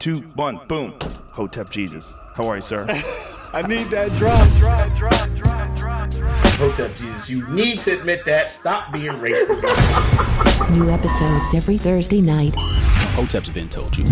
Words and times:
two, 0.00 0.20
one, 0.34 0.58
boom. 0.66 0.94
Hotep 1.30 1.70
Jesus. 1.70 2.14
How 2.34 2.48
are 2.48 2.56
you, 2.56 2.62
sir? 2.62 2.86
I 3.52 3.62
need 3.66 3.88
that 3.90 4.10
drop, 4.12 4.48
drop, 4.56 4.96
drop, 4.96 5.28
drop, 5.36 5.76
drop, 5.76 6.10
drop. 6.10 6.32
Hotep 6.54 6.96
Jesus, 6.96 7.28
you 7.28 7.46
need 7.50 7.80
to 7.82 7.98
admit 7.98 8.24
that. 8.24 8.50
Stop 8.50 8.92
being 8.92 9.12
racist. 9.12 10.70
New 10.70 10.88
episodes 10.90 11.54
every 11.54 11.76
Thursday 11.76 12.20
night. 12.20 12.54
Hotep's 12.56 13.50
been 13.50 13.68
told 13.68 13.96
you. 13.96 14.04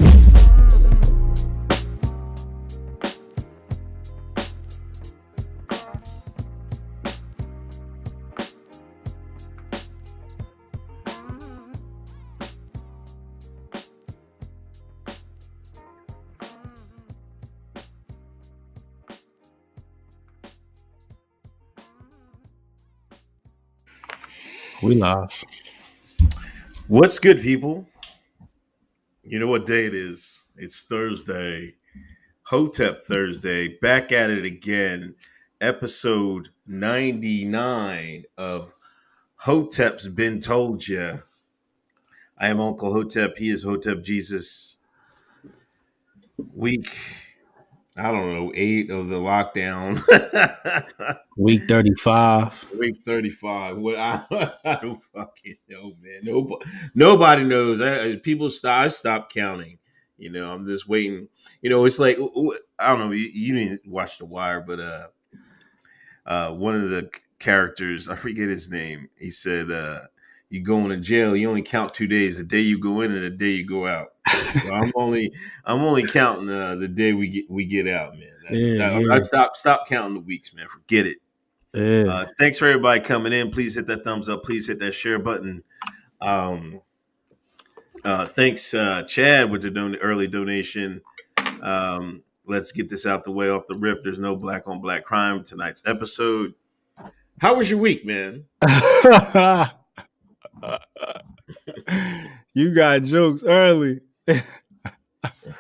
We 24.89 24.95
live. 24.95 25.45
What's 26.87 27.19
good, 27.19 27.43
people? 27.43 27.87
You 29.23 29.39
know 29.39 29.47
what 29.47 29.67
day 29.67 29.85
it 29.85 29.95
is? 29.95 30.47
It's 30.57 30.83
Thursday, 30.83 31.75
Hotep 32.45 33.03
Thursday. 33.03 33.69
Back 33.69 34.13
at 34.13 34.31
it 34.31 34.47
again. 34.47 35.15
Episode 35.61 36.49
99 36.67 38.25
of 38.39 38.75
Hotep's 39.41 40.09
Been 40.09 40.41
Told 40.41 40.89
Ya. 40.89 41.19
I 42.39 42.49
am 42.49 42.59
Uncle 42.59 42.95
Hotep. 42.95 43.37
He 43.37 43.51
is 43.51 43.65
Hotep 43.65 44.03
Jesus. 44.03 44.79
Week, 46.55 46.89
I 47.99 48.13
don't 48.13 48.33
know, 48.33 48.53
eight 48.55 48.91
of 48.91 49.09
the 49.09 49.17
lockdown. 49.17 50.01
Week 51.37 51.63
35. 51.67 52.71
Week 52.79 52.97
35. 53.05 53.77
What 53.79 53.97
I, 53.97 54.25
I 54.65 54.79
don't 54.81 55.03
fucking 55.13 55.57
know, 55.69 55.95
man. 56.01 56.21
Nobody, 56.23 56.71
nobody 56.95 57.45
knows. 57.45 57.81
I, 57.81 58.17
people 58.17 58.51
stop. 58.51 58.85
I 58.85 58.89
stopped 58.89 59.35
counting. 59.35 59.79
You 60.17 60.31
know, 60.31 60.51
I'm 60.51 60.67
just 60.67 60.89
waiting. 60.89 61.29
You 61.61 61.71
know, 61.71 61.85
it's 61.85 61.99
like 61.99 62.19
I 62.79 62.89
don't 62.89 62.99
know. 62.99 63.13
You, 63.13 63.31
you 63.33 63.55
didn't 63.55 63.87
watch 63.87 64.19
The 64.19 64.27
Wire, 64.27 64.61
but 64.61 64.81
uh, 64.81 65.07
uh, 66.27 66.53
one 66.53 66.77
of 66.77 66.91
the 66.91 67.11
characters, 67.39 68.09
I 68.09 68.17
forget 68.17 68.49
his 68.49 68.69
name. 68.69 69.09
He 69.19 69.31
said, 69.31 69.71
uh, 69.71 70.03
"You 70.51 70.63
go 70.63 70.79
into 70.81 70.97
jail. 70.97 71.37
You 71.37 71.49
only 71.49 71.63
count 71.63 71.95
two 71.95 72.07
days: 72.07 72.39
the 72.39 72.45
day 72.45 72.61
you 72.61 72.79
go 72.79 73.01
in 73.01 73.13
and 73.13 73.23
the 73.23 73.31
day 73.31 73.51
you 73.51 73.67
go 73.67 73.87
out." 73.87 74.09
So 74.63 74.73
I'm 74.73 74.93
only, 74.97 75.33
I'm 75.65 75.81
only 75.81 76.05
counting 76.05 76.51
uh, 76.51 76.77
the 76.77 76.89
day 76.89 77.13
we 77.13 77.29
get 77.29 77.51
we 77.51 77.65
get 77.65 77.87
out, 77.89 78.19
man. 78.19 78.29
That's, 78.49 78.63
Yeah, 78.63 78.91
I, 78.91 78.99
yeah. 79.01 79.15
I 79.15 79.21
stop 79.23 79.57
stop 79.57 79.89
counting 79.89 80.15
the 80.15 80.21
weeks, 80.21 80.55
man. 80.55 80.69
Forget 80.69 81.07
it. 81.07 81.19
Yeah. 81.75 82.13
Uh, 82.13 82.27
thanks 82.39 82.59
for 82.59 82.67
everybody 82.67 83.01
coming 83.01 83.33
in. 83.33 83.51
Please 83.51 83.75
hit 83.75 83.87
that 83.87 84.05
thumbs 84.05 84.29
up. 84.29 84.43
Please 84.43 84.67
hit 84.67 84.79
that 84.81 84.93
share 84.93 85.19
button. 85.19 85.63
Um, 86.21 86.81
uh, 88.05 88.27
thanks, 88.27 88.73
uh, 88.75 89.03
Chad, 89.03 89.51
with 89.51 89.63
the 89.63 89.71
don- 89.71 89.97
early 89.97 90.29
donation. 90.29 91.03
Um, 91.61 92.23
let's 92.47 92.73
get 92.73 92.89
this 92.89 93.07
out 93.07 93.25
the 93.25 93.33
way 93.33 93.51
off 93.51 93.67
the 93.69 93.77
rip. 93.77 94.03
There's 94.03 94.19
no 94.19 94.37
black 94.37 94.67
on 94.67 94.81
black 94.81 95.05
crime 95.05 95.45
tonight's 95.45 95.83
episode. 95.87 96.55
How 97.41 97.55
was 97.55 97.71
your 97.71 97.79
week, 97.79 98.05
man? 98.05 98.45
you 102.55 102.75
got 102.75 103.03
jokes 103.03 103.43
early. 103.43 104.01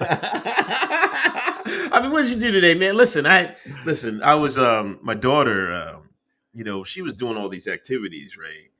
I 0.00 2.00
mean, 2.02 2.12
what 2.12 2.24
did 2.24 2.34
you 2.34 2.40
do 2.40 2.52
today, 2.52 2.74
man? 2.74 2.96
Listen, 2.96 3.26
I 3.26 3.54
listen. 3.84 4.22
I 4.22 4.34
was 4.34 4.58
um 4.58 4.98
my 5.02 5.14
daughter. 5.14 5.72
Um, 5.72 6.10
you 6.52 6.64
know, 6.64 6.84
she 6.84 7.02
was 7.02 7.14
doing 7.14 7.36
all 7.36 7.48
these 7.48 7.68
activities, 7.68 8.36
right? 8.36 8.70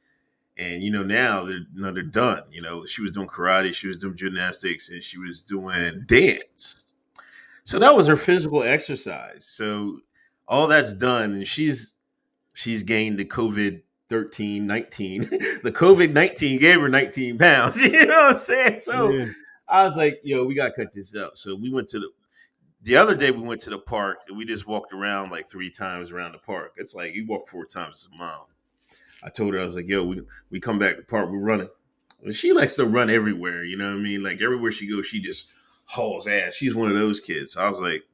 And 0.57 0.83
you 0.83 0.91
know, 0.91 1.03
now 1.03 1.45
they're 1.45 1.61
know, 1.75 1.93
they're 1.93 2.03
done. 2.03 2.43
You 2.51 2.63
know, 2.63 2.85
she 2.85 3.03
was 3.03 3.13
doing 3.13 3.29
karate, 3.29 3.75
she 3.75 3.89
was 3.89 3.99
doing 3.99 4.17
gymnastics, 4.17 4.91
and 4.91 5.03
she 5.03 5.19
was 5.19 5.43
doing 5.43 6.05
dance. 6.07 6.85
So 7.65 7.79
that 7.79 7.97
was 7.97 8.07
her 8.07 8.17
physical 8.17 8.63
exercise. 8.63 9.45
So 9.45 10.01
all 10.49 10.67
that's 10.67 10.95
done, 10.95 11.35
and 11.35 11.47
she's 11.47 11.95
she's 12.55 12.83
gained 12.83 13.19
the 13.19 13.25
COVID 13.25 13.83
13, 14.09 14.67
19. 14.67 15.21
the 15.63 15.73
COVID 15.73 16.13
19 16.13 16.59
gave 16.59 16.81
her 16.81 16.89
19 16.89 17.39
pounds. 17.39 17.81
You 17.83 18.07
know 18.07 18.15
what 18.15 18.33
I'm 18.33 18.37
saying? 18.37 18.81
So 18.81 19.11
Yeah. 19.11 19.27
I 19.69 19.85
was 19.85 19.97
like, 19.97 20.21
yo, 20.23 20.45
we 20.45 20.55
gotta 20.55 20.73
cut 20.73 20.93
this 20.93 21.15
out. 21.15 21.39
So 21.39 21.55
we 21.55 21.71
went 21.71 21.89
to 21.89 22.01
the 22.01 22.09
the 22.83 22.97
other 22.97 23.17
day 23.17 23.31
we 23.31 23.43
went 23.43 23.61
to 23.63 23.71
the 23.71 23.79
park 23.79 24.19
and 24.29 24.39
we 24.39 24.45
just 24.45 24.67
walked 24.67 24.93
around 24.93 25.31
like 25.31 25.49
three 25.49 25.71
times 25.71 26.11
around 26.11 26.33
the 26.33 26.39
park. 26.39 26.75
It's 26.77 26.95
like 26.95 27.15
you 27.15 27.27
walk 27.27 27.49
four 27.49 27.67
times 27.67 28.09
a 28.13 28.17
mile. 28.17 28.49
I 29.23 29.31
told 29.31 29.55
her 29.55 29.61
I 29.61 29.65
was 29.65 29.77
like, 29.77 29.89
yo, 29.89 30.05
we 30.05 30.23
we 30.51 30.61
come 30.61 30.79
back 30.79 30.95
to 30.95 31.01
the 31.03 31.07
park, 31.07 31.31
we're 31.31 31.39
running. 31.39 31.69
And 32.23 32.35
she 32.35 32.53
likes 32.53 32.77
to 32.77 32.87
run 32.87 33.11
everywhere, 33.11 33.65
you 33.65 33.77
know 33.77 33.87
what 33.87 33.99
I 33.99 34.03
mean? 34.03 34.23
Like 34.23 34.41
everywhere 34.41 34.73
she 34.73 34.89
goes, 34.89 35.07
she 35.07 35.21
just 35.21 35.49
hauls 35.85 36.27
ass. 36.27 36.55
She's 36.55 36.75
one 36.75 36.91
of 36.91 36.99
those 36.99 37.21
kids. 37.21 37.53
So 37.53 37.63
I 37.63 37.69
was 37.69 37.81
like, 37.81 38.05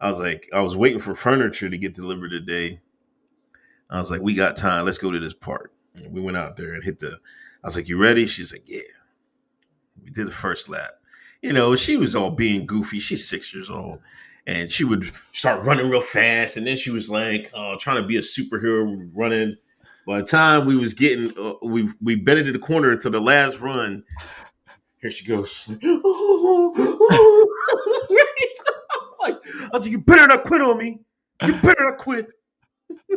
I 0.00 0.08
was 0.08 0.20
like, 0.20 0.48
I 0.52 0.60
was 0.60 0.76
waiting 0.76 0.98
for 0.98 1.14
furniture 1.14 1.70
to 1.70 1.78
get 1.78 1.94
delivered 1.94 2.30
today. 2.30 2.80
I 3.94 3.98
was 3.98 4.10
like, 4.10 4.20
we 4.20 4.34
got 4.34 4.56
time. 4.56 4.84
Let's 4.84 4.98
go 4.98 5.10
to 5.10 5.20
this 5.20 5.34
park. 5.34 5.72
And 5.94 6.12
we 6.12 6.20
went 6.20 6.36
out 6.36 6.56
there 6.56 6.74
and 6.74 6.82
hit 6.82 6.98
the. 6.98 7.18
I 7.62 7.66
was 7.66 7.76
like, 7.76 7.88
you 7.88 7.96
ready? 7.96 8.26
She's 8.26 8.52
like, 8.52 8.68
yeah. 8.68 8.80
We 10.02 10.10
did 10.10 10.26
the 10.26 10.32
first 10.32 10.68
lap. 10.68 10.92
You 11.40 11.52
know, 11.52 11.76
she 11.76 11.96
was 11.96 12.14
all 12.14 12.30
being 12.30 12.66
goofy. 12.66 12.98
She's 12.98 13.28
six 13.28 13.54
years 13.54 13.70
old. 13.70 14.00
And 14.46 14.70
she 14.70 14.84
would 14.84 15.04
start 15.32 15.64
running 15.64 15.88
real 15.88 16.00
fast. 16.00 16.56
And 16.56 16.66
then 16.66 16.76
she 16.76 16.90
was 16.90 17.08
like, 17.08 17.50
uh, 17.54 17.76
trying 17.78 18.02
to 18.02 18.06
be 18.06 18.16
a 18.16 18.20
superhero 18.20 19.08
running. 19.14 19.56
By 20.06 20.20
the 20.20 20.26
time 20.26 20.66
we 20.66 20.76
was 20.76 20.92
getting, 20.92 21.32
uh, 21.38 21.54
we 21.62 21.88
we 22.02 22.16
bent 22.16 22.40
into 22.40 22.52
the 22.52 22.58
corner 22.58 22.94
to 22.96 23.08
the 23.08 23.20
last 23.20 23.60
run. 23.60 24.04
Here 25.00 25.10
she 25.10 25.24
goes. 25.24 25.66
like, 25.68 25.80
I 29.46 29.70
was 29.72 29.84
like, 29.84 29.92
you 29.92 29.98
better 29.98 30.26
not 30.26 30.44
quit 30.44 30.60
on 30.60 30.76
me. 30.76 31.00
You 31.42 31.54
better 31.56 31.84
not 31.84 31.98
quit. 31.98 32.28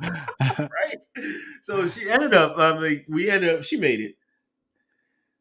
right? 0.00 0.98
So 1.62 1.86
she 1.86 2.08
ended 2.10 2.34
up. 2.34 2.56
I 2.58 2.78
mean, 2.78 3.04
we 3.08 3.30
ended 3.30 3.54
up. 3.56 3.64
She 3.64 3.76
made 3.76 4.00
it. 4.00 4.16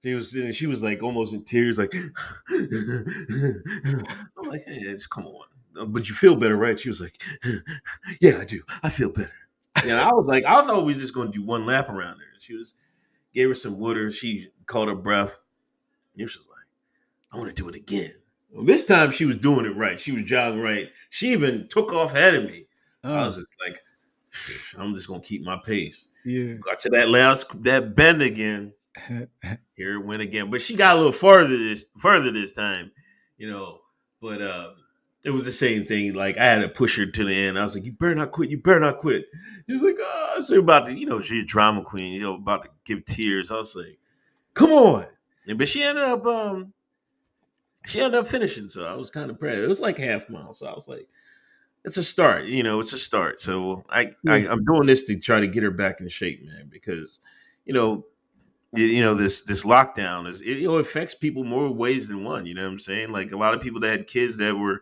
She 0.01 0.13
was. 0.13 0.35
She 0.55 0.67
was 0.67 0.83
like 0.83 1.01
almost 1.01 1.33
in 1.33 1.43
tears. 1.43 1.77
Like, 1.77 1.93
I'm 2.49 3.63
like, 4.47 4.63
hey, 4.65 4.79
just 4.81 5.09
come 5.09 5.25
on. 5.27 5.45
Uh, 5.79 5.85
But 5.85 6.07
you 6.07 6.15
feel 6.15 6.35
better, 6.35 6.55
right? 6.55 6.79
She 6.79 6.89
was 6.89 7.01
like, 7.01 7.19
yeah, 8.21 8.37
I 8.39 8.45
do. 8.45 8.61
I 8.83 8.89
feel 8.89 9.09
better. 9.09 9.31
And 9.83 9.93
I 9.93 10.13
was 10.13 10.27
like, 10.27 10.45
I 10.45 10.61
thought 10.65 10.85
we 10.85 10.93
was 10.93 11.01
just 11.01 11.13
going 11.13 11.31
to 11.31 11.37
do 11.37 11.43
one 11.43 11.65
lap 11.65 11.89
around 11.89 12.17
her. 12.19 12.25
She 12.39 12.55
was 12.55 12.73
gave 13.33 13.49
her 13.49 13.55
some 13.55 13.79
water. 13.79 14.11
She 14.11 14.49
caught 14.67 14.87
her 14.87 14.95
breath. 14.95 15.37
And 16.17 16.29
she 16.29 16.39
was 16.39 16.47
like, 16.47 16.67
I 17.31 17.37
want 17.37 17.49
to 17.49 17.55
do 17.55 17.69
it 17.69 17.75
again. 17.75 18.13
Well, 18.51 18.65
this 18.65 18.85
time 18.85 19.11
she 19.11 19.25
was 19.25 19.37
doing 19.37 19.65
it 19.65 19.75
right. 19.77 19.99
She 19.99 20.11
was 20.13 20.23
jogging 20.25 20.61
right. 20.61 20.89
She 21.09 21.31
even 21.33 21.67
took 21.69 21.93
off 21.93 22.13
ahead 22.13 22.35
of 22.35 22.45
me. 22.45 22.67
I 23.03 23.11
Oh, 23.11 23.23
was 23.23 23.35
just 23.37 23.55
like, 23.67 23.79
I'm 24.77 24.93
just 24.95 25.07
gonna 25.07 25.21
keep 25.21 25.43
my 25.43 25.57
pace. 25.57 26.09
yeah. 26.25 26.53
Got 26.55 26.79
to 26.79 26.89
that 26.89 27.09
last 27.09 27.45
that 27.63 27.95
bend 27.95 28.21
again. 28.21 28.73
Here 29.75 29.95
it 29.95 30.05
went 30.05 30.21
again, 30.21 30.49
but 30.49 30.61
she 30.61 30.75
got 30.75 30.95
a 30.95 30.97
little 30.97 31.11
further 31.11 31.57
this 31.57 31.85
further 31.97 32.31
this 32.31 32.51
time, 32.51 32.91
you 33.37 33.49
know. 33.49 33.79
But 34.21 34.41
uh, 34.41 34.69
it 35.25 35.31
was 35.31 35.43
the 35.43 35.51
same 35.51 35.85
thing. 35.85 36.13
Like 36.13 36.37
I 36.37 36.45
had 36.45 36.61
to 36.61 36.69
push 36.69 36.97
her 36.97 37.05
to 37.05 37.25
the 37.25 37.33
end. 37.35 37.59
I 37.59 37.63
was 37.63 37.75
like, 37.75 37.85
"You 37.85 37.91
better 37.91 38.15
not 38.15 38.31
quit. 38.31 38.49
You 38.49 38.57
better 38.57 38.79
not 38.79 38.99
quit." 38.99 39.25
She 39.67 39.73
was 39.73 39.81
like, 39.81 39.97
"Oh," 39.99 40.39
so 40.41 40.59
about 40.59 40.85
to, 40.85 40.93
you 40.97 41.05
know, 41.05 41.19
she's 41.19 41.43
a 41.43 41.45
drama 41.45 41.83
queen. 41.83 42.13
You 42.13 42.21
know, 42.21 42.35
about 42.35 42.63
to 42.63 42.69
give 42.85 43.05
tears. 43.05 43.51
I 43.51 43.55
was 43.55 43.75
like, 43.75 43.99
"Come 44.53 44.71
on!" 44.71 45.07
And 45.47 45.57
but 45.57 45.67
she 45.67 45.83
ended 45.83 46.03
up, 46.05 46.25
um, 46.25 46.73
she 47.85 47.99
ended 47.99 48.19
up 48.19 48.27
finishing. 48.27 48.69
So 48.69 48.85
I 48.85 48.93
was 48.95 49.11
kind 49.11 49.29
of 49.29 49.39
proud. 49.39 49.57
It 49.57 49.67
was 49.67 49.81
like 49.81 49.97
half 49.97 50.29
mile. 50.29 50.53
So 50.53 50.67
I 50.67 50.73
was 50.73 50.87
like, 50.87 51.07
it's 51.85 51.97
a 51.97 52.03
start. 52.03 52.45
You 52.45 52.63
know, 52.63 52.79
it's 52.79 52.93
a 52.93 52.99
start. 52.99 53.39
So 53.39 53.83
I, 53.89 54.11
I. 54.27 54.37
I'm 54.47 54.63
doing 54.65 54.85
this 54.87 55.03
to 55.05 55.17
try 55.19 55.39
to 55.39 55.47
get 55.47 55.63
her 55.63 55.71
back 55.71 56.01
in 56.01 56.09
shape, 56.09 56.43
man, 56.45 56.67
because 56.71 57.19
you 57.65 57.73
know, 57.73 58.05
you, 58.73 58.85
you 58.85 59.01
know 59.01 59.13
this 59.13 59.41
this 59.43 59.63
lockdown 59.63 60.27
is 60.27 60.41
it 60.41 60.57
you 60.57 60.67
know 60.67 60.75
affects 60.75 61.15
people 61.15 61.43
more 61.43 61.69
ways 61.69 62.07
than 62.07 62.23
one. 62.23 62.45
You 62.45 62.55
know 62.55 62.63
what 62.63 62.71
I'm 62.71 62.79
saying? 62.79 63.11
Like 63.11 63.31
a 63.31 63.37
lot 63.37 63.53
of 63.53 63.61
people 63.61 63.79
that 63.81 63.91
had 63.91 64.07
kids 64.07 64.37
that 64.37 64.55
were 64.55 64.81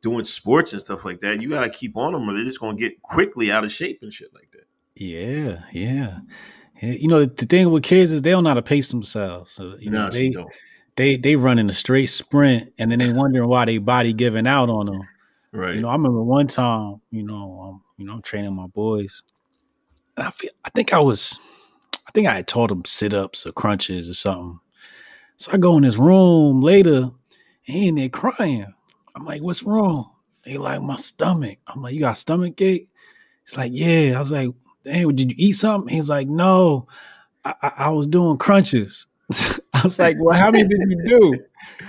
doing 0.00 0.24
sports 0.24 0.72
and 0.72 0.82
stuff 0.82 1.04
like 1.04 1.20
that, 1.20 1.40
you 1.40 1.48
got 1.48 1.60
to 1.62 1.70
keep 1.70 1.96
on 1.96 2.12
them, 2.12 2.28
or 2.28 2.34
they're 2.34 2.44
just 2.44 2.60
gonna 2.60 2.76
get 2.76 3.00
quickly 3.02 3.50
out 3.52 3.64
of 3.64 3.72
shape 3.72 4.00
and 4.02 4.12
shit 4.12 4.32
like 4.34 4.50
that. 4.52 4.66
Yeah, 4.94 5.62
yeah. 5.72 6.18
Yeah, 6.82 6.92
You 6.92 7.08
know, 7.08 7.24
the 7.24 7.46
thing 7.46 7.70
with 7.70 7.84
kids 7.84 8.12
is 8.12 8.22
they 8.22 8.30
don't 8.30 8.44
know 8.44 8.50
how 8.50 8.54
to 8.54 8.62
pace 8.62 8.90
themselves. 8.90 9.52
So, 9.52 9.76
you 9.78 9.90
know, 9.90 10.06
No, 10.06 10.10
she 10.10 10.18
they, 10.18 10.30
don't. 10.30 10.52
they 10.96 11.16
they 11.16 11.36
run 11.36 11.58
in 11.58 11.68
a 11.68 11.72
straight 11.72 12.06
sprint 12.06 12.72
and 12.78 12.90
then 12.90 12.98
they 12.98 13.12
wondering 13.12 13.48
why 13.48 13.64
their 13.64 13.80
body 13.80 14.12
giving 14.12 14.46
out 14.46 14.68
on 14.68 14.86
them. 14.86 15.00
Right. 15.52 15.74
You 15.76 15.82
know, 15.82 15.88
I 15.88 15.94
remember 15.94 16.22
one 16.22 16.46
time, 16.48 17.00
you 17.10 17.22
know, 17.24 17.60
um, 17.62 17.82
you 17.98 18.06
know, 18.06 18.14
I'm 18.14 18.22
training 18.22 18.54
my 18.54 18.68
boys. 18.68 19.22
And 20.16 20.26
I 20.26 20.30
feel 20.30 20.50
I 20.64 20.70
think 20.70 20.92
I 20.94 21.00
was 21.00 21.40
I 22.06 22.10
think 22.12 22.28
I 22.28 22.34
had 22.34 22.48
taught 22.48 22.68
them 22.70 22.84
sit 22.84 23.14
ups 23.14 23.46
or 23.46 23.52
crunches 23.52 24.08
or 24.08 24.14
something. 24.14 24.60
So 25.36 25.52
I 25.52 25.58
go 25.58 25.76
in 25.76 25.84
this 25.84 25.98
room 25.98 26.60
later 26.62 27.10
And 27.68 27.98
they're 27.98 28.10
crying. 28.10 28.74
I'm 29.16 29.26
like, 29.26 29.42
what's 29.42 29.64
wrong? 29.64 30.10
They 30.44 30.58
like 30.58 30.82
my 30.82 30.96
stomach. 30.96 31.58
I'm 31.66 31.82
like, 31.82 31.94
you 31.94 32.00
got 32.00 32.18
stomach 32.18 32.60
ache? 32.60 32.90
It's 33.42 33.56
like, 33.56 33.72
yeah. 33.74 34.14
I 34.16 34.18
was 34.18 34.32
like, 34.32 34.50
damn, 34.84 35.14
did 35.16 35.32
you 35.32 35.36
eat 35.38 35.52
something? 35.54 35.94
He's 35.94 36.10
like, 36.10 36.28
no, 36.28 36.88
I, 37.44 37.54
I, 37.62 37.72
I 37.78 37.90
was 37.90 38.06
doing 38.08 38.38
crunches. 38.38 39.06
I 39.74 39.82
was 39.84 39.98
like, 39.98 40.16
well, 40.20 40.38
how 40.38 40.50
many 40.50 40.68
did 40.68 40.78
you 40.88 41.04
do? 41.06 41.44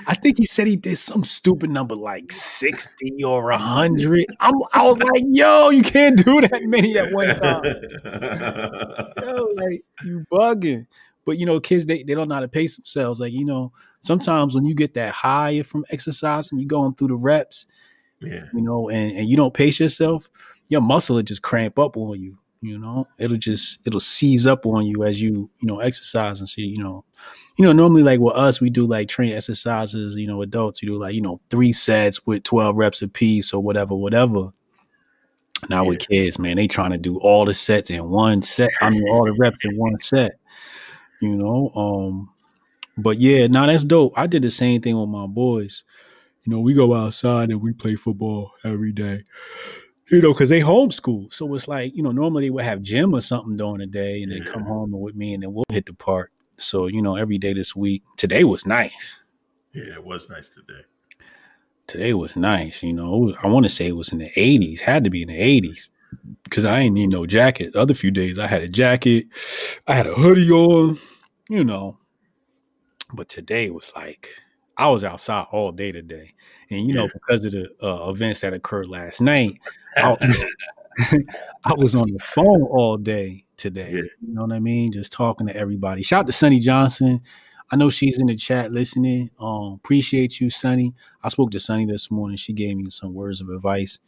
I 0.07 0.15
think 0.15 0.37
he 0.37 0.45
said 0.45 0.67
he 0.67 0.75
did 0.75 0.97
some 0.97 1.23
stupid 1.23 1.69
number 1.69 1.95
like 1.95 2.31
60 2.31 3.23
or 3.23 3.43
100. 3.43 4.25
I'm, 4.39 4.53
I 4.73 4.87
was 4.87 4.99
like, 4.99 5.23
yo, 5.27 5.69
you 5.69 5.83
can't 5.83 6.17
do 6.17 6.41
that 6.41 6.61
many 6.63 6.97
at 6.97 7.11
one 7.11 7.35
time. 7.35 7.63
Yo, 9.21 9.47
like, 9.55 9.83
you 10.03 10.25
bugging. 10.31 10.87
But, 11.25 11.37
you 11.37 11.45
know, 11.45 11.59
kids, 11.59 11.85
they, 11.85 12.03
they 12.03 12.15
don't 12.15 12.27
know 12.27 12.35
how 12.35 12.41
to 12.41 12.47
pace 12.47 12.75
themselves. 12.75 13.19
Like, 13.19 13.31
you 13.31 13.45
know, 13.45 13.71
sometimes 14.01 14.55
when 14.55 14.65
you 14.65 14.75
get 14.75 14.93
that 14.95 15.13
high 15.13 15.61
from 15.63 15.85
exercise 15.89 16.51
and 16.51 16.59
you're 16.59 16.67
going 16.67 16.95
through 16.95 17.09
the 17.09 17.15
reps, 17.15 17.65
yeah. 18.19 18.45
you 18.53 18.61
know, 18.61 18.89
and, 18.89 19.17
and 19.17 19.29
you 19.29 19.37
don't 19.37 19.53
pace 19.53 19.79
yourself, 19.79 20.29
your 20.67 20.81
muscle 20.81 21.15
will 21.15 21.23
just 21.23 21.41
cramp 21.41 21.79
up 21.79 21.95
on 21.95 22.19
you. 22.19 22.37
You 22.63 22.79
know, 22.79 23.09
it'll 23.19 23.35
just 23.35 23.81
it'll 23.85 23.99
seize 23.99 24.47
up 24.47 24.65
on 24.65 24.85
you 24.85 25.03
as 25.03 25.21
you 25.21 25.49
you 25.59 25.67
know 25.67 25.79
exercise 25.81 26.39
and 26.39 26.47
see. 26.47 26.61
You 26.61 26.81
know, 26.81 27.03
you 27.57 27.65
know 27.65 27.73
normally 27.73 28.03
like 28.03 28.21
with 28.21 28.35
us 28.35 28.61
we 28.61 28.69
do 28.69 28.85
like 28.85 29.09
train 29.09 29.33
exercises. 29.33 30.15
You 30.15 30.27
know, 30.27 30.41
adults 30.41 30.81
you 30.81 30.87
do 30.87 30.97
like 30.97 31.13
you 31.13 31.19
know 31.19 31.41
three 31.49 31.73
sets 31.73 32.25
with 32.25 32.43
twelve 32.43 32.77
reps 32.77 33.01
a 33.01 33.09
piece 33.09 33.53
or 33.53 33.61
whatever, 33.61 33.95
whatever. 33.95 34.53
Now 35.69 35.83
with 35.83 36.07
kids, 36.07 36.39
man, 36.39 36.55
they 36.55 36.67
trying 36.67 36.91
to 36.91 36.97
do 36.97 37.19
all 37.19 37.43
the 37.43 37.53
sets 37.53 37.89
in 37.89 38.09
one 38.09 38.41
set. 38.41 38.71
I 38.81 38.89
mean, 38.89 39.09
all 39.09 39.25
the 39.25 39.35
reps 39.37 39.65
in 39.65 39.77
one 39.77 39.99
set. 39.99 40.35
You 41.21 41.35
know, 41.35 41.69
um, 41.75 42.29
but 42.97 43.19
yeah, 43.19 43.47
now 43.47 43.65
that's 43.65 43.83
dope. 43.83 44.13
I 44.15 44.27
did 44.27 44.41
the 44.41 44.51
same 44.51 44.81
thing 44.81 44.97
with 44.97 45.09
my 45.09 45.27
boys. 45.27 45.83
You 46.45 46.53
know, 46.53 46.61
we 46.61 46.73
go 46.73 46.95
outside 46.95 47.51
and 47.51 47.61
we 47.61 47.73
play 47.73 47.95
football 47.95 48.51
every 48.63 48.93
day 48.93 49.23
you 50.09 50.21
know, 50.21 50.33
because 50.33 50.49
they 50.49 50.61
homeschool. 50.61 51.31
So 51.31 51.53
it's 51.55 51.67
like, 51.67 51.95
you 51.95 52.03
know, 52.03 52.11
normally 52.11 52.45
they 52.45 52.49
would 52.49 52.63
have 52.63 52.81
gym 52.81 53.13
or 53.13 53.21
something 53.21 53.55
during 53.55 53.79
the 53.79 53.85
day 53.85 54.23
and 54.23 54.31
then 54.31 54.43
come 54.43 54.63
home 54.63 54.91
with 54.91 55.15
me 55.15 55.33
and 55.33 55.43
then 55.43 55.53
we'll 55.53 55.65
hit 55.69 55.85
the 55.85 55.93
park. 55.93 56.31
So, 56.57 56.87
you 56.87 57.01
know, 57.01 57.15
every 57.15 57.37
day 57.37 57.53
this 57.53 57.75
week. 57.75 58.03
Today 58.17 58.43
was 58.43 58.65
nice. 58.65 59.23
Yeah, 59.73 59.93
it 59.93 60.05
was 60.05 60.29
nice 60.29 60.49
today. 60.49 60.81
Today 61.87 62.13
was 62.13 62.35
nice. 62.35 62.83
You 62.83 62.93
know, 62.93 63.17
was, 63.17 63.35
I 63.43 63.47
want 63.47 63.65
to 63.65 63.69
say 63.69 63.87
it 63.87 63.95
was 63.95 64.11
in 64.11 64.19
the 64.19 64.29
80s, 64.37 64.81
had 64.81 65.03
to 65.03 65.09
be 65.09 65.23
in 65.23 65.29
the 65.29 65.39
80s 65.39 65.89
because 66.43 66.63
I 66.65 66.79
ain't 66.79 66.93
need 66.93 67.09
no 67.09 67.25
jacket. 67.25 67.73
The 67.73 67.79
other 67.79 67.93
few 67.93 68.11
days 68.11 68.37
I 68.37 68.47
had 68.47 68.61
a 68.61 68.67
jacket, 68.67 69.25
I 69.87 69.95
had 69.95 70.07
a 70.07 70.13
hoodie 70.13 70.51
on, 70.51 70.99
you 71.49 71.63
know. 71.63 71.97
But 73.13 73.29
today 73.29 73.69
was 73.69 73.91
like, 73.95 74.29
I 74.77 74.89
was 74.89 75.03
outside 75.03 75.47
all 75.51 75.71
day 75.71 75.91
today. 75.91 76.33
And, 76.73 76.87
you 76.87 76.93
know, 76.93 77.07
because 77.07 77.45
of 77.45 77.51
the 77.51 77.69
uh, 77.81 78.09
events 78.09 78.41
that 78.41 78.53
occurred 78.53 78.87
last 78.87 79.21
night, 79.21 79.59
I, 79.95 80.15
I, 81.63 81.73
was 81.73 81.95
on 81.95 82.11
the 82.11 82.19
phone 82.19 82.63
all 82.63 82.97
day 82.97 83.45
today. 83.57 83.91
Yeah. 83.91 84.01
You 84.21 84.33
know 84.33 84.41
what 84.43 84.53
I 84.53 84.59
mean? 84.59 84.91
Just 84.91 85.11
talking 85.11 85.47
to 85.47 85.55
everybody. 85.55 86.03
Shout 86.03 86.21
out 86.21 86.27
to 86.27 86.33
Sunny 86.33 86.59
Johnson. 86.59 87.21
I 87.71 87.75
know 87.75 87.89
she's 87.89 88.19
in 88.19 88.27
the 88.27 88.35
chat 88.35 88.71
listening. 88.71 89.31
Um, 89.39 89.73
appreciate 89.73 90.39
you, 90.39 90.49
Sunny. 90.49 90.93
I 91.23 91.29
spoke 91.29 91.51
to 91.51 91.59
Sunny 91.59 91.85
this 91.85 92.11
morning. 92.11 92.37
She 92.37 92.53
gave 92.53 92.77
me 92.77 92.89
some 92.89 93.13
words 93.13 93.41
of 93.41 93.49
advice, 93.49 93.99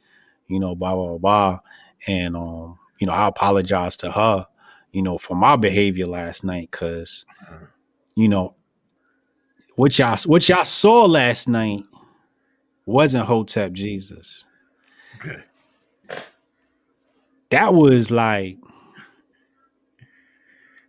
you 0.48 0.60
know, 0.60 0.76
blah, 0.76 0.94
blah, 0.94 1.18
blah. 1.18 1.60
And, 2.08 2.36
um, 2.36 2.78
you 3.00 3.08
know, 3.08 3.14
I 3.14 3.28
apologize 3.28 3.98
to 3.98 4.12
her, 4.12 4.46
you 4.92 5.02
know, 5.02 5.18
for 5.18 5.36
my 5.36 5.56
behavior 5.56 6.06
last 6.06 6.44
night 6.44 6.70
because, 6.70 7.26
you 8.16 8.30
know, 8.30 8.56
what 9.76 9.98
y'all 9.98 10.18
what 10.26 10.48
y'all 10.48 10.64
saw 10.64 11.06
last 11.06 11.50
night 11.50 11.84
wasn't 12.86 13.26
Hotep 13.26 13.74
Jesus. 13.74 14.46
Okay. 15.16 15.44
That 17.50 17.74
was 17.74 18.12
like 18.12 18.58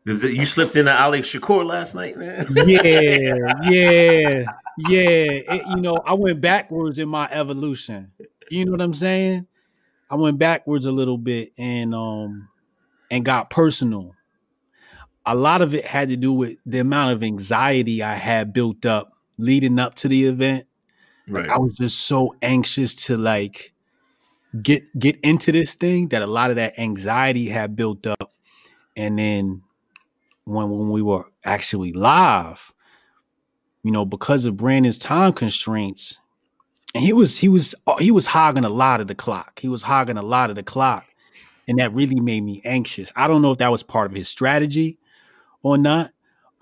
you 0.05 0.45
slipped 0.45 0.77
into 0.77 0.93
Alex 0.93 1.29
Shakur 1.29 1.65
last 1.67 1.95
night, 1.95 2.17
man? 2.17 2.47
yeah, 2.67 3.35
yeah, 3.63 4.45
yeah. 4.79 5.31
It- 5.49 5.67
you 5.69 5.77
know, 5.81 5.97
I 6.05 6.15
went 6.15 6.41
backwards 6.41 6.99
in 6.99 7.09
my 7.09 7.29
evolution. 7.31 8.13
You 8.49 8.65
know 8.65 8.73
what 8.73 8.83
I'm 8.83 8.95
saying? 8.95 9.47
I 10.09 10.15
went 10.15 10.39
backwards 10.39 10.87
a 10.87 10.93
little 10.93 11.19
bit 11.19 11.53
and 11.59 11.95
um 11.95 12.49
and 13.11 13.25
got 13.25 13.51
personal. 13.51 14.15
A 15.25 15.35
lot 15.35 15.61
of 15.61 15.75
it 15.75 15.85
had 15.85 16.09
to 16.11 16.17
do 16.17 16.33
with 16.33 16.57
the 16.65 16.79
amount 16.79 17.13
of 17.13 17.25
anxiety 17.25 18.03
I 18.03 18.15
had 18.15 18.53
built 18.53 18.87
up 18.87 19.13
leading 19.39 19.81
up 19.81 19.97
to 19.97 20.09
the 20.09 20.27
event. 20.27 20.67
Right. 21.29 21.49
I 21.49 21.59
was 21.59 21.77
just 21.77 22.07
so 22.07 22.35
anxious 22.43 22.95
to 23.07 23.17
like 23.17 23.73
get 24.63 24.99
get 24.99 25.19
into 25.23 25.53
this 25.53 25.75
thing 25.75 26.09
that 26.09 26.23
a 26.23 26.27
lot 26.27 26.51
of 26.51 26.57
that 26.57 26.79
anxiety 26.79 27.49
had 27.49 27.77
built 27.77 28.07
up. 28.07 28.33
And 28.97 29.19
then 29.19 29.63
when 30.45 30.71
when 30.71 30.91
we 30.91 31.03
were 31.03 31.25
actually 31.45 31.93
live, 31.93 32.73
you 33.83 33.93
know, 33.93 34.05
because 34.05 34.45
of 34.45 34.57
Brandon's 34.57 34.99
time 34.99 35.33
constraints, 35.33 36.21
and 36.95 37.05
he 37.05 37.13
was 37.13 37.39
he 37.39 37.49
was 37.49 37.75
uh, 37.87 37.97
he 37.97 38.11
was 38.11 38.27
hogging 38.27 38.65
a 38.65 38.71
lot 38.71 39.01
of 39.01 39.07
the 39.07 39.15
clock. 39.15 39.59
He 39.61 39.69
was 39.69 39.83
hogging 39.83 40.17
a 40.17 40.23
lot 40.23 40.51
of 40.51 40.57
the 40.57 40.63
clock. 40.63 41.05
And 41.69 41.81
that 41.81 41.93
really 41.93 42.21
made 42.21 42.43
me 42.43 42.63
anxious. 42.65 43.13
I 43.17 43.27
don't 43.27 43.43
know 43.43 43.51
if 43.51 43.59
that 43.59 43.73
was 43.73 43.83
part 43.83 44.09
of 44.09 44.17
his 44.17 44.29
strategy 44.29 44.99
or 45.65 45.77
not. 45.77 46.13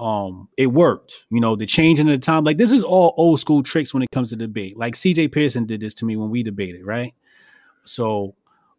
Um, 0.04 0.50
it 0.58 0.66
worked. 0.66 1.24
You 1.30 1.40
know, 1.40 1.56
the 1.56 1.64
changing 1.64 2.06
of 2.08 2.12
the 2.12 2.18
time. 2.18 2.44
Like 2.44 2.58
this 2.58 2.72
is 2.72 2.82
all 2.82 3.14
old 3.16 3.40
school 3.40 3.62
tricks 3.62 3.94
when 3.94 4.02
it 4.02 4.10
comes 4.12 4.28
to 4.30 4.36
debate. 4.36 4.76
Like 4.76 4.96
CJ 4.96 5.32
Pearson 5.32 5.64
did 5.64 5.80
this 5.80 5.94
to 5.94 6.04
me 6.04 6.14
when 6.16 6.28
we 6.28 6.42
debated, 6.42 6.84
right? 6.84 7.14
So, 7.84 8.34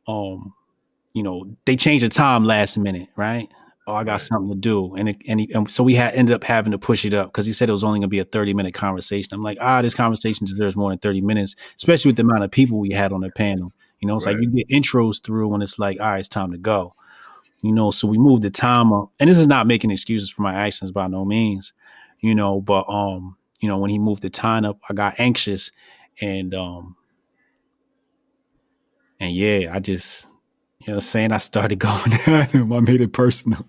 um, 0.07 0.53
you 1.15 1.23
know, 1.23 1.49
they 1.65 1.75
changed 1.77 2.05
the 2.05 2.09
time 2.09 2.43
last 2.45 2.77
minute, 2.77 3.09
right? 3.15 3.49
Oh, 3.87 3.95
I 3.95 4.03
got 4.03 4.13
Right. 4.13 4.21
something 4.21 4.49
to 4.49 4.55
do, 4.57 4.95
and 4.95 5.09
it, 5.09 5.17
and, 5.27 5.39
he, 5.39 5.53
and 5.53 5.69
so 5.71 5.83
we 5.83 5.95
had 5.95 6.13
ended 6.15 6.35
up 6.35 6.43
having 6.43 6.71
to 6.71 6.77
push 6.79 7.05
it 7.05 7.13
up 7.13 7.27
because 7.27 7.45
he 7.45 7.53
said 7.53 7.69
it 7.69 7.71
was 7.71 7.83
only 7.83 7.99
going 7.99 8.03
to 8.03 8.07
be 8.09 8.19
a 8.19 8.25
thirty 8.25 8.53
minute 8.53 8.73
conversation. 8.75 9.29
I'm 9.33 9.43
like, 9.43 9.57
ah, 9.61 9.81
this 9.81 9.93
conversation 9.95 10.45
deserves 10.45 10.75
more 10.75 10.91
than 10.91 10.99
thirty 10.99 11.21
minutes, 11.21 11.55
especially 11.75 12.09
with 12.09 12.17
the 12.17 12.23
amount 12.23 12.43
of 12.43 12.51
people 12.51 12.79
we 12.79 12.91
had 12.91 13.11
on 13.11 13.21
the 13.21 13.31
panel. 13.31 13.73
You 13.99 14.07
know, 14.07 14.15
it's 14.15 14.25
like 14.25 14.37
you 14.39 14.49
get 14.49 14.69
intros 14.69 15.23
through 15.23 15.47
when 15.47 15.61
it's 15.61 15.79
like, 15.79 15.99
all 15.99 16.07
right, 16.07 16.19
it's 16.19 16.27
time 16.27 16.51
to 16.51 16.57
go. 16.57 16.95
You 17.65 17.73
know, 17.73 17.89
so 17.89 18.07
we 18.07 18.19
moved 18.19 18.43
the 18.43 18.51
time 18.51 18.93
up, 18.93 19.09
and 19.19 19.27
this 19.27 19.39
is 19.39 19.47
not 19.47 19.65
making 19.65 19.89
excuses 19.89 20.29
for 20.29 20.43
my 20.43 20.53
actions 20.53 20.91
by 20.91 21.07
no 21.07 21.25
means. 21.25 21.73
You 22.19 22.35
know, 22.35 22.61
but 22.61 22.87
um, 22.87 23.37
you 23.59 23.67
know, 23.67 23.79
when 23.79 23.89
he 23.89 23.97
moved 23.97 24.21
the 24.21 24.29
time 24.29 24.65
up, 24.65 24.79
I 24.87 24.93
got 24.93 25.19
anxious, 25.19 25.71
and 26.21 26.53
um, 26.53 26.95
and 29.19 29.33
yeah, 29.33 29.71
I 29.73 29.79
just, 29.79 30.27
you 30.81 30.93
know, 30.93 30.99
saying 30.99 31.31
I 31.31 31.39
started 31.39 31.79
going 31.79 32.13
at 32.27 32.51
him. 32.51 32.71
I 32.71 32.81
made 32.81 33.01
it 33.01 33.13
personal. 33.13 33.65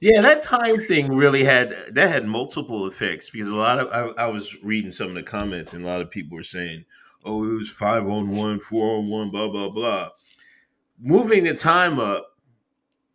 Yeah, 0.00 0.20
that 0.22 0.42
time 0.42 0.80
thing 0.80 1.14
really 1.14 1.44
had 1.44 1.76
that 1.92 2.10
had 2.10 2.26
multiple 2.26 2.88
effects 2.88 3.30
because 3.30 3.46
a 3.46 3.54
lot 3.54 3.78
of 3.78 4.16
I, 4.18 4.24
I 4.24 4.26
was 4.26 4.60
reading 4.64 4.90
some 4.90 5.10
of 5.10 5.14
the 5.14 5.22
comments 5.22 5.74
and 5.74 5.84
a 5.84 5.86
lot 5.86 6.00
of 6.00 6.10
people 6.10 6.36
were 6.36 6.42
saying, 6.42 6.86
"Oh, 7.24 7.48
it 7.48 7.54
was 7.54 7.70
five 7.70 8.04
on 8.08 8.30
one, 8.30 8.58
four 8.58 8.98
on 8.98 9.08
one, 9.08 9.30
blah 9.30 9.46
blah 9.46 9.68
blah." 9.68 10.08
Moving 10.98 11.44
the 11.44 11.54
time 11.54 12.00
up 12.00 12.35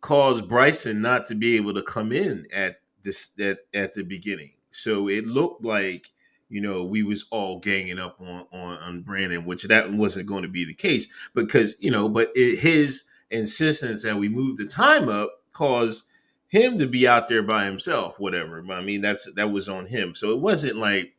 caused 0.02 0.48
Bryson 0.48 1.00
not 1.00 1.24
to 1.26 1.34
be 1.34 1.56
able 1.56 1.72
to 1.72 1.82
come 1.82 2.12
in 2.12 2.46
at 2.52 2.82
this 3.02 3.30
at, 3.40 3.60
at 3.72 3.94
the 3.94 4.02
beginning, 4.02 4.52
so 4.70 5.08
it 5.08 5.26
looked 5.26 5.64
like 5.64 6.08
you 6.50 6.60
know 6.60 6.84
we 6.84 7.02
was 7.02 7.24
all 7.30 7.58
ganging 7.58 7.98
up 7.98 8.20
on 8.20 8.46
on, 8.52 8.76
on 8.78 9.02
Brandon, 9.02 9.46
which 9.46 9.64
that 9.64 9.90
wasn't 9.90 10.26
going 10.26 10.42
to 10.42 10.48
be 10.48 10.66
the 10.66 10.74
case 10.74 11.06
because 11.34 11.76
you 11.80 11.90
know, 11.90 12.10
but 12.10 12.30
it, 12.34 12.58
his 12.58 13.04
insistence 13.30 14.02
that 14.02 14.18
we 14.18 14.28
move 14.28 14.58
the 14.58 14.66
time 14.66 15.08
up 15.08 15.30
caused 15.54 16.04
him 16.48 16.78
to 16.78 16.86
be 16.86 17.08
out 17.08 17.28
there 17.28 17.42
by 17.42 17.64
himself, 17.64 18.20
whatever. 18.20 18.62
I 18.70 18.82
mean, 18.82 19.00
that's 19.00 19.32
that 19.34 19.50
was 19.50 19.70
on 19.70 19.86
him. 19.86 20.14
So 20.14 20.32
it 20.32 20.40
wasn't 20.40 20.76
like 20.76 21.14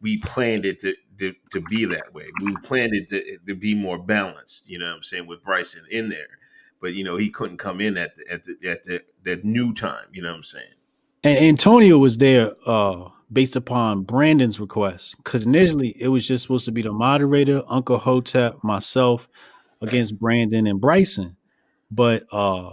we 0.00 0.18
planned 0.18 0.64
it 0.64 0.80
to 0.80 0.94
to, 1.18 1.34
to 1.50 1.60
be 1.60 1.84
that 1.86 2.14
way. 2.14 2.28
We 2.42 2.54
planned 2.62 2.94
it 2.94 3.08
to, 3.08 3.38
to 3.46 3.54
be 3.54 3.74
more 3.74 3.98
balanced. 3.98 4.68
You 4.68 4.78
know 4.78 4.86
what 4.86 4.96
I'm 4.96 5.02
saying 5.02 5.26
with 5.26 5.42
Bryson 5.42 5.82
in 5.90 6.08
there, 6.08 6.38
but 6.82 6.92
you 6.92 7.04
know 7.04 7.16
he 7.16 7.30
couldn't 7.30 7.56
come 7.56 7.80
in 7.80 7.96
at 7.96 8.16
the, 8.16 8.30
at 8.30 8.44
the, 8.44 8.68
at 8.68 8.84
the, 8.84 9.00
that 9.22 9.44
new 9.44 9.72
time. 9.72 10.04
You 10.12 10.20
know 10.20 10.30
what 10.30 10.36
I'm 10.36 10.42
saying? 10.42 10.66
And 11.24 11.38
Antonia 11.38 11.96
was 11.96 12.18
there 12.18 12.52
uh 12.66 13.08
based 13.32 13.56
upon 13.56 14.02
Brandon's 14.02 14.60
request. 14.60 15.14
Cause 15.24 15.46
initially 15.46 15.94
it 15.98 16.08
was 16.08 16.28
just 16.28 16.42
supposed 16.42 16.66
to 16.66 16.72
be 16.72 16.82
the 16.82 16.92
moderator, 16.92 17.62
Uncle 17.68 17.96
Hotep, 17.96 18.62
myself 18.62 19.28
against 19.80 20.18
Brandon 20.18 20.66
and 20.66 20.80
Bryson. 20.80 21.36
But 21.90 22.24
uh 22.32 22.72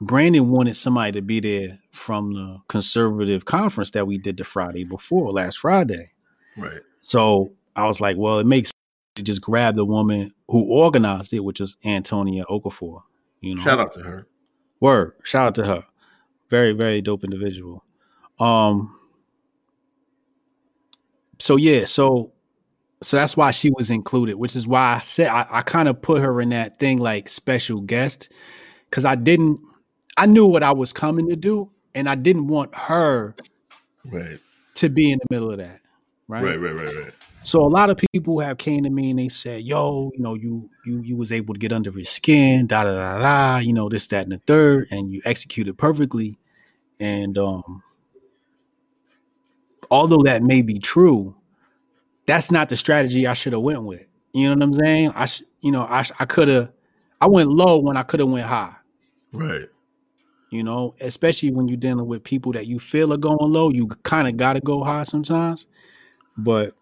Brandon 0.00 0.48
wanted 0.48 0.76
somebody 0.76 1.12
to 1.12 1.20
be 1.20 1.40
there 1.40 1.78
from 1.90 2.32
the 2.32 2.58
conservative 2.68 3.44
conference 3.44 3.90
that 3.90 4.06
we 4.06 4.16
did 4.16 4.38
the 4.38 4.44
Friday 4.44 4.84
before, 4.84 5.30
last 5.30 5.58
Friday. 5.58 6.12
Right. 6.56 6.80
So 7.00 7.52
I 7.76 7.86
was 7.86 8.00
like, 8.00 8.16
well, 8.16 8.38
it 8.38 8.46
makes 8.46 8.68
sense 8.68 9.14
to 9.16 9.22
just 9.22 9.42
grab 9.42 9.74
the 9.74 9.84
woman 9.84 10.30
who 10.48 10.62
organized 10.72 11.34
it, 11.34 11.40
which 11.40 11.60
is 11.60 11.76
Antonia 11.84 12.44
Okafor. 12.44 13.02
You 13.40 13.54
know, 13.56 13.62
Shout 13.62 13.80
out 13.80 13.92
to 13.94 14.00
her. 14.02 14.26
Word. 14.80 15.12
Shout 15.24 15.46
out 15.48 15.54
to 15.56 15.64
her. 15.66 15.84
Very, 16.48 16.72
very 16.72 17.00
dope 17.00 17.24
individual. 17.24 17.84
Um 18.38 18.96
so 21.38 21.56
yeah, 21.56 21.84
so 21.86 22.32
so 23.02 23.16
that's 23.16 23.36
why 23.36 23.50
she 23.50 23.70
was 23.70 23.90
included, 23.90 24.34
which 24.34 24.54
is 24.54 24.68
why 24.68 24.96
I 24.96 25.00
said 25.00 25.28
I, 25.28 25.46
I 25.50 25.62
kind 25.62 25.88
of 25.88 26.02
put 26.02 26.20
her 26.20 26.40
in 26.40 26.50
that 26.50 26.78
thing 26.78 26.98
like 26.98 27.28
special 27.28 27.80
guest 27.80 28.28
because 28.88 29.04
I 29.04 29.14
didn't 29.14 29.60
I 30.16 30.26
knew 30.26 30.46
what 30.46 30.62
I 30.62 30.72
was 30.72 30.92
coming 30.92 31.28
to 31.30 31.36
do, 31.36 31.70
and 31.94 32.08
I 32.08 32.14
didn't 32.14 32.48
want 32.48 32.74
her 32.74 33.34
Right. 34.04 34.38
to 34.74 34.88
be 34.90 35.12
in 35.12 35.18
the 35.18 35.34
middle 35.34 35.50
of 35.50 35.58
that. 35.58 35.80
Right. 36.30 36.44
Right. 36.44 36.60
Right. 36.60 36.74
Right. 36.74 36.96
Right. 36.96 37.14
So 37.42 37.64
a 37.64 37.68
lot 37.68 37.90
of 37.90 37.98
people 38.12 38.38
have 38.40 38.58
came 38.58 38.84
to 38.84 38.90
me 38.90 39.10
and 39.10 39.18
they 39.18 39.28
said, 39.28 39.62
"Yo, 39.62 40.10
you 40.14 40.22
know, 40.22 40.34
you 40.34 40.68
you 40.84 41.00
you 41.00 41.16
was 41.16 41.32
able 41.32 41.54
to 41.54 41.58
get 41.58 41.72
under 41.72 41.90
his 41.90 42.08
skin, 42.08 42.66
da 42.66 42.84
da 42.84 42.92
da 42.92 43.18
da, 43.18 43.58
you 43.58 43.72
know, 43.72 43.88
this, 43.88 44.06
that, 44.08 44.24
and 44.24 44.32
the 44.32 44.38
third, 44.46 44.86
and 44.90 45.10
you 45.10 45.22
executed 45.24 45.76
perfectly." 45.76 46.38
And 47.00 47.36
um, 47.38 47.82
although 49.90 50.22
that 50.24 50.42
may 50.42 50.62
be 50.62 50.78
true, 50.78 51.34
that's 52.26 52.50
not 52.50 52.68
the 52.68 52.76
strategy 52.76 53.26
I 53.26 53.32
should 53.32 53.54
have 53.54 53.62
went 53.62 53.82
with. 53.82 54.02
You 54.32 54.48
know 54.48 54.54
what 54.54 54.62
I'm 54.62 54.74
saying? 54.74 55.12
I, 55.14 55.26
sh- 55.26 55.42
you 55.62 55.72
know, 55.72 55.86
I 55.88 56.02
sh- 56.02 56.12
I 56.20 56.26
could 56.26 56.46
have, 56.48 56.70
I 57.20 57.26
went 57.26 57.48
low 57.48 57.78
when 57.78 57.96
I 57.96 58.02
could 58.02 58.20
have 58.20 58.28
went 58.28 58.46
high. 58.46 58.76
Right. 59.32 59.68
You 60.50 60.62
know, 60.62 60.94
especially 61.00 61.52
when 61.52 61.68
you're 61.68 61.76
dealing 61.76 62.06
with 62.06 62.22
people 62.22 62.52
that 62.52 62.66
you 62.66 62.78
feel 62.78 63.12
are 63.12 63.18
going 63.18 63.38
low, 63.40 63.70
you 63.70 63.86
kind 64.02 64.28
of 64.28 64.36
got 64.36 64.54
to 64.54 64.60
go 64.60 64.84
high 64.84 65.04
sometimes. 65.04 65.66
But 66.44 66.74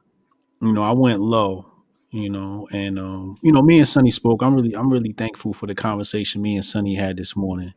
you 0.60 0.72
know, 0.72 0.82
I 0.82 0.92
went 0.92 1.20
low. 1.20 1.66
You 2.10 2.30
know, 2.30 2.66
and 2.72 2.98
um, 2.98 3.38
you 3.42 3.52
know, 3.52 3.60
me 3.60 3.76
and 3.78 3.86
Sonny 3.86 4.10
spoke. 4.10 4.40
I'm 4.40 4.54
really, 4.54 4.74
I'm 4.74 4.90
really 4.90 5.12
thankful 5.12 5.52
for 5.52 5.66
the 5.66 5.74
conversation 5.74 6.40
me 6.40 6.56
and 6.56 6.64
Sonny 6.64 6.94
had 6.94 7.18
this 7.18 7.36
morning. 7.36 7.74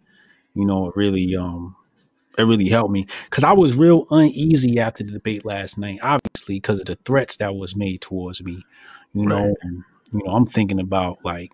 You 0.55 0.65
know, 0.65 0.87
it 0.87 0.95
really, 0.95 1.35
um, 1.35 1.75
it 2.37 2.43
really 2.43 2.69
helped 2.69 2.91
me 2.93 3.07
because 3.25 3.43
I 3.43 3.51
was 3.51 3.75
real 3.75 4.05
uneasy 4.09 4.79
after 4.79 5.03
the 5.03 5.11
debate 5.11 5.43
last 5.43 5.77
night. 5.77 5.99
Obviously, 6.01 6.55
because 6.55 6.79
of 6.79 6.85
the 6.85 6.97
threats 7.03 7.35
that 7.37 7.55
was 7.55 7.75
made 7.75 7.99
towards 7.99 8.41
me. 8.41 8.63
You 9.13 9.25
know, 9.25 9.47
Right. 9.47 9.55
and, 9.63 9.83
you 10.13 10.21
know, 10.25 10.33
I'm 10.33 10.45
thinking 10.45 10.79
about 10.79 11.25
like, 11.25 11.51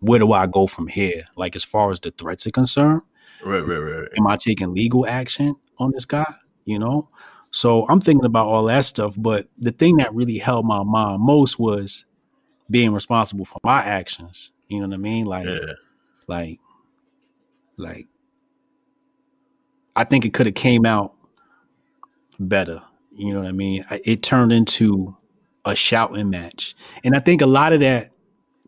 where 0.00 0.18
do 0.18 0.32
I 0.32 0.48
go 0.48 0.66
from 0.66 0.88
here? 0.88 1.26
Like, 1.36 1.54
as 1.54 1.62
far 1.62 1.92
as 1.92 2.00
the 2.00 2.10
threats 2.10 2.44
are 2.48 2.50
concerned 2.50 3.02
Right. 3.44 3.60
Right. 3.60 3.76
Right. 3.78 4.08
am 4.18 4.26
I 4.26 4.36
taking 4.36 4.74
legal 4.74 5.06
action 5.06 5.54
on 5.78 5.92
this 5.92 6.04
guy? 6.06 6.34
You 6.64 6.80
know? 6.80 7.08
So 7.56 7.86
I'm 7.88 8.00
thinking 8.00 8.26
about 8.26 8.48
all 8.48 8.64
that 8.64 8.84
stuff. 8.84 9.14
But 9.16 9.46
the 9.58 9.72
thing 9.72 9.96
that 9.96 10.14
really 10.14 10.36
held 10.36 10.66
my 10.66 10.82
mind 10.82 11.22
most 11.22 11.58
was 11.58 12.04
being 12.70 12.92
responsible 12.92 13.46
for 13.46 13.58
my 13.64 13.82
actions. 13.82 14.52
You 14.68 14.80
know 14.80 14.88
what 14.88 14.94
I 14.94 14.98
mean? 14.98 15.24
Like, 15.24 15.46
Yeah. 15.46 15.72
like, 16.28 16.60
like, 17.78 18.08
I 19.94 20.04
think 20.04 20.26
it 20.26 20.34
could 20.34 20.44
have 20.44 20.54
came 20.54 20.84
out 20.84 21.14
better. 22.38 22.82
You 23.14 23.32
know 23.32 23.40
what 23.40 23.48
I 23.48 23.52
mean? 23.52 23.86
It 24.04 24.22
turned 24.22 24.52
into 24.52 25.16
a 25.64 25.74
shouting 25.74 26.28
match. 26.28 26.74
And 27.04 27.16
I 27.16 27.20
think 27.20 27.40
a 27.40 27.46
lot 27.46 27.72
of 27.72 27.80
that, 27.80 28.10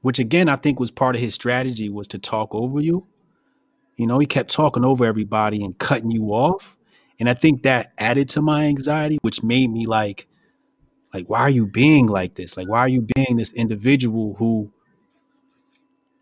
which 0.01 0.19
again, 0.19 0.49
I 0.49 0.57
think 0.57 0.81
was 0.81 0.91
part 0.91 1.15
of 1.15 1.21
his 1.21 1.35
strategy, 1.35 1.91
was 1.91 2.09
to 2.09 2.19
talk 2.19 2.55
over 2.55 2.81
you. 2.81 3.07
You 3.99 4.07
know, 4.07 4.19
he 4.19 4.25
kept 4.27 4.51
talking 4.51 4.85
over 4.85 5.05
everybody 5.05 5.63
and 5.63 5.77
cutting 5.77 6.11
you 6.11 6.29
off. 6.29 6.78
And 7.21 7.29
I 7.29 7.35
think 7.35 7.63
that 7.63 7.93
added 7.99 8.29
to 8.31 8.43
my 8.43 8.65
anxiety, 8.65 9.19
which 9.23 9.43
made 9.43 9.71
me 9.71 9.87
like, 9.87 10.29
like, 11.13 11.29
why 11.29 11.41
are 11.41 11.51
you 11.51 11.67
being 11.67 12.07
like 12.07 12.35
this? 12.35 12.57
Like, 12.57 12.69
why 12.69 12.81
are 12.81 12.89
you 12.89 13.07
being 13.15 13.37
this 13.37 13.53
individual 13.53 14.35
who, 14.39 14.71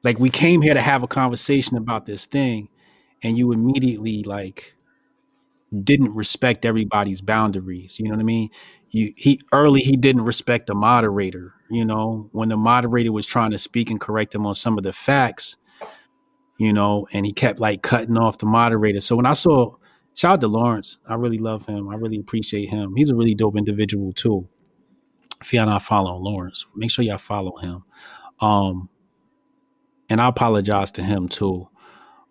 like, 0.03 0.19
we 0.19 0.31
came 0.31 0.63
here 0.63 0.75
to 0.75 0.81
have 0.81 1.03
a 1.03 1.09
conversation 1.09 1.77
about 1.77 2.07
this 2.07 2.27
thing, 2.27 2.69
and 3.23 3.37
you 3.37 3.53
immediately 3.53 4.23
like 4.23 4.75
didn't 5.83 6.15
respect 6.15 6.65
everybody's 6.65 7.21
boundaries. 7.21 7.99
You 7.99 8.07
know 8.07 8.15
what 8.15 8.21
I 8.21 8.25
mean? 8.25 8.51
You 8.91 9.13
he 9.17 9.41
early 9.53 9.81
he 9.81 9.97
didn't 9.97 10.25
respect 10.25 10.67
the 10.67 10.75
moderator. 10.75 11.55
You 11.71 11.85
know, 11.85 12.29
when 12.33 12.49
the 12.49 12.57
moderator 12.57 13.13
was 13.13 13.27
trying 13.27 13.51
to 13.51 13.59
speak 13.59 13.91
and 13.91 14.01
correct 14.01 14.35
him 14.35 14.47
on 14.47 14.55
some 14.55 14.79
of 14.79 14.85
the 14.85 14.93
facts, 14.93 15.57
you 16.59 16.73
know, 16.73 17.07
and 17.13 17.27
he 17.27 17.33
kept 17.33 17.59
like 17.59 17.83
cutting 17.83 18.17
off 18.17 18.39
the 18.39 18.47
moderator. 18.47 19.01
So 19.01 19.17
when 19.17 19.27
I 19.27 19.33
saw 19.33 19.75
shout 20.17 20.35
out 20.35 20.43
to 20.43 20.49
Lawrence, 20.49 20.99
I 21.09 21.15
really 21.17 21.39
love 21.39 21.67
him. 21.67 21.91
I 21.91 21.97
really 21.97 22.19
appreciate 22.19 22.71
him. 22.71 22.97
He's 22.97 23.11
a 23.11 23.17
really 23.17 23.37
dope 23.37 23.57
individual 23.57 24.13
too. 24.15 24.49
If 25.43 25.53
y'all 25.53 25.67
not 25.67 25.83
following 25.83 26.25
Lawrence, 26.25 26.67
make 26.77 26.91
sure 26.91 27.05
y'all 27.05 27.19
follow 27.19 27.57
him. 27.59 27.85
Um, 28.41 28.91
and 30.11 30.21
I 30.21 30.29
apologize 30.29 30.91
to 30.93 31.05
him 31.05 31.29
too. 31.29 31.69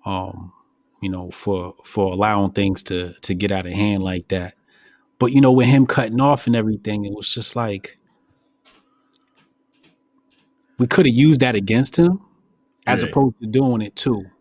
Um, 0.05 0.53
you 1.01 1.09
know, 1.09 1.31
for 1.31 1.75
for 1.83 2.13
allowing 2.13 2.51
things 2.53 2.83
to 2.85 3.13
to 3.21 3.35
get 3.35 3.51
out 3.51 3.67
of 3.67 3.73
hand 3.73 4.03
like 4.03 4.29
that. 4.29 4.55
But 5.19 5.27
you 5.33 5.41
know, 5.41 5.53
with 5.53 5.67
him 5.67 5.85
cutting 5.87 6.21
off 6.21 6.47
and 6.47 6.55
everything, 6.55 7.05
it 7.05 7.13
was 7.13 7.33
just 7.33 7.55
like 7.55 7.99
we 10.79 10.87
could 10.87 11.05
have 11.05 11.15
used 11.15 11.41
that 11.41 11.55
against 11.55 11.97
him 11.97 12.21
as 12.87 13.03
Right. 13.03 13.09
opposed 13.09 13.35
to 13.41 13.47
doing 13.47 13.81
it 13.81 13.95
too. 13.95 14.31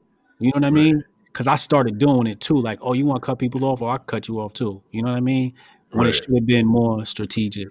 You 0.40 0.48
know 0.48 0.52
what 0.60 0.64
I 0.64 0.70
Right. 0.70 0.96
Because 1.34 1.48
I 1.48 1.56
started 1.56 1.98
doing 1.98 2.28
it 2.28 2.40
too. 2.40 2.54
Like, 2.56 2.78
oh, 2.80 2.92
you 2.92 3.06
want 3.06 3.20
to 3.20 3.26
cut 3.26 3.40
people 3.40 3.64
off, 3.64 3.82
or 3.82 3.90
I 3.90 3.98
cut 3.98 4.28
you 4.28 4.38
off 4.40 4.52
too. 4.52 4.80
You 4.92 5.02
know 5.02 5.10
what 5.10 5.16
I 5.16 5.20
mean? 5.20 5.52
When 5.90 6.06
it 6.06 6.10
Right. 6.10 6.14
should 6.14 6.34
have 6.34 6.46
been 6.46 6.64
more 6.64 7.04
strategic. 7.04 7.68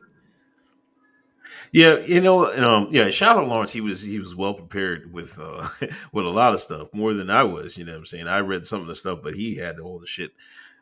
Yeah, 1.71 1.97
you 1.99 2.19
know, 2.21 2.53
um, 2.53 2.89
yeah. 2.91 3.09
Out 3.21 3.47
Lawrence. 3.47 3.71
He 3.71 3.81
was 3.81 4.01
he 4.01 4.19
was 4.19 4.35
well 4.35 4.53
prepared 4.53 5.11
with 5.13 5.39
uh 5.39 5.67
with 6.11 6.25
a 6.25 6.29
lot 6.29 6.53
of 6.53 6.59
stuff, 6.59 6.89
more 6.93 7.13
than 7.13 7.29
I 7.29 7.43
was. 7.43 7.77
You 7.77 7.85
know 7.85 7.93
what 7.93 7.99
I'm 7.99 8.05
saying? 8.05 8.27
I 8.27 8.39
read 8.39 8.67
some 8.67 8.81
of 8.81 8.87
the 8.87 8.95
stuff, 8.95 9.19
but 9.23 9.33
he 9.33 9.55
had 9.55 9.79
all 9.79 9.97
the 9.97 10.05
shit, 10.07 10.31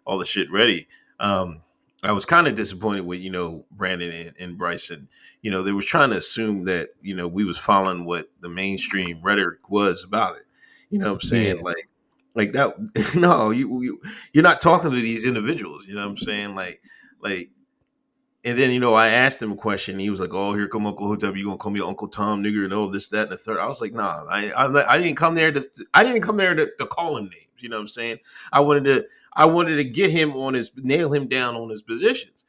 all 0.06 0.18
the 0.18 0.26
shit 0.26 0.52
ready. 0.52 0.88
Um, 1.20 1.62
I 2.04 2.14
was 2.14 2.26
kind 2.26 2.48
of 2.48 2.56
disappointed 2.56 3.06
with 3.06 3.20
you 3.20 3.30
know 3.30 3.66
Brandon 3.72 4.12
and, 4.12 4.34
and 4.40 4.58
Bryson. 4.58 5.08
You 5.44 5.52
know, 5.52 5.64
they 5.64 5.72
was 5.72 5.86
trying 5.86 6.10
to 6.10 6.18
assume 6.18 6.66
that 6.66 6.90
you 7.02 7.16
know 7.16 7.28
we 7.28 7.46
was 7.46 7.58
following 7.60 8.06
what 8.06 8.30
the 8.42 8.50
mainstream 8.50 9.22
rhetoric 9.22 9.70
was 9.70 10.04
about 10.04 10.38
it. 10.38 10.46
You 10.90 11.00
know 11.00 11.08
what 11.14 11.22
I'm 11.24 11.28
saying? 11.30 11.58
Yeah. 11.58 11.64
Like, 11.64 11.88
like 12.36 12.54
that. 12.54 12.76
No, 13.16 13.52
you, 13.52 13.82
you 13.82 14.02
you're 14.34 14.44
not 14.44 14.62
talking 14.62 14.92
to 14.92 15.02
these 15.02 15.26
individuals. 15.26 15.86
You 15.88 15.96
know 15.96 16.02
what 16.02 16.12
I'm 16.12 16.18
saying? 16.18 16.56
Like, 16.56 16.82
like 17.22 17.52
and 18.44 18.58
then 18.58 18.72
you 18.72 18.80
know, 18.80 18.96
I 18.96 19.10
asked 19.10 19.42
him 19.42 19.52
a 19.52 19.56
question. 19.56 20.00
He 20.00 20.10
was 20.10 20.20
like, 20.20 20.34
"Oh, 20.34 20.54
here 20.54 20.68
come 20.68 20.88
Uncle 20.88 21.08
Hotep. 21.08 21.36
You 21.36 21.46
gonna 21.46 21.58
call 21.58 21.72
me 21.72 21.82
Uncle 21.82 22.08
Tom, 22.08 22.44
nigger, 22.44 22.64
and 22.64 22.74
all 22.74 22.90
this, 22.90 23.08
that, 23.10 23.24
and 23.24 23.32
the 23.32 23.38
third. 23.38 23.60
I 23.60 23.68
was 23.68 23.82
like, 23.82 23.94
"Nah, 23.94 24.26
I, 24.30 24.50
I, 24.52 24.94
I 24.94 24.98
didn't 24.98 25.18
come 25.18 25.36
there 25.36 25.52
to, 25.52 25.64
I 25.94 26.04
didn't 26.04 26.22
come 26.22 26.38
there 26.38 26.56
to, 26.56 26.68
to 26.80 26.86
call 26.88 27.18
him 27.18 27.26
names. 27.26 27.46
You 27.60 27.70
know 27.70 27.76
what 27.78 27.82
I'm 27.82 27.88
saying? 27.88 28.18
I 28.52 28.62
wanted 28.62 28.86
to, 28.86 29.06
I 29.34 29.46
wanted 29.46 29.76
to 29.76 29.84
get 29.84 30.10
him 30.10 30.36
on 30.36 30.56
his, 30.56 30.72
nail 30.76 31.14
him 31.14 31.28
down 31.28 31.56
on 31.56 31.70
his 31.70 31.84
positions. 31.84 32.46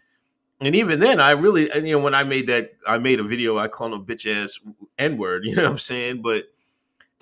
And 0.62 0.74
even 0.74 0.98
then, 0.98 1.20
I 1.20 1.32
really, 1.32 1.64
you 1.74 1.92
know, 1.92 1.98
when 1.98 2.14
I 2.14 2.24
made 2.24 2.46
that, 2.46 2.72
I 2.86 2.96
made 2.98 3.20
a 3.20 3.24
video. 3.24 3.58
I 3.58 3.68
called 3.68 3.92
him 3.92 4.06
bitch 4.06 4.26
ass 4.26 4.58
n 4.98 5.18
word. 5.18 5.44
You 5.46 5.56
know 5.56 5.64
what 5.64 5.72
I'm 5.72 5.78
saying? 5.78 6.22
But 6.22 6.44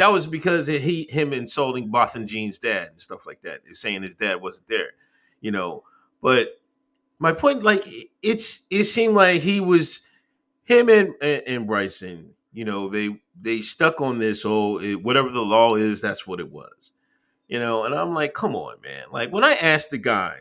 that 0.00 0.11
was 0.11 0.26
because 0.26 0.66
he, 0.66 1.07
him 1.11 1.35
insulting 1.35 1.90
Botham 1.90 2.26
Jean's 2.26 2.59
dad 2.59 2.88
and 2.92 3.00
stuff 3.02 3.26
like 3.26 3.42
that, 3.42 3.61
saying 3.73 4.02
his 4.02 4.14
dad 4.14 4.40
wasn't 4.40 4.66
there. 4.66 4.92
You 5.42 5.50
know, 5.50 5.85
but 6.23 6.59
my 7.19 7.35
point, 7.35 7.62
like 7.62 7.87
it's 8.23 8.62
it 8.71 8.85
seemed 8.85 9.14
like 9.14 9.42
he 9.42 9.61
was 9.61 10.00
him 10.64 10.88
and 10.88 11.14
and, 11.23 11.66
Bryson. 11.66 12.30
You 12.54 12.64
know, 12.64 12.88
they 12.88 13.21
they 13.38 13.61
stuck 13.61 14.00
on 14.00 14.19
this 14.19 14.42
whole 14.42 14.80
whatever 14.80 15.28
the 15.28 15.42
law 15.42 15.75
is, 15.75 16.00
that's 16.00 16.26
what 16.26 16.40
it 16.40 16.50
was. 16.50 16.92
You 17.47 17.61
know, 17.61 17.85
and 17.85 17.95
I'm 17.95 18.14
like, 18.14 18.33
come 18.33 18.57
on, 18.57 18.80
man. 18.80 19.04
Like 19.12 19.30
when 19.30 19.45
I 19.45 19.52
asked 19.52 19.90
the 19.90 19.99
guy, 19.99 20.38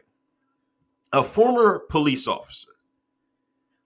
a 1.11 1.21
former 1.21 1.79
police 1.79 2.29
officer, 2.29 2.69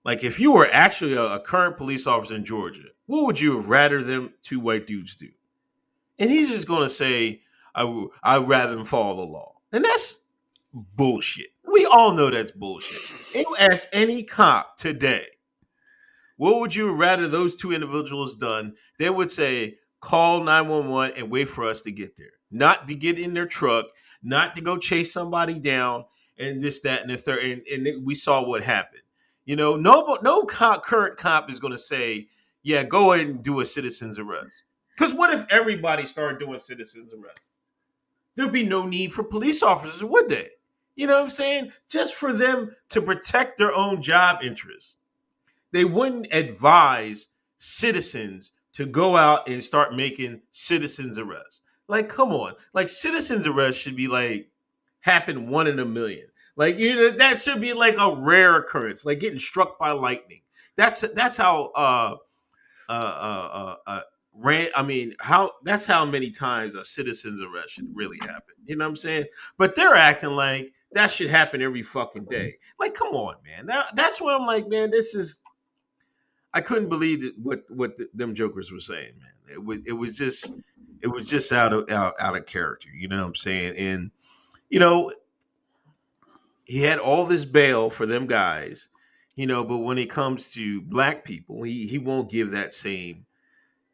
like 0.06 0.24
if 0.24 0.40
you 0.40 0.52
were 0.52 0.70
actually 0.72 1.16
a, 1.16 1.24
a 1.24 1.40
current 1.40 1.78
police 1.78 2.06
officer 2.06 2.36
in 2.36 2.46
Georgia, 2.46 2.90
what 3.08 3.26
would 3.26 3.42
you 3.42 3.56
have 3.56 3.70
rather 3.70 4.04
them 4.04 4.36
two 4.44 4.60
white 4.60 4.86
dudes 4.86 5.16
do? 5.16 5.30
And 6.20 6.30
he's 6.30 6.50
just 6.50 6.68
gonna 6.68 6.90
say, 6.90 7.42
i'd 7.76 8.48
rather 8.48 8.76
them 8.76 8.86
follow 8.86 9.26
the 9.26 9.32
law, 9.32 9.56
and 9.72 9.84
that's 9.84 10.20
bullshit. 10.74 11.48
We 11.72 11.86
all 11.86 12.12
know 12.12 12.30
that's 12.30 12.52
bullshit. 12.52 13.36
You 13.36 13.56
ask 13.58 13.88
any 13.92 14.24
cop 14.24 14.78
today, 14.78 15.26
what 16.38 16.60
would 16.60 16.76
you 16.76 16.92
rather 16.92 17.28
those 17.28 17.56
two 17.56 17.72
individuals 17.72 18.36
done? 18.36 18.76
They 19.00 19.10
would 19.10 19.32
say, 19.32 19.78
call 20.02 20.44
911 20.44 21.18
and 21.18 21.32
wait 21.32 21.50
for 21.50 21.66
us 21.66 21.82
to 21.84 21.92
get 21.92 22.18
there. 22.18 22.34
Not 22.52 22.88
to 22.88 22.96
get 22.96 23.18
in 23.18 23.34
their 23.34 23.46
truck, 23.46 23.86
not 24.22 24.56
to 24.56 24.62
go 24.62 24.78
chase 24.78 25.12
somebody 25.14 25.60
down 25.60 26.06
and 26.38 26.62
this, 26.62 26.82
that, 26.82 27.02
and 27.02 27.10
the 27.10 27.18
third. 27.18 27.44
And, 27.44 27.88
and 27.88 28.06
we 28.06 28.16
saw 28.16 28.46
what 28.46 28.64
happened. 28.64 29.02
You 29.46 29.56
know, 29.56 29.76
no 29.76 30.18
no 30.22 30.44
cop, 30.44 30.86
current 30.86 31.18
cop 31.18 31.50
is 31.50 31.60
going 31.60 31.74
to 31.74 31.80
say, 31.80 32.28
yeah, 32.64 32.84
go 32.84 33.14
ahead 33.14 33.28
and 33.28 33.44
do 33.44 33.60
a 33.60 33.66
citizen's 33.66 34.18
arrest. 34.18 34.64
Because 34.96 35.14
what 35.14 35.34
if 35.34 35.46
everybody 35.50 36.06
started 36.06 36.40
doing 36.40 36.60
citizen's 36.60 37.14
arrest? 37.14 37.42
There'd 38.36 38.52
be 38.52 38.64
no 38.64 38.86
need 38.86 39.14
for 39.14 39.24
police 39.24 39.64
officers, 39.64 40.04
would 40.04 40.30
they? 40.30 40.50
You 40.96 41.08
know 41.08 41.16
what 41.16 41.24
I'm 41.24 41.30
saying? 41.30 41.72
Just 41.90 42.16
for 42.16 42.34
them 42.34 42.76
to 42.90 43.02
protect 43.02 43.58
their 43.58 43.74
own 43.74 44.02
job 44.02 44.44
interests. 44.44 44.98
They 45.72 45.86
wouldn't 45.86 46.28
advise 46.32 47.28
citizens 47.58 48.52
to 48.74 48.86
go 48.86 49.16
out 49.16 49.48
and 49.48 49.64
start 49.64 49.96
making 49.96 50.42
citizens 50.52 51.18
arrests. 51.18 51.62
Like, 51.88 52.10
come 52.10 52.32
on. 52.32 52.54
Like, 52.74 52.90
citizens 52.90 53.48
arrest 53.48 53.80
should 53.80 53.96
be 53.96 54.08
like 54.08 54.50
happen 55.02 55.50
one 55.50 55.68
in 55.68 55.80
a 55.80 55.86
million. 55.86 56.28
Like, 56.56 56.78
you 56.78 56.96
know, 56.96 57.10
that 57.12 57.40
should 57.40 57.62
be 57.62 57.74
like 57.74 57.96
a 57.98 58.16
rare 58.16 58.58
occurrence, 58.58 59.06
like 59.06 59.20
getting 59.20 59.40
struck 59.40 59.80
by 59.80 59.92
lightning. 59.92 60.42
That's 60.76 61.02
that's 61.02 61.38
how 61.38 61.72
uh 61.76 62.16
uh 62.90 62.92
uh 62.92 62.96
uh, 62.96 63.76
uh 63.88 64.02
ran 64.36 64.70
I 64.76 64.84
mean 64.84 65.16
how 65.20 65.52
that's 65.64 65.86
how 65.86 66.06
many 66.06 66.32
times 66.32 66.76
a 66.76 66.86
citizen's 66.86 67.42
arrest 67.42 67.72
should 67.72 67.90
really 67.94 68.18
happen. 68.20 68.56
You 68.66 68.76
know 68.76 68.86
what 68.86 68.90
I'm 68.90 68.96
saying? 68.96 69.26
But 69.58 69.76
they're 69.76 69.96
acting 69.96 70.32
like 70.32 70.74
that 70.94 71.12
should 71.12 71.30
happen 71.30 71.62
every 71.62 71.82
fucking 71.82 72.26
day. 72.26 72.58
Like, 72.80 72.94
come 72.94 73.16
on, 73.16 73.36
man. 73.44 73.66
That, 73.66 73.96
that's 73.96 74.22
where 74.22 74.36
I'm 74.36 74.46
like, 74.46 74.68
man, 74.68 74.92
this 74.92 75.16
is 75.16 75.40
I 76.54 76.62
couldn't 76.62 76.90
believe 76.90 77.32
what 77.42 77.64
what 77.70 77.98
the, 77.98 78.10
them 78.14 78.36
jokers 78.36 78.72
were 78.72 78.80
saying, 78.80 79.14
man. 79.20 79.32
It 79.52 79.64
was 79.64 79.80
it 79.86 79.94
was 79.94 80.18
just 80.18 80.54
it 81.02 81.08
was 81.08 81.28
just 81.28 81.52
out 81.52 81.74
of 81.74 81.90
out, 81.90 82.16
out 82.20 82.36
of 82.36 82.46
character. 82.46 82.90
You 82.96 83.08
know 83.08 83.22
what 83.22 83.28
I'm 83.28 83.36
saying? 83.36 83.76
And 83.78 84.12
you 84.70 84.80
know, 84.80 85.12
he 86.66 86.82
had 86.82 87.00
all 87.00 87.26
this 87.26 87.46
bail 87.46 87.90
for 87.90 88.06
them 88.06 88.28
guys, 88.28 88.88
you 89.36 89.48
know, 89.48 89.64
but 89.64 89.80
when 89.80 89.98
it 89.98 90.10
comes 90.10 90.52
to 90.52 90.82
black 90.82 91.24
people, 91.24 91.64
he 91.64 91.88
he 91.88 91.98
won't 91.98 92.30
give 92.30 92.52
that 92.52 92.74
same 92.74 93.26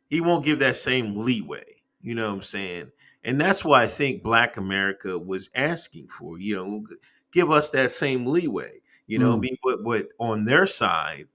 he 0.09 0.21
won't 0.21 0.45
give 0.45 0.59
that 0.59 0.75
same 0.75 1.17
leeway. 1.17 1.81
You 2.01 2.15
know 2.15 2.27
what 2.29 2.35
I'm 2.35 2.43
saying? 2.43 2.91
And 3.23 3.39
that's 3.39 3.65
why 3.65 3.83
I 3.83 3.87
think 3.87 4.23
Black 4.23 4.57
America 4.57 5.17
was 5.19 5.49
asking 5.55 6.07
for, 6.09 6.39
you 6.39 6.55
know, 6.55 6.85
give 7.31 7.51
us 7.51 7.69
that 7.71 7.91
same 7.91 8.25
leeway. 8.25 8.81
You 9.07 9.19
know, 9.19 9.33
I 9.33 9.37
Mm. 9.37 9.41
mean, 9.41 9.57
but 9.63 9.83
but 9.83 10.09
on 10.19 10.45
their 10.45 10.65
side, 10.65 11.27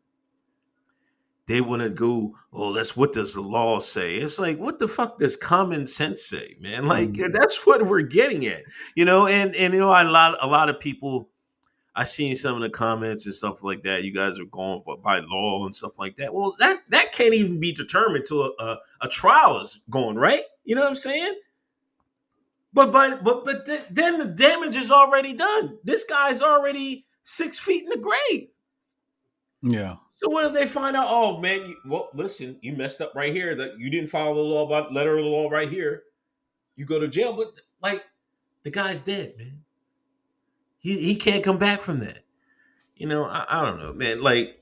they 1.47 1.61
want 1.61 1.83
to 1.83 1.91
go, 1.91 2.35
oh, 2.53 2.73
that's 2.73 2.97
what 2.97 3.13
does 3.13 3.35
the 3.35 3.43
law 3.43 3.79
say? 3.79 4.17
It's 4.17 4.39
like, 4.39 4.59
what 4.59 4.79
the 4.79 4.89
fuck 4.89 5.19
does 5.19 5.37
common 5.37 5.87
sense 5.87 6.25
say, 6.25 6.57
man? 6.59 6.87
Like 6.87 7.13
Mm. 7.13 7.33
that's 7.33 7.67
what 7.67 7.87
we're 7.87 8.01
getting 8.03 8.47
at, 8.47 8.63
you 8.95 9.05
know. 9.05 9.27
And 9.27 9.55
and 9.55 9.75
you 9.75 9.81
know, 9.81 9.89
a 9.89 10.05
lot 10.05 10.39
a 10.41 10.47
lot 10.47 10.71
of 10.71 10.81
people, 10.81 11.29
I 11.97 12.05
seen 12.05 12.37
some 12.37 12.57
of 12.57 12.61
the 12.63 12.71
comments 12.71 13.25
and 13.27 13.35
stuff 13.35 13.63
like 13.63 13.85
that. 13.85 14.03
You 14.03 14.13
guys 14.13 14.39
are 14.39 14.45
going 14.45 14.83
by- 15.03 15.21
law 15.21 15.65
and 15.65 15.75
stuff 15.75 15.93
like 15.99 16.17
that. 16.17 16.35
Well, 16.35 16.57
that 16.59 16.83
that 16.89 17.13
can't 17.13 17.35
even 17.35 17.61
be 17.61 17.73
determined 17.73 18.25
till 18.27 18.43
a, 18.43 18.51
a, 18.59 18.79
a 19.03 19.09
trial 19.09 19.61
is 19.61 19.81
going, 19.91 20.17
right? 20.17 20.43
You 20.65 20.75
know 20.75 20.81
what 20.81 20.91
I'm 20.91 20.97
saying? 20.97 21.35
But 22.73 22.91
but 22.91 23.23
but 23.23 23.45
but 23.45 23.67
th- 23.67 23.87
then 23.91 24.19
the 24.19 24.25
damage 24.25 24.77
is 24.77 24.91
already 24.91 25.33
done. 25.35 25.79
This 25.85 26.05
guy's 26.05 26.43
already 26.43 27.07
six 27.23 27.59
feet 27.59 27.85
in 27.85 27.89
the 27.91 27.99
grave. 27.99 28.49
Yeah. 29.63 29.97
So 30.17 30.29
what 30.31 30.45
if 30.47 30.53
they 30.53 30.67
find 30.67 30.97
out? 30.97 31.07
Oh 31.09 31.39
man, 31.39 31.61
you, 31.67 31.77
well 31.87 32.09
listen, 32.15 32.59
you 32.61 32.73
messed 32.73 33.01
up 33.01 33.15
right 33.15 33.33
here. 33.33 33.55
That 33.55 33.79
you 33.79 33.91
didn't 33.91 34.11
follow 34.11 34.35
the 34.35 34.41
law 34.41 34.67
about 34.67 34.93
letter 34.93 35.17
of 35.17 35.25
the 35.25 35.31
law 35.31 35.49
right 35.49 35.69
here. 35.69 36.03
You 36.77 36.85
go 36.87 36.99
to 36.99 37.07
jail, 37.07 37.33
but 37.35 37.61
like 37.81 38.03
the 38.65 38.71
guy's 38.71 39.01
dead, 39.01 39.35
man. 39.39 39.64
He 40.85 40.99
he 40.99 41.17
can't 41.17 41.43
come 41.43 41.59
back 41.59 41.81
from 41.81 42.01
that. 42.01 42.19
You 42.95 43.09
know, 43.09 43.25
I, 43.25 43.47
I 43.49 43.65
don't 43.65 43.81
know, 43.81 43.95
man. 43.95 44.21
Like 44.21 44.61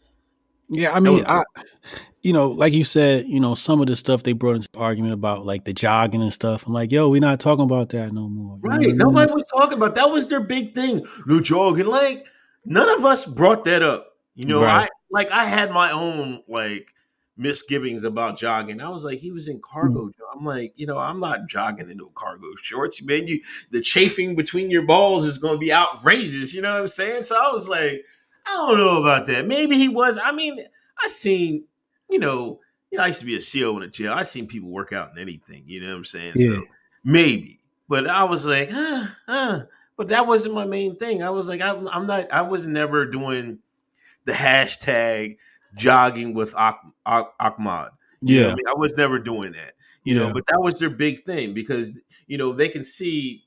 Yeah, 0.71 0.93
I 0.93 1.01
mean, 1.01 1.25
I, 1.27 1.43
you 2.23 2.33
know, 2.33 2.49
like 2.49 2.73
you 2.73 2.85
said, 2.85 3.27
you 3.27 3.41
know, 3.41 3.55
some 3.57 3.81
of 3.81 3.89
the 3.89 3.97
stuff 3.97 4.23
they 4.23 4.33
brought 4.33 4.55
into 4.55 4.69
the 4.73 4.79
argument 4.79 5.13
about 5.13 5.45
like 5.45 5.65
the 5.65 5.73
jogging 5.73 6.23
and 6.23 6.33
stuff. 6.33 6.67
I'm 6.67 6.73
like, 6.73 6.93
yo, 6.93 7.09
we're 7.09 7.21
not 7.21 7.41
talking 7.41 7.65
about 7.65 7.89
that 7.91 8.13
no 8.13 8.29
more. 8.29 8.59
You 8.63 8.71
know 8.71 8.71
what 8.71 8.75
I 8.75 8.79
Right. 8.79 8.87
mean? 8.87 8.97
Nobody 8.99 9.33
was 9.33 9.45
talking 9.53 9.79
about 9.79 9.97
that 9.97 10.11
was 10.13 10.29
their 10.29 10.41
big 10.41 10.75
thing. 10.75 11.05
No 11.27 11.41
jogging. 11.41 11.87
Like 11.87 12.25
none 12.65 12.89
of 12.89 13.05
us 13.05 13.27
brought 13.27 13.65
that 13.65 13.83
up. 13.83 14.15
You 14.37 14.47
know, 14.47 14.63
Right. 14.63 14.85
I 14.85 14.89
like 15.11 15.31
I 15.33 15.45
had 15.45 15.73
my 15.73 15.91
own 15.91 16.43
like 16.49 16.87
misgivings 17.37 18.05
about 18.05 18.39
jogging. 18.39 18.81
I 18.81 18.89
was 18.89 19.05
like, 19.05 19.19
he 19.19 19.31
was 19.31 19.49
in 19.49 19.61
cargo. 19.61 20.07
Mm. 20.07 20.13
I'm 20.35 20.45
like, 20.45 20.73
you 20.77 20.87
know, 20.87 20.99
I'm 20.99 21.21
not 21.21 21.47
jogging 21.47 21.91
in 21.91 21.97
no 21.99 22.11
cargo 22.15 22.49
shorts, 22.61 23.03
man. 23.03 23.27
You 23.27 23.41
the 23.71 23.81
chafing 23.81 24.35
between 24.35 24.71
your 24.71 24.83
balls 24.83 25.27
is 25.27 25.39
gonna 25.39 25.59
be 25.59 25.73
outrageous. 25.73 26.55
You 26.55 26.63
know 26.63 26.73
what 26.73 26.81
I'm 26.81 26.89
saying? 26.89 27.25
So 27.25 27.37
I 27.37 27.51
was 27.51 27.69
like, 27.69 28.05
I 28.47 28.51
don't 28.53 28.79
know 28.79 29.01
about 29.01 29.27
that. 29.27 29.47
Maybe 29.47 29.77
he 29.77 29.89
was. 29.89 30.19
I 30.23 30.33
mean, 30.33 30.59
I 31.03 31.09
seen, 31.09 31.65
you 32.11 32.19
know, 32.19 32.61
you 32.91 32.99
know, 32.99 33.05
I 33.05 33.09
used 33.09 33.21
to 33.21 33.27
be 33.27 33.37
a 33.37 33.41
CO 33.41 33.77
in 33.77 33.83
a 33.83 33.89
jail. 33.89 34.13
I 34.13 34.23
seen 34.23 34.47
people 34.47 34.71
work 34.71 34.93
out 34.93 35.13
in 35.13 35.19
anything. 35.19 35.65
You 35.67 35.81
know 35.81 35.89
what 35.89 35.97
I'm 35.97 36.05
saying? 36.05 36.33
Yeah. 36.37 36.55
So 36.55 36.63
maybe, 37.05 37.61
but 37.89 38.07
I 38.07 38.25
was 38.25 38.45
like, 38.45 38.71
huh, 38.71 39.07
huh. 39.27 39.63
But 39.97 40.09
that 40.09 40.27
wasn't 40.27 40.55
my 40.55 40.65
main 40.65 40.97
thing. 40.97 41.23
I 41.23 41.31
was 41.31 41.49
like, 41.49 41.61
I'm, 41.61 41.87
I'm 41.89 42.07
not. 42.07 42.33
I 42.33 42.43
was 42.43 42.67
never 42.67 43.07
doing 43.07 43.59
the 44.25 44.33
hashtag 44.33 45.37
jogging 45.77 46.35
with 46.35 46.55
Ah- 46.57 46.81
Ahmaud. 47.07 47.91
You 48.21 48.41
know 48.41 48.47
Yeah. 48.47 48.53
I 48.53 48.55
mean, 48.55 48.69
I 48.69 48.75
was 48.75 48.97
never 48.97 49.19
doing 49.19 49.53
that. 49.53 49.75
You 50.05 50.17
know, 50.17 50.33
but 50.33 50.45
that 50.49 50.61
was 50.61 50.81
their 50.81 50.91
big 50.91 51.23
thing 51.23 51.55
because 51.55 51.93
you 52.27 52.37
know 52.37 52.53
they 52.53 52.69
can 52.69 52.83
see, 52.83 53.45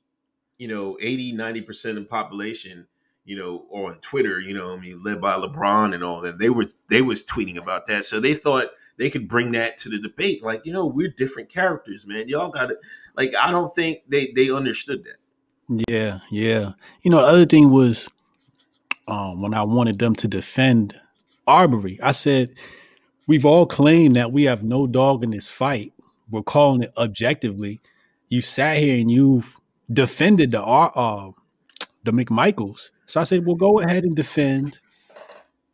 you 0.56 0.68
know, 0.68 0.96
80, 1.00 1.32
90 1.32 1.60
percent 1.60 1.98
of 1.98 2.04
the 2.04 2.08
population, 2.08 2.86
you 3.26 3.36
know, 3.36 3.66
on 3.70 3.98
Twitter, 4.00 4.40
you 4.40 4.54
know, 4.54 4.72
I 4.72 4.80
mean, 4.80 5.02
led 5.02 5.20
by 5.20 5.34
LeBron 5.34 5.94
and 5.94 6.02
all 6.02 6.22
that. 6.22 6.38
They 6.38 6.48
were 6.48 6.64
they 6.88 7.02
was 7.02 7.22
tweeting 7.24 7.58
about 7.58 7.86
that, 7.86 8.06
so 8.06 8.20
they 8.20 8.32
thought 8.32 8.68
they 8.96 9.10
could 9.10 9.28
bring 9.28 9.52
that 9.52 9.76
to 9.78 9.90
the 9.90 9.98
debate. 9.98 10.42
Like, 10.42 10.64
you 10.64 10.72
know, 10.72 10.86
we're 10.86 11.08
different 11.10 11.50
characters, 11.50 12.06
man. 12.06 12.28
Y'all 12.28 12.48
got 12.48 12.70
it 12.70 12.78
like. 13.16 13.34
I 13.36 13.50
don't 13.50 13.74
think 13.74 13.98
they 14.08 14.32
they 14.34 14.50
understood 14.50 15.04
that. 15.04 15.16
Yeah, 15.88 16.20
yeah. 16.30 16.72
You 17.02 17.10
know, 17.10 17.18
the 17.18 17.26
other 17.26 17.44
thing 17.44 17.70
was 17.70 18.08
um, 19.08 19.42
when 19.42 19.52
I 19.52 19.62
wanted 19.62 19.98
them 19.98 20.14
to 20.16 20.28
defend 20.28 21.00
Arbery, 21.46 21.98
I 22.02 22.12
said, 22.12 22.50
we've 23.26 23.44
all 23.46 23.66
claimed 23.66 24.16
that 24.16 24.32
we 24.32 24.44
have 24.44 24.62
no 24.62 24.86
dog 24.86 25.24
in 25.24 25.30
this 25.30 25.48
fight. 25.48 25.92
We're 26.30 26.42
calling 26.42 26.82
it 26.82 26.92
objectively. 26.96 27.80
You 28.28 28.40
sat 28.40 28.78
here 28.78 29.00
and 29.00 29.10
you've 29.10 29.60
defended 29.92 30.50
the 30.50 30.62
uh, 30.64 31.30
the 32.02 32.12
McMichaels. 32.12 32.90
So 33.06 33.20
I 33.20 33.24
said, 33.24 33.46
well, 33.46 33.54
go 33.54 33.80
ahead 33.80 34.04
and 34.04 34.14
defend, 34.14 34.78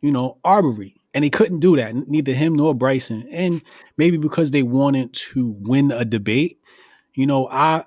you 0.01 0.11
know, 0.11 0.39
Arbery. 0.45 0.97
And 1.15 1.25
he 1.25 1.31
couldn't 1.31 1.61
do 1.61 1.77
that, 1.77 1.95
neither 2.09 2.33
him 2.33 2.55
nor 2.55 2.75
Bryson. 2.75 3.27
And 3.31 3.63
maybe 3.97 4.17
because 4.17 4.51
they 4.51 4.63
wanted 4.63 5.13
to 5.13 5.55
win 5.61 5.91
a 5.93 6.05
debate, 6.05 6.59
you 7.15 7.27
know, 7.27 7.49
I 7.51 7.85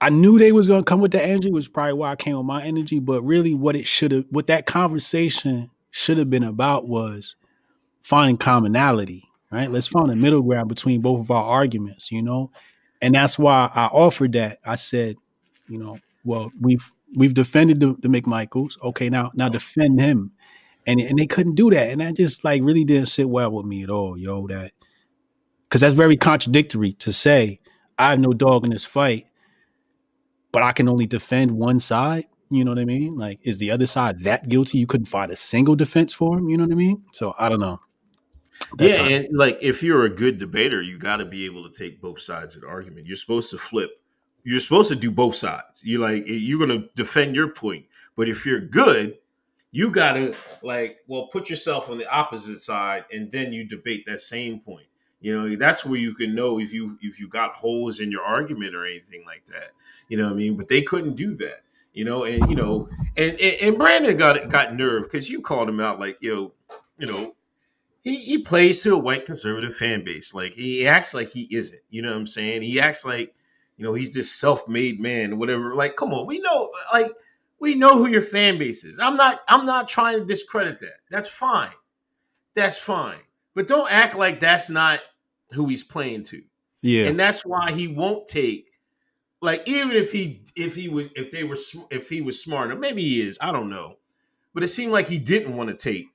I 0.00 0.10
knew 0.10 0.38
they 0.38 0.52
was 0.52 0.68
gonna 0.68 0.84
come 0.84 1.00
with 1.00 1.12
the 1.12 1.24
energy, 1.24 1.50
which 1.50 1.64
is 1.64 1.68
probably 1.68 1.94
why 1.94 2.12
I 2.12 2.16
came 2.16 2.36
with 2.36 2.46
my 2.46 2.62
energy. 2.62 2.98
But 2.98 3.22
really, 3.22 3.54
what 3.54 3.76
it 3.76 3.86
should 3.86 4.12
have, 4.12 4.24
what 4.30 4.46
that 4.48 4.66
conversation 4.66 5.70
should 5.90 6.18
have 6.18 6.28
been 6.28 6.44
about 6.44 6.86
was 6.86 7.36
finding 8.02 8.36
commonality, 8.36 9.24
right? 9.50 9.70
Let's 9.70 9.88
find 9.88 10.10
a 10.10 10.16
middle 10.16 10.42
ground 10.42 10.68
between 10.68 11.00
both 11.00 11.20
of 11.20 11.30
our 11.30 11.44
arguments, 11.44 12.12
you 12.12 12.22
know. 12.22 12.50
And 13.00 13.14
that's 13.14 13.38
why 13.38 13.70
I 13.74 13.86
offered 13.86 14.32
that. 14.32 14.58
I 14.64 14.74
said, 14.74 15.16
you 15.68 15.78
know, 15.78 15.98
well, 16.24 16.52
we've 16.60 16.92
we've 17.14 17.34
defended 17.34 17.80
the, 17.80 17.96
the 17.98 18.08
McMichaels. 18.08 18.80
Okay, 18.82 19.08
now 19.08 19.30
now 19.34 19.48
defend 19.48 20.00
him, 20.00 20.32
and 20.86 21.00
and 21.00 21.18
they 21.18 21.26
couldn't 21.26 21.54
do 21.54 21.70
that, 21.70 21.88
and 21.88 22.02
that 22.02 22.16
just 22.16 22.44
like 22.44 22.62
really 22.62 22.84
didn't 22.84 23.08
sit 23.08 23.28
well 23.28 23.50
with 23.50 23.64
me 23.64 23.82
at 23.82 23.90
all, 23.90 24.18
yo. 24.18 24.46
That 24.46 24.72
because 25.68 25.80
that's 25.80 25.94
very 25.94 26.16
contradictory 26.18 26.92
to 26.92 27.12
say 27.12 27.60
I 27.98 28.10
have 28.10 28.20
no 28.20 28.32
dog 28.32 28.64
in 28.64 28.70
this 28.70 28.84
fight 28.84 29.26
but 30.56 30.62
I 30.62 30.72
can 30.72 30.88
only 30.88 31.06
defend 31.06 31.50
one 31.50 31.78
side. 31.78 32.24
You 32.48 32.64
know 32.64 32.70
what 32.70 32.78
I 32.78 32.86
mean? 32.86 33.14
Like, 33.14 33.40
is 33.42 33.58
the 33.58 33.70
other 33.70 33.84
side 33.84 34.20
that 34.20 34.48
guilty? 34.48 34.78
You 34.78 34.86
couldn't 34.86 35.04
find 35.04 35.30
a 35.30 35.36
single 35.36 35.76
defense 35.76 36.14
for 36.14 36.38
him. 36.38 36.48
You 36.48 36.56
know 36.56 36.64
what 36.64 36.72
I 36.72 36.76
mean? 36.76 37.02
So 37.12 37.34
I 37.38 37.50
don't 37.50 37.60
know. 37.60 37.78
That 38.78 38.88
yeah, 38.88 39.02
and 39.06 39.36
like 39.36 39.58
if 39.60 39.82
you're 39.82 40.06
a 40.06 40.08
good 40.08 40.38
debater, 40.38 40.80
you 40.80 40.96
got 40.96 41.18
to 41.18 41.26
be 41.26 41.44
able 41.44 41.70
to 41.70 41.78
take 41.78 42.00
both 42.00 42.20
sides 42.20 42.54
of 42.54 42.62
the 42.62 42.68
argument. 42.68 43.04
You're 43.04 43.18
supposed 43.18 43.50
to 43.50 43.58
flip. 43.58 44.00
You're 44.44 44.60
supposed 44.60 44.88
to 44.88 44.96
do 44.96 45.10
both 45.10 45.36
sides. 45.36 45.84
You're 45.84 46.00
like 46.00 46.24
you're 46.26 46.66
going 46.66 46.80
to 46.80 46.88
defend 46.94 47.36
your 47.36 47.48
point, 47.48 47.84
but 48.16 48.26
if 48.26 48.46
you're 48.46 48.60
good, 48.60 49.18
you 49.72 49.90
got 49.90 50.14
to 50.14 50.34
like 50.62 51.00
well 51.06 51.26
put 51.26 51.50
yourself 51.50 51.90
on 51.90 51.98
the 51.98 52.10
opposite 52.10 52.60
side, 52.60 53.04
and 53.12 53.30
then 53.30 53.52
you 53.52 53.64
debate 53.64 54.06
that 54.06 54.22
same 54.22 54.60
point. 54.60 54.86
You 55.26 55.34
know, 55.34 55.56
that's 55.56 55.84
where 55.84 55.98
you 55.98 56.14
can 56.14 56.36
know 56.36 56.60
if 56.60 56.72
you 56.72 56.96
if 57.02 57.18
you 57.18 57.26
got 57.26 57.56
holes 57.56 57.98
in 57.98 58.12
your 58.12 58.22
argument 58.22 58.76
or 58.76 58.86
anything 58.86 59.24
like 59.26 59.44
that. 59.46 59.72
You 60.08 60.18
know 60.18 60.26
what 60.26 60.34
I 60.34 60.36
mean? 60.36 60.56
But 60.56 60.68
they 60.68 60.82
couldn't 60.82 61.16
do 61.16 61.34
that. 61.34 61.64
You 61.92 62.04
know, 62.04 62.22
and 62.22 62.48
you 62.48 62.54
know, 62.54 62.88
and 63.16 63.32
and, 63.32 63.60
and 63.60 63.76
Brandon 63.76 64.16
got 64.16 64.48
got 64.48 64.76
nerve 64.76 65.02
because 65.02 65.28
you 65.28 65.40
called 65.40 65.68
him 65.68 65.80
out 65.80 65.98
like 65.98 66.18
yo, 66.20 66.52
you 66.96 67.08
know, 67.08 67.34
he, 68.04 68.14
he 68.14 68.38
plays 68.38 68.84
to 68.84 68.94
a 68.94 68.98
white 68.98 69.26
conservative 69.26 69.74
fan 69.74 70.04
base. 70.04 70.32
Like 70.32 70.52
he 70.52 70.86
acts 70.86 71.12
like 71.12 71.30
he 71.30 71.48
isn't. 71.50 71.82
You 71.90 72.02
know 72.02 72.10
what 72.10 72.18
I'm 72.18 72.28
saying? 72.28 72.62
He 72.62 72.78
acts 72.78 73.04
like, 73.04 73.34
you 73.76 73.84
know, 73.84 73.94
he's 73.94 74.14
this 74.14 74.30
self-made 74.30 75.00
man 75.00 75.32
or 75.32 75.36
whatever. 75.38 75.74
Like, 75.74 75.96
come 75.96 76.14
on, 76.14 76.28
we 76.28 76.38
know 76.38 76.70
like 76.92 77.10
we 77.58 77.74
know 77.74 77.96
who 77.98 78.06
your 78.06 78.22
fan 78.22 78.58
base 78.58 78.84
is. 78.84 79.00
I'm 79.00 79.16
not 79.16 79.40
I'm 79.48 79.66
not 79.66 79.88
trying 79.88 80.20
to 80.20 80.24
discredit 80.24 80.78
that. 80.82 81.00
That's 81.10 81.26
fine. 81.26 81.74
That's 82.54 82.78
fine. 82.78 83.18
But 83.56 83.66
don't 83.66 83.90
act 83.90 84.14
like 84.14 84.38
that's 84.38 84.70
not 84.70 85.00
who 85.52 85.66
he's 85.68 85.84
playing 85.84 86.24
to. 86.24 86.42
yeah, 86.82 87.10
And 87.10 87.18
that's 87.18 87.44
why 87.44 87.72
he 87.72 87.88
won't 87.88 88.28
take 88.28 88.66
like 89.40 89.68
even 89.68 89.92
if 89.92 90.12
he 90.12 90.42
if 90.56 90.74
he 90.74 90.88
was 90.88 91.08
if 91.16 91.30
they 91.30 91.44
were 91.44 91.56
if 91.90 92.08
he 92.08 92.20
was 92.20 92.42
smarter, 92.42 92.74
maybe 92.74 93.02
he 93.02 93.22
is, 93.22 93.38
I 93.40 93.52
don't 93.52 93.70
know. 93.70 93.98
But 94.54 94.62
it 94.64 94.68
seemed 94.68 94.92
like 94.92 95.08
he 95.08 95.18
didn't 95.18 95.56
want 95.56 95.70
to 95.70 95.76
take 95.76 96.06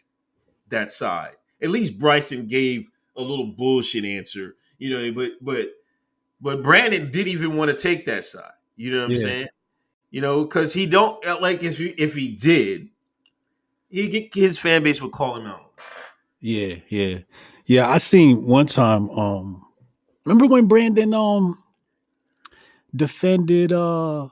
that 0.69 0.91
side. 0.91 1.35
At 1.61 1.69
least 1.69 1.99
Bryson 1.99 2.47
gave 2.47 2.87
a 3.15 3.21
little 3.21 3.47
bullshit 3.47 4.05
answer, 4.05 4.55
you 4.77 4.89
know, 4.91 5.11
but 5.13 5.33
but 5.41 5.73
but 6.41 6.63
Brandon 6.63 7.11
didn't 7.11 7.33
even 7.33 7.57
want 7.57 7.71
to 7.71 7.77
take 7.77 8.05
that 8.05 8.25
side. 8.25 8.53
You 8.75 8.91
know 8.93 8.99
what 9.01 9.07
I'm 9.09 9.15
Yeah. 9.15 9.17
saying? 9.17 9.47
You 10.11 10.21
know, 10.21 10.43
because 10.43 10.73
he 10.73 10.85
don't 10.87 11.25
uh, 11.25 11.39
like 11.41 11.63
if 11.63 11.77
he, 11.77 11.89
if 11.89 12.13
he 12.15 12.35
did, 12.35 12.89
he 13.89 14.09
get 14.09 14.33
his 14.33 14.57
fan 14.57 14.83
base 14.83 15.01
would 15.01 15.11
call 15.11 15.35
him 15.37 15.45
out. 15.47 15.73
Yeah, 16.39 16.77
yeah, 16.89 17.19
yeah. 17.71 17.89
I 17.89 17.97
seen 17.97 18.45
one 18.45 18.65
time. 18.65 19.10
Um, 19.10 19.65
remember 20.25 20.47
when 20.47 20.67
Brandon 20.67 21.13
um 21.13 21.63
defended 22.95 23.71
uh 23.71 24.27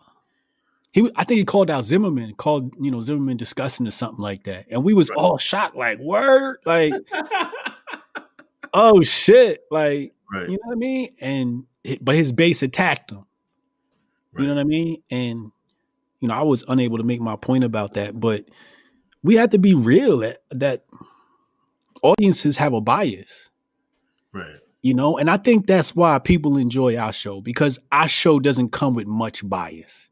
he 0.92 1.10
I 1.16 1.24
think 1.24 1.38
he 1.38 1.46
called 1.46 1.70
out 1.70 1.84
Zimmerman, 1.84 2.34
called 2.36 2.74
you 2.80 2.92
know 2.92 3.02
Zimmerman 3.02 3.38
disgusting 3.38 3.88
or 3.88 3.92
something 3.92 4.22
like 4.22 4.44
that, 4.44 4.66
and 4.70 4.84
we 4.84 4.94
was 4.94 5.10
all 5.12 5.38
shocked, 5.38 5.76
like 5.76 6.00
word, 6.00 6.58
like 6.66 6.94
oh 8.74 9.04
shit, 9.04 9.64
like 9.72 10.14
Right. 10.32 10.50
you 10.50 10.58
know 10.58 10.60
what 10.66 10.74
I 10.74 10.78
mean? 10.78 11.16
And 11.22 11.64
but 12.02 12.16
his 12.16 12.32
base 12.32 12.62
attacked 12.62 13.12
him. 13.12 13.26
You 14.38 14.46
know 14.46 14.54
what 14.54 14.62
I 14.62 14.66
mean? 14.66 15.02
And 15.10 15.52
you 16.20 16.28
know, 16.28 16.34
I 16.34 16.44
was 16.44 16.64
unable 16.68 16.98
to 16.98 17.04
make 17.04 17.20
my 17.20 17.36
point 17.36 17.64
about 17.64 17.94
that, 17.94 18.20
but 18.20 18.46
we 19.24 19.36
have 19.36 19.50
to 19.52 19.58
be 19.58 19.74
real 19.74 20.20
that, 20.20 20.44
that 20.52 20.86
audiences 22.04 22.58
have 22.58 22.74
a 22.74 22.82
bias, 22.82 23.50
Right. 24.34 24.58
you 24.82 24.94
know, 24.94 25.18
and 25.18 25.30
I 25.30 25.38
think 25.38 25.68
that's 25.68 25.96
why 25.96 26.20
people 26.20 26.58
enjoy 26.58 26.98
our 26.98 27.12
show 27.14 27.42
because 27.42 27.80
our 27.92 28.08
show 28.08 28.40
doesn't 28.40 28.70
come 28.72 28.94
with 28.96 29.08
much 29.08 29.48
bias. 29.48 30.10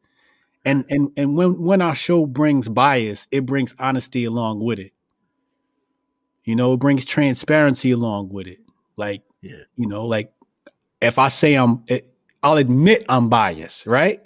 And 0.66 0.84
and 0.90 1.10
and 1.16 1.36
when 1.36 1.62
when 1.62 1.82
our 1.82 1.96
show 1.96 2.26
brings 2.26 2.68
bias, 2.68 3.28
it 3.32 3.46
brings 3.46 3.74
honesty 3.80 4.26
along 4.26 4.60
with 4.60 4.80
it. 4.80 4.92
You 6.44 6.56
know, 6.56 6.74
it 6.74 6.80
brings 6.80 7.06
transparency 7.06 7.92
along 7.92 8.30
with 8.30 8.48
it. 8.48 8.60
Like 8.98 9.24
Yeah. 9.42 9.64
you 9.78 9.88
know 9.88 10.06
like 10.06 10.34
if 11.02 11.20
i 11.20 11.28
say 11.30 11.54
i'm 11.54 11.84
eh, 11.90 12.00
i'll 12.42 12.58
admit 12.58 13.04
i'm 13.08 13.30
biased 13.30 13.86
right 13.86 14.20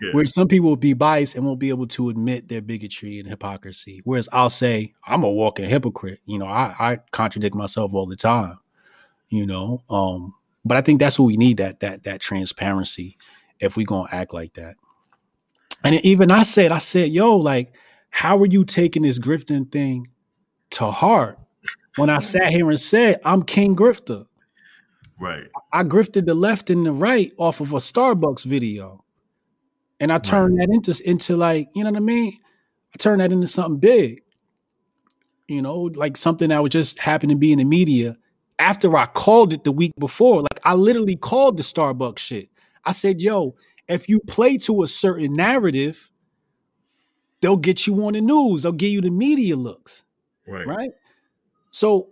Yeah. 0.00 0.12
where 0.12 0.26
some 0.26 0.48
people 0.48 0.68
will 0.68 0.76
be 0.76 0.92
biased 0.92 1.34
and 1.34 1.44
won't 1.44 1.58
be 1.58 1.70
able 1.70 1.86
to 1.88 2.08
admit 2.08 2.48
their 2.48 2.60
bigotry 2.62 3.18
and 3.18 3.28
hypocrisy 3.28 4.00
whereas 4.04 4.28
i'll 4.32 4.50
say 4.50 4.94
i'm 5.06 5.24
a 5.24 5.30
walking 5.30 5.68
hypocrite 5.68 6.20
you 6.26 6.38
know 6.38 6.46
i, 6.46 6.74
I 6.78 6.98
contradict 7.10 7.54
myself 7.54 7.94
all 7.94 8.06
the 8.06 8.16
time 8.16 8.58
you 9.28 9.46
know 9.46 9.82
um 9.90 10.34
but 10.64 10.76
i 10.76 10.80
think 10.80 11.00
that's 11.00 11.18
what 11.18 11.26
we 11.26 11.36
need 11.36 11.56
that 11.56 11.80
that 11.80 12.04
that 12.04 12.20
transparency 12.20 13.16
if 13.60 13.76
we're 13.76 13.86
gonna 13.86 14.08
act 14.12 14.32
like 14.32 14.54
that 14.54 14.76
and 15.84 15.94
even 16.04 16.30
i 16.30 16.42
said 16.42 16.70
i 16.72 16.78
said 16.78 17.10
yo 17.10 17.36
like 17.36 17.72
how 18.10 18.38
are 18.38 18.46
you 18.46 18.64
taking 18.64 19.02
this 19.02 19.18
grifting 19.18 19.70
thing 19.70 20.06
to 20.70 20.90
heart 20.90 21.38
when 21.96 22.08
i 22.10 22.18
sat 22.20 22.50
here 22.50 22.68
and 22.70 22.80
said 22.80 23.20
i'm 23.24 23.42
king 23.42 23.74
grifter 23.74 24.26
Right. 25.20 25.48
I 25.72 25.82
grifted 25.82 26.26
the 26.26 26.34
left 26.34 26.70
and 26.70 26.86
the 26.86 26.92
right 26.92 27.32
off 27.38 27.60
of 27.60 27.72
a 27.72 27.76
Starbucks 27.76 28.44
video. 28.44 29.04
And 30.00 30.12
I 30.12 30.18
turned 30.18 30.60
that 30.60 30.68
into 30.70 31.00
into 31.08 31.36
like, 31.36 31.68
you 31.74 31.82
know 31.82 31.90
what 31.90 31.96
I 31.96 32.00
mean? 32.00 32.38
I 32.94 32.98
turned 32.98 33.20
that 33.20 33.32
into 33.32 33.46
something 33.46 33.78
big. 33.78 34.22
You 35.48 35.62
know, 35.62 35.90
like 35.94 36.16
something 36.16 36.50
that 36.50 36.62
would 36.62 36.72
just 36.72 36.98
happen 36.98 37.30
to 37.30 37.36
be 37.36 37.52
in 37.52 37.58
the 37.58 37.64
media 37.64 38.16
after 38.58 38.96
I 38.96 39.06
called 39.06 39.52
it 39.52 39.64
the 39.64 39.72
week 39.72 39.92
before. 39.98 40.42
Like 40.42 40.60
I 40.64 40.74
literally 40.74 41.16
called 41.16 41.56
the 41.56 41.62
Starbucks 41.62 42.18
shit. 42.18 42.50
I 42.84 42.92
said, 42.92 43.22
yo, 43.22 43.56
if 43.88 44.08
you 44.08 44.20
play 44.20 44.56
to 44.58 44.82
a 44.82 44.86
certain 44.86 45.32
narrative, 45.32 46.10
they'll 47.40 47.56
get 47.56 47.86
you 47.86 48.04
on 48.06 48.12
the 48.12 48.20
news. 48.20 48.62
They'll 48.62 48.72
give 48.72 48.90
you 48.90 49.00
the 49.00 49.10
media 49.10 49.56
looks 49.56 50.04
Right. 50.46 50.66
right? 50.66 50.90
So 51.70 52.10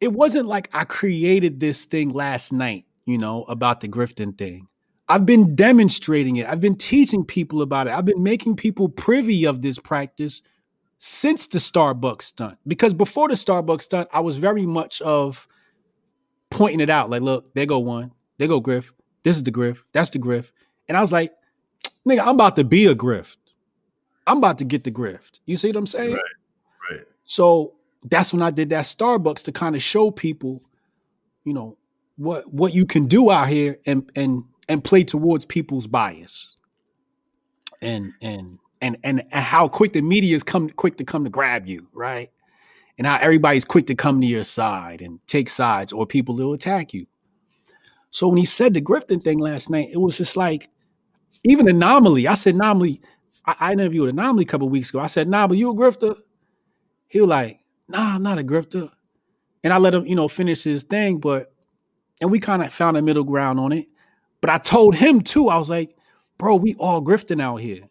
it 0.00 0.12
wasn't 0.12 0.46
like 0.46 0.68
I 0.74 0.84
created 0.84 1.60
this 1.60 1.84
thing 1.86 2.10
last 2.10 2.52
night, 2.52 2.84
you 3.06 3.18
know, 3.18 3.44
about 3.44 3.80
the 3.80 3.88
grifting 3.88 4.36
thing. 4.36 4.68
I've 5.08 5.24
been 5.24 5.54
demonstrating 5.54 6.36
it. 6.36 6.46
I've 6.46 6.60
been 6.60 6.76
teaching 6.76 7.24
people 7.24 7.62
about 7.62 7.86
it. 7.86 7.92
I've 7.94 8.04
been 8.04 8.22
making 8.22 8.56
people 8.56 8.88
privy 8.88 9.46
of 9.46 9.62
this 9.62 9.78
practice 9.78 10.42
since 10.98 11.46
the 11.46 11.58
Starbucks 11.58 12.22
stunt. 12.22 12.58
Because 12.66 12.92
before 12.92 13.28
the 13.28 13.34
Starbucks 13.34 13.82
stunt, 13.82 14.08
I 14.12 14.20
was 14.20 14.36
very 14.36 14.66
much 14.66 15.00
of 15.00 15.48
pointing 16.50 16.80
it 16.80 16.90
out. 16.90 17.08
Like, 17.08 17.22
look, 17.22 17.54
there 17.54 17.66
go 17.66 17.78
one. 17.78 18.12
There 18.36 18.48
go 18.48 18.60
griff. 18.60 18.92
This 19.22 19.36
is 19.36 19.42
the 19.42 19.50
griff. 19.50 19.84
That's 19.92 20.10
the 20.10 20.18
griff. 20.18 20.52
And 20.88 20.96
I 20.96 21.00
was 21.00 21.12
like, 21.12 21.32
nigga, 22.06 22.20
I'm 22.20 22.34
about 22.34 22.56
to 22.56 22.64
be 22.64 22.86
a 22.86 22.94
grift. 22.94 23.36
I'm 24.26 24.38
about 24.38 24.58
to 24.58 24.64
get 24.64 24.84
the 24.84 24.90
grift. 24.90 25.40
You 25.46 25.56
see 25.56 25.68
what 25.68 25.76
I'm 25.76 25.86
saying? 25.86 26.12
Right. 26.12 26.22
Right. 26.90 27.00
So 27.24 27.74
that's 28.04 28.32
when 28.32 28.42
I 28.42 28.50
did 28.50 28.70
that 28.70 28.84
Starbucks 28.84 29.44
to 29.44 29.52
kind 29.52 29.74
of 29.74 29.82
show 29.82 30.10
people, 30.10 30.62
you 31.44 31.54
know, 31.54 31.78
what 32.16 32.52
what 32.52 32.74
you 32.74 32.84
can 32.84 33.06
do 33.06 33.30
out 33.30 33.48
here 33.48 33.78
and 33.86 34.10
and 34.14 34.44
and 34.68 34.84
play 34.84 35.04
towards 35.04 35.46
people's 35.46 35.86
bias. 35.86 36.56
And 37.82 38.12
and 38.22 38.58
and 38.82 38.98
and, 39.04 39.24
how 39.32 39.68
quick 39.68 39.92
the 39.92 40.02
media 40.02 40.36
is 40.36 40.42
come 40.44 40.70
quick 40.70 40.98
to 40.98 41.04
come 41.04 41.24
to 41.24 41.30
grab 41.30 41.66
you, 41.68 41.88
right? 41.94 42.30
And 42.98 43.06
how 43.06 43.18
everybody's 43.20 43.64
quick 43.64 43.86
to 43.88 43.94
come 43.96 44.20
to 44.20 44.26
your 44.28 44.44
side 44.44 45.02
and 45.02 45.20
take 45.28 45.50
sides 45.50 45.92
or 45.92 46.06
people 46.06 46.36
will 46.36 46.54
attack 46.54 46.94
you. 46.94 47.06
So 48.10 48.28
when 48.28 48.38
he 48.38 48.46
said 48.46 48.74
the 48.74 48.82
grifting 48.82 49.22
thing 49.22 49.38
last 49.40 49.70
night, 49.70 49.90
it 49.92 49.98
was 49.98 50.18
just 50.18 50.36
like 50.36 50.68
even 51.44 51.68
anomaly. 51.68 52.28
I 52.28 52.34
said 52.34 52.54
anomaly. 52.54 53.02
I, 53.46 53.56
I 53.60 53.72
interviewed 53.72 54.10
anomaly 54.10 54.44
a 54.44 54.48
couple 54.48 54.68
weeks 54.68 54.90
ago. 54.90 55.00
I 55.00 55.08
said, 55.08 55.28
nah, 55.28 55.48
but 55.48 55.58
you 55.58 55.70
a 55.70 55.74
grifter? 55.76 56.16
He 57.08 57.20
was 57.20 57.30
like, 57.30 57.60
nah, 57.88 58.16
I'm 58.16 58.22
not 58.24 58.38
a 58.38 58.44
grifter. 58.44 58.90
And 59.64 59.72
I 59.72 59.78
let 59.78 59.94
him, 59.94 60.06
you 60.06 60.16
know, 60.16 60.28
finish 60.28 60.64
his 60.64 60.84
thing, 60.84 61.18
but 61.18 61.52
and 62.20 62.30
we 62.30 62.40
kind 62.40 62.62
of 62.62 62.72
found 62.72 62.96
a 62.96 63.02
middle 63.02 63.24
ground 63.24 63.60
on 63.60 63.72
it. 63.72 63.86
But 64.40 64.50
I 64.50 64.58
told 64.58 64.94
him 64.94 65.20
too, 65.20 65.48
I 65.48 65.56
was 65.56 65.70
like, 65.70 65.96
bro, 66.38 66.56
we 66.56 66.74
all 66.78 67.02
grifting 67.02 67.42
out 67.42 67.56
here. 67.56 67.82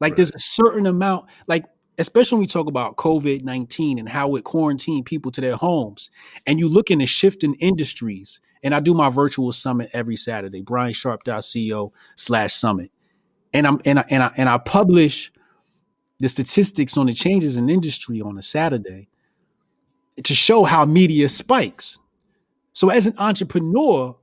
Like 0.00 0.16
there's 0.16 0.32
a 0.32 0.38
certain 0.38 0.86
amount, 0.86 1.26
like, 1.46 1.64
especially 1.98 2.36
when 2.36 2.40
we 2.40 2.46
talk 2.46 2.66
about 2.66 2.96
COVID-19 2.96 3.98
and 3.98 4.08
how 4.08 4.34
it 4.34 4.44
quarantined 4.44 5.04
people 5.04 5.30
to 5.32 5.40
their 5.40 5.54
homes. 5.54 6.10
And 6.46 6.58
you 6.58 6.68
look 6.68 6.90
in 6.90 6.98
the 6.98 7.06
shifting 7.06 7.54
industries, 7.54 8.40
and 8.62 8.74
I 8.74 8.80
do 8.80 8.94
my 8.94 9.10
virtual 9.10 9.52
summit 9.52 9.90
every 9.92 10.16
Saturday, 10.16 10.62
briansharp.co 10.62 11.92
slash 12.16 12.54
summit. 12.54 12.90
And 13.52 13.66
I'm 13.66 13.80
and 13.84 13.98
I 13.98 14.04
and 14.08 14.22
I 14.22 14.32
and 14.36 14.48
I 14.48 14.58
publish 14.58 15.30
the 16.18 16.28
statistics 16.28 16.96
on 16.96 17.06
the 17.06 17.12
changes 17.12 17.56
in 17.56 17.68
industry 17.68 18.22
on 18.22 18.38
a 18.38 18.42
Saturday 18.42 19.08
to 20.22 20.34
show 20.34 20.64
how 20.64 20.84
media 20.84 21.28
spikes. 21.28 21.98
So 22.72 22.88
as 22.88 23.06
an 23.06 23.14
entrepreneur, 23.18 24.16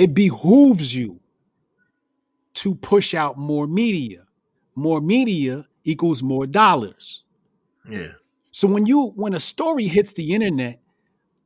it 0.00 0.14
behooves 0.14 0.94
you 0.94 1.20
to 2.54 2.74
push 2.74 3.12
out 3.14 3.36
more 3.36 3.66
media. 3.66 4.22
More 4.74 4.98
media 4.98 5.66
equals 5.84 6.22
more 6.22 6.46
dollars. 6.46 7.22
Yeah. 7.86 8.12
So 8.50 8.66
when 8.66 8.86
you 8.86 9.12
when 9.14 9.34
a 9.34 9.40
story 9.40 9.88
hits 9.88 10.14
the 10.14 10.32
internet 10.32 10.80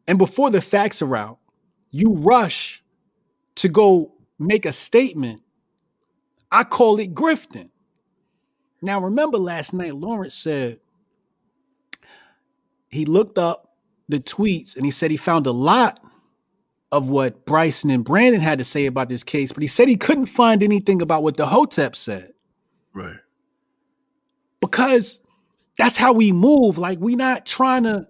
and 0.06 0.18
before 0.18 0.50
the 0.50 0.60
facts 0.60 1.02
are 1.02 1.16
out, 1.16 1.38
you 1.90 2.14
rush 2.14 2.84
to 3.56 3.68
go 3.68 4.12
make 4.38 4.66
a 4.66 4.72
statement. 4.72 5.42
I 6.52 6.62
call 6.62 7.00
it 7.00 7.12
grifting. 7.12 7.70
Now 8.80 9.00
remember 9.00 9.36
last 9.36 9.74
night 9.74 9.96
Lawrence 9.96 10.34
said 10.36 10.78
he 12.88 13.04
looked 13.04 13.36
up 13.36 13.74
the 14.08 14.20
tweets 14.20 14.76
and 14.76 14.84
he 14.84 14.92
said 14.92 15.10
he 15.10 15.16
found 15.16 15.48
a 15.48 15.52
lot 15.52 15.98
of 16.94 17.11
what 17.11 17.46
Bryson 17.46 17.90
and 17.90 18.04
Brandon 18.04 18.40
had 18.42 18.59
to 18.61 18.64
say 18.64 18.87
about 18.87 19.11
this 19.11 19.24
case, 19.24 19.52
but 19.52 19.62
he 19.62 19.68
said 19.68 19.88
he 19.88 19.96
couldn't 19.96 20.28
find 20.28 20.62
anything 20.62 21.02
about 21.02 21.24
what 21.24 21.37
the 21.38 21.46
Hotep 21.46 21.96
said 21.96 22.33
Right. 22.94 23.16
because 24.61 25.20
that's 25.78 25.96
how 25.96 26.12
we 26.14 26.33
move. 26.33 26.78
Like 26.78 26.98
we're 27.00 27.16
not 27.16 27.46
trying 27.46 27.85
to 27.85 28.09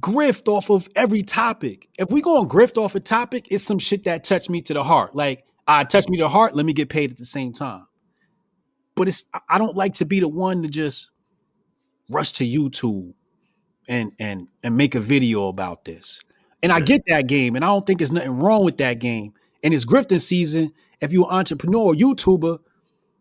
grift 0.00 0.48
off 0.48 0.70
of 0.70 0.88
every 0.96 1.22
topic. 1.22 1.88
If 1.98 2.10
we 2.10 2.22
go 2.22 2.40
and 2.40 2.50
grift 2.50 2.78
off 2.78 2.94
a 2.96 3.00
topic, 3.00 3.48
it's 3.50 3.64
some 3.64 3.80
shit 3.80 4.04
that 4.04 4.24
touched 4.24 4.50
me 4.50 4.62
to 4.62 4.74
the 4.74 4.84
heart. 4.84 5.14
Like 5.16 5.44
ah, 5.68 5.80
I 5.80 5.84
touched 5.84 6.10
me 6.10 6.18
to 6.18 6.24
the 6.24 6.30
heart, 6.30 6.56
let 6.56 6.66
me 6.66 6.74
get 6.74 6.90
paid 6.90 7.12
at 7.12 7.18
the 7.18 7.26
same 7.26 7.52
time. 7.54 7.86
But 8.96 9.08
it's 9.08 9.24
I 9.48 9.58
don't 9.58 9.76
like 9.76 9.94
to 9.94 10.06
be 10.06 10.20
the 10.20 10.28
one 10.28 10.62
to 10.62 10.68
just 10.68 11.10
rush 12.10 12.32
to 12.34 12.44
YouTube 12.46 13.14
and 13.88 14.12
and 14.18 14.48
and 14.62 14.76
make 14.76 14.94
a 14.96 15.00
video 15.00 15.48
about 15.48 15.84
this. 15.84 16.20
And 16.62 16.72
I 16.72 16.80
get 16.80 17.02
that 17.06 17.26
game, 17.26 17.56
and 17.56 17.64
I 17.64 17.68
don't 17.68 17.84
think 17.84 17.98
there's 18.00 18.12
nothing 18.12 18.38
wrong 18.38 18.64
with 18.64 18.76
that 18.78 18.98
game. 18.98 19.32
And 19.62 19.72
it's 19.72 19.84
grifting 19.84 20.20
season. 20.20 20.72
If 21.00 21.12
you're 21.12 21.24
an 21.26 21.34
entrepreneur 21.36 21.80
or 21.80 21.94
YouTuber, 21.94 22.58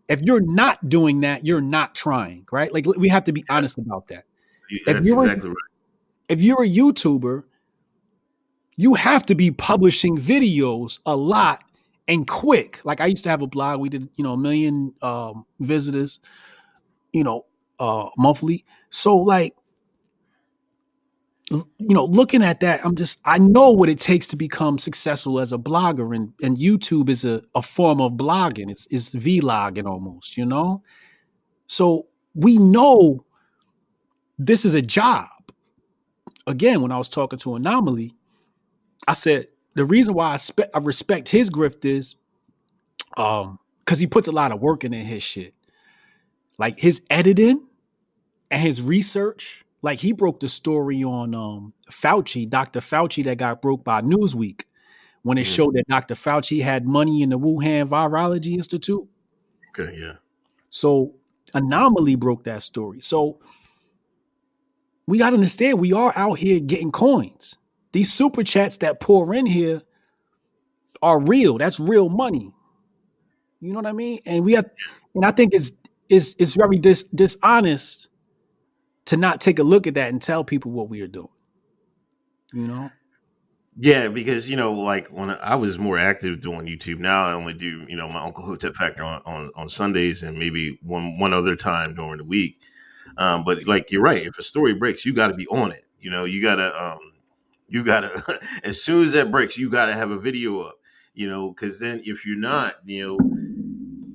if 0.09 0.21
you're 0.21 0.41
not 0.41 0.89
doing 0.89 1.21
that, 1.21 1.45
you're 1.45 1.61
not 1.61 1.95
trying, 1.95 2.45
right? 2.51 2.73
Like 2.73 2.85
we 2.85 3.09
have 3.09 3.23
to 3.25 3.31
be 3.31 3.45
honest 3.49 3.77
about 3.77 4.07
that. 4.07 4.25
You- 4.69 4.79
If 4.79 4.85
That's 4.85 5.07
you 5.07 5.15
were- 5.15 5.23
exactly 5.25 5.49
right. 5.49 5.55
If 6.27 6.41
you're 6.41 6.63
a 6.63 6.67
YouTuber, 6.69 7.43
you 8.77 8.93
have 8.95 9.25
to 9.27 9.35
be 9.35 9.51
publishing 9.51 10.17
videos 10.17 10.99
a 11.05 11.15
lot 11.15 11.63
and 12.07 12.27
quick. 12.27 12.79
Like 12.83 13.01
I 13.01 13.07
used 13.07 13.23
to 13.23 13.29
have 13.29 13.41
a 13.41 13.47
blog, 13.47 13.79
we 13.79 13.89
did, 13.89 14.09
you 14.15 14.23
know, 14.23 14.33
a 14.33 14.37
million 14.37 14.93
um 15.01 15.45
visitors, 15.59 16.19
you 17.13 17.23
know, 17.23 17.45
uh 17.79 18.09
monthly. 18.17 18.65
So 18.89 19.17
like 19.17 19.55
you 21.49 21.65
know, 21.95 22.05
looking 22.05 22.43
at 22.43 22.59
that, 22.61 22.85
I'm 22.85 22.95
just 22.95 23.19
I 23.25 23.37
know 23.39 23.71
what 23.71 23.89
it 23.89 23.99
takes 23.99 24.27
to 24.27 24.35
become 24.35 24.77
successful 24.77 25.39
as 25.39 25.53
a 25.53 25.57
blogger, 25.57 26.15
and 26.15 26.33
and 26.43 26.57
YouTube 26.57 27.09
is 27.09 27.25
a, 27.25 27.41
a 27.55 27.61
form 27.61 28.01
of 28.01 28.13
blogging. 28.13 28.69
It's 28.69 28.87
it's 28.91 29.09
vlogging 29.15 29.87
almost, 29.87 30.37
you 30.37 30.45
know. 30.45 30.83
So 31.67 32.07
we 32.35 32.57
know 32.57 33.25
this 34.37 34.65
is 34.65 34.73
a 34.73 34.81
job. 34.81 35.27
Again, 36.47 36.81
when 36.81 36.91
I 36.91 36.97
was 36.97 37.09
talking 37.09 37.39
to 37.39 37.55
Anomaly, 37.55 38.13
I 39.07 39.13
said 39.13 39.47
the 39.75 39.85
reason 39.85 40.13
why 40.13 40.33
I, 40.33 40.37
spe- 40.37 40.69
I 40.73 40.79
respect 40.79 41.29
his 41.29 41.49
grift 41.49 41.85
is 41.85 42.15
um 43.17 43.59
because 43.79 43.99
he 43.99 44.07
puts 44.07 44.27
a 44.27 44.31
lot 44.31 44.51
of 44.51 44.61
work 44.61 44.83
in 44.83 44.93
his 44.93 45.23
shit. 45.23 45.55
Like 46.59 46.79
his 46.79 47.01
editing 47.09 47.67
and 48.51 48.61
his 48.61 48.81
research. 48.81 49.65
Like 49.81 49.99
he 49.99 50.11
broke 50.11 50.39
the 50.39 50.47
story 50.47 51.03
on 51.03 51.33
um 51.33 51.73
Fauci, 51.91 52.49
Dr. 52.49 52.79
Fauci, 52.79 53.23
that 53.23 53.37
got 53.37 53.61
broke 53.61 53.83
by 53.83 54.01
Newsweek 54.01 54.63
when 55.23 55.37
it 55.37 55.45
Mhm. 55.45 55.55
showed 55.55 55.73
that 55.75 55.87
Dr. 55.87 56.15
Fauci 56.15 56.61
had 56.61 56.87
money 56.87 57.21
in 57.21 57.29
the 57.29 57.39
Wuhan 57.39 57.87
Virology 57.87 58.53
Institute. 58.53 59.07
Okay, 59.69 59.97
yeah. 59.99 60.13
So 60.69 61.15
Anomaly 61.53 62.15
broke 62.15 62.43
that 62.43 62.61
story. 62.63 62.99
So 63.01 63.39
we 65.07 65.17
got 65.17 65.31
to 65.31 65.35
understand 65.35 65.79
we 65.79 65.93
are 65.93 66.13
out 66.15 66.37
here 66.39 66.59
getting 66.59 66.91
coins. 66.91 67.57
These 67.91 68.13
super 68.13 68.43
chats 68.43 68.77
that 68.77 68.99
pour 68.99 69.33
in 69.33 69.45
here 69.45 69.81
are 71.01 71.19
real. 71.19 71.57
That's 71.57 71.79
real 71.79 72.09
money. 72.09 72.53
You 73.61 73.71
know 73.73 73.79
what 73.79 73.87
I 73.87 73.93
mean? 73.93 74.19
And 74.25 74.45
we 74.45 74.53
have, 74.53 74.69
and 75.15 75.25
I 75.25 75.31
think 75.31 75.53
it's 75.53 75.71
it's 76.09 76.35
it's 76.37 76.53
very 76.53 76.77
dis, 76.77 77.03
dishonest 77.03 78.08
to 79.09 79.17
not 79.17 79.41
take 79.41 79.57
a 79.57 79.63
look 79.63 79.87
at 79.87 79.95
that 79.95 80.09
and 80.09 80.21
tell 80.21 80.43
people 80.43 80.69
what 80.71 80.87
we 80.87 81.01
are 81.01 81.07
doing. 81.07 81.33
You 82.53 82.67
know? 82.67 82.91
Yeah, 83.75 84.07
because 84.07 84.47
you 84.47 84.55
know, 84.55 84.73
like 84.73 85.07
when 85.07 85.31
I 85.31 85.55
was 85.55 85.79
more 85.79 85.97
active 85.97 86.41
doing 86.41 86.67
YouTube, 86.67 86.99
now 86.99 87.25
I 87.25 87.33
only 87.33 87.53
do 87.53 87.85
you 87.87 87.95
know 87.95 88.07
my 88.07 88.21
Uncle 88.21 88.45
Hotep 88.45 88.75
Factor 88.75 89.03
on, 89.03 89.21
on 89.25 89.51
on 89.55 89.67
Sundays 89.67 90.21
and 90.21 90.37
maybe 90.37 90.77
one 90.83 91.17
one 91.17 91.33
other 91.33 91.55
time 91.55 91.95
during 91.95 92.17
the 92.19 92.23
week. 92.23 92.59
Um, 93.17 93.43
but 93.43 93.65
like 93.65 93.89
you're 93.89 94.01
right, 94.01 94.27
if 94.27 94.37
a 94.37 94.43
story 94.43 94.75
breaks, 94.75 95.05
you 95.05 95.13
got 95.13 95.29
to 95.29 95.33
be 95.33 95.47
on 95.47 95.71
it. 95.71 95.85
You 95.99 96.11
know, 96.11 96.25
you 96.25 96.41
gotta 96.41 96.71
um, 96.79 96.99
you 97.67 97.83
gotta 97.83 98.39
as 98.63 98.83
soon 98.83 99.05
as 99.05 99.13
that 99.13 99.31
breaks, 99.31 99.57
you 99.57 99.71
gotta 99.71 99.93
have 99.93 100.11
a 100.11 100.19
video 100.19 100.59
up. 100.61 100.75
You 101.15 101.29
know, 101.29 101.49
because 101.49 101.79
then 101.79 102.01
if 102.05 102.27
you're 102.27 102.37
not, 102.37 102.75
you 102.85 103.07
know, 103.07 103.38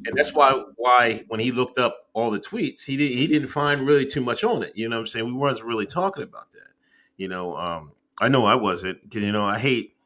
and 0.07 0.15
that's 0.15 0.35
why 0.35 0.63
why 0.77 1.25
when 1.29 1.41
he 1.41 1.53
looked 1.53 1.79
up 1.79 2.09
all 2.13 2.31
the 2.31 2.41
tweets, 2.41 2.85
he 2.85 2.97
did 2.97 3.13
he 3.13 3.27
didn't 3.27 3.49
find 3.49 3.87
really 3.87 4.07
too 4.07 4.21
much 4.21 4.45
on 4.45 4.63
it. 4.63 4.73
You 4.75 4.89
know 4.89 4.97
what 4.97 5.01
I'm 5.01 5.07
saying? 5.07 5.27
We 5.27 5.33
wasn't 5.33 5.67
really 5.67 5.87
talking 5.87 6.23
about 6.23 6.53
that. 6.53 6.69
You 7.17 7.29
know, 7.29 7.57
um, 7.57 7.93
I 8.21 8.29
know 8.29 8.45
I 8.45 8.55
wasn't 8.55 9.03
because 9.03 9.23
you 9.23 9.33
know 9.33 9.45
I 9.45 9.59
hate, 9.59 9.97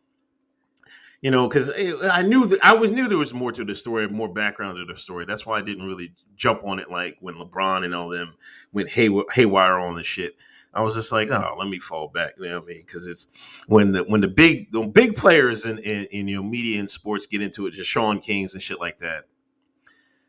you 1.20 1.30
know, 1.30 1.48
because 1.48 1.70
I 1.70 2.22
knew 2.22 2.46
that 2.46 2.64
I 2.64 2.74
was 2.74 2.90
knew 2.90 3.08
there 3.08 3.18
was 3.18 3.34
more 3.34 3.52
to 3.52 3.64
the 3.64 3.74
story, 3.74 4.08
more 4.08 4.28
background 4.32 4.78
to 4.78 4.92
the 4.92 4.98
story. 4.98 5.24
That's 5.24 5.44
why 5.44 5.58
I 5.58 5.62
didn't 5.62 5.87
really 5.87 6.12
jump 6.37 6.64
on 6.64 6.78
it 6.78 6.90
like 6.90 7.16
when 7.20 7.34
LeBron 7.34 7.84
and 7.84 7.94
all 7.94 8.08
them 8.08 8.34
went 8.72 8.90
hay, 8.90 9.11
haywire 9.32 9.78
on 9.78 9.96
the 9.96 10.04
shit. 10.04 10.37
I 10.74 10.82
was 10.82 10.94
just 10.94 11.11
like, 11.11 11.30
oh, 11.30 11.56
let 11.58 11.68
me 11.68 11.78
fall 11.78 12.08
back. 12.08 12.34
You 12.38 12.48
know 12.48 12.61
what 12.61 12.64
I 12.64 12.74
mean? 12.74 12.82
Because 12.87 13.06
it's 13.06 13.26
when 13.66 13.92
the 13.92 14.04
when 14.04 14.20
the 14.20 14.28
big 14.28 14.70
the 14.70 14.82
big 14.82 15.16
players 15.16 15.64
in, 15.64 15.78
in 15.78 16.04
in 16.06 16.28
you 16.28 16.37
know 16.37 16.42
media 16.42 16.78
and 16.78 16.88
sports 16.88 17.26
get 17.26 17.42
into 17.42 17.66
it, 17.66 17.72
just 17.72 17.90
Shaun 17.90 18.20
Kings 18.20 18.54
and 18.54 18.62
shit 18.62 18.78
like 18.78 18.98
that. 18.98 19.24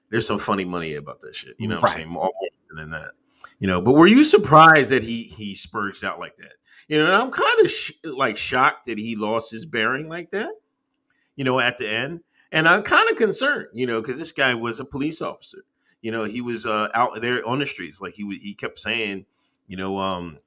There's 0.09 0.27
some 0.27 0.39
funny 0.39 0.65
money 0.65 0.95
about 0.95 1.21
that 1.21 1.35
shit. 1.35 1.55
You 1.59 1.67
know 1.67 1.75
what 1.75 1.83
Right. 1.83 1.91
I'm 1.91 1.97
saying? 1.99 2.09
More 2.09 2.31
than 2.75 2.89
that. 2.91 3.11
You 3.59 3.67
know, 3.67 3.81
but 3.81 3.93
were 3.93 4.07
you 4.07 4.23
surprised 4.23 4.89
that 4.91 5.03
he 5.03 5.23
he 5.23 5.53
spurged 5.53 6.03
out 6.03 6.19
like 6.19 6.37
that? 6.37 6.53
You 6.87 6.97
know, 6.97 7.13
I'm 7.13 7.29
kind 7.31 7.59
of 7.65 7.69
sh- 7.71 7.91
like 8.03 8.37
shocked 8.37 8.85
that 8.85 8.97
he 8.97 9.15
lost 9.15 9.51
his 9.51 9.65
bearing 9.65 10.07
like 10.09 10.31
that. 10.31 10.49
You 11.35 11.43
know, 11.45 11.59
at 11.59 11.77
the 11.77 11.87
end, 11.87 12.21
and 12.51 12.67
I'm 12.67 12.83
kind 12.83 13.09
of 13.09 13.15
concerned. 13.17 13.67
You 13.73 13.85
know, 13.87 14.01
because 14.01 14.17
this 14.17 14.31
guy 14.31 14.53
was 14.55 14.79
a 14.79 14.85
police 14.85 15.21
officer. 15.21 15.59
You 16.01 16.11
know, 16.11 16.23
he 16.23 16.41
was 16.41 16.65
uh, 16.65 16.87
out 16.93 17.21
there 17.21 17.45
on 17.45 17.59
the 17.59 17.65
streets. 17.65 17.99
Like 18.01 18.13
he 18.13 18.23
wa- 18.23 18.33
he 18.41 18.53
kept 18.53 18.79
saying, 18.79 19.25
you 19.67 19.77
know, 19.77 19.99
um, 19.99 20.39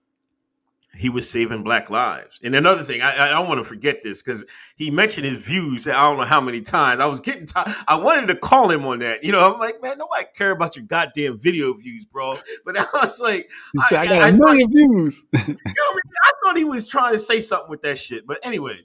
he 0.94 1.08
was 1.08 1.28
saving 1.28 1.62
black 1.62 1.88
lives. 1.88 2.38
And 2.42 2.54
another 2.54 2.84
thing, 2.84 3.00
I, 3.00 3.26
I 3.26 3.30
don't 3.30 3.48
want 3.48 3.58
to 3.58 3.64
forget 3.64 4.02
this 4.02 4.22
because 4.22 4.44
he 4.76 4.90
mentioned 4.90 5.26
his 5.26 5.40
views. 5.40 5.88
I 5.88 5.92
don't 5.92 6.18
know 6.18 6.24
how 6.24 6.40
many 6.40 6.60
times. 6.60 7.00
I 7.00 7.06
was 7.06 7.20
getting 7.20 7.46
tired. 7.46 7.74
I 7.88 7.98
wanted 7.98 8.28
to 8.28 8.36
call 8.36 8.70
him 8.70 8.84
on 8.84 8.98
that. 8.98 9.24
You 9.24 9.32
know, 9.32 9.52
I'm 9.52 9.58
like, 9.58 9.82
man, 9.82 9.98
nobody 9.98 10.26
care 10.36 10.50
about 10.50 10.76
your 10.76 10.84
goddamn 10.84 11.38
video 11.38 11.72
views, 11.74 12.04
bro. 12.04 12.38
But 12.64 12.78
I 12.78 12.86
was 12.94 13.20
like, 13.20 13.50
I- 13.90 13.96
I, 13.96 14.06
got 14.06 14.28
a 14.28 14.36
million 14.36 14.70
views. 14.70 15.24
you 15.32 15.38
know, 15.38 15.44
what 15.46 15.56
I 15.56 15.94
mean? 15.94 16.12
I 16.24 16.32
thought 16.44 16.56
he 16.56 16.64
was 16.64 16.86
trying 16.86 17.12
to 17.12 17.18
say 17.18 17.40
something 17.40 17.70
with 17.70 17.82
that 17.82 17.98
shit. 17.98 18.26
But 18.26 18.38
anyway, 18.42 18.78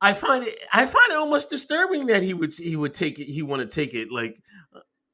I 0.00 0.14
find 0.14 0.44
it 0.44 0.58
I 0.72 0.86
find 0.86 1.12
it 1.12 1.16
almost 1.16 1.50
disturbing 1.50 2.06
that 2.06 2.22
he 2.22 2.34
would 2.34 2.54
he 2.54 2.74
would 2.74 2.92
take 2.92 3.20
it 3.20 3.24
he 3.24 3.42
want 3.42 3.62
to 3.62 3.68
take 3.68 3.94
it 3.94 4.10
like 4.10 4.36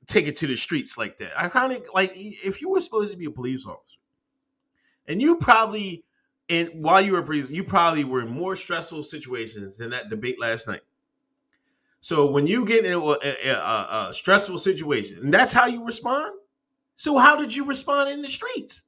take 0.06 0.26
it 0.26 0.36
to 0.36 0.46
the 0.46 0.56
streets 0.56 0.96
like 0.96 1.18
that. 1.18 1.38
I 1.38 1.48
find 1.48 1.72
it 1.72 1.84
like 1.94 2.12
if 2.14 2.62
you 2.62 2.70
were 2.70 2.80
supposed 2.80 3.12
to 3.12 3.18
be 3.18 3.26
a 3.26 3.30
police 3.30 3.66
officer 3.66 3.97
and 5.08 5.20
you 5.20 5.36
probably 5.36 6.04
and 6.48 6.70
while 6.74 7.00
you 7.00 7.12
were 7.12 7.20
a 7.20 7.36
you 7.36 7.64
probably 7.64 8.04
were 8.04 8.22
in 8.22 8.28
more 8.28 8.54
stressful 8.54 9.02
situations 9.02 9.76
than 9.76 9.90
that 9.90 10.08
debate 10.10 10.40
last 10.40 10.68
night. 10.68 10.82
So 12.00 12.30
when 12.30 12.46
you 12.46 12.64
get 12.64 12.84
in 12.84 12.92
a, 12.92 12.98
a, 12.98 13.50
a, 13.50 14.08
a 14.08 14.14
stressful 14.14 14.58
situation, 14.58 15.18
and 15.18 15.34
that's 15.34 15.52
how 15.52 15.66
you 15.66 15.84
respond. 15.84 16.32
So 16.96 17.18
how 17.18 17.36
did 17.36 17.54
you 17.54 17.64
respond 17.64 18.10
in 18.10 18.22
the 18.22 18.28
streets? 18.28 18.82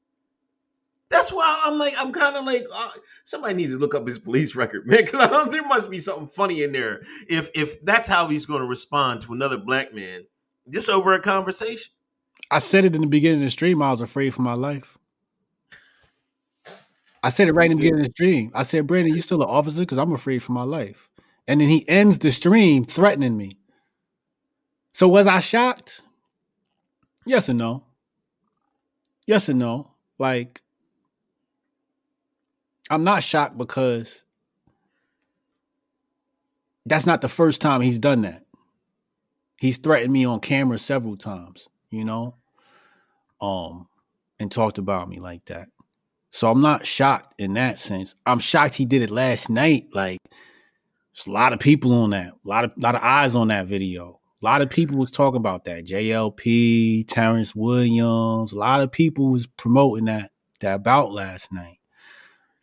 That's 1.10 1.32
why 1.32 1.62
I'm 1.64 1.76
like, 1.76 1.94
I'm 1.98 2.12
kind 2.12 2.36
of 2.36 2.44
like, 2.44 2.66
uh, 2.72 2.90
somebody 3.24 3.54
needs 3.54 3.72
to 3.74 3.80
look 3.80 3.96
up 3.96 4.06
his 4.06 4.18
police 4.18 4.54
record, 4.54 4.86
man, 4.86 5.04
because 5.04 5.48
there 5.50 5.66
must 5.66 5.90
be 5.90 5.98
something 5.98 6.28
funny 6.28 6.62
in 6.62 6.72
there. 6.72 7.02
If 7.28 7.50
if 7.54 7.84
that's 7.84 8.08
how 8.08 8.28
he's 8.28 8.46
going 8.46 8.60
to 8.60 8.66
respond 8.66 9.22
to 9.22 9.32
another 9.32 9.58
black 9.58 9.92
man, 9.92 10.22
just 10.68 10.88
over 10.88 11.12
a 11.12 11.20
conversation. 11.20 11.92
I 12.52 12.60
said 12.60 12.84
it 12.84 12.94
in 12.94 13.00
the 13.00 13.06
beginning 13.08 13.38
of 13.38 13.46
the 13.46 13.50
stream. 13.50 13.82
I 13.82 13.90
was 13.90 14.00
afraid 14.00 14.34
for 14.34 14.42
my 14.42 14.54
life. 14.54 14.98
I 17.22 17.28
said 17.30 17.48
it 17.48 17.52
right 17.52 17.70
in 17.70 17.76
the 17.76 17.82
beginning 17.82 18.00
of 18.00 18.06
the 18.06 18.12
stream. 18.12 18.50
I 18.54 18.62
said, 18.62 18.86
Brandon, 18.86 19.14
you 19.14 19.20
still 19.20 19.42
an 19.42 19.48
officer? 19.48 19.80
Because 19.80 19.98
I'm 19.98 20.12
afraid 20.12 20.42
for 20.42 20.52
my 20.52 20.62
life. 20.62 21.08
And 21.46 21.60
then 21.60 21.68
he 21.68 21.86
ends 21.88 22.18
the 22.18 22.30
stream 22.32 22.84
threatening 22.84 23.36
me. 23.36 23.50
So 24.92 25.08
was 25.08 25.26
I 25.26 25.40
shocked? 25.40 26.02
Yes 27.26 27.48
and 27.48 27.58
no. 27.58 27.84
Yes 29.26 29.48
and 29.48 29.58
no. 29.58 29.92
Like, 30.18 30.62
I'm 32.90 33.04
not 33.04 33.22
shocked 33.22 33.56
because 33.56 34.24
that's 36.86 37.06
not 37.06 37.20
the 37.20 37.28
first 37.28 37.60
time 37.60 37.80
he's 37.80 37.98
done 37.98 38.22
that. 38.22 38.44
He's 39.58 39.78
threatened 39.78 40.12
me 40.12 40.24
on 40.24 40.40
camera 40.40 40.78
several 40.78 41.16
times, 41.16 41.68
you 41.90 42.04
know, 42.04 42.34
um, 43.40 43.88
and 44.38 44.50
talked 44.50 44.78
about 44.78 45.08
me 45.08 45.20
like 45.20 45.44
that. 45.46 45.68
So 46.30 46.50
I'm 46.50 46.60
not 46.60 46.86
shocked 46.86 47.34
in 47.38 47.54
that 47.54 47.78
sense. 47.78 48.14
I'm 48.24 48.38
shocked 48.38 48.76
he 48.76 48.84
did 48.84 49.02
it 49.02 49.10
last 49.10 49.50
night. 49.50 49.88
Like, 49.92 50.18
there's 51.14 51.26
a 51.26 51.32
lot 51.32 51.52
of 51.52 51.58
people 51.58 51.92
on 51.92 52.10
that, 52.10 52.32
a 52.32 52.48
lot 52.48 52.64
of 52.64 52.72
lot 52.76 52.94
of 52.94 53.02
eyes 53.02 53.34
on 53.34 53.48
that 53.48 53.66
video. 53.66 54.20
A 54.42 54.46
lot 54.46 54.62
of 54.62 54.70
people 54.70 54.96
was 54.96 55.10
talking 55.10 55.36
about 55.36 55.64
that. 55.64 55.84
JLP, 55.84 57.06
Terrence 57.06 57.54
Williams, 57.54 58.52
a 58.52 58.56
lot 58.56 58.80
of 58.80 58.90
people 58.90 59.28
was 59.28 59.46
promoting 59.46 60.06
that 60.06 60.30
that 60.60 60.82
bout 60.82 61.12
last 61.12 61.52
night. 61.52 61.78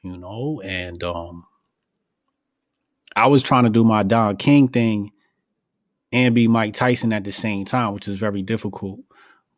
You 0.02 0.18
know, 0.18 0.62
and 0.64 1.04
um 1.04 1.46
I 3.16 3.28
was 3.28 3.44
trying 3.44 3.66
to 3.66 3.70
do 3.70 3.84
my 3.84 4.04
Don 4.04 4.38
King 4.38 4.70
thing 4.70 5.12
and 6.12 6.34
be 6.34 6.48
Mike 6.48 6.74
Tyson 6.74 7.12
at 7.12 7.24
the 7.24 7.32
same 7.32 7.66
time, 7.66 7.94
which 7.94 8.08
is 8.08 8.16
very 8.16 8.42
difficult. 8.42 9.00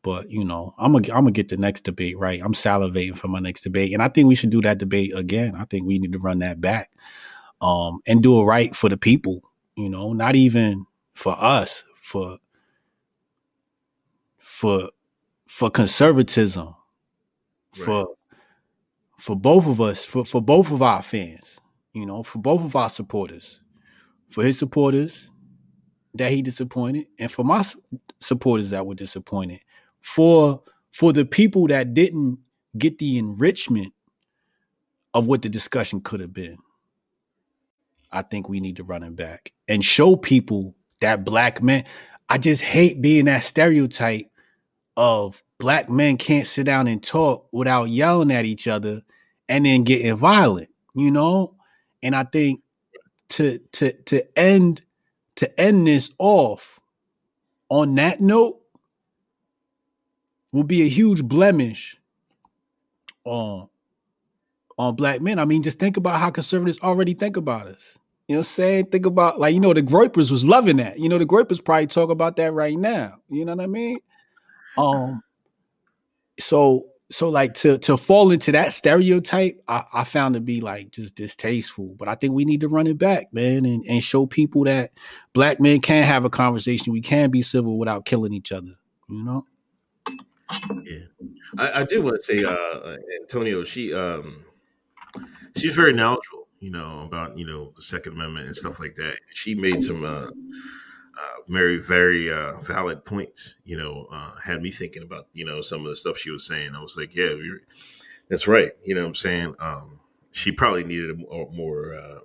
But 0.01 0.29
you 0.31 0.45
know, 0.45 0.73
I'm 0.77 0.93
gonna 0.93 1.07
I'm 1.09 1.23
gonna 1.23 1.31
get 1.31 1.49
the 1.49 1.57
next 1.57 1.81
debate 1.81 2.17
right. 2.17 2.41
I'm 2.41 2.53
salivating 2.53 3.17
for 3.17 3.27
my 3.27 3.39
next 3.39 3.62
debate, 3.62 3.93
and 3.93 4.01
I 4.01 4.07
think 4.07 4.27
we 4.27 4.35
should 4.35 4.49
do 4.49 4.62
that 4.62 4.77
debate 4.77 5.13
again. 5.15 5.55
I 5.55 5.65
think 5.65 5.85
we 5.85 5.99
need 5.99 6.13
to 6.13 6.19
run 6.19 6.39
that 6.39 6.62
back, 6.62 6.91
um, 7.62 7.99
and 8.07 8.23
do 8.23 8.39
it 8.39 8.45
right 8.45 8.75
for 8.75 8.89
the 8.89 8.97
people. 8.97 9.41
You 9.75 9.89
know, 9.89 10.13
not 10.13 10.35
even 10.35 10.85
for 11.15 11.35
us, 11.38 11.83
for 12.01 12.38
for 14.39 14.89
for 15.47 15.69
conservatism, 15.69 16.75
for 17.73 18.07
for 19.17 19.35
both 19.35 19.67
of 19.67 19.81
us, 19.81 20.05
for 20.05 20.23
for 20.23 20.41
both 20.41 20.71
of 20.71 20.81
our 20.81 21.03
fans. 21.03 21.59
You 21.93 22.05
know, 22.05 22.23
for 22.23 22.39
both 22.39 22.63
of 22.63 22.75
our 22.75 22.89
supporters, 22.89 23.62
for 24.29 24.43
his 24.43 24.57
supporters 24.57 25.31
that 26.13 26.31
he 26.31 26.41
disappointed, 26.41 27.07
and 27.19 27.31
for 27.31 27.43
my 27.43 27.63
supporters 28.19 28.69
that 28.69 28.85
were 28.85 28.95
disappointed, 28.95 29.59
for 30.01 30.62
for 30.91 31.13
the 31.13 31.25
people 31.25 31.67
that 31.67 31.93
didn't 31.93 32.39
get 32.77 32.99
the 32.99 33.17
enrichment 33.17 33.93
of 35.13 35.27
what 35.27 35.41
the 35.41 35.49
discussion 35.49 36.01
could 36.01 36.19
have 36.19 36.33
been. 36.33 36.57
I 38.12 38.21
think 38.23 38.49
we 38.49 38.59
need 38.59 38.77
to 38.77 38.83
run 38.83 39.03
it 39.03 39.15
back 39.15 39.51
and 39.67 39.83
show 39.83 40.15
people 40.15 40.75
that 41.01 41.25
black 41.25 41.62
men. 41.62 41.85
I 42.29 42.38
just 42.38 42.62
hate 42.62 43.01
being 43.01 43.25
that 43.25 43.43
stereotype 43.43 44.27
of 44.97 45.43
black 45.59 45.89
men 45.89 46.17
can't 46.17 46.47
sit 46.47 46.65
down 46.65 46.88
and 46.88 47.01
talk 47.03 47.47
without 47.51 47.89
yelling 47.89 48.31
at 48.31 48.45
each 48.45 48.67
other 48.67 49.01
and 49.47 49.65
then 49.65 49.83
getting 49.83 50.15
violent, 50.15 50.69
you 50.95 51.12
know? 51.12 51.55
And 52.03 52.15
I 52.15 52.23
think 52.23 52.62
to 53.29 53.59
to 53.73 53.93
to 54.03 54.39
end 54.39 54.81
to 55.35 55.59
end 55.59 55.88
this 55.88 56.12
off 56.19 56.79
on 57.69 57.95
that 57.95 58.21
note 58.21 58.59
will 60.51 60.63
be 60.63 60.81
a 60.83 60.89
huge 60.89 61.23
blemish 61.23 61.97
on 63.25 63.69
on 64.77 64.95
black 64.95 65.21
men. 65.21 65.39
I 65.39 65.45
mean, 65.45 65.62
just 65.62 65.77
think 65.77 65.97
about 65.97 66.19
how 66.19 66.29
conservatives 66.29 66.79
already 66.79 67.13
think 67.13 67.38
about 67.38 67.67
us. 67.67 67.99
You 68.27 68.35
know 68.35 68.39
what 68.39 68.47
I'm 68.47 68.51
saying? 68.51 68.85
Think 68.88 69.05
about 69.05 69.39
like, 69.39 69.53
you 69.53 69.59
know, 69.59 69.73
the 69.73 69.83
Groypers 69.83 70.31
was 70.31 70.45
loving 70.45 70.77
that. 70.77 70.99
You 70.99 71.09
know, 71.09 71.17
the 71.17 71.25
Groypers 71.25 71.63
probably 71.63 71.88
talk 71.88 72.09
about 72.09 72.38
that 72.38 72.53
right 72.53 72.77
now. 72.77 73.17
You 73.29 73.43
know 73.43 73.55
what 73.55 73.63
I 73.63 73.67
mean? 73.67 73.99
Um 74.77 75.21
so 76.39 76.85
so 77.12 77.27
like 77.29 77.55
to 77.55 77.77
to 77.79 77.97
fall 77.97 78.31
into 78.31 78.51
that 78.51 78.73
stereotype, 78.73 79.62
I, 79.67 79.83
I 79.91 80.03
found 80.03 80.35
to 80.35 80.39
be 80.39 80.62
like 80.62 80.91
just 80.91 81.15
distasteful. 81.15 81.95
But 81.97 82.07
I 82.07 82.15
think 82.15 82.33
we 82.33 82.45
need 82.45 82.62
to 82.62 82.69
run 82.69 82.88
it 82.88 82.97
back, 82.97 83.33
man, 83.33 83.65
and, 83.65 83.83
and 83.85 84.03
show 84.03 84.27
people 84.27 84.63
that 84.65 84.91
black 85.33 85.59
men 85.59 85.81
can 85.81 86.05
have 86.05 86.23
a 86.23 86.29
conversation. 86.29 86.93
We 86.93 87.01
can 87.01 87.31
be 87.31 87.41
civil 87.41 87.77
without 87.77 88.05
killing 88.05 88.33
each 88.33 88.51
other. 88.51 88.71
You 89.09 89.23
know? 89.23 89.45
Yeah, 90.83 90.99
I, 91.57 91.81
I 91.81 91.83
do 91.83 92.01
want 92.01 92.17
to 92.17 92.23
say, 92.23 92.43
uh, 92.43 92.97
Antonia, 93.21 93.65
she 93.65 93.93
um, 93.93 94.45
she's 95.57 95.75
very 95.75 95.93
knowledgeable, 95.93 96.47
you 96.59 96.71
know, 96.71 97.03
about 97.05 97.38
you 97.38 97.45
know 97.45 97.71
the 97.75 97.81
Second 97.81 98.13
Amendment 98.13 98.47
and 98.47 98.55
stuff 98.55 98.79
like 98.79 98.95
that. 98.95 99.19
She 99.33 99.55
made 99.55 99.83
some 99.83 100.03
uh, 100.03 100.27
uh, 100.27 101.41
very 101.47 101.77
very 101.77 102.31
uh, 102.31 102.59
valid 102.62 103.05
points. 103.05 103.55
You 103.65 103.77
know, 103.77 104.07
uh, 104.12 104.39
had 104.39 104.62
me 104.62 104.71
thinking 104.71 105.03
about 105.03 105.27
you 105.33 105.45
know 105.45 105.62
some 105.62 105.81
of 105.81 105.88
the 105.88 105.95
stuff 105.95 106.17
she 106.17 106.31
was 106.31 106.45
saying. 106.47 106.75
I 106.75 106.81
was 106.81 106.97
like, 106.97 107.15
yeah, 107.15 107.29
that's 108.29 108.47
right. 108.47 108.71
You 108.83 108.95
know, 108.95 109.01
what 109.01 109.07
I'm 109.07 109.15
saying 109.15 109.55
um, 109.59 109.99
she 110.31 110.51
probably 110.51 110.83
needed 110.83 111.12
a 111.12 111.15
more, 111.15 111.49
more 111.51 111.93
uh, 111.95 112.19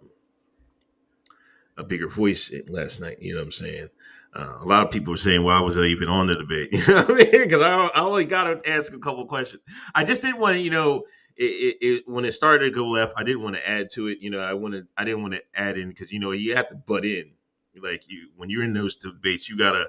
a 1.77 1.85
bigger 1.85 2.09
voice 2.09 2.53
last 2.69 3.01
night. 3.01 3.19
You 3.21 3.35
know 3.35 3.41
what 3.41 3.47
I'm 3.47 3.53
saying? 3.53 3.89
Uh, 4.35 4.59
a 4.61 4.65
lot 4.65 4.85
of 4.85 4.91
people 4.91 5.15
are 5.15 5.19
saying, 5.19 5.45
"Why 5.45 5.61
was 5.61 5.79
I 5.79 5.85
even 5.85 6.09
on 6.09 6.27
the 6.27 6.35
debate?" 6.35 6.71
You 6.73 6.87
know 6.87 7.03
what 7.05 7.11
I 7.13 7.15
mean? 7.15 7.31
Because 7.31 7.63
I, 7.63 7.87
I 7.87 8.01
only 8.01 8.25
got 8.25 8.45
to 8.45 8.69
ask 8.69 8.93
a 8.93 8.99
couple 8.99 9.25
questions. 9.27 9.63
I 9.95 10.03
just 10.05 10.23
didn't 10.23 10.41
want 10.41 10.57
to, 10.57 10.61
you 10.61 10.71
know, 10.71 11.05
it, 11.37 11.45
it, 11.45 11.77
it, 11.81 12.09
when 12.09 12.25
it 12.25 12.33
started 12.33 12.65
to 12.65 12.71
go 12.71 12.87
left, 12.87 13.15
I 13.17 13.23
didn't 13.23 13.43
want 13.43 13.57
to 13.57 13.69
add 13.69 13.91
to 13.93 14.09
it. 14.09 14.19
You 14.21 14.31
know, 14.31 14.41
I 14.41 14.55
wanted, 14.55 14.89
I 14.97 15.05
didn't 15.05 15.23
want 15.23 15.35
to 15.35 15.43
add 15.55 15.79
in 15.79 15.89
because 15.89 16.11
you 16.11 16.19
know 16.19 16.33
you 16.33 16.57
have 16.57 16.69
to 16.69 16.75
butt 16.75 17.05
in. 17.05 17.33
Like 17.81 18.09
you, 18.09 18.29
when 18.37 18.51
you're 18.51 18.65
in 18.65 18.73
those 18.73 18.97
debates, 18.97 19.49
you 19.49 19.57
gotta, 19.57 19.89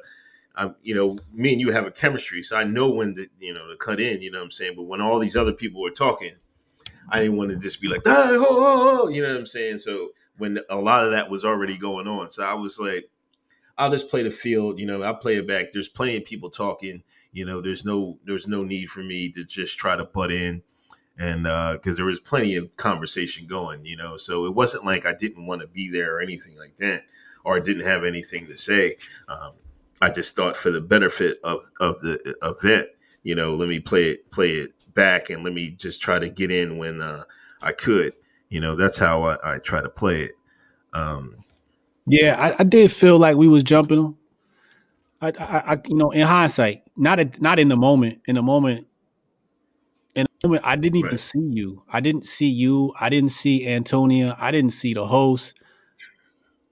um, 0.56 0.76
you 0.82 0.96
know, 0.96 1.18
me 1.34 1.52
and 1.52 1.62
you 1.62 1.72
have 1.72 1.86
a 1.86 1.92
chemistry, 1.92 2.42
so 2.42 2.58
I 2.58 2.64
know 2.64 2.90
when 2.90 3.16
to, 3.16 3.28
you 3.40 3.54
know, 3.54 3.68
to 3.68 3.78
cut 3.78 4.00
in. 4.00 4.22
You 4.22 4.32
know 4.32 4.40
what 4.40 4.46
I'm 4.46 4.52
saying? 4.52 4.74
But 4.76 4.84
when 4.84 5.02
all 5.02 5.20
these 5.20 5.36
other 5.36 5.54
people 5.54 5.82
were 5.82 5.92
talking, 5.92 6.34
I 7.10 7.20
didn't 7.20 7.38
want 7.38 7.52
to 7.52 7.58
just 7.58 7.82
be 7.82 7.88
like, 7.88 8.02
ah, 8.08 8.30
oh, 8.32 8.46
oh, 8.50 9.02
oh, 9.04 9.08
you 9.10 9.22
know 9.22 9.30
what 9.30 9.38
I'm 9.38 9.46
saying? 9.46 9.80
So 9.80 10.10
when 10.38 10.60
a 10.70 10.78
lot 10.78 11.04
of 11.04 11.12
that 11.12 11.30
was 11.30 11.46
already 11.46 11.78
going 11.78 12.08
on, 12.08 12.30
so 12.30 12.44
I 12.44 12.56
was 12.56 12.80
like 12.80 13.10
I'll 13.78 13.92
just 13.92 14.10
play 14.10 14.24
the 14.24 14.32
field. 14.32 14.80
You 14.80 14.86
know, 14.86 15.02
I'll 15.02 15.16
play 15.16 15.36
it 15.36 15.48
back. 15.48 15.72
There's 15.72 15.90
plenty 15.90 16.18
of 16.18 16.26
people 16.26 16.50
talking. 16.50 17.04
You 17.32 17.46
know, 17.46 17.62
there's 17.62 17.86
no 17.86 18.18
there's 18.26 18.48
no 18.48 18.64
need 18.64 18.90
for 18.90 19.02
me 19.02 19.32
to 19.32 19.44
just 19.44 19.78
try 19.78 19.96
to 19.96 20.06
butt 20.06 20.32
in, 20.32 20.64
and 21.18 21.44
because 21.44 21.98
uh, 21.98 21.98
there 21.98 22.06
was 22.06 22.20
plenty 22.20 22.56
of 22.56 22.76
conversation 22.78 23.48
going. 23.48 23.86
You 23.86 23.98
know, 23.98 24.18
so 24.18 24.46
it 24.46 24.54
wasn't 24.54 24.86
like 24.86 25.06
I 25.06 25.14
didn't 25.14 25.46
want 25.46 25.62
to 25.62 25.68
be 25.68 25.90
there 25.90 26.16
or 26.16 26.22
anything 26.22 26.58
like 26.58 26.78
that, 26.78 27.04
or 27.44 27.56
I 27.56 27.60
didn't 27.60 27.86
have 27.86 28.04
anything 28.04 28.48
to 28.48 28.58
say. 28.58 28.98
Um, 29.28 29.54
I 30.02 30.10
just 30.10 30.36
thought 30.36 30.58
for 30.58 30.72
the 30.72 30.82
benefit 30.82 31.40
of 31.44 31.70
of 31.80 32.00
the 32.02 32.36
event, 32.42 32.90
you 33.24 33.36
know, 33.36 33.56
let 33.56 33.68
me 33.70 33.80
play 33.80 34.12
it 34.12 34.32
play 34.32 34.52
it 34.52 34.72
back 34.94 35.30
and 35.30 35.44
let 35.44 35.54
me 35.54 35.72
just 35.72 36.02
try 36.02 36.18
to 36.18 36.30
get 36.30 36.50
in 36.50 36.78
when 36.78 37.02
uh, 37.02 37.26
I 37.62 37.74
could. 37.74 38.14
You 38.50 38.62
know, 38.62 38.76
that's 38.76 38.98
how 38.98 39.24
I, 39.24 39.56
I 39.56 39.60
try 39.60 39.82
to 39.82 39.90
play 39.90 40.24
it. 40.24 40.32
Um, 40.94 41.36
yeah, 42.06 42.36
I, 42.40 42.62
I, 42.62 42.64
did 42.64 42.92
feel 42.92 43.18
like 43.18 43.36
we 43.36 43.48
was 43.48 43.64
jumping 43.64 44.02
them. 44.02 44.18
I, 45.22 45.28
I, 45.40 45.74
I, 45.74 45.82
you 45.88 45.96
know, 45.96 46.12
in 46.12 46.22
hindsight, 46.22 46.84
not 46.96 47.20
at, 47.20 47.42
not 47.42 47.60
in 47.60 47.68
the 47.68 47.76
moment. 47.76 48.22
In 48.28 48.36
the 48.36 48.44
moment, 48.44 48.88
in 50.16 50.28
the 50.42 50.48
moment, 50.48 50.66
I 50.66 50.76
didn't 50.76 50.98
even 50.98 51.12
right. 51.12 51.20
see 51.20 51.50
you. 51.52 51.84
I 51.92 52.00
didn't 52.00 52.26
see 52.26 52.50
you. 52.50 52.94
I 53.00 53.10
didn't 53.10 53.32
see 53.32 53.68
Antonia. 53.68 54.36
I 54.40 54.52
didn't 54.52 54.72
see 54.72 54.94
the 54.94 55.08
host. 55.08 55.60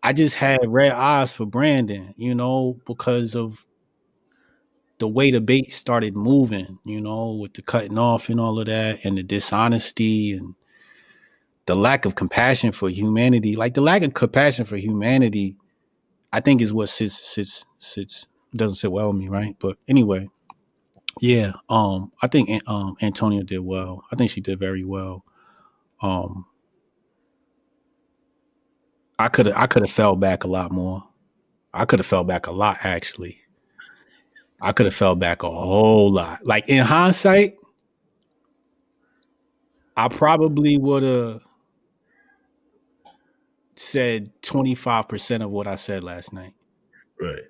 I 0.03 0.13
just 0.13 0.35
had 0.35 0.59
red 0.67 0.91
eyes 0.91 1.31
for 1.31 1.45
Brandon, 1.45 2.13
you 2.17 2.35
know, 2.35 2.77
because 2.85 3.35
of 3.35 3.65
the 4.99 5.07
way 5.07 5.31
the 5.31 5.41
bait 5.41 5.73
started 5.73 6.15
moving, 6.15 6.77
you 6.85 7.01
know, 7.01 7.31
with 7.33 7.53
the 7.53 7.61
cutting 7.61 7.97
off 7.97 8.29
and 8.29 8.39
all 8.39 8.59
of 8.59 8.67
that, 8.67 9.03
and 9.05 9.17
the 9.17 9.23
dishonesty 9.23 10.33
and 10.33 10.55
the 11.65 11.75
lack 11.75 12.05
of 12.05 12.15
compassion 12.15 12.71
for 12.71 12.89
humanity, 12.89 13.55
like 13.55 13.73
the 13.73 13.81
lack 13.81 14.03
of 14.03 14.13
compassion 14.13 14.65
for 14.65 14.77
humanity, 14.77 15.57
I 16.31 16.39
think 16.39 16.61
is 16.61 16.73
what 16.73 16.89
sits 16.89 17.13
sits 17.15 17.65
sits 17.79 18.27
doesn't 18.55 18.75
sit 18.75 18.91
well 18.91 19.07
with 19.07 19.17
me, 19.17 19.29
right? 19.29 19.55
But 19.59 19.77
anyway, 19.87 20.29
yeah, 21.21 21.53
um, 21.69 22.11
I 22.21 22.27
think 22.27 22.49
um 22.67 22.95
Antonia 23.01 23.43
did 23.43 23.59
well. 23.59 24.03
I 24.11 24.15
think 24.15 24.29
she 24.29 24.41
did 24.41 24.59
very 24.59 24.83
well. 24.83 25.23
Um, 26.01 26.45
I 29.17 29.29
could 29.29 29.47
I 29.53 29.67
could 29.67 29.83
have 29.83 29.91
fell 29.91 30.15
back 30.15 30.43
a 30.43 30.47
lot 30.47 30.71
more. 30.71 31.03
I 31.73 31.85
could 31.85 31.99
have 31.99 32.05
fell 32.05 32.23
back 32.23 32.47
a 32.47 32.51
lot 32.51 32.77
actually. 32.83 33.39
I 34.61 34.71
could 34.71 34.85
have 34.85 34.95
fell 34.95 35.15
back 35.15 35.43
a 35.43 35.49
whole 35.49 36.11
lot. 36.11 36.45
Like 36.45 36.69
in 36.69 36.79
hindsight, 36.83 37.55
I 39.95 40.07
probably 40.07 40.77
would 40.77 41.03
have 41.03 41.41
said 43.79 44.31
25% 44.41 45.43
of 45.43 45.49
what 45.49 45.67
I 45.67 45.75
said 45.75 46.03
last 46.03 46.33
night. 46.33 46.53
Right. 47.19 47.43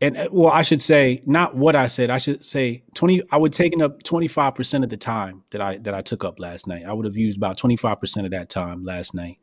And 0.00 0.16
uh, 0.16 0.28
well, 0.30 0.52
I 0.52 0.62
should 0.62 0.80
say 0.80 1.22
not 1.26 1.56
what 1.56 1.74
I 1.74 1.88
said. 1.88 2.10
I 2.10 2.18
should 2.18 2.44
say 2.44 2.84
20 2.94 3.22
I 3.32 3.36
would 3.36 3.52
taken 3.52 3.82
up 3.82 4.02
25% 4.04 4.84
of 4.84 4.90
the 4.90 4.96
time 4.96 5.42
that 5.50 5.60
I 5.60 5.78
that 5.78 5.94
I 5.94 6.02
took 6.02 6.24
up 6.24 6.38
last 6.38 6.66
night. 6.66 6.84
I 6.84 6.92
would 6.92 7.04
have 7.04 7.16
used 7.16 7.36
about 7.36 7.58
25% 7.58 8.24
of 8.24 8.30
that 8.30 8.48
time 8.48 8.84
last 8.84 9.12
night 9.12 9.38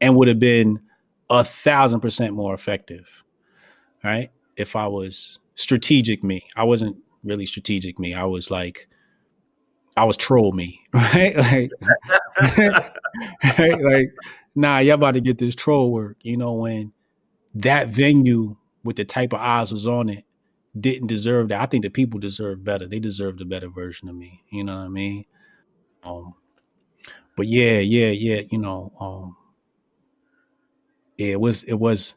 and 0.00 0.16
would 0.16 0.28
have 0.28 0.38
been 0.38 0.80
a 1.28 1.44
thousand 1.44 2.00
percent 2.00 2.34
more 2.34 2.54
effective. 2.54 3.22
Right? 4.02 4.30
If 4.56 4.76
I 4.76 4.86
was 4.86 5.40
strategic 5.58 6.22
me. 6.22 6.46
I 6.56 6.64
wasn't 6.64 6.96
really 7.24 7.44
strategic 7.44 7.98
me. 7.98 8.14
I 8.14 8.24
was 8.24 8.50
like 8.50 8.88
I 9.96 10.04
was 10.04 10.16
troll 10.16 10.52
me, 10.52 10.80
right? 10.92 11.36
Like, 11.36 11.70
right? 13.58 13.82
like 13.82 14.14
nah, 14.58 14.78
y'all 14.78 14.94
about 14.94 15.12
to 15.12 15.20
get 15.20 15.38
this 15.38 15.54
troll 15.54 15.92
work. 15.92 16.18
You 16.22 16.36
know, 16.36 16.54
when 16.54 16.92
that 17.54 17.88
venue 17.88 18.56
with 18.84 18.96
the 18.96 19.04
type 19.04 19.32
of 19.32 19.40
eyes 19.40 19.72
was 19.72 19.86
on 19.86 20.08
it 20.08 20.24
didn't 20.78 21.08
deserve 21.08 21.48
that. 21.48 21.60
I 21.60 21.66
think 21.66 21.82
the 21.82 21.90
people 21.90 22.20
deserve 22.20 22.64
better. 22.64 22.86
They 22.86 23.00
deserved 23.00 23.40
a 23.40 23.44
better 23.44 23.68
version 23.68 24.08
of 24.08 24.14
me. 24.14 24.44
You 24.50 24.64
know 24.64 24.76
what 24.76 24.84
I 24.84 24.88
mean? 24.88 25.24
Um, 26.04 26.34
but 27.36 27.46
yeah, 27.46 27.78
yeah, 27.78 28.10
yeah. 28.10 28.42
You 28.50 28.58
know, 28.58 28.92
um, 29.00 29.36
yeah, 31.16 31.28
it 31.28 31.40
was, 31.40 31.64
it 31.64 31.74
was, 31.74 32.14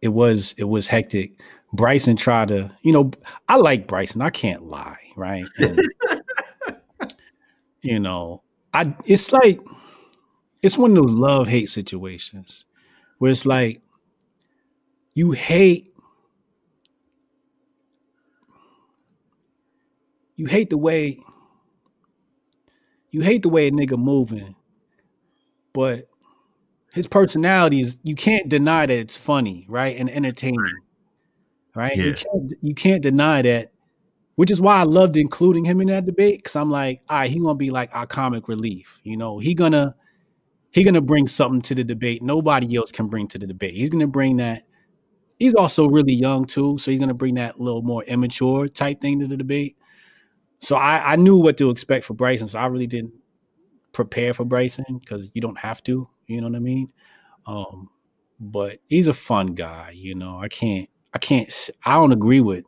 it 0.00 0.08
was, 0.08 0.54
it 0.58 0.64
was 0.64 0.88
hectic. 0.88 1.40
Bryson 1.72 2.16
tried 2.16 2.48
to, 2.48 2.70
you 2.82 2.92
know, 2.92 3.10
I 3.48 3.56
like 3.56 3.86
Bryson. 3.86 4.20
I 4.20 4.30
can't 4.30 4.64
lie, 4.64 4.98
right? 5.16 5.46
And, 5.58 5.80
you 7.82 7.98
know, 7.98 8.42
I 8.74 8.94
it's 9.06 9.32
like 9.32 9.60
it's 10.62 10.78
one 10.78 10.96
of 10.96 10.96
those 10.96 11.10
love 11.10 11.48
hate 11.48 11.68
situations 11.68 12.64
where 13.18 13.30
it's 13.30 13.44
like 13.44 13.82
you 15.14 15.32
hate 15.32 15.92
you 20.36 20.46
hate 20.46 20.70
the 20.70 20.78
way 20.78 21.18
you 23.10 23.20
hate 23.20 23.42
the 23.42 23.48
way 23.48 23.68
a 23.68 23.70
nigga 23.70 23.98
moving, 23.98 24.56
but 25.74 26.08
his 26.92 27.06
personality 27.06 27.80
is 27.80 27.98
you 28.02 28.14
can't 28.14 28.48
deny 28.48 28.86
that 28.86 28.96
it's 28.96 29.16
funny, 29.16 29.66
right? 29.68 29.96
And 29.96 30.10
entertaining. 30.10 30.64
Right? 31.74 31.96
Yeah. 31.96 32.04
You 32.04 32.14
can't 32.14 32.52
you 32.62 32.74
can't 32.74 33.02
deny 33.02 33.42
that, 33.42 33.72
which 34.36 34.50
is 34.50 34.60
why 34.60 34.76
I 34.76 34.82
loved 34.84 35.16
including 35.16 35.64
him 35.64 35.80
in 35.80 35.88
that 35.88 36.06
debate. 36.06 36.42
Cause 36.44 36.56
I'm 36.56 36.70
like, 36.70 37.02
all 37.08 37.18
right, 37.18 37.30
he 37.30 37.38
gonna 37.38 37.54
be 37.54 37.70
like 37.70 37.94
our 37.94 38.06
comic 38.06 38.48
relief. 38.48 38.98
You 39.02 39.16
know, 39.16 39.38
he 39.38 39.54
gonna 39.54 39.94
he's 40.72 40.84
going 40.84 40.94
to 40.94 41.00
bring 41.00 41.26
something 41.26 41.62
to 41.62 41.74
the 41.74 41.84
debate 41.84 42.22
nobody 42.22 42.76
else 42.76 42.90
can 42.90 43.06
bring 43.06 43.28
to 43.28 43.38
the 43.38 43.46
debate. 43.46 43.74
He's 43.74 43.90
going 43.90 44.00
to 44.00 44.06
bring 44.06 44.38
that. 44.38 44.64
He's 45.38 45.54
also 45.54 45.88
really 45.88 46.14
young 46.14 46.44
too, 46.44 46.78
so 46.78 46.90
he's 46.90 47.00
going 47.00 47.08
to 47.08 47.14
bring 47.14 47.34
that 47.34 47.60
little 47.60 47.82
more 47.82 48.04
immature 48.04 48.68
type 48.68 49.00
thing 49.00 49.20
to 49.20 49.26
the 49.26 49.36
debate. 49.36 49.76
So 50.58 50.76
I, 50.76 51.12
I 51.12 51.16
knew 51.16 51.36
what 51.36 51.56
to 51.58 51.70
expect 51.70 52.04
for 52.04 52.14
Bryson, 52.14 52.48
so 52.48 52.58
I 52.58 52.66
really 52.66 52.86
didn't 52.86 53.14
prepare 53.92 54.34
for 54.34 54.44
Bryson 54.44 54.98
because 54.98 55.30
you 55.34 55.40
don't 55.40 55.58
have 55.58 55.82
to. 55.84 56.08
You 56.26 56.40
know 56.40 56.48
what 56.48 56.56
I 56.56 56.60
mean? 56.60 56.92
Um, 57.46 57.90
but 58.38 58.78
he's 58.88 59.08
a 59.08 59.14
fun 59.14 59.48
guy. 59.48 59.92
You 59.94 60.14
know, 60.14 60.38
I 60.38 60.48
can't, 60.48 60.88
I 61.12 61.18
can't, 61.18 61.52
I 61.84 61.94
don't 61.94 62.12
agree 62.12 62.40
with 62.40 62.64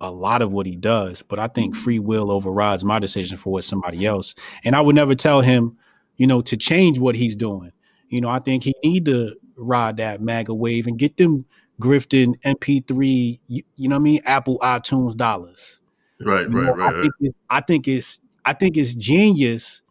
a 0.00 0.10
lot 0.10 0.42
of 0.42 0.50
what 0.50 0.66
he 0.66 0.76
does, 0.76 1.22
but 1.22 1.38
I 1.38 1.48
think 1.48 1.76
free 1.76 1.98
will 1.98 2.32
overrides 2.32 2.84
my 2.84 2.98
decision 2.98 3.36
for 3.36 3.52
what 3.52 3.64
somebody 3.64 4.06
else. 4.06 4.34
And 4.64 4.74
I 4.74 4.80
would 4.80 4.94
never 4.94 5.14
tell 5.14 5.42
him 5.42 5.76
you 6.16 6.26
know, 6.26 6.40
to 6.42 6.56
change 6.56 6.98
what 6.98 7.16
he's 7.16 7.36
doing. 7.36 7.72
You 8.08 8.20
know, 8.20 8.28
I 8.28 8.38
think 8.38 8.64
he 8.64 8.74
need 8.84 9.04
to 9.06 9.34
ride 9.56 9.96
that 9.98 10.20
MAGA 10.20 10.54
wave 10.54 10.86
and 10.86 10.98
get 10.98 11.16
them 11.16 11.46
grifting 11.80 12.34
MP3, 12.44 13.40
you, 13.46 13.62
you 13.76 13.88
know 13.88 13.96
what 13.96 14.00
I 14.00 14.02
mean, 14.02 14.20
Apple 14.24 14.58
iTunes 14.60 15.16
dollars. 15.16 15.80
Right, 16.20 16.48
you 16.48 16.56
right, 16.56 16.66
know, 16.66 16.74
right. 16.74 16.96
I 16.96 17.00
think, 17.02 17.14
it's, 17.20 17.38
I 17.50 17.60
think 17.60 17.88
it's 17.88 18.20
I 18.44 18.52
think 18.52 18.76
it's 18.76 18.94
genius 18.94 19.82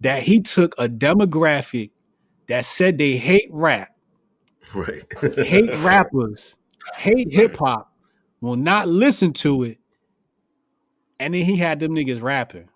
that 0.00 0.22
he 0.22 0.40
took 0.40 0.74
a 0.78 0.88
demographic 0.88 1.90
that 2.48 2.64
said 2.64 2.98
they 2.98 3.16
hate 3.16 3.48
rap, 3.50 3.88
Right. 4.74 5.04
hate 5.36 5.74
rappers, 5.78 6.58
hate 6.96 7.32
hip 7.32 7.56
hop, 7.56 7.92
will 8.40 8.56
not 8.56 8.88
listen 8.88 9.32
to 9.34 9.62
it, 9.62 9.78
and 11.20 11.34
then 11.34 11.42
he 11.44 11.56
had 11.56 11.80
them 11.80 11.92
niggas 11.92 12.22
rapping. 12.22 12.68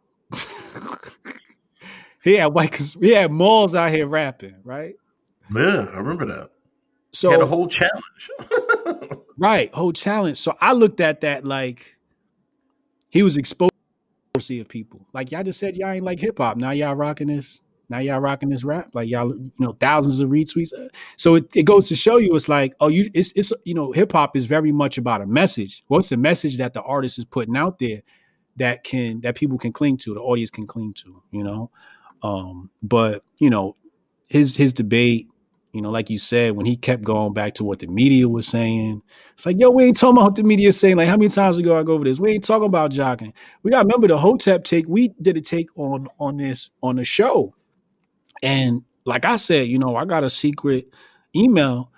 He 2.23 2.35
had 2.35 2.47
white, 2.47 2.75
he 3.01 3.11
had 3.11 3.31
malls 3.31 3.75
out 3.75 3.91
here 3.91 4.07
rapping, 4.07 4.57
right? 4.65 4.95
Yeah, 5.55 5.87
I 5.93 5.99
remember 5.99 6.27
that. 6.27 6.51
So 7.13 7.31
had 7.31 7.41
a 7.41 7.47
whole 7.47 7.69
challenge. 7.69 8.31
Right, 9.41 9.75
whole 9.75 9.95
challenge. 9.95 10.37
So 10.37 10.55
I 10.61 10.75
looked 10.75 11.01
at 11.01 11.23
that 11.23 11.47
like 11.47 11.97
he 13.09 13.23
was 13.23 13.39
exposed 13.39 13.73
to 14.35 14.61
of 14.61 14.69
people. 14.69 15.07
Like 15.15 15.33
y'all 15.33 15.43
just 15.43 15.59
said, 15.59 15.79
y'all 15.79 15.89
ain't 15.93 16.05
like 16.05 16.21
hip 16.21 16.37
hop. 16.37 16.59
Now 16.59 16.73
y'all 16.73 16.95
rocking 16.95 17.29
this. 17.29 17.63
Now 17.89 18.01
y'all 18.01 18.21
rocking 18.21 18.51
this 18.51 18.65
rap. 18.65 18.91
Like 18.93 19.09
y'all, 19.09 19.35
you 19.35 19.51
know, 19.59 19.73
thousands 19.73 20.21
of 20.21 20.29
retweets. 20.29 20.73
So 21.17 21.37
it, 21.37 21.47
it 21.57 21.63
goes 21.63 21.89
to 21.89 21.97
show 21.97 22.19
you, 22.19 22.37
it's 22.37 22.51
like, 22.51 22.75
oh, 22.81 22.89
you, 22.89 23.11
it's 23.15 23.33
it's 23.35 23.51
you 23.65 23.73
know, 23.73 23.93
hip 23.93 24.13
hop 24.13 24.37
is 24.37 24.45
very 24.45 24.73
much 24.73 24.99
about 24.99 25.23
a 25.23 25.27
message. 25.27 25.85
What's 25.89 26.11
the 26.11 26.19
message 26.19 26.59
that 26.59 26.75
the 26.75 26.83
artist 26.83 27.19
is 27.19 27.25
putting 27.25 27.57
out 27.57 27.79
there 27.79 28.03
that 28.57 28.85
can 28.85 29.23
that 29.23 29.37
people 29.37 29.57
can 29.57 29.73
cling 29.73 29.97
to, 29.99 30.13
the 30.13 30.21
audience 30.21 30.51
can 30.51 30.67
cling 30.67 30.93
to, 31.03 31.23
you 31.31 31.43
know. 31.43 31.71
Um, 32.23 32.71
but 32.83 33.23
you 33.39 33.51
know, 33.51 33.77
his 34.29 34.57
his 34.57 34.73
debate 34.73 35.29
you 35.73 35.81
know, 35.81 35.91
like 35.91 36.11
you 36.11 36.19
said, 36.19 36.57
when 36.57 36.67
he 36.67 36.77
kept 36.77 37.03
going 37.03 37.33
back 37.33 37.55
to 37.55 37.65
what 37.65 37.79
the 37.79 37.87
media 37.87 38.29
was 38.29 38.47
saying, 38.47 39.03
it's 39.35 39.47
like, 39.47 39.57
yo, 39.59 39.71
we 39.71 39.85
ain't 39.85 39.97
talking 39.97 40.17
about 40.17 40.25
what 40.25 40.35
the 40.35 40.43
media 40.43 40.73
saying. 40.73 40.97
Like, 40.97 41.09
how 41.09 41.17
many 41.17 41.29
times 41.29 41.59
ago 41.59 41.79
I 41.79 41.85
go 41.85 41.95
over 41.95 42.05
this? 42.05 42.19
We 42.19 42.33
ain't 42.33 42.45
talking 42.45 42.67
about 42.67 42.91
jogging. 42.91 43.33
We 43.63 43.71
got 43.71 43.87
remember 43.87 44.09
the 44.09 44.19
Hotep 44.19 44.65
take. 44.65 44.89
We 44.89 45.11
did 45.23 45.37
a 45.37 45.41
take 45.41 45.69
on 45.77 46.09
on 46.19 46.39
this 46.39 46.71
on 46.83 46.97
the 46.97 47.05
show, 47.05 47.55
and 48.43 48.83
like 49.05 49.25
I 49.25 49.37
said, 49.37 49.69
you 49.69 49.79
know, 49.79 49.95
I 49.97 50.05
got 50.05 50.25
a 50.25 50.31
secret 50.31 50.89
email 51.37 51.93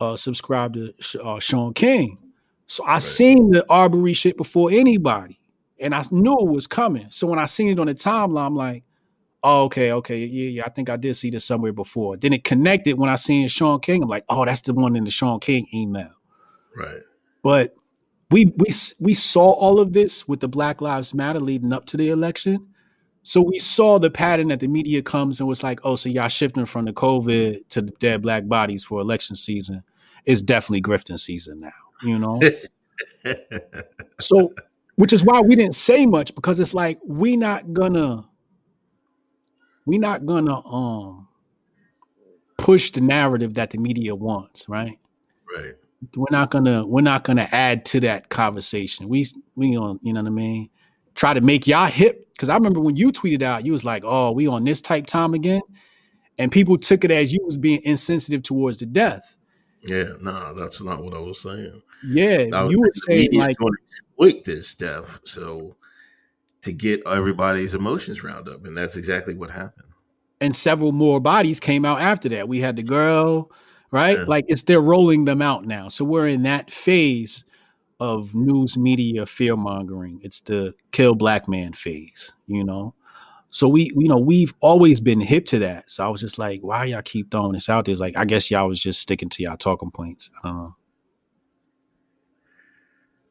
uh 0.00 0.16
subscribe 0.16 0.74
to 0.74 0.94
uh, 1.22 1.40
Shaun 1.40 1.74
King, 1.74 2.18
so 2.66 2.84
I 2.86 2.98
seen 2.98 3.50
the 3.50 3.64
Arbery 3.70 4.12
shit 4.12 4.36
before 4.36 4.70
anybody, 4.70 5.40
and 5.80 5.94
I 5.94 6.04
knew 6.10 6.36
it 6.38 6.48
was 6.48 6.66
coming. 6.66 7.06
So 7.10 7.26
when 7.28 7.38
I 7.38 7.46
seen 7.46 7.68
it 7.68 7.80
on 7.80 7.86
the 7.86 7.94
timeline, 7.94 8.46
I'm 8.46 8.56
like. 8.56 8.84
Oh, 9.42 9.64
okay, 9.64 9.92
okay, 9.92 10.24
yeah, 10.24 10.48
yeah. 10.48 10.62
I 10.66 10.70
think 10.70 10.90
I 10.90 10.96
did 10.96 11.16
see 11.16 11.30
this 11.30 11.44
somewhere 11.44 11.72
before. 11.72 12.16
Then 12.16 12.32
it 12.32 12.42
connected 12.44 12.98
when 12.98 13.10
I 13.10 13.14
seen 13.14 13.46
Shaun 13.48 13.80
King. 13.80 14.02
I'm 14.02 14.08
like, 14.08 14.24
oh, 14.28 14.44
that's 14.44 14.62
the 14.62 14.74
one 14.74 14.96
in 14.96 15.04
the 15.04 15.10
Shaun 15.10 15.40
King 15.40 15.66
email. 15.72 16.10
right. 16.74 17.00
But 17.42 17.74
we 18.30 18.52
we 18.56 18.66
we 18.98 19.14
saw 19.14 19.52
all 19.52 19.78
of 19.78 19.92
this 19.92 20.26
with 20.26 20.40
the 20.40 20.48
Black 20.48 20.80
Lives 20.80 21.14
Matter 21.14 21.38
leading 21.38 21.72
up 21.72 21.86
to 21.86 21.96
the 21.96 22.08
election. 22.08 22.68
So 23.22 23.40
we 23.40 23.58
saw 23.58 23.98
the 23.98 24.10
pattern 24.10 24.48
that 24.48 24.60
the 24.60 24.68
media 24.68 25.02
comes 25.02 25.40
and 25.40 25.48
was 25.48 25.62
like, 25.62 25.80
oh, 25.82 25.96
so 25.96 26.08
y'all 26.08 26.28
shifting 26.28 26.64
from 26.64 26.84
the 26.84 26.92
COVID 26.92 27.68
to 27.70 27.82
the 27.82 27.90
dead 27.98 28.22
black 28.22 28.46
bodies 28.46 28.84
for 28.84 29.00
election 29.00 29.34
season. 29.34 29.82
It's 30.24 30.40
definitely 30.40 30.82
grifting 30.82 31.18
season 31.18 31.58
now, 31.58 31.72
you 32.02 32.18
know? 32.18 32.40
so 34.20 34.52
which 34.94 35.12
is 35.12 35.24
why 35.24 35.40
we 35.40 35.56
didn't 35.56 35.74
say 35.74 36.06
much 36.06 36.34
because 36.34 36.60
it's 36.60 36.74
like 36.74 36.98
we 37.04 37.36
not 37.36 37.72
gonna 37.72 38.24
we 39.86 39.98
not 39.98 40.26
gonna 40.26 40.66
um 40.66 41.28
push 42.58 42.90
the 42.90 43.00
narrative 43.00 43.54
that 43.54 43.70
the 43.70 43.78
media 43.78 44.14
wants, 44.14 44.68
right? 44.68 44.98
right. 45.56 45.74
we're 46.16 46.26
not 46.30 46.50
gonna 46.50 46.84
we're 46.84 47.00
not 47.00 47.24
gonna 47.24 47.48
add 47.52 47.84
to 47.86 48.00
that 48.00 48.28
conversation. 48.28 49.08
We 49.08 49.26
we 49.54 49.76
on 49.76 50.00
you 50.02 50.12
know 50.12 50.20
what 50.20 50.28
I 50.28 50.32
mean. 50.32 50.70
Try 51.14 51.32
to 51.32 51.40
make 51.40 51.66
y'all 51.66 51.86
hip 51.86 52.28
because 52.32 52.50
I 52.50 52.54
remember 52.54 52.80
when 52.80 52.96
you 52.96 53.10
tweeted 53.10 53.42
out, 53.42 53.64
you 53.64 53.72
was 53.72 53.84
like, 53.84 54.02
"Oh, 54.04 54.32
we 54.32 54.46
on 54.46 54.64
this 54.64 54.82
type 54.82 55.06
time 55.06 55.32
again," 55.32 55.62
and 56.38 56.52
people 56.52 56.76
took 56.76 57.04
it 57.04 57.10
as 57.10 57.32
you 57.32 57.40
was 57.44 57.56
being 57.56 57.80
insensitive 57.84 58.42
towards 58.42 58.78
the 58.78 58.86
death. 58.86 59.38
Yeah, 59.82 60.14
no, 60.20 60.52
that's 60.54 60.82
not 60.82 61.02
what 61.02 61.14
I 61.14 61.18
was 61.18 61.40
saying. 61.40 61.80
Yeah, 62.06 62.64
was 62.64 62.72
you 62.72 62.80
were 62.80 62.90
saying 62.92 63.32
like, 63.32 63.56
exploit 63.60 64.44
this 64.44 64.68
stuff, 64.68 65.20
so 65.24 65.76
to 66.66 66.72
get 66.72 67.02
everybody's 67.06 67.74
emotions 67.74 68.22
round 68.22 68.48
up, 68.48 68.64
and 68.66 68.76
that's 68.76 68.96
exactly 68.96 69.34
what 69.34 69.50
happened. 69.50 69.88
and 70.40 70.54
several 70.54 70.92
more 70.92 71.20
bodies 71.20 71.60
came 71.60 71.84
out 71.84 72.00
after 72.00 72.28
that. 72.28 72.48
We 72.48 72.60
had 72.60 72.76
the 72.76 72.82
girl, 72.82 73.50
right? 73.90 74.18
Yeah. 74.18 74.24
Like 74.26 74.44
it's 74.48 74.62
they're 74.62 74.80
rolling 74.80 75.24
them 75.24 75.40
out 75.42 75.64
now. 75.64 75.88
So 75.88 76.04
we're 76.04 76.28
in 76.28 76.42
that 76.42 76.70
phase 76.70 77.44
of 78.00 78.34
news 78.34 78.76
media 78.76 79.24
fear 79.24 79.56
mongering. 79.56 80.20
It's 80.22 80.40
the 80.40 80.74
kill 80.92 81.14
black 81.14 81.48
man 81.48 81.72
phase, 81.72 82.32
you 82.46 82.64
know. 82.64 82.94
So 83.48 83.68
we, 83.68 83.84
you 83.96 84.08
know, 84.08 84.18
we've 84.18 84.52
always 84.60 85.00
been 85.00 85.20
hip 85.20 85.46
to 85.46 85.58
that. 85.60 85.90
So 85.90 86.04
I 86.04 86.08
was 86.08 86.20
just 86.20 86.36
like, 86.38 86.60
why 86.60 86.84
y'all 86.84 87.00
keep 87.00 87.30
throwing 87.30 87.52
this 87.52 87.70
out 87.70 87.86
there? 87.86 87.92
It's 87.92 88.00
like, 88.00 88.16
I 88.16 88.26
guess 88.26 88.50
y'all 88.50 88.68
was 88.68 88.80
just 88.80 89.00
sticking 89.00 89.30
to 89.30 89.42
y'all 89.42 89.56
talking 89.56 89.90
points. 89.90 90.28
I 90.44 90.48
don't 90.48 90.56
know. 90.58 90.76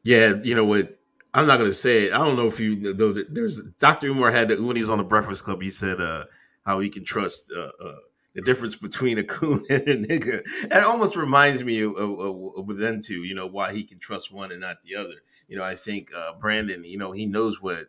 Yeah, 0.02 0.34
you 0.42 0.54
know 0.54 0.64
what? 0.64 0.95
I'm 1.36 1.46
not 1.46 1.58
to 1.58 1.74
say 1.74 2.04
it. 2.04 2.14
I 2.14 2.18
don't 2.18 2.36
know 2.36 2.46
if 2.46 2.58
you 2.58 2.94
though. 2.94 3.12
There's 3.12 3.60
Dr. 3.78 4.06
Umar 4.06 4.30
had 4.30 4.48
when 4.58 4.74
he 4.74 4.80
was 4.80 4.88
on 4.88 4.96
the 4.96 5.04
Breakfast 5.04 5.44
Club. 5.44 5.60
He 5.60 5.68
said 5.68 6.00
uh, 6.00 6.24
how 6.64 6.80
he 6.80 6.88
can 6.88 7.04
trust 7.04 7.52
uh, 7.54 7.72
uh, 7.84 7.96
the 8.34 8.40
difference 8.40 8.74
between 8.74 9.18
a 9.18 9.22
coon 9.22 9.62
and 9.70 9.82
a 9.82 9.96
nigga. 9.98 10.40
It 10.64 10.82
almost 10.82 11.14
reminds 11.14 11.62
me 11.62 11.82
of, 11.82 11.94
of, 11.94 12.70
of, 12.70 12.76
them 12.78 13.02
two. 13.02 13.22
You 13.24 13.34
know 13.34 13.46
why 13.46 13.74
he 13.74 13.84
can 13.84 13.98
trust 13.98 14.32
one 14.32 14.50
and 14.50 14.62
not 14.62 14.78
the 14.82 14.96
other. 14.96 15.16
You 15.46 15.58
know, 15.58 15.62
I 15.62 15.74
think 15.74 16.10
uh, 16.16 16.32
Brandon. 16.40 16.84
You 16.84 16.96
know, 16.96 17.12
he 17.12 17.26
knows 17.26 17.60
what 17.60 17.88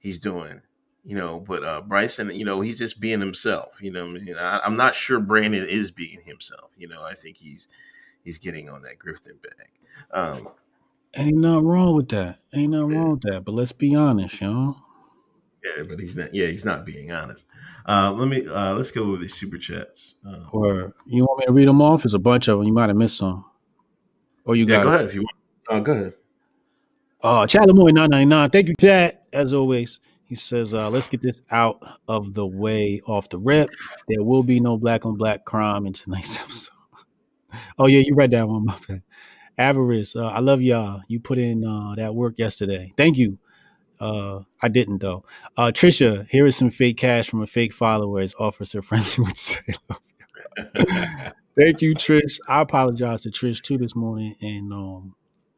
he's 0.00 0.18
doing. 0.18 0.62
You 1.04 1.14
know, 1.14 1.38
but 1.38 1.62
uh, 1.62 1.80
Bryson, 1.82 2.34
you 2.34 2.44
know, 2.44 2.60
he's 2.60 2.78
just 2.78 3.00
being 3.00 3.20
himself. 3.20 3.80
You 3.80 3.92
know, 3.92 4.08
I 4.08 4.10
mean? 4.10 4.34
I, 4.36 4.58
I'm 4.64 4.76
not 4.76 4.96
sure 4.96 5.20
Brandon 5.20 5.64
is 5.64 5.92
being 5.92 6.20
himself. 6.24 6.72
You 6.76 6.88
know, 6.88 7.04
I 7.04 7.14
think 7.14 7.36
he's 7.36 7.68
he's 8.24 8.38
getting 8.38 8.68
on 8.68 8.82
that 8.82 8.98
grifting 8.98 9.40
bag. 9.40 9.68
Um, 10.12 10.48
Ain't 11.16 11.36
nothing 11.36 11.66
wrong 11.66 11.94
with 11.96 12.08
that. 12.10 12.38
Ain't 12.54 12.72
nothing 12.72 12.96
wrong 12.96 13.10
with 13.12 13.20
that. 13.22 13.44
But 13.44 13.52
let's 13.52 13.72
be 13.72 13.94
honest, 13.94 14.40
y'all. 14.40 14.76
Yeah, 15.62 15.84
but 15.84 16.00
he's 16.00 16.16
not. 16.16 16.34
Yeah, 16.34 16.46
he's 16.46 16.64
not 16.64 16.84
being 16.84 17.12
honest. 17.12 17.46
Uh, 17.86 18.12
let 18.12 18.28
me. 18.28 18.46
Uh, 18.46 18.72
let's 18.74 18.90
go 18.90 19.02
over 19.04 19.18
these 19.18 19.34
super 19.34 19.58
chats. 19.58 20.16
Uh, 20.26 20.44
Or 20.52 20.94
you 21.06 21.22
want 21.24 21.40
me 21.40 21.46
to 21.46 21.52
read 21.52 21.68
them 21.68 21.80
off? 21.82 22.02
There's 22.02 22.14
a 22.14 22.18
bunch 22.18 22.48
of 22.48 22.58
them. 22.58 22.66
You 22.66 22.72
might 22.72 22.88
have 22.88 22.96
missed 22.96 23.18
some. 23.18 23.44
Or 24.44 24.56
you 24.56 24.64
yeah, 24.64 24.76
got 24.76 24.82
go 24.84 24.90
it. 24.92 24.94
ahead 24.94 25.06
if 25.06 25.14
you 25.14 25.20
want. 25.22 25.36
Uh, 25.68 25.80
go 25.80 25.92
ahead. 25.92 26.14
Uh, 27.22 27.46
Chad 27.46 27.62
Lemoy 27.68 27.92
999. 27.92 28.50
Thank 28.50 28.68
you, 28.68 28.74
Chad. 28.80 29.18
As 29.32 29.54
always, 29.54 30.00
he 30.24 30.34
says, 30.34 30.74
uh, 30.74 30.90
let's 30.90 31.06
get 31.06 31.20
this 31.22 31.40
out 31.52 31.78
of 32.08 32.34
the 32.34 32.44
way 32.44 33.00
off 33.06 33.28
the 33.28 33.38
rip. 33.38 33.70
There 34.08 34.24
will 34.24 34.42
be 34.42 34.58
no 34.58 34.76
black 34.76 35.06
on 35.06 35.16
black 35.16 35.44
crime 35.44 35.86
in 35.86 35.92
tonight's 35.92 36.36
episode. 36.40 36.72
oh, 37.78 37.86
yeah, 37.86 38.00
you 38.04 38.14
read 38.16 38.32
that 38.32 38.48
one, 38.48 38.64
my 38.64 38.76
bad. 38.88 39.02
Avarice, 39.58 40.16
uh, 40.16 40.26
I 40.26 40.40
love 40.40 40.62
y'all. 40.62 41.02
You 41.08 41.20
put 41.20 41.38
in 41.38 41.64
uh, 41.64 41.94
that 41.96 42.14
work 42.14 42.38
yesterday. 42.38 42.92
Thank 42.96 43.16
you. 43.18 43.38
Uh, 44.00 44.40
I 44.60 44.68
didn't, 44.68 44.98
though. 44.98 45.24
Uh, 45.56 45.70
Trisha, 45.72 46.26
here 46.28 46.46
is 46.46 46.56
some 46.56 46.70
fake 46.70 46.96
cash 46.96 47.28
from 47.30 47.42
a 47.42 47.46
fake 47.46 47.72
follower, 47.72 48.20
as 48.20 48.34
Officer 48.38 48.82
Friendly 48.82 49.12
would 49.24 49.38
say. 49.38 49.74
Thank 51.56 51.82
you, 51.82 51.94
Trish. 51.94 52.40
I 52.48 52.62
apologize 52.62 53.22
to 53.22 53.30
Trish, 53.30 53.60
too, 53.60 53.78
this 53.78 53.94
morning. 53.94 54.34
And 54.42 54.72
um, 54.72 55.14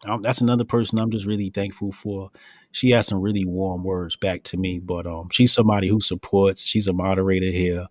um, 0.06 0.22
that's 0.22 0.40
another 0.40 0.64
person 0.64 0.98
I'm 0.98 1.10
just 1.10 1.26
really 1.26 1.50
thankful 1.50 1.92
for. 1.92 2.30
She 2.72 2.90
has 2.90 3.06
some 3.06 3.20
really 3.20 3.44
warm 3.46 3.84
words 3.84 4.16
back 4.16 4.42
to 4.44 4.56
me, 4.56 4.80
but 4.80 5.06
um, 5.06 5.28
she's 5.30 5.52
somebody 5.52 5.88
who 5.88 6.00
supports. 6.00 6.66
She's 6.66 6.88
a 6.88 6.92
moderator 6.92 7.50
here. 7.50 7.86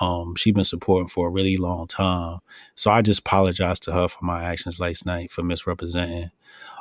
Um, 0.00 0.36
she's 0.36 0.54
been 0.54 0.64
supporting 0.64 1.08
for 1.08 1.28
a 1.28 1.30
really 1.30 1.56
long 1.56 1.86
time. 1.86 2.38
So 2.74 2.90
I 2.90 3.02
just 3.02 3.20
apologize 3.20 3.80
to 3.80 3.92
her 3.92 4.08
for 4.08 4.24
my 4.24 4.44
actions 4.44 4.78
last 4.78 5.04
night 5.06 5.32
for 5.32 5.42
misrepresenting. 5.42 6.30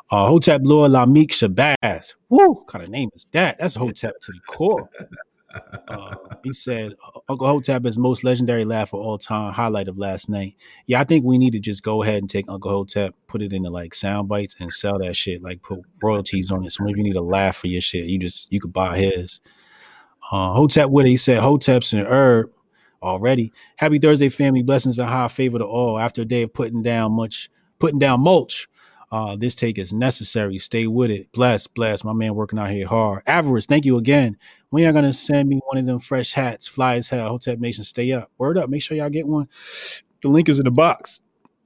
Uh, 0.10 0.28
Hotep 0.28 0.62
Lord 0.64 0.92
Lamik 0.92 1.32
Shabazz. 1.32 2.16
Woo, 2.30 2.64
kind 2.68 2.84
of 2.84 2.90
name 2.90 3.10
is 3.16 3.28
that? 3.32 3.60
That's 3.60 3.76
Hotep 3.76 4.22
to 4.22 4.32
the 4.32 4.40
core. 4.48 4.90
Uh, 5.88 6.16
he 6.44 6.54
said, 6.54 6.94
Uncle 7.28 7.48
Hotep 7.48 7.86
is 7.86 7.98
most 7.98 8.24
legendary 8.24 8.64
laugh 8.64 8.94
of 8.94 9.00
all 9.00 9.18
time, 9.18 9.52
highlight 9.52 9.88
of 9.88 9.98
last 9.98 10.30
night. 10.30 10.56
Yeah, 10.86 11.02
I 11.02 11.04
think 11.04 11.26
we 11.26 11.38
need 11.38 11.54
to 11.54 11.60
just 11.60 11.84
go 11.84 12.04
ahead 12.04 12.20
and 12.20 12.30
take 12.30 12.46
Uncle 12.48 12.70
Hotep, 12.70 13.16
put 13.28 13.42
it 13.42 13.54
into 13.54 13.70
like 13.70 13.96
sound 13.96 14.28
bites 14.28 14.56
and 14.60 14.72
sell 14.72 15.00
that 15.00 15.16
shit, 15.16 15.42
like 15.42 15.62
put 15.62 15.80
royalties 16.04 16.52
on 16.52 16.64
it. 16.66 16.72
So 16.74 16.88
if 16.88 16.96
you 16.96 17.04
need 17.04 17.16
a 17.16 17.22
laugh 17.22 17.58
for 17.58 17.68
your 17.68 17.82
shit, 17.82 18.06
you 18.06 18.20
just 18.20 18.52
you 18.52 18.60
could 18.60 18.74
buy 18.74 18.98
his. 18.98 19.40
Uh, 20.32 20.54
Hotep 20.54 20.90
with 20.90 21.06
it, 21.06 21.10
he 21.10 21.18
said, 21.18 21.40
Hotep's 21.40 21.94
an 21.94 22.06
herb 22.06 22.52
already. 23.08 23.52
Happy 23.78 24.00
Thursday, 24.00 24.30
family. 24.30 24.64
Blessings 24.64 25.00
and 25.00 25.10
high 25.10 25.28
favor 25.28 25.60
to 25.60 25.66
all. 25.66 26.00
After 26.00 26.22
a 26.22 26.26
day 26.26 26.44
of 26.44 26.54
putting 26.54 26.84
down 26.84 27.14
much, 27.14 27.50
putting 27.80 28.00
down 28.00 28.22
mulch. 28.22 28.68
Uh, 29.12 29.36
this 29.38 29.56
take 29.56 29.78
is 29.78 29.94
necessary. 29.94 30.58
Stay 30.58 30.86
with 30.86 31.10
it. 31.10 31.32
Bless, 31.32 31.66
bless. 31.66 32.04
My 32.04 32.14
man 32.14 32.36
working 32.36 32.60
out 32.60 32.72
here 32.72 32.88
hard. 32.88 33.24
Avarice, 33.26 33.66
thank 33.66 33.86
you 33.86 33.98
again. 33.98 34.38
When 34.70 34.84
y'all 34.84 34.92
gonna 34.92 35.14
send 35.14 35.48
me 35.48 35.62
one 35.66 35.78
of 35.78 35.86
them 35.86 36.00
fresh 36.00 36.34
hats? 36.34 36.68
Fly 36.68 36.98
as 36.98 37.08
hell. 37.10 37.30
Hotep 37.30 37.60
Nation, 37.60 37.86
stay 37.86 38.12
up. 38.12 38.30
Word 38.38 38.58
up. 38.58 38.70
Make 38.70 38.82
sure 38.82 38.98
y'all 38.98 39.10
get 39.10 39.28
one. 39.28 39.48
The 40.22 40.28
link 40.28 40.50
is 40.50 40.60
in 40.60 40.66
the 40.66 40.72
box. 40.72 41.22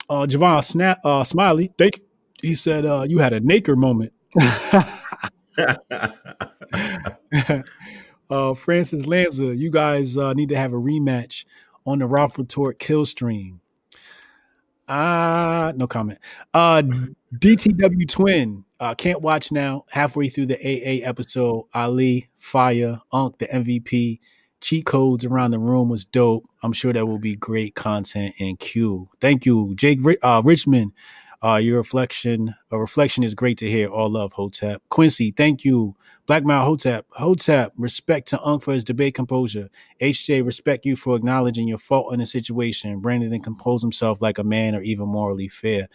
Uh, 0.09 0.25
Javon 0.27 0.63
Snap, 0.63 0.99
uh, 1.05 1.23
Smiley, 1.23 1.71
thank 1.77 1.97
you. 1.97 2.03
He 2.41 2.53
said 2.53 2.85
uh, 2.85 3.05
you 3.07 3.19
had 3.19 3.33
a 3.33 3.39
Naker 3.39 3.77
moment. 3.77 4.11
uh, 8.31 8.53
Francis 8.53 9.05
Lanza, 9.05 9.55
you 9.55 9.69
guys 9.69 10.17
uh, 10.17 10.33
need 10.33 10.49
to 10.49 10.57
have 10.57 10.73
a 10.73 10.77
rematch 10.77 11.45
on 11.85 11.99
the 11.99 12.07
Ralph 12.07 12.37
Retort 12.37 12.79
kill 12.79 13.05
stream. 13.05 13.59
Ah, 14.87 15.73
no 15.75 15.87
comment. 15.87 16.19
Uh, 16.53 16.81
DTW 17.37 18.07
Twin, 18.09 18.65
uh, 18.79 18.95
can't 18.95 19.21
watch 19.21 19.51
now. 19.51 19.85
Halfway 19.89 20.29
through 20.29 20.47
the 20.47 20.57
AA 20.57 21.07
episode, 21.07 21.65
Ali, 21.73 22.29
Fire, 22.37 23.01
Unk, 23.11 23.37
the 23.37 23.47
MVP, 23.47 24.19
cheat 24.59 24.85
codes 24.85 25.25
around 25.25 25.51
the 25.51 25.59
room 25.59 25.89
was 25.89 26.05
dope. 26.05 26.49
I'm 26.63 26.73
sure 26.73 26.93
that 26.93 27.05
will 27.05 27.19
be 27.19 27.35
great 27.35 27.75
content 27.75 28.35
in 28.37 28.57
Q. 28.57 29.09
Thank 29.19 29.45
you, 29.45 29.73
Jake 29.75 29.99
uh, 30.21 30.41
Richmond. 30.43 30.93
Uh, 31.43 31.55
your 31.55 31.77
reflection, 31.77 32.53
a 32.69 32.77
reflection 32.77 33.23
is 33.23 33.33
great 33.33 33.57
to 33.57 33.69
hear. 33.69 33.89
All 33.89 34.09
love, 34.09 34.33
Hotep. 34.33 34.81
Quincy, 34.89 35.31
thank 35.31 35.65
you. 35.65 35.95
Black 36.27 36.45
Mount 36.45 36.65
Hotep, 36.65 37.07
Hotep, 37.11 37.73
respect 37.77 38.27
to 38.29 38.39
Unk 38.41 38.61
for 38.61 38.73
his 38.73 38.83
debate 38.83 39.15
composure. 39.15 39.69
HJ, 40.01 40.45
respect 40.45 40.85
you 40.85 40.95
for 40.95 41.15
acknowledging 41.15 41.67
your 41.67 41.79
fault 41.79 42.13
in 42.13 42.19
the 42.19 42.27
situation. 42.27 42.99
Brandon 42.99 43.31
didn't 43.31 43.43
compose 43.43 43.81
himself 43.81 44.21
like 44.21 44.37
a 44.37 44.43
man 44.43 44.75
or 44.75 44.81
even 44.81 45.07
morally 45.07 45.47
fair. 45.47 45.87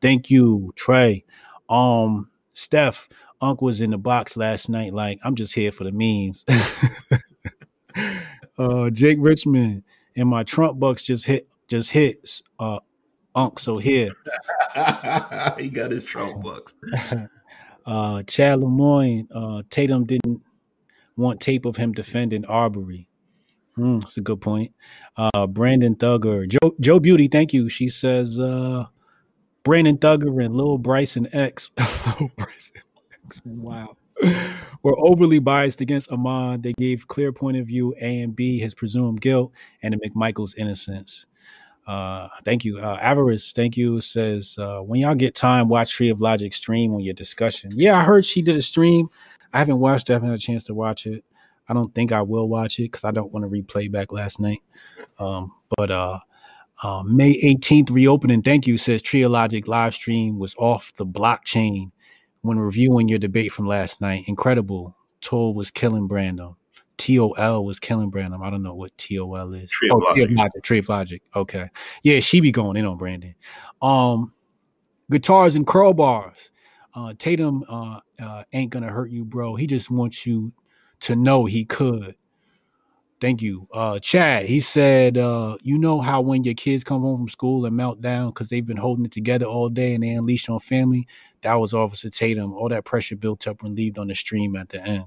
Thank 0.00 0.30
you, 0.30 0.72
Trey. 0.76 1.24
Um, 1.68 2.30
Steph, 2.52 3.08
Unk 3.40 3.60
was 3.60 3.80
in 3.80 3.90
the 3.90 3.98
box 3.98 4.36
last 4.36 4.68
night. 4.68 4.94
Like, 4.94 5.18
I'm 5.24 5.34
just 5.34 5.54
here 5.54 5.72
for 5.72 5.82
the 5.84 5.92
memes. 5.92 6.44
uh, 8.58 8.90
Jake 8.90 9.18
Richmond 9.20 9.82
and 10.16 10.28
my 10.28 10.44
Trump 10.44 10.78
bucks 10.78 11.02
just 11.02 11.26
hit, 11.26 11.48
just 11.66 11.90
hits. 11.90 12.42
Uh, 12.60 12.78
Unk, 13.34 13.58
so 13.58 13.78
here. 13.78 14.12
he 15.58 15.68
got 15.68 15.90
his 15.90 16.04
Trump 16.04 16.42
bucks. 16.42 16.74
uh, 17.86 18.22
Chad 18.24 18.60
Lemoyne, 18.60 19.28
uh, 19.34 19.62
Tatum 19.70 20.04
didn't 20.04 20.42
want 21.16 21.40
tape 21.40 21.64
of 21.64 21.76
him 21.76 21.92
defending 21.92 22.44
Arbery. 22.44 23.08
Hmm, 23.74 24.00
that's 24.00 24.18
a 24.18 24.20
good 24.20 24.40
point. 24.40 24.72
Uh, 25.16 25.46
Brandon 25.46 25.94
Thugger, 25.94 26.46
Joe, 26.46 26.74
Joe 26.78 27.00
Beauty, 27.00 27.28
thank 27.28 27.54
you. 27.54 27.70
She 27.70 27.88
says, 27.88 28.38
uh, 28.38 28.86
Brandon 29.64 29.96
Thugger 29.96 30.44
and 30.44 30.54
Lil 30.54 30.76
Bryson 30.78 31.28
X. 31.32 31.70
Lil 32.20 32.30
Bryson 32.36 32.82
X, 33.24 33.40
wow. 33.44 33.96
Were 34.82 34.96
overly 34.98 35.38
biased 35.38 35.80
against 35.80 36.10
Ahmaud. 36.10 36.62
They 36.62 36.74
gave 36.74 37.08
clear 37.08 37.32
point 37.32 37.56
of 37.56 37.66
view 37.66 37.94
A 38.00 38.20
and 38.20 38.36
B, 38.36 38.58
his 38.58 38.74
presumed 38.74 39.20
guilt, 39.20 39.52
and 39.82 39.92
to 39.92 39.98
McMichael's 39.98 40.54
innocence. 40.54 41.26
Uh, 41.86 42.28
thank 42.44 42.64
you. 42.64 42.78
Uh, 42.78 42.96
Avarice, 43.00 43.52
thank 43.52 43.76
you. 43.76 44.00
Says, 44.00 44.56
uh, 44.60 44.80
when 44.80 45.00
y'all 45.00 45.14
get 45.14 45.34
time, 45.34 45.68
watch 45.68 45.92
Tree 45.92 46.10
of 46.10 46.20
Logic 46.20 46.54
stream 46.54 46.94
on 46.94 47.00
your 47.00 47.14
discussion. 47.14 47.72
Yeah, 47.74 47.98
I 47.98 48.04
heard 48.04 48.24
she 48.24 48.42
did 48.42 48.56
a 48.56 48.62
stream. 48.62 49.08
I 49.52 49.58
haven't 49.58 49.80
watched 49.80 50.08
it. 50.08 50.12
I 50.12 50.16
haven't 50.16 50.30
had 50.30 50.38
a 50.38 50.40
chance 50.40 50.64
to 50.64 50.74
watch 50.74 51.06
it. 51.06 51.24
I 51.68 51.74
don't 51.74 51.94
think 51.94 52.12
I 52.12 52.22
will 52.22 52.48
watch 52.48 52.78
it 52.78 52.84
because 52.84 53.04
I 53.04 53.10
don't 53.10 53.32
want 53.32 53.44
to 53.44 53.48
replay 53.48 53.90
back 53.90 54.12
last 54.12 54.40
night. 54.40 54.62
Um, 55.18 55.52
but 55.76 55.90
uh, 55.90 56.20
uh, 56.82 57.02
May 57.04 57.40
18th 57.42 57.90
reopening. 57.90 58.42
Thank 58.42 58.66
you. 58.66 58.78
Says 58.78 59.02
Tree 59.02 59.22
of 59.22 59.32
Logic 59.32 59.66
live 59.66 59.94
stream 59.94 60.38
was 60.38 60.54
off 60.56 60.92
the 60.96 61.06
blockchain 61.06 61.90
when 62.40 62.58
reviewing 62.58 63.08
your 63.08 63.18
debate 63.18 63.52
from 63.52 63.66
last 63.66 64.00
night. 64.00 64.24
Incredible. 64.26 64.96
Toll 65.20 65.54
was 65.54 65.70
killing 65.70 66.08
Brandon. 66.08 66.56
TOL 67.02 67.64
was 67.64 67.80
killing 67.80 68.10
Brandon. 68.10 68.40
I 68.42 68.50
don't 68.50 68.62
know 68.62 68.74
what 68.74 68.96
TOL 68.96 69.54
is. 69.54 69.70
Tree 69.70 69.88
of 69.90 69.96
oh, 69.96 70.14
Logic. 70.14 70.62
Tree 70.62 70.78
of 70.78 70.88
Logic. 70.88 71.22
Okay. 71.34 71.68
Yeah, 72.02 72.20
she 72.20 72.40
be 72.40 72.52
going 72.52 72.76
in 72.76 72.84
on 72.84 72.96
Brandon. 72.96 73.34
Um, 73.80 74.32
guitars 75.10 75.56
and 75.56 75.66
crowbars. 75.66 76.50
Uh, 76.94 77.14
Tatum 77.18 77.64
uh, 77.68 78.00
uh, 78.20 78.44
ain't 78.52 78.70
gonna 78.70 78.90
hurt 78.90 79.10
you, 79.10 79.24
bro. 79.24 79.56
He 79.56 79.66
just 79.66 79.90
wants 79.90 80.26
you 80.26 80.52
to 81.00 81.16
know 81.16 81.44
he 81.44 81.64
could. 81.64 82.16
Thank 83.20 83.40
you. 83.40 83.68
Uh, 83.72 83.98
Chad, 83.98 84.46
he 84.46 84.60
said, 84.60 85.16
uh, 85.16 85.56
you 85.62 85.78
know 85.78 86.00
how 86.00 86.20
when 86.20 86.44
your 86.44 86.54
kids 86.54 86.84
come 86.84 87.02
home 87.02 87.18
from 87.18 87.28
school 87.28 87.64
and 87.64 87.76
melt 87.76 88.00
down 88.00 88.30
because 88.30 88.48
they've 88.48 88.66
been 88.66 88.76
holding 88.76 89.04
it 89.04 89.12
together 89.12 89.46
all 89.46 89.68
day 89.68 89.94
and 89.94 90.02
they 90.02 90.10
unleash 90.10 90.48
on 90.48 90.58
family? 90.60 91.06
That 91.42 91.54
was 91.54 91.72
Officer 91.72 92.10
Tatum. 92.10 92.52
All 92.52 92.68
that 92.68 92.84
pressure 92.84 93.16
built 93.16 93.46
up 93.46 93.62
relieved 93.62 93.98
on 93.98 94.08
the 94.08 94.14
stream 94.14 94.56
at 94.56 94.68
the 94.68 94.82
end. 94.82 95.06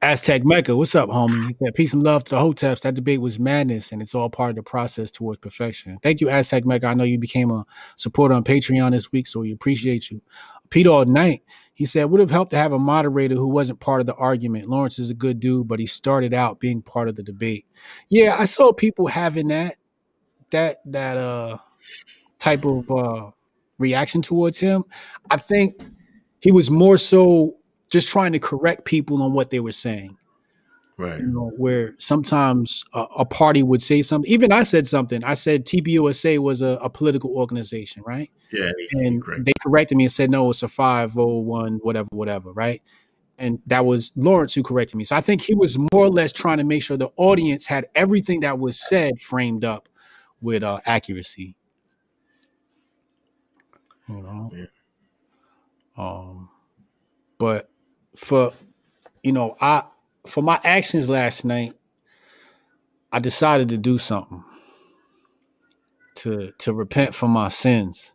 Aztec 0.00 0.44
Mecca, 0.44 0.74
what's 0.74 0.94
up, 0.94 1.08
homie? 1.08 1.48
He 1.48 1.54
said, 1.54 1.74
Peace 1.74 1.92
and 1.92 2.02
love 2.02 2.24
to 2.24 2.30
the 2.30 2.40
Hoteps. 2.40 2.80
That 2.80 2.94
debate 2.94 3.20
was 3.20 3.38
madness, 3.38 3.92
and 3.92 4.02
it's 4.02 4.14
all 4.14 4.28
part 4.28 4.50
of 4.50 4.56
the 4.56 4.62
process 4.62 5.10
towards 5.10 5.38
perfection. 5.38 5.98
Thank 6.02 6.20
you, 6.20 6.28
Aztec 6.28 6.64
Mecca. 6.64 6.88
I 6.88 6.94
know 6.94 7.04
you 7.04 7.18
became 7.18 7.50
a 7.50 7.64
supporter 7.96 8.34
on 8.34 8.44
Patreon 8.44 8.90
this 8.90 9.12
week, 9.12 9.26
so 9.26 9.40
we 9.40 9.52
appreciate 9.52 10.10
you. 10.10 10.20
Peter 10.70 10.90
All 10.90 11.04
Night, 11.04 11.42
he 11.74 11.86
said, 11.86 12.04
would 12.06 12.20
have 12.20 12.30
helped 12.30 12.50
to 12.50 12.56
have 12.56 12.72
a 12.72 12.78
moderator 12.78 13.34
who 13.34 13.46
wasn't 13.46 13.78
part 13.78 14.00
of 14.00 14.06
the 14.06 14.14
argument. 14.14 14.66
Lawrence 14.66 14.98
is 14.98 15.10
a 15.10 15.14
good 15.14 15.38
dude, 15.38 15.68
but 15.68 15.78
he 15.78 15.86
started 15.86 16.34
out 16.34 16.58
being 16.60 16.82
part 16.82 17.08
of 17.08 17.16
the 17.16 17.22
debate. 17.22 17.66
Yeah, 18.08 18.36
I 18.38 18.46
saw 18.46 18.72
people 18.72 19.06
having 19.06 19.48
that 19.48 19.76
that 20.50 20.78
that 20.86 21.16
uh 21.16 21.58
type 22.38 22.64
of 22.64 22.90
uh 22.90 23.30
reaction 23.78 24.22
towards 24.22 24.58
him. 24.58 24.84
I 25.30 25.36
think 25.36 25.80
he 26.40 26.52
was 26.52 26.70
more 26.70 26.96
so 26.96 27.56
just 27.92 28.08
trying 28.08 28.32
to 28.32 28.38
correct 28.40 28.84
people 28.86 29.22
on 29.22 29.32
what 29.34 29.50
they 29.50 29.60
were 29.60 29.70
saying. 29.70 30.16
Right. 30.96 31.20
You 31.20 31.26
know, 31.26 31.52
where 31.56 31.94
sometimes 31.98 32.84
a, 32.94 33.00
a 33.18 33.24
party 33.24 33.62
would 33.62 33.82
say 33.82 34.02
something. 34.02 34.30
Even 34.30 34.50
I 34.52 34.62
said 34.62 34.86
something. 34.88 35.22
I 35.24 35.34
said 35.34 35.64
TPUSA 35.66 36.38
was 36.38 36.62
a, 36.62 36.78
a 36.82 36.88
political 36.90 37.30
organization, 37.36 38.02
right? 38.06 38.30
Yeah. 38.52 38.70
and 38.92 39.22
correct. 39.22 39.44
they 39.44 39.52
corrected 39.62 39.96
me 39.96 40.04
and 40.04 40.12
said 40.12 40.30
no 40.30 40.50
it's 40.50 40.62
a 40.62 40.68
501 40.68 41.78
whatever 41.82 42.08
whatever 42.12 42.52
right 42.52 42.82
and 43.38 43.58
that 43.66 43.86
was 43.86 44.12
lawrence 44.14 44.52
who 44.52 44.62
corrected 44.62 44.96
me 44.96 45.04
so 45.04 45.16
i 45.16 45.22
think 45.22 45.40
he 45.40 45.54
was 45.54 45.78
more 45.78 45.88
or 46.04 46.10
less 46.10 46.34
trying 46.34 46.58
to 46.58 46.64
make 46.64 46.82
sure 46.82 46.98
the 46.98 47.08
audience 47.16 47.64
had 47.64 47.86
everything 47.94 48.40
that 48.40 48.58
was 48.58 48.78
said 48.78 49.18
framed 49.18 49.64
up 49.64 49.88
with 50.42 50.62
uh, 50.62 50.80
accuracy 50.84 51.56
you 54.06 54.16
know 54.22 54.50
Yeah. 54.54 54.66
um 55.96 56.50
but 57.38 57.70
for 58.16 58.52
you 59.22 59.32
know 59.32 59.56
i 59.60 59.82
for 60.26 60.42
my 60.42 60.60
actions 60.64 61.08
last 61.08 61.44
night 61.44 61.74
i 63.12 63.18
decided 63.18 63.68
to 63.68 63.78
do 63.78 63.98
something 63.98 64.42
to 66.14 66.52
to 66.58 66.72
repent 66.72 67.14
for 67.14 67.28
my 67.28 67.48
sins 67.48 68.14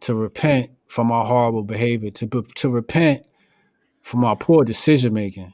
to 0.00 0.14
repent 0.14 0.70
for 0.86 1.04
my 1.04 1.24
horrible 1.24 1.62
behavior, 1.62 2.10
to 2.10 2.26
to 2.56 2.68
repent 2.68 3.24
for 4.02 4.16
my 4.16 4.34
poor 4.34 4.64
decision 4.64 5.12
making. 5.12 5.52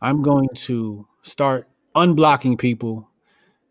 I'm 0.00 0.22
going 0.22 0.48
to 0.54 1.06
start 1.22 1.68
unblocking 1.94 2.58
people 2.58 3.10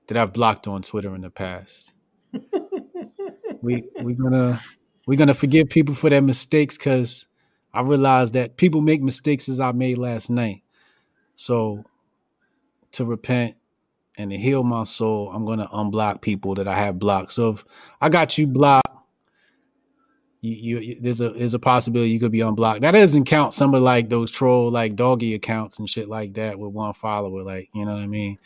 that 0.07 0.17
I've 0.17 0.33
blocked 0.33 0.67
on 0.67 0.81
Twitter 0.81 1.13
in 1.13 1.21
the 1.21 1.29
past. 1.29 1.93
we 3.61 3.83
we're 4.01 4.15
gonna 4.15 4.59
we're 5.05 5.17
gonna 5.17 5.33
forgive 5.33 5.69
people 5.69 5.93
for 5.93 6.09
their 6.09 6.21
mistakes 6.21 6.77
because 6.77 7.27
I 7.75 7.81
realized 7.81 8.33
that 8.33 8.57
people 8.57 8.81
make 8.81 9.01
mistakes 9.01 9.49
as 9.49 9.59
I 9.59 9.71
made 9.71 9.97
last 9.97 10.29
night. 10.29 10.63
So 11.35 11.83
to 12.93 13.05
repent 13.05 13.55
and 14.17 14.31
to 14.31 14.37
heal 14.37 14.63
my 14.63 14.83
soul, 14.83 15.29
I'm 15.33 15.45
gonna 15.45 15.67
unblock 15.67 16.21
people 16.21 16.55
that 16.55 16.67
I 16.67 16.75
have 16.75 16.97
blocked. 16.97 17.33
So 17.33 17.49
if 17.49 17.65
I 18.01 18.09
got 18.09 18.37
you 18.37 18.47
blocked 18.47 18.85
you, 20.45 20.79
you 20.79 20.97
there's 21.01 21.21
a 21.21 21.29
there's 21.31 21.53
a 21.53 21.59
possibility 21.59 22.11
you 22.11 22.19
could 22.19 22.31
be 22.31 22.41
unblocked. 22.41 22.81
That 22.81 22.91
doesn't 22.91 23.25
count 23.25 23.53
some 23.53 23.73
of 23.73 23.81
like 23.81 24.09
those 24.09 24.31
troll 24.31 24.69
like 24.71 24.95
doggy 24.95 25.33
accounts 25.33 25.79
and 25.79 25.89
shit 25.89 26.07
like 26.07 26.33
that 26.35 26.59
with 26.59 26.71
one 26.71 26.93
follower, 26.93 27.41
like 27.43 27.69
you 27.73 27.85
know 27.85 27.93
what 27.93 28.01
I 28.01 28.07
mean. 28.07 28.37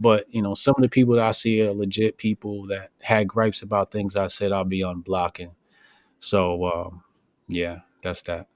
But 0.00 0.26
you 0.34 0.42
know, 0.42 0.54
some 0.54 0.74
of 0.76 0.82
the 0.82 0.88
people 0.88 1.14
that 1.14 1.24
I 1.24 1.32
see 1.32 1.66
are 1.66 1.72
legit 1.72 2.18
people 2.18 2.66
that 2.68 2.90
had 3.02 3.28
gripes 3.28 3.62
about 3.62 3.90
things 3.90 4.16
I 4.16 4.26
said. 4.28 4.52
I'll 4.52 4.64
be 4.64 4.82
unblocking. 4.82 5.52
So 6.18 6.64
um, 6.64 7.04
yeah, 7.48 7.80
that's 8.02 8.22
that. 8.22 8.48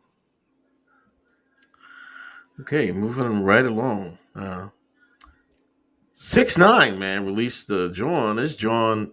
Okay, 2.61 2.91
moving 2.93 3.43
right 3.43 3.65
along. 3.65 4.19
Uh, 4.35 4.69
Six 6.19 6.57
nine 6.57 6.99
man 6.99 7.27
released 7.27 7.69
the 7.69 7.91
John. 7.91 8.37
This 8.37 8.57
John, 8.57 9.13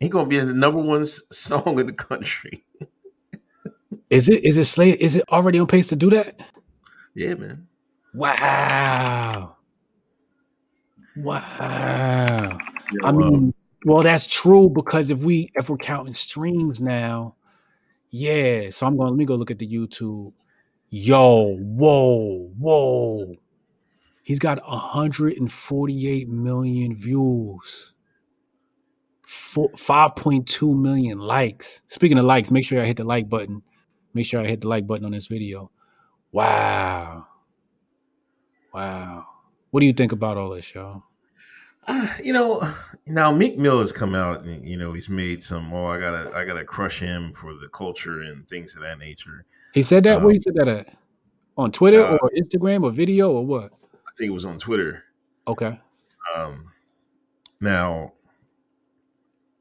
he 0.00 0.10
gonna 0.10 0.28
be 0.28 0.36
in 0.36 0.46
the 0.46 0.52
number 0.52 0.78
one 0.78 1.06
song 1.06 1.80
in 1.80 1.86
the 1.86 1.94
country. 1.94 2.66
Is 4.10 4.28
it 4.28 4.44
is 4.44 4.58
it 4.58 4.64
slate? 4.64 5.00
Is 5.00 5.16
it 5.16 5.24
already 5.30 5.58
on 5.58 5.66
pace 5.66 5.86
to 5.86 5.96
do 5.96 6.10
that? 6.10 6.46
Yeah, 7.14 7.32
man. 7.32 7.66
Wow. 8.12 9.56
Wow. 11.16 12.58
Yo, 12.92 13.08
I 13.08 13.12
mean, 13.12 13.54
well, 13.86 14.02
that's 14.02 14.26
true 14.26 14.68
because 14.68 15.10
if 15.10 15.24
we 15.24 15.50
if 15.54 15.70
we're 15.70 15.78
counting 15.78 16.12
streams 16.12 16.78
now, 16.78 17.36
yeah. 18.10 18.68
So 18.68 18.86
I'm 18.86 18.98
going. 18.98 19.08
Let 19.08 19.16
me 19.16 19.24
go 19.24 19.36
look 19.36 19.50
at 19.50 19.58
the 19.58 19.66
YouTube. 19.66 20.34
Yo, 20.94 21.56
whoa, 21.56 22.52
whoa. 22.58 23.34
He's 24.24 24.38
got 24.38 24.62
148 24.68 26.28
million 26.28 26.94
views. 26.94 27.94
Four, 29.22 29.70
5.2 29.70 30.78
million 30.78 31.18
likes. 31.18 31.80
Speaking 31.86 32.18
of 32.18 32.26
likes, 32.26 32.50
make 32.50 32.66
sure 32.66 32.82
I 32.82 32.84
hit 32.84 32.98
the 32.98 33.04
like 33.04 33.30
button. 33.30 33.62
Make 34.12 34.26
sure 34.26 34.42
I 34.42 34.44
hit 34.44 34.60
the 34.60 34.68
like 34.68 34.86
button 34.86 35.06
on 35.06 35.12
this 35.12 35.28
video. 35.28 35.70
Wow. 36.30 37.26
Wow. 38.74 39.26
What 39.70 39.80
do 39.80 39.86
you 39.86 39.94
think 39.94 40.12
about 40.12 40.36
all 40.36 40.50
this, 40.50 40.74
y'all? 40.74 41.04
Uh, 41.86 42.06
you 42.22 42.34
know, 42.34 42.62
now 43.06 43.32
Meek 43.32 43.56
Mill 43.56 43.80
has 43.80 43.92
come 43.92 44.14
out 44.14 44.44
and 44.44 44.68
you 44.68 44.76
know 44.76 44.92
he's 44.92 45.08
made 45.08 45.42
some. 45.42 45.72
Oh, 45.72 45.86
I 45.86 45.98
gotta, 45.98 46.36
I 46.36 46.44
gotta 46.44 46.66
crush 46.66 47.00
him 47.00 47.32
for 47.32 47.54
the 47.54 47.68
culture 47.68 48.20
and 48.20 48.46
things 48.46 48.76
of 48.76 48.82
that 48.82 48.98
nature. 48.98 49.46
He 49.72 49.82
said 49.82 50.04
that. 50.04 50.18
Um, 50.18 50.24
Where 50.24 50.32
he 50.32 50.40
said 50.40 50.54
that 50.54 50.68
at? 50.68 50.94
On 51.56 51.70
Twitter 51.70 52.02
uh, 52.02 52.18
or 52.20 52.30
Instagram 52.36 52.84
or 52.84 52.90
video 52.90 53.30
or 53.30 53.44
what? 53.44 53.70
I 53.94 54.10
think 54.16 54.28
it 54.28 54.34
was 54.34 54.44
on 54.44 54.58
Twitter. 54.58 55.04
Okay. 55.46 55.78
Um, 56.34 56.72
now, 57.60 58.12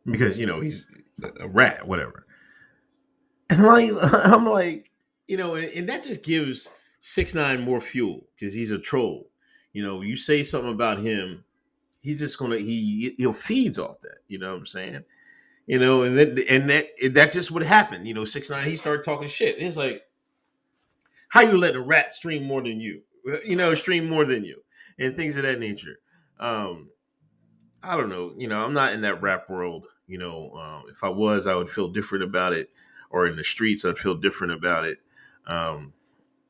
because 0.05 0.37
you 0.37 0.45
know 0.45 0.61
he's 0.61 0.87
a 1.39 1.47
rat, 1.47 1.87
whatever. 1.87 2.25
And 3.49 3.63
like, 3.65 3.91
I'm 4.01 4.45
like, 4.45 4.91
you 5.27 5.35
know, 5.35 5.55
and, 5.55 5.65
and 5.73 5.89
that 5.89 6.03
just 6.03 6.23
gives 6.23 6.69
six 7.01 7.35
nine 7.35 7.59
more 7.59 7.81
fuel 7.81 8.25
because 8.39 8.53
he's 8.53 8.71
a 8.71 8.79
troll. 8.79 9.27
You 9.73 9.83
know, 9.83 10.01
you 10.01 10.15
say 10.15 10.41
something 10.41 10.71
about 10.71 10.99
him, 10.99 11.43
he's 11.99 12.19
just 12.19 12.37
gonna 12.37 12.57
he 12.57 13.13
he'll 13.17 13.33
feeds 13.33 13.77
off 13.77 13.99
that. 14.03 14.19
You 14.29 14.39
know 14.39 14.51
what 14.51 14.59
I'm 14.59 14.65
saying? 14.65 15.03
You 15.71 15.79
know, 15.79 16.03
and 16.03 16.17
then 16.17 16.37
and 16.49 16.69
that 16.69 16.87
that 17.13 17.31
just 17.31 17.49
would 17.49 17.63
happen. 17.63 18.05
You 18.05 18.13
know, 18.13 18.25
six 18.25 18.49
nine 18.49 18.67
he 18.67 18.75
started 18.75 19.05
talking 19.05 19.29
shit. 19.29 19.55
It's 19.57 19.77
like, 19.77 20.01
how 21.29 21.39
you 21.43 21.55
letting 21.55 21.77
a 21.77 21.81
rat 21.81 22.11
stream 22.11 22.43
more 22.43 22.61
than 22.61 22.81
you? 22.81 23.03
You 23.45 23.55
know, 23.55 23.73
stream 23.73 24.09
more 24.09 24.25
than 24.25 24.43
you, 24.43 24.63
and 24.99 25.15
things 25.15 25.37
of 25.37 25.43
that 25.43 25.59
nature. 25.59 25.99
Um, 26.41 26.89
I 27.81 27.95
don't 27.95 28.09
know. 28.09 28.33
You 28.37 28.49
know, 28.49 28.61
I'm 28.61 28.73
not 28.73 28.91
in 28.91 28.99
that 29.03 29.21
rap 29.21 29.49
world. 29.49 29.87
You 30.07 30.17
know, 30.17 30.51
um, 30.55 30.83
if 30.91 31.05
I 31.05 31.09
was, 31.09 31.47
I 31.47 31.55
would 31.55 31.69
feel 31.69 31.87
different 31.87 32.25
about 32.25 32.51
it. 32.51 32.69
Or 33.09 33.25
in 33.25 33.37
the 33.37 33.43
streets, 33.45 33.85
I'd 33.85 33.97
feel 33.97 34.15
different 34.15 34.51
about 34.51 34.83
it. 34.83 34.97
Um, 35.47 35.93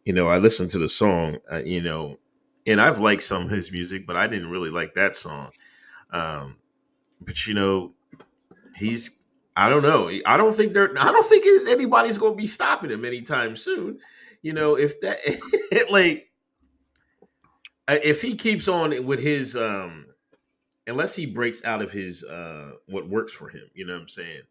you 0.03 0.13
know, 0.13 0.29
I 0.29 0.39
listened 0.39 0.71
to 0.71 0.79
the 0.79 0.89
song. 0.89 1.37
Uh, 1.51 1.61
you 1.63 1.81
know, 1.81 2.17
and 2.65 2.81
I've 2.81 2.97
liked 2.97 3.21
some 3.21 3.43
of 3.43 3.51
his 3.51 3.71
music, 3.71 4.07
but 4.07 4.15
I 4.15 4.25
didn't 4.25 4.49
really 4.49 4.71
like 4.71 4.95
that 4.95 5.15
song. 5.15 5.51
Um, 6.11 6.55
but 7.19 7.45
you 7.45 7.53
know, 7.53 7.93
he's. 8.75 9.11
I 9.55 9.67
don't 9.69 9.83
know. 9.83 10.09
I 10.25 10.37
don't 10.37 10.55
think 10.55 10.73
there. 10.73 10.91
I 10.97 11.11
don't 11.11 11.25
think 11.25 11.45
anybody's 11.67 12.17
going 12.17 12.33
to 12.33 12.37
be 12.37 12.47
stopping 12.47 12.89
him 12.89 13.03
anytime 13.03 13.55
soon. 13.55 13.99
You 14.41 14.53
know, 14.53 14.75
if 14.75 15.01
that 15.01 15.19
like 15.89 16.31
uh, 17.87 17.97
if 18.03 18.21
he 18.21 18.35
keeps 18.35 18.67
on 18.69 19.05
with 19.05 19.19
his 19.19 19.55
um 19.57 20.05
unless 20.87 21.15
he 21.15 21.25
breaks 21.25 21.63
out 21.65 21.81
of 21.81 21.91
his 21.91 22.23
uh 22.23 22.71
what 22.87 23.09
works 23.09 23.33
for 23.33 23.49
him 23.49 23.63
you 23.73 23.85
know 23.85 23.93
what 23.93 24.01
i'm 24.01 24.07
saying 24.07 24.41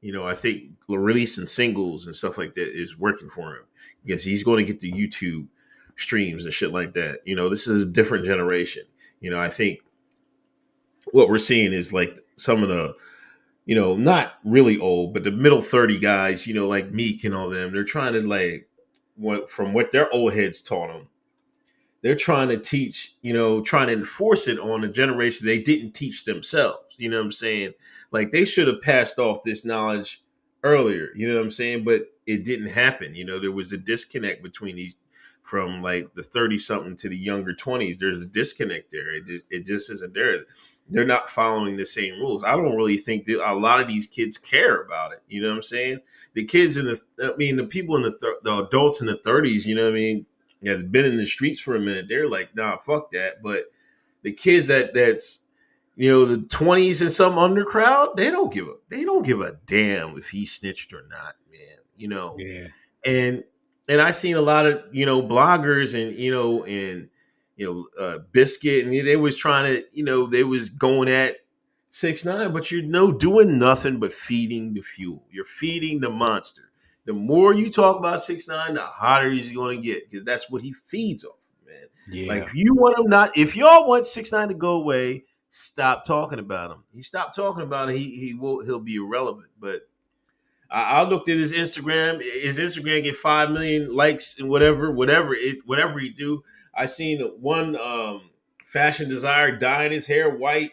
you 0.00 0.12
know 0.12 0.26
i 0.26 0.34
think 0.34 0.64
releasing 0.88 1.46
singles 1.46 2.06
and 2.06 2.16
stuff 2.16 2.36
like 2.36 2.54
that 2.54 2.68
is 2.68 2.98
working 2.98 3.28
for 3.28 3.54
him 3.54 3.64
because 4.04 4.24
he's 4.24 4.42
going 4.42 4.64
to 4.64 4.72
get 4.72 4.80
the 4.80 4.92
youtube 4.92 5.46
streams 5.96 6.44
and 6.44 6.52
shit 6.52 6.72
like 6.72 6.92
that 6.94 7.20
you 7.24 7.36
know 7.36 7.48
this 7.48 7.68
is 7.68 7.82
a 7.82 7.86
different 7.86 8.24
generation 8.24 8.82
you 9.20 9.30
know 9.30 9.40
i 9.40 9.48
think 9.48 9.80
what 11.12 11.28
we're 11.28 11.38
seeing 11.38 11.72
is 11.72 11.92
like 11.92 12.18
some 12.36 12.62
of 12.62 12.68
the 12.68 12.94
you 13.68 13.76
know 13.76 13.96
not 13.96 14.34
really 14.44 14.80
old 14.80 15.14
but 15.14 15.22
the 15.22 15.30
middle 15.30 15.60
30 15.60 16.00
guys 16.00 16.48
you 16.48 16.54
know 16.54 16.66
like 16.66 16.90
meek 16.90 17.22
and 17.22 17.36
all 17.36 17.48
them 17.48 17.72
they're 17.72 17.84
trying 17.84 18.14
to 18.14 18.26
like 18.26 18.68
what 19.14 19.48
from 19.48 19.72
what 19.72 19.92
their 19.92 20.12
old 20.12 20.32
heads 20.32 20.60
taught 20.60 20.88
them 20.88 21.08
they're 22.02 22.16
trying 22.16 22.48
to 22.48 22.58
teach, 22.58 23.16
you 23.22 23.32
know, 23.32 23.60
trying 23.60 23.88
to 23.88 23.92
enforce 23.92 24.46
it 24.46 24.58
on 24.58 24.84
a 24.84 24.88
generation 24.88 25.46
they 25.46 25.58
didn't 25.60 25.92
teach 25.92 26.24
themselves. 26.24 26.94
You 26.96 27.08
know 27.08 27.18
what 27.18 27.26
I'm 27.26 27.32
saying? 27.32 27.74
Like 28.10 28.30
they 28.30 28.44
should 28.44 28.68
have 28.68 28.82
passed 28.82 29.18
off 29.18 29.42
this 29.42 29.64
knowledge 29.64 30.22
earlier, 30.62 31.08
you 31.14 31.28
know 31.28 31.36
what 31.36 31.42
I'm 31.42 31.50
saying? 31.50 31.84
But 31.84 32.12
it 32.26 32.44
didn't 32.44 32.68
happen. 32.68 33.14
You 33.14 33.24
know, 33.24 33.38
there 33.38 33.52
was 33.52 33.72
a 33.72 33.76
disconnect 33.78 34.42
between 34.42 34.76
these 34.76 34.96
from 35.48 35.80
like 35.82 36.12
the 36.12 36.22
30 36.22 36.58
something 36.58 36.94
to 36.94 37.08
the 37.08 37.16
younger 37.16 37.54
20s. 37.54 37.96
There's 37.98 38.18
a 38.18 38.26
disconnect 38.26 38.90
there. 38.90 39.14
It 39.16 39.26
just, 39.26 39.44
it 39.48 39.64
just 39.64 39.90
isn't 39.90 40.12
there. 40.12 40.40
They're 40.90 41.06
not 41.06 41.30
following 41.30 41.76
the 41.78 41.86
same 41.86 42.20
rules. 42.20 42.44
I 42.44 42.52
don't 42.52 42.76
really 42.76 42.98
think 42.98 43.24
that 43.26 43.40
a 43.50 43.54
lot 43.54 43.80
of 43.80 43.88
these 43.88 44.06
kids 44.06 44.36
care 44.36 44.82
about 44.82 45.12
it. 45.12 45.22
You 45.26 45.40
know 45.40 45.48
what 45.48 45.56
I'm 45.56 45.62
saying? 45.62 46.00
The 46.34 46.44
kids 46.44 46.76
in 46.76 46.84
the, 46.84 47.00
I 47.22 47.34
mean, 47.36 47.56
the 47.56 47.64
people 47.64 47.96
in 47.96 48.02
the, 48.02 48.10
th- 48.18 48.42
the 48.42 48.62
adults 48.66 49.00
in 49.00 49.06
the 49.06 49.14
30s, 49.14 49.64
you 49.64 49.74
know 49.74 49.84
what 49.84 49.92
I 49.92 49.94
mean? 49.94 50.26
has 50.66 50.82
been 50.82 51.04
in 51.04 51.16
the 51.16 51.24
streets 51.24 51.60
for 51.60 51.76
a 51.76 51.80
minute, 51.80 52.06
they're 52.08 52.28
like, 52.28 52.54
nah, 52.54 52.76
fuck 52.76 53.12
that. 53.12 53.42
But 53.42 53.66
the 54.22 54.32
kids 54.32 54.66
that 54.66 54.92
that's 54.92 55.44
you 55.94 56.10
know 56.10 56.24
the 56.24 56.46
twenties 56.48 57.00
and 57.00 57.12
some 57.12 57.38
under 57.38 57.64
crowd, 57.64 58.16
they 58.16 58.28
don't 58.30 58.52
give 58.52 58.66
a 58.66 58.74
they 58.88 59.04
don't 59.04 59.24
give 59.24 59.40
a 59.40 59.56
damn 59.66 60.18
if 60.18 60.30
he 60.30 60.44
snitched 60.46 60.92
or 60.92 61.04
not, 61.08 61.36
man. 61.50 61.78
You 61.96 62.08
know, 62.08 62.36
Yeah. 62.38 62.66
and 63.04 63.44
and 63.88 64.00
I 64.00 64.10
seen 64.10 64.36
a 64.36 64.40
lot 64.40 64.66
of 64.66 64.84
you 64.92 65.06
know 65.06 65.22
bloggers 65.22 65.94
and 65.94 66.16
you 66.16 66.30
know 66.30 66.64
and 66.64 67.08
you 67.56 67.66
know 67.66 68.04
uh, 68.04 68.18
biscuit 68.32 68.86
and 68.86 68.94
they 69.06 69.16
was 69.16 69.36
trying 69.36 69.74
to 69.74 69.84
you 69.92 70.04
know 70.04 70.26
they 70.26 70.44
was 70.44 70.70
going 70.70 71.08
at 71.08 71.36
six 71.90 72.24
nine, 72.24 72.52
but 72.52 72.70
you're 72.70 72.82
no 72.82 73.12
doing 73.12 73.58
nothing 73.58 73.98
but 73.98 74.12
feeding 74.12 74.74
the 74.74 74.82
fuel. 74.82 75.24
You're 75.30 75.44
feeding 75.44 76.00
the 76.00 76.10
monster 76.10 76.68
the 77.08 77.14
more 77.14 77.54
you 77.54 77.70
talk 77.70 77.96
about 77.96 78.20
six 78.20 78.46
nine, 78.48 78.74
the 78.74 78.82
hotter 78.82 79.30
he's 79.30 79.50
going 79.50 79.74
to 79.74 79.82
get 79.82 80.10
because 80.10 80.26
that's 80.26 80.50
what 80.50 80.60
he 80.60 80.74
feeds 80.74 81.24
off, 81.24 81.38
man. 81.66 81.86
Yeah. 82.10 82.28
Like 82.28 82.42
if 82.42 82.54
you 82.54 82.74
want 82.74 82.98
him 82.98 83.06
not, 83.06 83.34
if 83.34 83.56
y'all 83.56 83.88
want 83.88 84.04
six 84.04 84.30
nine 84.30 84.48
to 84.48 84.54
go 84.54 84.72
away, 84.72 85.24
stop 85.48 86.04
talking 86.04 86.38
about 86.38 86.70
him. 86.70 86.84
He 86.92 87.00
stopped 87.00 87.34
talking 87.34 87.62
about 87.62 87.88
it. 87.88 87.96
He 87.96 88.10
he 88.10 88.34
will 88.34 88.62
he'll 88.62 88.78
be 88.78 88.96
irrelevant. 88.96 89.46
But 89.58 89.88
I, 90.70 91.00
I 91.00 91.02
looked 91.08 91.28
at 91.28 91.36
his 91.36 91.52
Instagram. 91.52 92.22
His 92.22 92.58
Instagram 92.58 93.02
get 93.02 93.16
five 93.16 93.50
million 93.50 93.94
likes 93.94 94.38
and 94.38 94.48
whatever, 94.48 94.90
whatever 94.90 95.34
it, 95.34 95.58
whatever 95.66 95.98
he 95.98 96.10
do. 96.10 96.42
I 96.74 96.86
seen 96.86 97.20
one 97.40 97.76
um, 97.78 98.30
fashion 98.64 99.08
designer 99.08 99.56
dyeing 99.56 99.92
his 99.92 100.06
hair 100.06 100.30
white. 100.30 100.72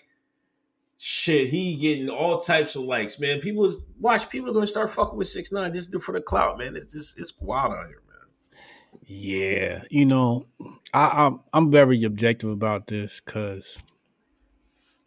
Shit, 0.97 1.49
he 1.49 1.75
getting 1.75 2.09
all 2.09 2.39
types 2.39 2.75
of 2.75 2.83
likes, 2.83 3.19
man. 3.19 3.41
People 3.41 3.65
is 3.65 3.79
watch. 3.99 4.29
People 4.29 4.49
are 4.49 4.53
gonna 4.53 4.67
start 4.67 4.89
fucking 4.89 5.17
with 5.17 5.27
six 5.27 5.51
nine 5.51 5.73
just 5.73 5.93
for 6.01 6.13
the 6.13 6.21
clout, 6.21 6.57
man. 6.57 6.75
It's 6.75 6.93
just 6.93 7.19
it's 7.19 7.33
wild 7.39 7.73
out 7.73 7.87
here, 7.87 8.01
man. 8.07 9.01
Yeah, 9.05 9.83
you 9.89 10.05
know, 10.05 10.47
I, 10.93 11.25
I'm 11.25 11.41
I'm 11.51 11.69
very 11.69 12.01
objective 12.05 12.49
about 12.49 12.87
this 12.87 13.19
because 13.19 13.77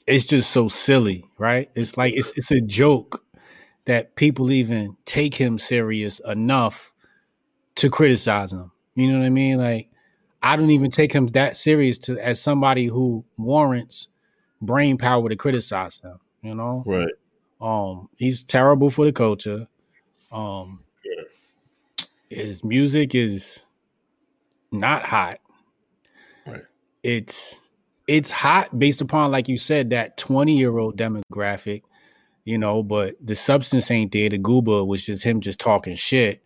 it's 0.06 0.26
just 0.26 0.50
so 0.50 0.68
silly, 0.68 1.24
right? 1.38 1.70
It's 1.74 1.96
like 1.96 2.14
it's 2.14 2.36
it's 2.36 2.50
a 2.50 2.60
joke 2.60 3.24
that 3.88 4.14
people 4.16 4.50
even 4.50 4.94
take 5.06 5.34
him 5.34 5.58
serious 5.58 6.20
enough 6.26 6.92
to 7.76 7.88
criticize 7.88 8.52
him. 8.52 8.70
You 8.94 9.10
know 9.10 9.18
what 9.20 9.24
I 9.24 9.30
mean? 9.30 9.58
Like 9.58 9.88
I 10.42 10.56
don't 10.56 10.68
even 10.70 10.90
take 10.90 11.10
him 11.10 11.26
that 11.28 11.56
serious 11.56 11.96
to 12.00 12.18
as 12.18 12.38
somebody 12.38 12.84
who 12.84 13.24
warrants 13.38 14.08
brain 14.60 14.98
power 14.98 15.26
to 15.30 15.36
criticize 15.36 16.00
him. 16.00 16.18
You 16.42 16.54
know, 16.54 16.82
Right. 16.86 17.14
um, 17.62 18.10
he's 18.18 18.42
terrible 18.42 18.90
for 18.90 19.06
the 19.06 19.12
culture. 19.12 19.66
Um, 20.30 20.84
Yeah. 21.02 21.24
his 22.28 22.62
music 22.62 23.14
is 23.14 23.64
not 24.70 25.02
hot. 25.06 25.40
Right. 26.46 26.62
It's 27.02 27.58
it's 28.06 28.30
hot 28.30 28.78
based 28.78 29.00
upon, 29.00 29.30
like 29.30 29.48
you 29.48 29.56
said, 29.56 29.90
that 29.90 30.18
twenty 30.18 30.58
year 30.58 30.76
old 30.76 30.98
demographic. 30.98 31.84
You 32.48 32.56
know, 32.56 32.82
but 32.82 33.14
the 33.20 33.36
substance 33.36 33.90
ain't 33.90 34.10
there. 34.10 34.30
The 34.30 34.38
gooba 34.38 34.86
was 34.86 35.04
just 35.04 35.22
him 35.22 35.42
just 35.42 35.60
talking 35.60 35.94
shit. 35.96 36.42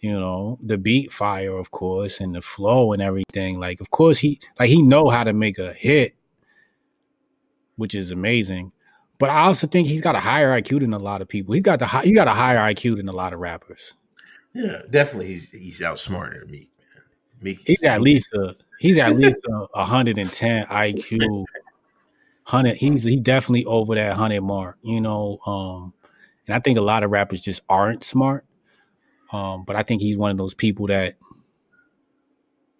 You 0.00 0.18
know, 0.18 0.58
the 0.62 0.78
beat 0.78 1.12
fire, 1.12 1.54
of 1.54 1.70
course, 1.70 2.18
and 2.18 2.34
the 2.34 2.40
flow 2.40 2.94
and 2.94 3.02
everything. 3.02 3.60
Like, 3.60 3.82
of 3.82 3.90
course, 3.90 4.16
he 4.16 4.40
like 4.58 4.70
he 4.70 4.80
know 4.80 5.10
how 5.10 5.24
to 5.24 5.34
make 5.34 5.58
a 5.58 5.74
hit, 5.74 6.16
which 7.76 7.94
is 7.94 8.10
amazing. 8.10 8.72
But 9.18 9.28
I 9.28 9.40
also 9.40 9.66
think 9.66 9.86
he's 9.86 10.00
got 10.00 10.16
a 10.16 10.18
higher 10.18 10.58
IQ 10.58 10.80
than 10.80 10.94
a 10.94 10.98
lot 10.98 11.20
of 11.20 11.28
people. 11.28 11.52
He 11.52 11.60
got 11.60 11.78
the 11.78 11.86
hi- 11.86 12.04
he 12.04 12.12
got 12.12 12.26
a 12.26 12.30
higher 12.30 12.72
IQ 12.72 12.96
than 12.96 13.10
a 13.10 13.12
lot 13.12 13.34
of 13.34 13.40
rappers. 13.40 13.96
Yeah, 14.54 14.80
definitely. 14.88 15.26
He's 15.26 15.50
he's 15.50 15.82
outsmarted 15.82 16.40
than 16.40 16.50
Meek. 16.50 16.70
Meek. 17.42 17.60
He's 17.66 17.82
at 17.82 18.00
least 18.00 18.32
a 18.32 18.54
he's 18.78 18.96
at 18.96 19.14
least 19.14 19.44
a, 19.46 19.66
a 19.74 19.84
hundred 19.84 20.16
and 20.16 20.32
ten 20.32 20.64
IQ. 20.68 21.44
Hundred. 22.48 22.78
He's 22.78 23.04
he 23.04 23.20
definitely 23.20 23.66
over 23.66 23.94
that 23.94 24.16
hundred 24.16 24.40
mark. 24.40 24.78
You 24.82 25.02
know, 25.02 25.38
um, 25.44 25.92
and 26.46 26.56
I 26.56 26.60
think 26.60 26.78
a 26.78 26.82
lot 26.82 27.04
of 27.04 27.10
rappers 27.10 27.42
just 27.42 27.60
aren't 27.68 28.02
smart. 28.02 28.46
Um, 29.30 29.64
but 29.66 29.76
I 29.76 29.82
think 29.82 30.00
he's 30.00 30.16
one 30.16 30.30
of 30.30 30.38
those 30.38 30.54
people 30.54 30.86
that, 30.86 31.16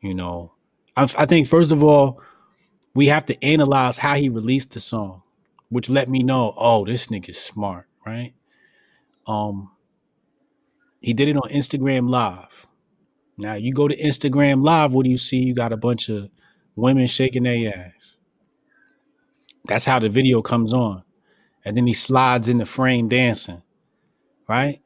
you 0.00 0.14
know, 0.14 0.52
I, 0.96 1.02
I 1.02 1.26
think 1.26 1.46
first 1.46 1.70
of 1.70 1.82
all, 1.82 2.22
we 2.94 3.08
have 3.08 3.26
to 3.26 3.44
analyze 3.44 3.98
how 3.98 4.14
he 4.14 4.30
released 4.30 4.72
the 4.72 4.80
song, 4.80 5.22
which 5.68 5.90
let 5.90 6.08
me 6.08 6.22
know, 6.22 6.54
oh, 6.56 6.86
this 6.86 7.08
nigga's 7.08 7.38
smart, 7.38 7.86
right? 8.06 8.32
Um, 9.26 9.70
he 11.02 11.12
did 11.12 11.28
it 11.28 11.36
on 11.36 11.50
Instagram 11.50 12.08
Live. 12.08 12.66
Now 13.36 13.52
you 13.52 13.74
go 13.74 13.86
to 13.86 13.96
Instagram 13.96 14.64
Live, 14.64 14.94
what 14.94 15.04
do 15.04 15.10
you 15.10 15.18
see? 15.18 15.40
You 15.40 15.52
got 15.54 15.74
a 15.74 15.76
bunch 15.76 16.08
of 16.08 16.30
women 16.74 17.06
shaking 17.06 17.42
their 17.42 17.74
ass. 17.76 17.97
That's 19.68 19.84
how 19.84 20.00
the 20.00 20.08
video 20.08 20.42
comes 20.42 20.74
on. 20.74 21.04
And 21.64 21.76
then 21.76 21.86
he 21.86 21.92
slides 21.92 22.48
in 22.48 22.58
the 22.58 22.66
frame 22.66 23.08
dancing, 23.08 23.62
right? 24.48 24.80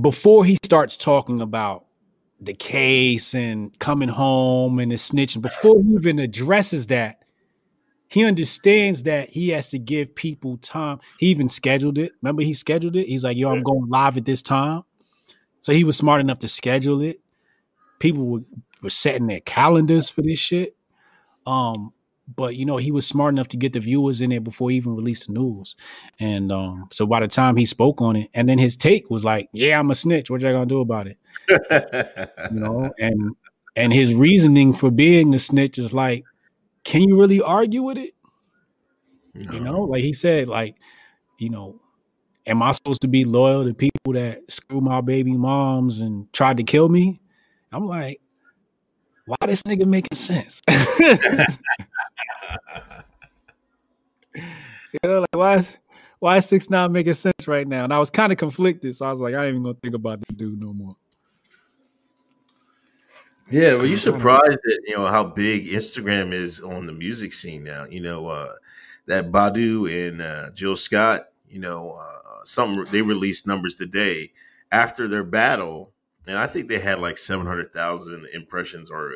Before 0.00 0.44
he 0.44 0.56
starts 0.62 0.96
talking 0.96 1.40
about 1.40 1.86
the 2.40 2.54
case 2.54 3.34
and 3.34 3.76
coming 3.78 4.08
home 4.08 4.78
and 4.78 4.92
the 4.92 4.96
snitching. 4.96 5.42
Before 5.42 5.82
he 5.82 5.94
even 5.94 6.18
addresses 6.18 6.86
that, 6.86 7.22
he 8.08 8.24
understands 8.24 9.04
that 9.04 9.28
he 9.28 9.50
has 9.50 9.68
to 9.68 9.78
give 9.78 10.14
people 10.14 10.56
time. 10.58 11.00
He 11.18 11.26
even 11.26 11.48
scheduled 11.48 11.98
it. 11.98 12.12
Remember, 12.22 12.42
he 12.42 12.52
scheduled 12.54 12.96
it. 12.96 13.06
He's 13.06 13.24
like, 13.24 13.36
"Yo, 13.36 13.50
I'm 13.50 13.62
going 13.62 13.88
live 13.88 14.16
at 14.16 14.24
this 14.24 14.42
time." 14.42 14.82
So 15.60 15.72
he 15.72 15.84
was 15.84 15.96
smart 15.96 16.20
enough 16.20 16.38
to 16.40 16.48
schedule 16.48 17.02
it. 17.02 17.20
People 17.98 18.26
were, 18.26 18.40
were 18.82 18.90
setting 18.90 19.26
their 19.26 19.40
calendars 19.40 20.08
for 20.10 20.22
this 20.22 20.38
shit. 20.38 20.74
Um, 21.46 21.92
but 22.36 22.56
you 22.56 22.64
know, 22.64 22.76
he 22.76 22.90
was 22.90 23.06
smart 23.06 23.34
enough 23.34 23.48
to 23.48 23.56
get 23.56 23.72
the 23.72 23.80
viewers 23.80 24.20
in 24.20 24.30
there 24.30 24.40
before 24.40 24.70
he 24.70 24.76
even 24.76 24.94
released 24.94 25.26
the 25.26 25.32
news. 25.32 25.76
And 26.18 26.52
um, 26.52 26.88
so 26.92 27.06
by 27.06 27.20
the 27.20 27.28
time 27.28 27.56
he 27.56 27.64
spoke 27.64 28.00
on 28.00 28.16
it, 28.16 28.30
and 28.34 28.48
then 28.48 28.58
his 28.58 28.76
take 28.76 29.10
was 29.10 29.24
like, 29.24 29.48
"Yeah, 29.52 29.78
I'm 29.78 29.90
a 29.90 29.94
snitch. 29.94 30.30
What 30.30 30.40
y'all 30.40 30.52
gonna 30.52 30.66
do 30.66 30.80
about 30.80 31.06
it?" 31.06 31.18
You 32.52 32.60
know, 32.60 32.90
and 32.98 33.36
and 33.76 33.92
his 33.92 34.14
reasoning 34.14 34.72
for 34.72 34.90
being 34.90 35.34
a 35.34 35.38
snitch 35.38 35.78
is 35.78 35.92
like, 35.92 36.24
can 36.84 37.02
you 37.02 37.20
really 37.20 37.40
argue 37.40 37.82
with 37.82 37.98
it? 37.98 38.14
You 39.34 39.60
know, 39.60 39.82
like 39.82 40.02
he 40.02 40.12
said, 40.12 40.48
like, 40.48 40.76
you 41.38 41.50
know, 41.50 41.80
am 42.46 42.62
I 42.62 42.72
supposed 42.72 43.02
to 43.02 43.08
be 43.08 43.24
loyal 43.24 43.64
to 43.64 43.72
people 43.72 44.12
that 44.14 44.50
screw 44.50 44.80
my 44.80 45.00
baby 45.00 45.36
moms 45.36 46.00
and 46.00 46.30
tried 46.32 46.56
to 46.56 46.64
kill 46.64 46.88
me? 46.88 47.20
I'm 47.72 47.86
like, 47.86 48.20
why 49.26 49.36
this 49.46 49.62
nigga 49.62 49.86
making 49.86 50.16
sense? 50.16 50.60
you 54.34 54.98
know, 55.04 55.20
like 55.20 55.28
why 55.36 55.56
is 55.56 55.76
why 56.18 56.36
is 56.36 56.46
six 56.46 56.70
nine 56.70 56.92
making 56.92 57.14
sense 57.14 57.48
right 57.48 57.66
now? 57.66 57.84
And 57.84 57.92
I 57.92 57.98
was 57.98 58.10
kind 58.10 58.32
of 58.32 58.38
conflicted, 58.38 58.94
so 58.96 59.06
I 59.06 59.10
was 59.10 59.20
like, 59.20 59.34
I 59.34 59.46
ain't 59.46 59.54
even 59.54 59.62
gonna 59.62 59.76
think 59.82 59.94
about 59.94 60.20
this 60.20 60.36
dude 60.36 60.60
no 60.60 60.72
more. 60.72 60.96
Yeah, 63.50 63.74
well, 63.74 63.86
you 63.86 63.96
surprised 63.96 64.60
at 64.64 64.78
you 64.86 64.96
know 64.96 65.06
how 65.06 65.24
big 65.24 65.66
Instagram 65.66 66.32
is 66.32 66.60
on 66.60 66.86
the 66.86 66.92
music 66.92 67.32
scene 67.32 67.64
now. 67.64 67.84
You 67.84 68.00
know 68.00 68.28
uh, 68.28 68.52
that 69.06 69.32
Badu 69.32 70.08
and 70.08 70.22
uh, 70.22 70.50
Jill 70.50 70.76
Scott. 70.76 71.28
You 71.48 71.58
know, 71.58 71.92
uh, 71.92 72.44
some 72.44 72.84
they 72.92 73.02
released 73.02 73.48
numbers 73.48 73.74
today 73.74 74.30
after 74.70 75.08
their 75.08 75.24
battle, 75.24 75.92
and 76.28 76.38
I 76.38 76.46
think 76.46 76.68
they 76.68 76.78
had 76.78 77.00
like 77.00 77.16
seven 77.16 77.44
hundred 77.44 77.72
thousand 77.72 78.28
impressions 78.32 78.88
or 78.88 79.14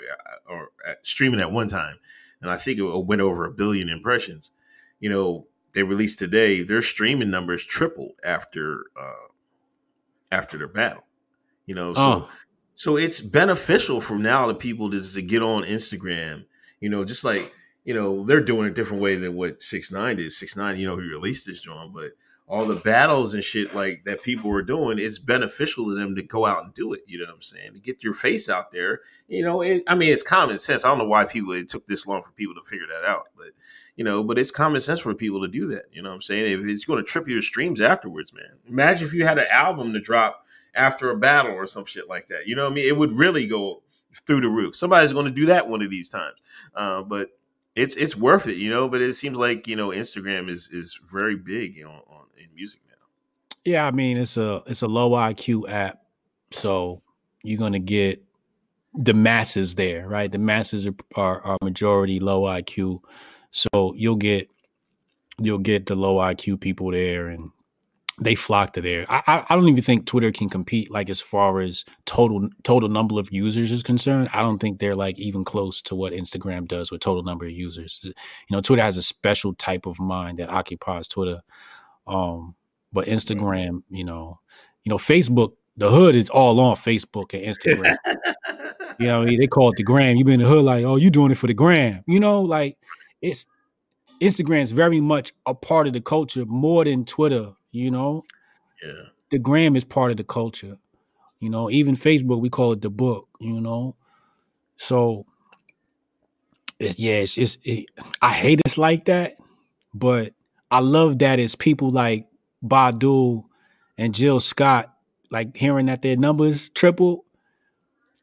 or 0.48 0.72
streaming 1.02 1.40
at 1.40 1.52
one 1.52 1.68
time, 1.68 1.98
and 2.44 2.52
I 2.52 2.58
think 2.58 2.78
it 2.78 3.06
went 3.06 3.22
over 3.22 3.44
a 3.44 3.50
billion 3.50 3.88
impressions. 3.88 4.52
You 5.00 5.08
know, 5.08 5.46
they 5.72 5.82
released 5.82 6.18
today. 6.18 6.62
Their 6.62 6.82
streaming 6.82 7.30
numbers 7.30 7.64
tripled 7.64 8.12
after 8.22 8.84
uh, 9.00 9.28
after 10.30 10.58
their 10.58 10.68
battle. 10.68 11.04
You 11.66 11.74
know, 11.74 11.94
so. 11.94 12.00
Oh. 12.00 12.28
So 12.76 12.96
it's 12.96 13.20
beneficial 13.20 14.00
for 14.00 14.18
now 14.18 14.46
the 14.48 14.54
people 14.54 14.90
to, 14.90 15.00
to 15.00 15.22
get 15.22 15.42
on 15.42 15.62
Instagram, 15.62 16.44
you 16.80 16.88
know, 16.88 17.04
just 17.04 17.22
like, 17.22 17.52
you 17.84 17.94
know, 17.94 18.26
they're 18.26 18.40
doing 18.40 18.68
a 18.68 18.74
different 18.74 19.00
way 19.00 19.14
than 19.14 19.36
what 19.36 19.62
Six 19.62 19.92
Nine 19.92 20.16
did. 20.16 20.32
Six 20.32 20.56
Nine, 20.56 20.76
you 20.76 20.86
know, 20.86 20.96
he 20.96 21.06
released 21.06 21.46
this 21.46 21.62
joint, 21.62 21.94
but 21.94 22.12
all 22.46 22.66
the 22.66 22.76
battles 22.76 23.32
and 23.32 23.42
shit 23.42 23.74
like 23.74 24.04
that 24.04 24.22
people 24.22 24.50
were 24.50 24.62
doing, 24.62 24.98
it's 24.98 25.18
beneficial 25.18 25.86
to 25.86 25.94
them 25.94 26.14
to 26.14 26.22
go 26.22 26.44
out 26.44 26.64
and 26.64 26.74
do 26.74 26.92
it. 26.92 27.00
You 27.06 27.18
know 27.18 27.24
what 27.26 27.36
I'm 27.36 27.42
saying? 27.42 27.72
To 27.72 27.80
get 27.80 28.04
your 28.04 28.12
face 28.12 28.50
out 28.50 28.70
there. 28.70 29.00
You 29.28 29.42
know, 29.42 29.62
it, 29.62 29.82
I 29.86 29.94
mean, 29.94 30.12
it's 30.12 30.22
common 30.22 30.58
sense. 30.58 30.84
I 30.84 30.88
don't 30.88 30.98
know 30.98 31.06
why 31.06 31.24
people 31.24 31.52
it 31.54 31.70
took 31.70 31.86
this 31.86 32.06
long 32.06 32.22
for 32.22 32.32
people 32.32 32.54
to 32.54 32.68
figure 32.68 32.86
that 32.92 33.08
out, 33.08 33.28
but 33.36 33.48
you 33.96 34.04
know, 34.04 34.22
but 34.22 34.38
it's 34.38 34.50
common 34.50 34.80
sense 34.80 35.00
for 35.00 35.14
people 35.14 35.40
to 35.40 35.48
do 35.48 35.68
that. 35.68 35.84
You 35.90 36.02
know 36.02 36.10
what 36.10 36.16
I'm 36.16 36.22
saying? 36.22 36.60
If 36.60 36.66
it's 36.66 36.84
going 36.84 37.02
to 37.02 37.10
trip 37.10 37.28
your 37.28 37.42
streams 37.42 37.80
afterwards, 37.80 38.32
man. 38.34 38.58
Imagine 38.68 39.06
if 39.06 39.14
you 39.14 39.24
had 39.24 39.38
an 39.38 39.46
album 39.50 39.92
to 39.94 40.00
drop 40.00 40.44
after 40.74 41.10
a 41.10 41.16
battle 41.16 41.52
or 41.52 41.66
some 41.66 41.84
shit 41.84 42.08
like 42.08 42.26
that. 42.26 42.46
You 42.46 42.56
know 42.56 42.64
what 42.64 42.72
I 42.72 42.74
mean? 42.74 42.88
It 42.88 42.96
would 42.96 43.12
really 43.12 43.46
go 43.46 43.82
through 44.26 44.42
the 44.42 44.48
roof. 44.48 44.76
Somebody's 44.76 45.12
going 45.12 45.26
to 45.26 45.30
do 45.30 45.46
that 45.46 45.68
one 45.68 45.82
of 45.82 45.90
these 45.90 46.08
times. 46.08 46.36
Uh, 46.74 47.02
but 47.02 47.30
it's 47.74 47.96
it's 47.96 48.16
worth 48.16 48.46
it, 48.46 48.56
you 48.56 48.70
know. 48.70 48.88
But 48.88 49.00
it 49.00 49.14
seems 49.14 49.38
like 49.38 49.66
you 49.66 49.76
know 49.76 49.88
Instagram 49.88 50.48
is 50.48 50.68
is 50.72 50.98
very 51.10 51.36
big 51.36 51.76
you 51.76 51.84
know, 51.84 52.02
in 52.44 52.54
music 52.54 52.80
now. 52.88 52.94
Yeah, 53.64 53.86
I 53.86 53.90
mean 53.90 54.18
it's 54.18 54.36
a 54.36 54.62
it's 54.66 54.82
a 54.82 54.88
low 54.88 55.10
IQ 55.10 55.70
app, 55.70 56.02
so 56.50 57.02
you're 57.42 57.58
gonna 57.58 57.78
get 57.78 58.22
the 58.94 59.14
masses 59.14 59.74
there, 59.74 60.08
right? 60.08 60.30
The 60.30 60.38
masses 60.38 60.86
are, 60.86 60.94
are, 61.16 61.40
are 61.42 61.58
majority 61.62 62.20
low 62.20 62.42
IQ, 62.42 63.00
so 63.50 63.94
you'll 63.96 64.16
get 64.16 64.48
you'll 65.40 65.58
get 65.58 65.86
the 65.86 65.96
low 65.96 66.16
IQ 66.16 66.60
people 66.60 66.90
there, 66.92 67.28
and 67.28 67.50
they 68.20 68.36
flock 68.36 68.74
to 68.74 68.80
there. 68.80 69.04
I, 69.08 69.22
I 69.26 69.44
I 69.48 69.56
don't 69.56 69.68
even 69.68 69.82
think 69.82 70.06
Twitter 70.06 70.30
can 70.30 70.48
compete 70.48 70.90
like 70.90 71.10
as 71.10 71.20
far 71.20 71.60
as 71.60 71.84
total 72.04 72.48
total 72.62 72.88
number 72.88 73.18
of 73.18 73.32
users 73.32 73.72
is 73.72 73.82
concerned. 73.82 74.28
I 74.32 74.40
don't 74.40 74.58
think 74.58 74.78
they're 74.78 74.94
like 74.94 75.18
even 75.18 75.44
close 75.44 75.82
to 75.82 75.94
what 75.94 76.12
Instagram 76.12 76.68
does 76.68 76.92
with 76.92 77.00
total 77.00 77.24
number 77.24 77.46
of 77.46 77.50
users. 77.50 78.00
You 78.04 78.12
know, 78.50 78.60
Twitter 78.60 78.82
has 78.82 78.96
a 78.96 79.02
special 79.02 79.54
type 79.54 79.86
of 79.86 79.98
mind 79.98 80.38
that 80.38 80.50
occupies 80.50 81.08
Twitter. 81.08 81.40
Um, 82.06 82.54
but 82.92 83.06
Instagram, 83.06 83.82
you 83.90 84.04
know, 84.04 84.40
you 84.84 84.90
know, 84.90 84.98
Facebook, 84.98 85.52
the 85.76 85.90
hood 85.90 86.14
is 86.14 86.28
all 86.28 86.60
on 86.60 86.76
Facebook 86.76 87.34
and 87.34 87.54
Instagram. 87.54 87.96
you 88.98 89.06
know, 89.08 89.18
what 89.18 89.28
I 89.28 89.30
mean? 89.30 89.40
they 89.40 89.46
call 89.46 89.70
it 89.70 89.76
the 89.76 89.82
gram. 89.82 90.16
You 90.16 90.24
been 90.24 90.34
in 90.34 90.40
the 90.40 90.48
hood 90.48 90.64
like, 90.64 90.84
oh, 90.84 90.96
you 90.96 91.10
doing 91.10 91.32
it 91.32 91.38
for 91.38 91.46
the 91.46 91.54
gram. 91.54 92.04
You 92.06 92.20
know, 92.20 92.42
like 92.42 92.78
it's 93.20 93.46
Instagram's 94.20 94.70
very 94.70 95.00
much 95.00 95.32
a 95.46 95.54
part 95.54 95.86
of 95.86 95.92
the 95.92 96.00
culture 96.00 96.44
more 96.46 96.84
than 96.84 97.04
Twitter, 97.04 97.52
you 97.72 97.90
know. 97.90 98.24
Yeah. 98.82 99.08
The 99.30 99.38
gram 99.38 99.76
is 99.76 99.84
part 99.84 100.10
of 100.10 100.16
the 100.16 100.24
culture. 100.24 100.78
You 101.40 101.50
know, 101.50 101.70
even 101.70 101.94
Facebook, 101.94 102.40
we 102.40 102.50
call 102.50 102.72
it 102.72 102.80
the 102.80 102.90
book, 102.90 103.28
you 103.40 103.60
know. 103.60 103.96
So 104.76 105.26
it, 106.78 106.98
yeah, 106.98 107.16
it's, 107.16 107.36
it's 107.38 107.58
it, 107.64 107.86
I 108.22 108.32
hate 108.32 108.60
it's 108.64 108.78
like 108.78 109.04
that, 109.04 109.36
but 109.92 110.32
I 110.70 110.80
love 110.80 111.18
that 111.20 111.38
it's 111.38 111.54
people 111.54 111.90
like 111.90 112.26
Badu 112.64 113.44
and 113.98 114.14
Jill 114.14 114.40
Scott, 114.40 114.92
like 115.30 115.56
hearing 115.56 115.86
that 115.86 116.02
their 116.02 116.16
numbers 116.16 116.68
triple. 116.70 117.24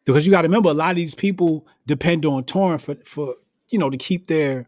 Because 0.06 0.26
you 0.26 0.32
got 0.32 0.42
to 0.42 0.48
remember, 0.48 0.70
a 0.70 0.74
lot 0.74 0.89
of 0.92 0.96
these 0.96 1.16
people 1.16 1.68
depend 1.86 2.26
on 2.26 2.44
touring 2.44 2.80
for, 2.80 2.96
for 3.06 3.36
you 3.72 3.80
know 3.80 3.89
to 3.89 3.98
keep 3.98 4.28
their 4.28 4.68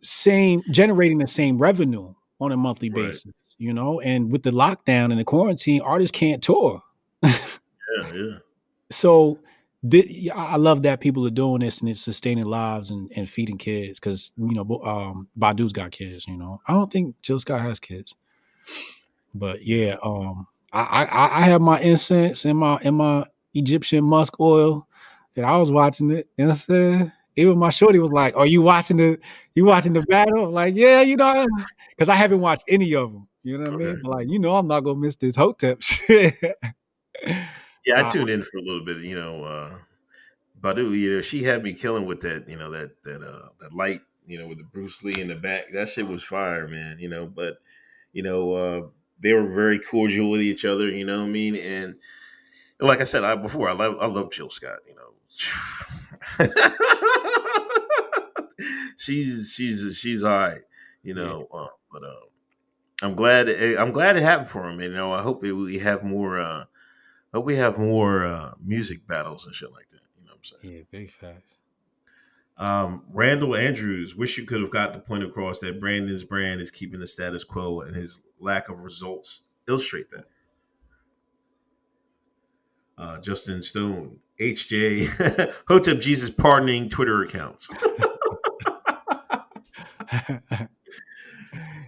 same 0.00 0.62
generating 0.70 1.18
the 1.18 1.26
same 1.26 1.58
revenue 1.58 2.12
on 2.40 2.52
a 2.52 2.56
monthly 2.56 2.90
Right. 2.90 3.06
basis. 3.06 3.32
You 3.58 3.72
know, 3.72 4.00
and 4.00 4.32
with 4.32 4.42
the 4.42 4.50
lockdown 4.50 5.10
and 5.12 5.20
the 5.20 5.24
quarantine, 5.24 5.80
artists 5.82 6.16
can't 6.16 6.42
tour. 6.42 6.82
Yeah, 7.24 8.12
yeah. 8.14 8.38
so 8.90 9.38
yeah, 9.82 10.34
I 10.34 10.56
love 10.56 10.82
that 10.82 11.00
people 11.00 11.26
are 11.26 11.30
doing 11.30 11.60
this 11.60 11.80
and 11.80 11.88
it's 11.88 12.00
sustaining 12.00 12.46
lives 12.46 12.90
and, 12.90 13.10
and 13.16 13.28
feeding 13.28 13.58
kids 13.58 13.98
because 13.98 14.32
you 14.36 14.54
know 14.54 14.80
um, 14.84 15.28
Badu's 15.36 15.72
got 15.72 15.90
kids. 15.90 16.26
You 16.28 16.36
know, 16.36 16.60
I 16.66 16.72
don't 16.72 16.92
think 16.92 17.16
Jill 17.22 17.40
Scott 17.40 17.60
has 17.60 17.80
kids, 17.80 18.14
but 19.34 19.64
yeah, 19.64 19.96
um, 20.02 20.46
I, 20.72 21.04
I 21.04 21.38
I 21.38 21.40
have 21.42 21.60
my 21.60 21.80
incense 21.80 22.44
and 22.44 22.58
my 22.58 22.78
and 22.84 22.96
my 22.96 23.26
Egyptian 23.54 24.04
musk 24.04 24.38
oil, 24.40 24.86
and 25.36 25.44
I 25.44 25.56
was 25.56 25.70
watching 25.70 26.10
it. 26.10 26.28
You 26.36 26.44
know 26.44 26.50
what 26.50 26.52
I'm 26.52 26.56
saying? 26.56 27.12
Even 27.36 27.58
my 27.58 27.70
shorty 27.70 27.98
was 27.98 28.12
like, 28.12 28.36
"Are 28.36 28.46
you 28.46 28.62
watching 28.62 28.98
the 28.98 29.18
you 29.54 29.64
watching 29.64 29.94
the 29.94 30.02
battle?" 30.02 30.46
I'm 30.46 30.52
like, 30.52 30.74
yeah, 30.76 31.00
you 31.00 31.16
know, 31.16 31.46
because 31.90 32.08
I 32.10 32.14
haven't 32.14 32.40
watched 32.40 32.64
any 32.68 32.94
of 32.94 33.12
them. 33.12 33.26
You 33.42 33.58
know 33.58 33.70
what 33.72 33.82
I 33.82 33.84
mean? 33.84 34.00
Like, 34.02 34.28
you 34.30 34.38
know, 34.38 34.54
I'm 34.54 34.68
not 34.68 34.80
gonna 34.80 35.00
miss 35.00 35.16
this 35.16 35.34
Hotep 35.34 35.82
shit. 35.82 36.36
Yeah, 37.86 38.00
I 38.00 38.02
Uh, 38.02 38.08
tuned 38.08 38.30
in 38.30 38.42
for 38.42 38.58
a 38.58 38.62
little 38.62 38.84
bit. 38.84 38.98
You 38.98 39.14
know, 39.16 39.44
uh, 39.44 39.78
Badu. 40.60 40.98
You 40.98 41.16
know, 41.16 41.22
she 41.22 41.42
had 41.44 41.62
me 41.62 41.72
killing 41.74 42.06
with 42.06 42.20
that. 42.22 42.48
You 42.48 42.56
know 42.56 42.70
that 42.72 43.02
that 43.04 43.22
uh 43.22 43.48
that 43.60 43.74
light. 43.74 44.02
You 44.26 44.38
know, 44.38 44.48
with 44.48 44.58
the 44.58 44.64
Bruce 44.64 45.02
Lee 45.04 45.20
in 45.20 45.28
the 45.28 45.34
back. 45.34 45.72
That 45.72 45.88
shit 45.88 46.06
was 46.06 46.22
fire, 46.24 46.68
man. 46.68 46.98
You 47.00 47.08
know, 47.08 47.26
but 47.26 47.58
you 48.12 48.22
know 48.22 48.54
uh, 48.54 48.88
they 49.20 49.32
were 49.32 49.48
very 49.48 49.78
cordial 49.80 50.30
with 50.30 50.42
each 50.42 50.64
other. 50.64 50.88
You 50.90 51.04
know 51.04 51.20
what 51.20 51.28
I 51.28 51.30
mean? 51.30 51.56
And 51.56 51.96
like 52.80 53.00
I 53.00 53.04
said 53.04 53.24
I, 53.24 53.36
before, 53.36 53.68
I 53.68 53.72
love 53.72 53.96
I 54.00 54.06
love 54.06 54.32
Jill 54.32 54.50
Scott. 54.50 54.80
You 54.88 54.94
know, 54.96 55.14
she's 58.96 59.52
she's 59.54 59.96
she's 59.96 60.22
all 60.22 60.30
right. 60.38 60.62
You 61.02 61.14
know, 61.14 61.48
uh, 61.52 61.66
but 61.92 62.04
uh, 62.04 62.26
I'm 63.02 63.14
glad 63.14 63.48
I'm 63.48 63.92
glad 63.92 64.16
it 64.16 64.22
happened 64.22 64.50
for 64.50 64.68
him. 64.68 64.80
You 64.80 64.92
know, 64.92 65.12
I 65.12 65.22
hope 65.22 65.44
it, 65.44 65.52
we 65.52 65.78
have 65.80 66.04
more. 66.04 66.40
Uh, 66.40 66.64
hope 67.32 67.44
we 67.44 67.56
have 67.56 67.78
more 67.78 68.24
uh, 68.24 68.52
music 68.62 69.06
battles 69.06 69.46
and 69.46 69.54
shit 69.54 69.72
like 69.72 69.88
that. 69.90 70.00
You 70.18 70.24
know 70.26 70.32
what 70.32 70.38
I'm 70.38 70.44
saying? 70.62 70.74
yeah, 70.74 70.82
big 70.90 71.10
facts. 71.10 71.58
Um, 72.58 73.04
Randall 73.12 73.56
Andrews, 73.56 74.14
wish 74.14 74.36
you 74.36 74.44
could 74.44 74.60
have 74.60 74.70
got 74.70 74.92
the 74.92 74.98
point 74.98 75.24
across 75.24 75.58
that 75.60 75.80
Brandon's 75.80 76.24
brand 76.24 76.60
is 76.60 76.70
keeping 76.70 77.00
the 77.00 77.06
status 77.06 77.44
quo 77.44 77.80
and 77.80 77.96
his 77.96 78.20
lack 78.38 78.68
of 78.68 78.78
results 78.80 79.42
illustrate 79.66 80.10
that. 80.10 80.26
Uh, 82.98 83.18
Justin 83.18 83.62
Stone, 83.62 84.18
HJ, 84.38 85.54
Hotep 85.68 86.00
Jesus 86.00 86.30
pardoning 86.30 86.88
Twitter 86.90 87.22
accounts. 87.22 87.70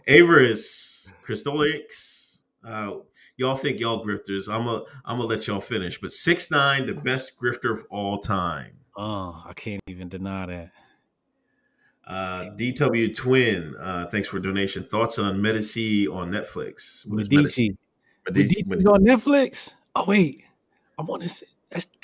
Avarice, 0.08 1.12
Crystolix, 1.26 2.38
uh, 2.66 2.94
y'all 3.36 3.56
think 3.56 3.80
y'all 3.80 4.04
grifters. 4.04 4.52
I'm 4.52 4.66
a 4.68 4.84
I'm 5.04 5.18
gonna 5.18 5.24
let 5.24 5.46
y'all 5.46 5.60
finish. 5.60 6.00
But 6.00 6.12
six 6.12 6.50
nine, 6.50 6.86
the 6.86 6.94
best 6.94 7.40
grifter 7.40 7.72
of 7.72 7.86
all 7.90 8.18
time. 8.18 8.72
Oh, 8.96 9.42
I 9.46 9.52
can't 9.54 9.80
even 9.86 10.08
deny 10.08 10.46
that. 10.46 10.70
Uh, 12.06 12.50
DW 12.56 13.14
Twin, 13.16 13.74
uh, 13.80 14.06
thanks 14.10 14.28
for 14.28 14.38
donation. 14.38 14.84
Thoughts 14.84 15.18
on 15.18 15.40
Medici 15.40 16.06
on 16.06 16.30
Netflix? 16.30 17.06
What 17.08 17.20
is 17.20 17.30
Medici. 17.30 17.76
Medici? 18.26 18.62
Medici's 18.66 18.86
on 18.86 19.04
Netflix. 19.04 19.72
Oh 19.94 20.04
wait, 20.06 20.44
I 20.98 21.02
want 21.02 21.22
to 21.22 21.28
say 21.28 21.46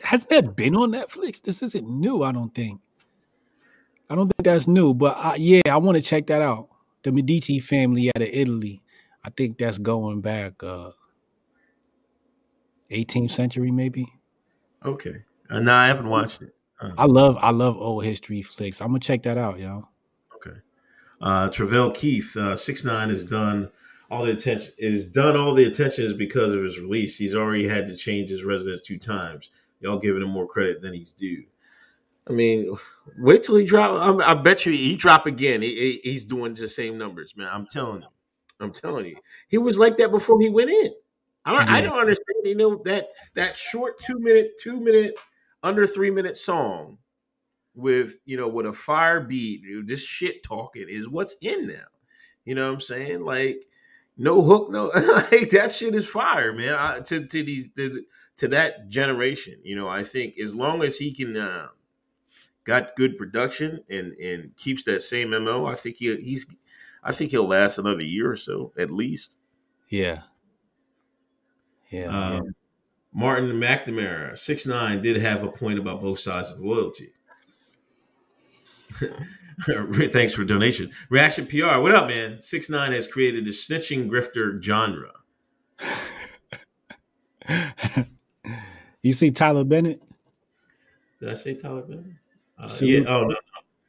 hasn't 0.03 0.31
that 0.31 0.57
been 0.57 0.75
on 0.75 0.93
Netflix? 0.93 1.41
This 1.41 1.63
isn't 1.63 1.89
new. 1.89 2.23
I 2.23 2.33
don't 2.33 2.55
think. 2.55 2.81
I 4.09 4.17
don't 4.17 4.29
think 4.29 4.45
that's 4.45 4.67
new, 4.67 4.93
but 4.93 5.17
I, 5.17 5.37
yeah, 5.37 5.61
I 5.71 5.77
want 5.77 5.97
to 5.97 6.03
check 6.03 6.27
that 6.27 6.43
out. 6.43 6.69
The 7.03 7.13
Medici 7.13 7.61
family 7.61 8.09
out 8.09 8.21
of 8.21 8.29
Italy. 8.29 8.83
I 9.25 9.31
think 9.31 9.59
that's 9.59 9.79
going 9.79 10.21
back 10.21 10.63
uh 10.63 10.91
18th 12.91 13.31
century, 13.31 13.71
maybe. 13.71 14.07
Okay. 14.85 15.23
Uh, 15.49 15.61
no, 15.61 15.75
I 15.75 15.87
haven't 15.87 16.09
watched 16.09 16.43
it. 16.43 16.55
Uh, 16.81 16.93
I 16.97 17.05
love 17.05 17.37
I 17.41 17.51
love 17.51 17.77
old 17.77 18.05
history 18.05 18.43
flicks. 18.43 18.81
I'm 18.81 18.89
gonna 18.89 19.01
check 19.01 19.23
that 19.25 19.37
out, 19.39 19.59
y'all. 19.59 19.89
okay. 20.37 20.57
Uh, 21.21 21.49
Travell 21.51 21.91
Keith, 21.91 22.37
uh, 22.37 22.57
six 22.57 22.85
nine 22.85 23.11
is 23.11 23.27
done. 23.27 23.71
All 24.11 24.25
the 24.25 24.33
attention 24.33 24.73
is 24.79 25.07
done. 25.07 25.37
All 25.37 25.55
the 25.55 25.65
attention 25.65 26.05
is 26.05 26.15
because 26.15 26.53
of 26.53 26.65
his 26.65 26.79
release. 26.81 27.17
He's 27.17 27.35
already 27.35 27.69
had 27.69 27.87
to 27.89 27.97
change 27.97 28.31
his 28.31 28.43
residence 28.45 28.81
two 28.81 28.99
times. 28.99 29.51
Y'all 29.81 29.99
giving 29.99 30.23
him 30.23 30.31
more 30.31 30.47
credit 30.49 30.81
than 30.83 30.93
he's 30.95 31.13
due. 31.13 31.45
I 32.29 32.33
mean, 32.33 32.75
wait 33.19 33.43
till 33.43 33.57
he 33.57 33.65
drop. 33.65 34.01
I'm, 34.01 34.21
I 34.21 34.35
bet 34.41 34.67
you 34.67 34.73
he 34.73 34.95
drop 34.97 35.27
again. 35.27 35.63
He, 35.63 36.01
he- 36.03 36.11
he's 36.11 36.25
doing 36.25 36.55
the 36.55 36.69
same 36.69 36.97
numbers, 36.99 37.35
man. 37.37 37.49
I'm 37.53 37.67
telling 37.67 38.03
you. 38.03 38.09
I'm 38.61 38.73
telling 38.73 39.07
you. 39.07 39.17
He 39.49 39.59
was 39.59 39.79
like 39.79 39.97
that 39.99 40.11
before 40.11 40.41
he 40.41 40.49
went 40.51 40.71
in. 40.71 40.93
I 41.45 41.53
don't. 41.53 41.69
I 41.69 41.81
don't 41.81 41.99
understand. 41.99 42.39
You 42.45 42.55
know 42.55 42.83
that 42.85 43.09
that 43.35 43.57
short 43.57 43.99
two 43.99 44.19
minute, 44.19 44.53
two 44.61 44.79
minute, 44.81 45.15
under 45.63 45.87
three 45.87 46.11
minute 46.11 46.37
song 46.37 46.99
with 47.75 48.19
you 48.25 48.37
know 48.37 48.49
with 48.49 48.67
a 48.67 48.73
fire 48.73 49.21
beat. 49.21 49.63
dude, 49.63 49.87
This 49.87 50.05
shit 50.05 50.43
talking 50.43 50.87
is 50.89 51.09
what's 51.09 51.37
in 51.41 51.69
now. 51.69 51.87
You 52.45 52.55
know 52.55 52.67
what 52.67 52.75
I'm 52.75 52.81
saying? 52.81 53.23
Like 53.23 53.65
no 54.17 54.43
hook, 54.43 54.71
no 54.71 54.87
like 55.33 55.51
that 55.51 55.73
shit 55.73 55.95
is 55.95 56.07
fire, 56.07 56.53
man. 56.53 56.75
I, 56.75 57.01
to 57.01 57.27
to 57.27 57.43
these 57.43 57.73
to, 57.75 58.05
to 58.37 58.49
that 58.49 58.89
generation, 58.89 59.61
you 59.63 59.77
know, 59.77 59.89
I 59.89 60.05
think 60.05 60.39
as 60.39 60.55
long 60.55 60.83
as 60.83 60.99
he 60.99 61.13
can 61.13 61.37
uh, 61.37 61.69
got 62.65 62.97
good 62.97 63.17
production 63.17 63.81
and 63.89 64.13
and 64.15 64.55
keeps 64.57 64.85
that 64.85 65.03
same 65.03 65.31
mo, 65.31 65.65
I 65.65 65.75
think 65.75 65.97
he 65.97 66.15
he's 66.17 66.45
I 67.03 67.13
think 67.13 67.31
he'll 67.31 67.49
last 67.49 67.79
another 67.79 68.03
year 68.03 68.31
or 68.31 68.37
so 68.37 68.73
at 68.79 68.91
least. 68.91 69.39
Yeah. 69.89 70.23
Yeah. 71.91 72.03
yeah. 72.03 72.39
Um, 72.39 72.55
Martin 73.13 73.51
McNamara, 73.51 74.39
six 74.39 74.67
nine, 74.67 75.03
did 75.03 75.17
have 75.17 75.43
a 75.43 75.49
point 75.49 75.79
about 75.79 76.01
both 76.01 76.21
sides 76.21 76.51
of 76.51 76.61
loyalty. 76.61 77.13
Thanks 80.13 80.33
for 80.33 80.45
donation. 80.45 80.91
Reaction 81.11 81.47
PR, 81.47 81.79
what 81.81 81.93
up, 81.93 82.09
man? 82.09 82.41
Six 82.41 82.71
nine 82.71 82.93
has 82.93 83.07
created 83.07 83.45
the 83.45 83.51
snitching 83.51 84.09
grifter 84.09 84.63
genre. 84.63 85.11
you 89.03 89.13
see 89.13 89.31
Tyler 89.31 89.65
Bennett? 89.65 90.01
Did 91.19 91.31
I 91.31 91.35
say 91.35 91.55
Tyler 91.55 91.83
Bennett? 91.83 92.07
Uh, 92.59 92.69
yeah. 92.81 93.01
Oh 93.01 93.23
no, 93.23 93.29
no. 93.29 93.37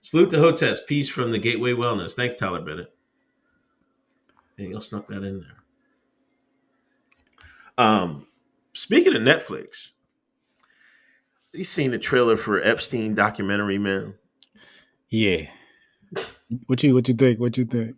Salute 0.01 0.31
to 0.31 0.37
Hotez. 0.37 0.79
Peace 0.87 1.09
from 1.09 1.31
the 1.31 1.37
Gateway 1.37 1.73
Wellness. 1.73 2.13
Thanks, 2.13 2.33
Tyler 2.35 2.61
Bennett. 2.61 2.91
Hey, 4.57 4.67
y'all 4.69 4.81
snuck 4.81 5.07
that 5.07 5.23
in 5.23 5.41
there. 5.41 5.60
Um, 7.77 8.27
speaking 8.73 9.15
of 9.15 9.21
Netflix, 9.21 9.89
you 11.53 11.63
seen 11.63 11.91
the 11.91 11.99
trailer 11.99 12.37
for 12.37 12.61
Epstein 12.63 13.15
documentary, 13.15 13.77
man? 13.77 14.15
Yeah. 15.09 15.47
What 16.67 16.83
you 16.83 16.93
what 16.93 17.07
you 17.07 17.13
think? 17.13 17.39
What 17.39 17.57
you 17.57 17.63
think? 17.63 17.95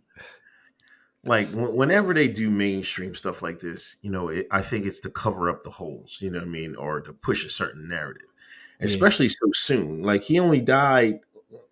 Like 1.24 1.48
wh- 1.50 1.74
whenever 1.74 2.14
they 2.14 2.28
do 2.28 2.50
mainstream 2.50 3.14
stuff 3.14 3.42
like 3.42 3.58
this, 3.58 3.96
you 4.02 4.10
know, 4.10 4.28
it, 4.28 4.46
I 4.50 4.62
think 4.62 4.86
it's 4.86 5.00
to 5.00 5.10
cover 5.10 5.48
up 5.50 5.62
the 5.64 5.70
holes. 5.70 6.18
You 6.20 6.30
know 6.30 6.38
what 6.38 6.46
I 6.46 6.50
mean, 6.50 6.76
or 6.76 7.00
to 7.00 7.12
push 7.12 7.44
a 7.44 7.50
certain 7.50 7.88
narrative, 7.88 8.28
Yeah. 8.78 8.86
especially 8.86 9.28
so 9.28 9.50
soon. 9.54 10.02
Like 10.02 10.22
he 10.22 10.38
only 10.38 10.60
died, 10.60 11.20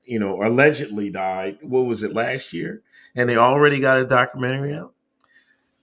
you 0.04 0.18
know, 0.18 0.42
allegedly 0.42 1.10
died. 1.10 1.58
What 1.62 1.82
was 1.86 2.02
it 2.02 2.14
last 2.14 2.52
year? 2.52 2.82
And 3.14 3.28
they 3.28 3.36
already 3.36 3.78
got 3.78 3.98
a 4.00 4.06
documentary 4.06 4.74
out. 4.74 4.94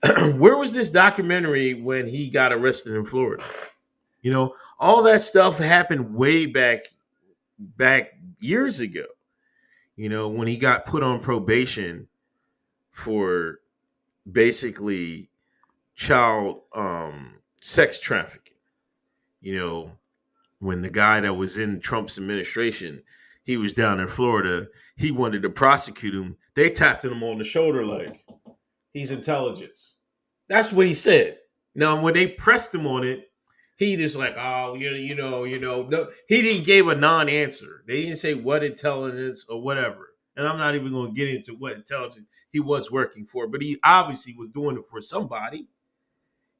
Where 0.36 0.56
was 0.56 0.72
this 0.72 0.90
documentary 0.90 1.74
when 1.74 2.06
he 2.06 2.30
got 2.30 2.52
arrested 2.52 2.94
in 2.94 3.04
Florida? 3.04 3.44
You 4.22 4.30
know, 4.30 4.54
all 4.78 5.02
that 5.02 5.20
stuff 5.20 5.58
happened 5.58 6.14
way 6.14 6.46
back 6.46 6.84
back 7.58 8.12
years 8.38 8.80
ago. 8.80 9.04
You 9.96 10.08
know, 10.08 10.28
when 10.28 10.48
he 10.48 10.56
got 10.56 10.86
put 10.86 11.02
on 11.02 11.20
probation 11.20 12.08
for 12.92 13.60
basically 14.30 15.28
child 15.94 16.62
um 16.74 17.34
sex 17.60 18.00
trafficking. 18.00 18.54
You 19.42 19.56
know, 19.56 19.92
when 20.58 20.82
the 20.82 20.90
guy 20.90 21.20
that 21.20 21.34
was 21.34 21.58
in 21.58 21.80
Trump's 21.80 22.18
administration, 22.18 23.02
he 23.42 23.56
was 23.56 23.74
down 23.74 24.00
in 24.00 24.08
Florida, 24.08 24.68
he 24.96 25.10
wanted 25.10 25.42
to 25.42 25.50
prosecute 25.50 26.14
him. 26.14 26.36
They 26.54 26.70
tapped 26.70 27.04
him 27.04 27.22
on 27.22 27.38
the 27.38 27.44
shoulder 27.44 27.84
like 27.84 28.24
he's 28.92 29.10
intelligence. 29.10 29.96
That's 30.48 30.72
what 30.72 30.86
he 30.86 30.94
said. 30.94 31.38
Now, 31.74 32.02
when 32.02 32.14
they 32.14 32.26
pressed 32.26 32.74
him 32.74 32.86
on 32.86 33.04
it, 33.04 33.30
he 33.76 33.96
just 33.96 34.16
like, 34.16 34.34
oh, 34.36 34.74
you 34.74 34.90
know, 34.90 34.96
you 34.96 35.14
know, 35.14 35.44
you 35.44 35.58
know. 35.58 35.84
No, 35.84 36.08
he 36.28 36.42
didn't 36.42 36.66
gave 36.66 36.88
a 36.88 36.94
non-answer. 36.94 37.84
They 37.86 38.02
didn't 38.02 38.16
say 38.16 38.34
what 38.34 38.62
intelligence 38.62 39.46
or 39.48 39.62
whatever. 39.62 40.10
And 40.36 40.46
I'm 40.46 40.58
not 40.58 40.74
even 40.74 40.92
going 40.92 41.14
to 41.14 41.18
get 41.18 41.34
into 41.34 41.54
what 41.54 41.74
intelligence 41.74 42.26
he 42.50 42.60
was 42.60 42.90
working 42.90 43.24
for, 43.24 43.46
but 43.46 43.62
he 43.62 43.78
obviously 43.84 44.34
was 44.36 44.48
doing 44.48 44.76
it 44.76 44.84
for 44.90 45.00
somebody. 45.00 45.68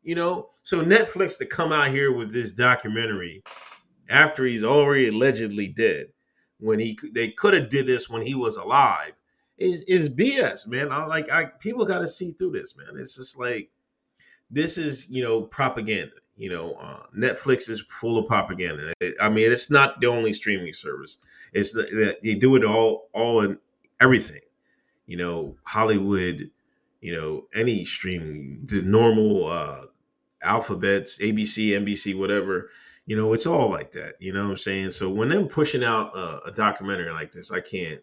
You 0.02 0.14
know, 0.14 0.50
so 0.62 0.82
Netflix 0.82 1.36
to 1.38 1.46
come 1.46 1.72
out 1.72 1.90
here 1.90 2.10
with 2.10 2.32
this 2.32 2.52
documentary 2.52 3.42
after 4.08 4.46
he's 4.46 4.64
already 4.64 5.08
allegedly 5.08 5.66
dead, 5.68 6.06
when 6.58 6.78
he 6.78 6.98
they 7.12 7.30
could 7.30 7.54
have 7.54 7.68
did 7.68 7.86
this 7.86 8.08
when 8.08 8.22
he 8.22 8.34
was 8.34 8.56
alive, 8.56 9.12
is 9.60 9.82
is 9.84 10.08
BS, 10.08 10.66
man. 10.66 10.90
I 10.90 11.06
like 11.06 11.30
I 11.30 11.46
people 11.46 11.84
got 11.84 12.00
to 12.00 12.08
see 12.08 12.30
through 12.32 12.52
this, 12.52 12.76
man. 12.76 12.98
It's 12.98 13.16
just 13.16 13.38
like 13.38 13.70
this 14.50 14.78
is 14.78 15.08
you 15.08 15.22
know 15.22 15.42
propaganda. 15.42 16.12
You 16.36 16.50
know, 16.50 16.72
uh, 16.74 17.02
Netflix 17.16 17.68
is 17.68 17.82
full 17.82 18.18
of 18.18 18.26
propaganda. 18.26 18.94
It- 19.00 19.16
I 19.20 19.28
mean, 19.28 19.52
it's 19.52 19.70
not 19.70 20.00
the 20.00 20.06
only 20.06 20.32
streaming 20.32 20.72
service. 20.74 21.18
It's 21.52 21.72
that 21.72 22.18
they 22.22 22.34
do 22.34 22.56
it 22.56 22.64
all 22.64 23.08
all 23.12 23.42
in 23.42 23.58
everything. 24.00 24.42
You 25.06 25.18
know, 25.18 25.56
Hollywood. 25.64 26.50
You 27.02 27.14
know, 27.16 27.46
any 27.54 27.86
streaming, 27.86 28.60
the 28.66 28.82
normal 28.82 29.46
uh, 29.50 29.86
alphabets, 30.42 31.18
ABC, 31.18 31.68
NBC, 31.70 32.18
whatever. 32.18 32.70
You 33.06 33.16
know, 33.16 33.32
it's 33.32 33.46
all 33.46 33.70
like 33.70 33.92
that. 33.92 34.16
You 34.20 34.32
know 34.34 34.44
what 34.44 34.50
I'm 34.50 34.56
saying? 34.58 34.90
So 34.90 35.10
when 35.10 35.30
them 35.30 35.48
pushing 35.48 35.82
out 35.82 36.14
uh, 36.16 36.40
a 36.44 36.52
documentary 36.52 37.10
like 37.12 37.32
this, 37.32 37.50
I 37.50 37.60
can't. 37.60 38.00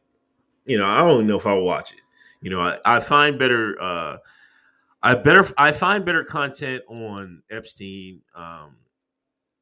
You 0.68 0.78
know, 0.78 0.86
I 0.86 0.99
don't 0.99 1.28
know 1.28 1.38
if 1.38 1.47
I'll 1.47 1.61
watch 1.61 1.91
it. 1.91 1.99
You 2.41 2.51
know, 2.51 2.61
I, 2.61 2.78
I 2.86 2.99
find 2.99 3.39
better. 3.39 3.82
Uh, 3.82 4.18
I 5.01 5.15
better. 5.15 5.47
I 5.57 5.72
find 5.72 6.05
better 6.05 6.24
content 6.24 6.84
on 6.88 7.41
Epstein. 7.49 8.22
Um, 8.36 8.78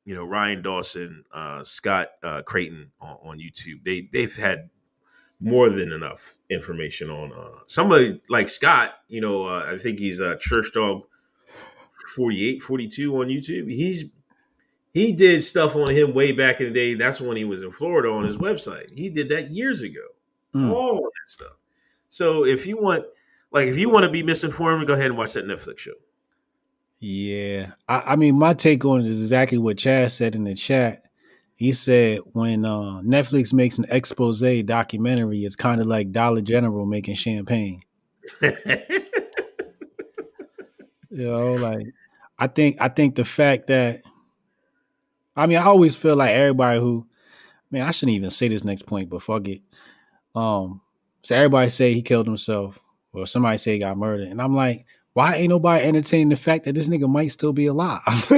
you 0.03 0.15
know, 0.15 0.23
Ryan 0.23 0.61
Dawson, 0.61 1.23
uh, 1.33 1.63
Scott 1.63 2.09
uh, 2.23 2.41
Creighton 2.43 2.91
on, 2.99 3.17
on 3.23 3.39
YouTube. 3.39 3.83
They 3.83 4.09
they've 4.11 4.35
had 4.35 4.69
more 5.39 5.69
than 5.69 5.91
enough 5.91 6.37
information 6.49 7.09
on 7.09 7.33
uh, 7.33 7.59
somebody 7.67 8.19
like 8.29 8.49
Scott. 8.49 8.95
You 9.07 9.21
know, 9.21 9.45
uh, 9.45 9.73
I 9.73 9.77
think 9.77 9.99
he's 9.99 10.21
uh, 10.21 10.35
Church 10.39 10.71
Dog 10.73 11.03
48, 12.15 12.61
42 12.61 13.15
on 13.15 13.27
YouTube. 13.27 13.69
He's 13.69 14.11
he 14.93 15.11
did 15.11 15.43
stuff 15.43 15.75
on 15.75 15.91
him 15.91 16.13
way 16.13 16.31
back 16.31 16.61
in 16.61 16.67
the 16.67 16.73
day. 16.73 16.93
That's 16.93 17.19
when 17.19 17.35
he 17.35 17.43
was 17.43 17.61
in 17.61 17.71
Florida 17.71 18.09
on 18.09 18.23
his 18.23 18.37
website. 18.37 18.97
He 18.97 19.09
did 19.09 19.29
that 19.29 19.51
years 19.51 19.81
ago. 19.81 20.01
Mm. 20.55 20.71
All 20.71 20.97
of 20.97 21.03
that 21.03 21.27
stuff. 21.27 21.57
So 22.09 22.45
if 22.45 22.65
you 22.65 22.77
want, 22.77 23.05
like, 23.51 23.67
if 23.67 23.77
you 23.77 23.89
want 23.89 24.05
to 24.05 24.11
be 24.11 24.23
misinformed, 24.23 24.87
go 24.87 24.93
ahead 24.93 25.07
and 25.07 25.17
watch 25.17 25.33
that 25.33 25.45
Netflix 25.45 25.79
show. 25.79 25.93
Yeah. 26.99 27.71
I, 27.87 28.03
I 28.07 28.15
mean, 28.15 28.39
my 28.39 28.53
take 28.53 28.85
on 28.85 29.01
it 29.01 29.07
is 29.07 29.21
exactly 29.21 29.57
what 29.57 29.77
Chad 29.77 30.11
said 30.11 30.35
in 30.35 30.45
the 30.45 30.55
chat. 30.55 31.03
He 31.55 31.71
said 31.71 32.19
when 32.33 32.65
uh, 32.65 33.01
Netflix 33.01 33.53
makes 33.53 33.77
an 33.77 33.85
expose 33.89 34.41
documentary, 34.63 35.45
it's 35.45 35.55
kind 35.55 35.79
of 35.79 35.87
like 35.87 36.11
Dollar 36.11 36.41
General 36.41 36.85
making 36.85 37.15
champagne. 37.15 37.79
You 41.15 41.31
know, 41.31 41.53
like 41.53 41.87
I 42.37 42.47
think 42.47 42.81
I 42.81 42.89
think 42.89 43.15
the 43.15 43.23
fact 43.23 43.67
that 43.67 44.01
I 45.33 45.47
mean 45.47 45.57
I 45.57 45.63
always 45.63 45.95
feel 45.95 46.17
like 46.17 46.31
everybody 46.31 46.77
who 46.77 47.07
man, 47.71 47.87
I 47.87 47.91
shouldn't 47.91 48.17
even 48.17 48.29
say 48.29 48.49
this 48.49 48.65
next 48.65 48.85
point, 48.85 49.09
but 49.09 49.21
fuck 49.21 49.47
it. 49.47 49.61
Um 50.35 50.81
so 51.21 51.35
everybody 51.35 51.69
say 51.69 51.93
he 51.93 52.01
killed 52.01 52.27
himself 52.27 52.79
or 53.13 53.25
somebody 53.25 53.57
say 53.57 53.73
he 53.73 53.79
got 53.79 53.97
murdered. 53.97 54.27
And 54.27 54.41
I'm 54.41 54.55
like, 54.55 54.85
Why 55.13 55.35
ain't 55.35 55.49
nobody 55.49 55.85
entertaining 55.85 56.29
the 56.29 56.35
fact 56.35 56.65
that 56.65 56.73
this 56.73 56.89
nigga 56.89 57.09
might 57.09 57.31
still 57.31 57.53
be 57.53 57.65
alive? 57.65 58.01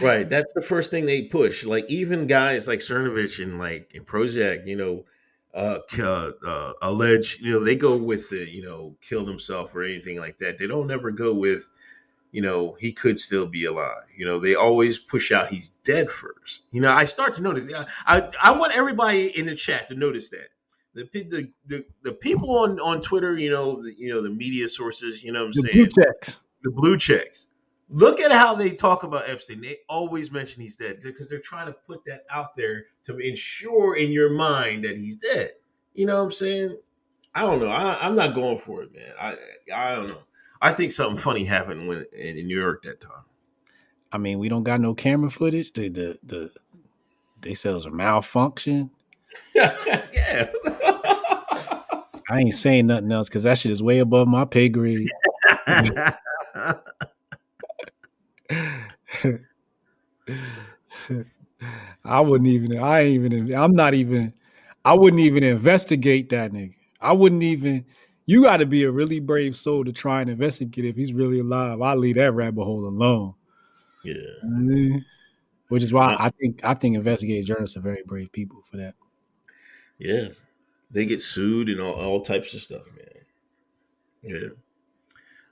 Right. 0.00 0.28
That's 0.28 0.52
the 0.52 0.62
first 0.62 0.90
thing 0.90 1.06
they 1.06 1.22
push. 1.22 1.64
Like 1.64 1.84
even 1.90 2.26
guys 2.26 2.68
like 2.68 2.78
Cernovich 2.78 3.42
and 3.42 3.58
like 3.58 3.92
and 3.94 4.06
Posobiec, 4.06 4.66
you 4.66 4.76
know, 4.76 5.04
uh, 5.52 5.80
uh, 5.98 6.30
uh 6.46 6.72
allege, 6.80 7.40
you 7.40 7.52
know, 7.52 7.64
they 7.64 7.74
go 7.74 7.96
with 7.96 8.30
the, 8.30 8.48
you 8.48 8.62
know, 8.62 8.96
killed 9.02 9.28
himself 9.28 9.74
or 9.74 9.82
anything 9.82 10.18
like 10.18 10.38
that. 10.38 10.58
They 10.58 10.66
don't 10.66 10.90
ever 10.90 11.10
go 11.10 11.34
with, 11.34 11.68
you 12.30 12.40
know, 12.40 12.76
he 12.78 12.92
could 12.92 13.18
still 13.18 13.46
be 13.46 13.64
alive. 13.64 14.04
You 14.16 14.26
know, 14.26 14.38
they 14.38 14.54
always 14.54 14.98
push 14.98 15.32
out 15.32 15.50
he's 15.50 15.70
dead 15.84 16.10
first. 16.10 16.64
You 16.70 16.80
know, 16.80 16.92
I 16.92 17.04
start 17.04 17.34
to 17.34 17.42
notice. 17.42 17.66
I 18.06 18.30
I 18.42 18.52
want 18.52 18.76
everybody 18.76 19.36
in 19.36 19.46
the 19.46 19.56
chat 19.56 19.88
to 19.88 19.96
notice 19.96 20.28
that. 20.30 20.50
The, 20.94 21.08
the 21.12 21.52
the 21.66 21.84
the 22.02 22.12
people 22.12 22.58
on 22.58 22.80
on 22.80 23.00
Twitter, 23.00 23.38
you 23.38 23.50
know, 23.50 23.82
the, 23.82 23.94
you 23.96 24.12
know 24.12 24.22
the 24.22 24.30
media 24.30 24.68
sources, 24.68 25.22
you 25.22 25.32
know, 25.32 25.40
what 25.44 25.54
I'm 25.56 25.62
the 25.62 25.72
saying 25.72 25.88
blue 25.88 26.04
checks. 26.04 26.40
the 26.62 26.70
blue 26.70 26.98
checks. 26.98 27.46
Look 27.88 28.20
at 28.20 28.30
how 28.32 28.54
they 28.54 28.70
talk 28.70 29.02
about 29.02 29.28
Epstein. 29.28 29.60
They 29.60 29.78
always 29.88 30.30
mention 30.30 30.62
he's 30.62 30.76
dead 30.76 31.00
because 31.02 31.28
they're 31.28 31.40
trying 31.40 31.66
to 31.66 31.72
put 31.72 32.04
that 32.06 32.22
out 32.30 32.56
there 32.56 32.84
to 33.04 33.18
ensure 33.18 33.96
in 33.96 34.12
your 34.12 34.30
mind 34.30 34.84
that 34.84 34.96
he's 34.96 35.16
dead. 35.16 35.52
You 35.94 36.06
know 36.06 36.16
what 36.18 36.24
I'm 36.24 36.30
saying? 36.30 36.76
I 37.34 37.42
don't 37.42 37.60
know. 37.60 37.68
I, 37.68 38.04
I'm 38.04 38.16
not 38.16 38.34
going 38.34 38.58
for 38.58 38.82
it, 38.82 38.92
man. 38.94 39.12
I 39.20 39.36
I 39.74 39.94
don't 39.94 40.08
know. 40.08 40.22
I 40.62 40.72
think 40.72 40.92
something 40.92 41.16
funny 41.16 41.44
happened 41.44 41.88
when 41.88 42.04
in, 42.12 42.36
in 42.36 42.46
New 42.46 42.58
York 42.58 42.82
that 42.82 43.00
time. 43.00 43.24
I 44.12 44.18
mean, 44.18 44.38
we 44.38 44.48
don't 44.48 44.64
got 44.64 44.80
no 44.80 44.94
camera 44.94 45.30
footage. 45.30 45.72
The 45.72 45.88
the 45.88 46.18
the 46.22 46.50
they 47.40 47.54
said 47.54 47.72
it 47.72 47.76
was 47.76 47.86
a 47.86 47.90
malfunction. 47.90 48.90
yeah. 49.54 50.50
I 52.28 52.40
ain't 52.40 52.54
saying 52.54 52.86
nothing 52.86 53.10
else 53.10 53.28
because 53.28 53.42
that 53.42 53.58
shit 53.58 53.72
is 53.72 53.82
way 53.82 53.98
above 53.98 54.28
my 54.28 54.44
pay 54.44 54.68
grade. 54.68 55.08
I 62.04 62.20
wouldn't 62.20 62.48
even. 62.48 62.78
I 62.78 63.00
ain't 63.00 63.24
even. 63.24 63.54
I'm 63.54 63.72
not 63.72 63.94
even. 63.94 64.32
I 64.84 64.94
wouldn't 64.94 65.20
even 65.20 65.42
investigate 65.44 66.30
that 66.30 66.52
nigga. 66.52 66.74
I 67.00 67.12
wouldn't 67.12 67.42
even. 67.42 67.84
You 68.26 68.42
got 68.42 68.58
to 68.58 68.66
be 68.66 68.84
a 68.84 68.90
really 68.90 69.18
brave 69.20 69.56
soul 69.56 69.84
to 69.84 69.92
try 69.92 70.20
and 70.20 70.30
investigate 70.30 70.84
if 70.84 70.96
he's 70.96 71.12
really 71.12 71.40
alive. 71.40 71.80
I 71.82 71.94
leave 71.94 72.14
that 72.14 72.32
rabbit 72.32 72.64
hole 72.64 72.86
alone. 72.86 73.34
yeah. 74.04 74.14
Mm. 74.44 75.04
Which 75.68 75.82
is 75.84 75.92
why 75.92 76.16
I 76.18 76.30
think 76.30 76.64
I 76.64 76.74
think 76.74 76.96
investigative 76.96 77.46
journalists 77.46 77.76
are 77.76 77.80
very 77.80 78.02
brave 78.04 78.32
people 78.32 78.62
for 78.64 78.76
that. 78.78 78.94
Yeah. 80.00 80.28
They 80.90 81.04
get 81.04 81.22
sued 81.22 81.68
and 81.68 81.80
all, 81.80 81.92
all 81.92 82.20
types 82.22 82.52
of 82.54 82.62
stuff, 82.62 82.86
man. 82.96 83.06
Yeah. 84.22 84.48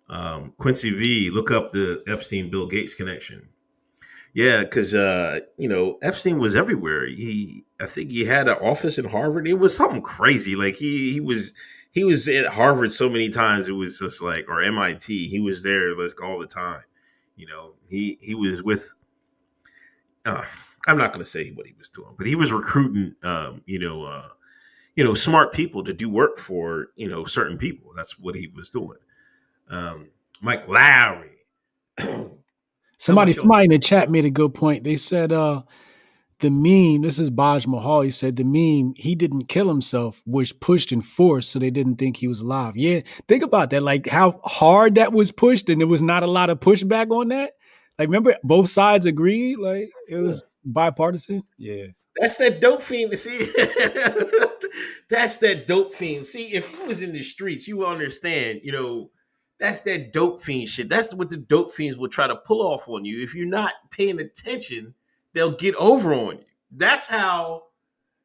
Um, 0.08 0.54
Quincy 0.58 0.90
V, 0.90 1.30
look 1.30 1.50
up 1.50 1.70
the 1.70 2.02
Epstein 2.08 2.50
Bill 2.50 2.66
Gates 2.66 2.94
connection. 2.94 3.50
Yeah, 4.34 4.60
because 4.60 4.94
uh, 4.94 5.40
you 5.56 5.68
know 5.68 5.98
Epstein 6.02 6.38
was 6.38 6.54
everywhere. 6.54 7.06
He, 7.06 7.64
I 7.80 7.86
think 7.86 8.10
he 8.10 8.24
had 8.24 8.48
an 8.48 8.56
office 8.58 8.98
in 8.98 9.06
Harvard. 9.06 9.48
It 9.48 9.54
was 9.54 9.76
something 9.76 10.02
crazy. 10.02 10.54
Like 10.54 10.76
he, 10.76 11.12
he 11.12 11.20
was, 11.20 11.52
he 11.92 12.04
was 12.04 12.28
at 12.28 12.46
Harvard 12.46 12.92
so 12.92 13.08
many 13.08 13.30
times. 13.30 13.68
It 13.68 13.72
was 13.72 13.98
just 13.98 14.22
like, 14.22 14.48
or 14.48 14.62
MIT. 14.62 15.28
He 15.28 15.40
was 15.40 15.62
there 15.62 15.96
like 15.96 16.22
all 16.22 16.38
the 16.38 16.46
time. 16.46 16.82
You 17.36 17.46
know, 17.46 17.72
he 17.88 18.18
he 18.20 18.34
was 18.34 18.62
with. 18.62 18.94
Uh, 20.24 20.44
I'm 20.86 20.98
not 20.98 21.12
going 21.12 21.24
to 21.24 21.30
say 21.30 21.50
what 21.50 21.66
he 21.66 21.74
was 21.78 21.88
doing, 21.88 22.14
but 22.16 22.26
he 22.26 22.34
was 22.34 22.52
recruiting. 22.52 23.14
Um, 23.22 23.62
you 23.66 23.78
know, 23.78 24.04
uh, 24.04 24.28
you 24.98 25.04
know, 25.04 25.14
smart 25.14 25.52
people 25.52 25.84
to 25.84 25.92
do 25.92 26.10
work 26.10 26.40
for 26.40 26.88
you 26.96 27.08
know 27.08 27.24
certain 27.24 27.56
people. 27.56 27.92
That's 27.94 28.18
what 28.18 28.34
he 28.34 28.48
was 28.48 28.68
doing. 28.68 28.98
Um, 29.70 30.08
Mike 30.42 30.66
Lowry. 30.66 31.30
Somebody, 32.98 33.32
Sure. 33.32 33.42
somebody 33.42 33.66
in 33.66 33.70
the 33.70 33.78
chat 33.78 34.10
made 34.10 34.24
a 34.24 34.30
good 34.30 34.54
point. 34.54 34.82
They 34.82 34.96
said, 34.96 35.32
uh, 35.32 35.62
the 36.40 36.50
meme, 36.50 37.02
this 37.02 37.20
is 37.20 37.30
Baj 37.30 37.64
Mahal. 37.68 38.00
He 38.00 38.10
said 38.10 38.34
the 38.34 38.42
meme, 38.42 38.94
he 38.96 39.14
didn't 39.14 39.46
kill 39.46 39.68
himself, 39.68 40.20
was 40.26 40.52
pushed 40.52 40.90
and 40.90 41.04
forced, 41.04 41.50
so 41.50 41.60
they 41.60 41.70
didn't 41.70 41.94
think 41.94 42.16
he 42.16 42.26
was 42.26 42.40
alive. 42.40 42.76
Yeah, 42.76 43.02
think 43.28 43.44
about 43.44 43.70
that. 43.70 43.84
Like 43.84 44.08
how 44.08 44.40
hard 44.42 44.96
that 44.96 45.12
was 45.12 45.30
pushed, 45.30 45.70
and 45.70 45.80
there 45.80 45.86
was 45.86 46.02
not 46.02 46.24
a 46.24 46.26
lot 46.26 46.50
of 46.50 46.58
pushback 46.58 47.12
on 47.12 47.28
that. 47.28 47.52
Like, 48.00 48.08
remember, 48.08 48.34
both 48.42 48.68
sides 48.68 49.06
agreed. 49.06 49.58
Like 49.58 49.90
it 50.08 50.16
was 50.16 50.44
bipartisan. 50.64 51.44
Yeah. 51.56 51.86
That's 52.16 52.36
that 52.38 52.60
dope 52.60 52.82
fiend. 52.82 53.12
To 53.12 53.16
see, 53.16 53.52
that's 55.08 55.38
that 55.38 55.66
dope 55.66 55.94
fiend. 55.94 56.26
See, 56.26 56.52
if 56.54 56.68
he 56.68 56.86
was 56.86 57.02
in 57.02 57.12
the 57.12 57.22
streets, 57.22 57.66
you 57.66 57.78
will 57.78 57.86
understand. 57.86 58.60
You 58.62 58.72
know, 58.72 59.10
that's 59.58 59.80
that 59.82 60.12
dope 60.12 60.42
fiend 60.42 60.68
shit. 60.68 60.88
That's 60.88 61.14
what 61.14 61.30
the 61.30 61.36
dope 61.36 61.72
fiends 61.72 61.96
will 61.96 62.08
try 62.08 62.26
to 62.26 62.36
pull 62.36 62.62
off 62.62 62.88
on 62.88 63.04
you. 63.04 63.22
If 63.22 63.34
you're 63.34 63.46
not 63.46 63.72
paying 63.90 64.20
attention, 64.20 64.94
they'll 65.32 65.56
get 65.56 65.74
over 65.76 66.12
on 66.12 66.38
you. 66.38 66.44
That's 66.70 67.06
how, 67.06 67.64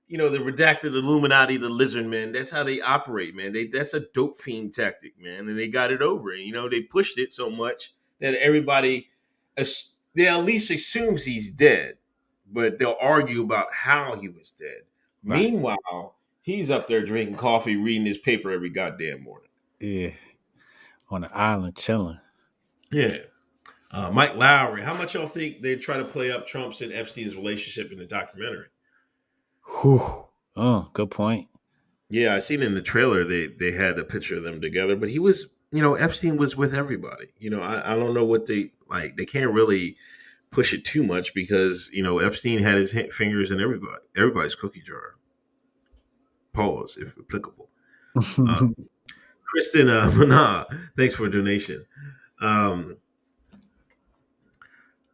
you 0.07 0.17
know, 0.17 0.29
the 0.29 0.39
redacted 0.39 0.93
Illuminati, 0.93 1.57
the 1.57 1.69
lizard 1.69 2.05
men. 2.05 2.33
That's 2.33 2.51
how 2.51 2.63
they 2.63 2.81
operate, 2.81 3.35
man. 3.35 3.53
They 3.53 3.67
that's 3.67 3.93
a 3.93 4.01
dope 4.13 4.37
fiend 4.37 4.73
tactic, 4.73 5.13
man, 5.19 5.47
and 5.47 5.57
they 5.57 5.67
got 5.67 5.91
it 5.91 6.01
over. 6.01 6.35
You 6.35 6.53
know, 6.53 6.69
they 6.69 6.81
pushed 6.81 7.17
it 7.17 7.31
so 7.33 7.49
much 7.49 7.93
that 8.19 8.35
everybody, 8.35 9.09
they 9.55 10.27
at 10.27 10.43
least 10.43 10.69
assumes 10.71 11.25
he's 11.25 11.51
dead, 11.51 11.97
but 12.51 12.77
they'll 12.77 12.97
argue 12.99 13.41
about 13.41 13.73
how 13.73 14.15
he 14.15 14.29
was 14.29 14.51
dead. 14.51 14.83
Right. 15.23 15.39
Meanwhile, 15.39 16.15
he's 16.43 16.69
up 16.69 16.85
there 16.85 17.03
drinking 17.03 17.37
coffee, 17.37 17.75
reading 17.75 18.05
his 18.05 18.19
paper 18.19 18.51
every 18.51 18.69
goddamn 18.69 19.23
morning. 19.23 19.49
Yeah. 19.79 20.11
On 21.09 21.21
the 21.21 21.35
island 21.35 21.75
chilling. 21.75 22.19
Yeah. 22.91 23.17
Uh, 23.89 24.11
Mike 24.11 24.35
Lowry, 24.35 24.83
how 24.83 24.93
much 24.93 25.15
y'all 25.15 25.27
think 25.27 25.61
they 25.61 25.75
try 25.75 25.97
to 25.97 26.05
play 26.05 26.31
up 26.31 26.47
Trump's 26.47 26.81
and 26.81 26.93
Epstein's 26.93 27.35
relationship 27.35 27.91
in 27.91 27.97
the 27.97 28.05
documentary? 28.05 28.67
Whew. 29.81 30.27
Oh, 30.55 30.89
good 30.93 31.09
point. 31.09 31.47
Yeah, 32.09 32.35
I 32.35 32.39
seen 32.39 32.61
in 32.61 32.75
the 32.75 32.81
trailer 32.81 33.23
they 33.23 33.47
they 33.47 33.71
had 33.71 33.97
a 33.97 34.03
picture 34.03 34.37
of 34.37 34.43
them 34.43 34.61
together, 34.61 34.95
but 34.95 35.09
he 35.09 35.17
was, 35.19 35.55
you 35.71 35.81
know, 35.81 35.95
Epstein 35.95 36.37
was 36.37 36.55
with 36.55 36.75
everybody. 36.75 37.27
You 37.39 37.49
know, 37.49 37.61
I, 37.61 37.93
I 37.93 37.95
don't 37.95 38.13
know 38.13 38.25
what 38.25 38.45
they 38.45 38.71
like. 38.87 39.15
They 39.17 39.25
can't 39.25 39.51
really 39.51 39.97
push 40.51 40.73
it 40.73 40.85
too 40.85 41.03
much 41.03 41.33
because 41.33 41.89
you 41.91 42.03
know 42.03 42.19
Epstein 42.19 42.59
had 42.59 42.77
his 42.77 42.95
fingers 43.11 43.49
in 43.49 43.59
everybody 43.59 44.01
everybody's 44.15 44.55
cookie 44.55 44.81
jar. 44.81 45.15
Pause 46.53 46.97
if 46.97 47.17
applicable. 47.17 47.69
Um, 48.37 48.75
Kristen 49.45 49.89
uh, 49.89 50.11
Mana, 50.15 50.65
thanks 50.97 51.13
for 51.15 51.25
a 51.25 51.31
donation. 51.31 51.85
Um, 52.41 52.97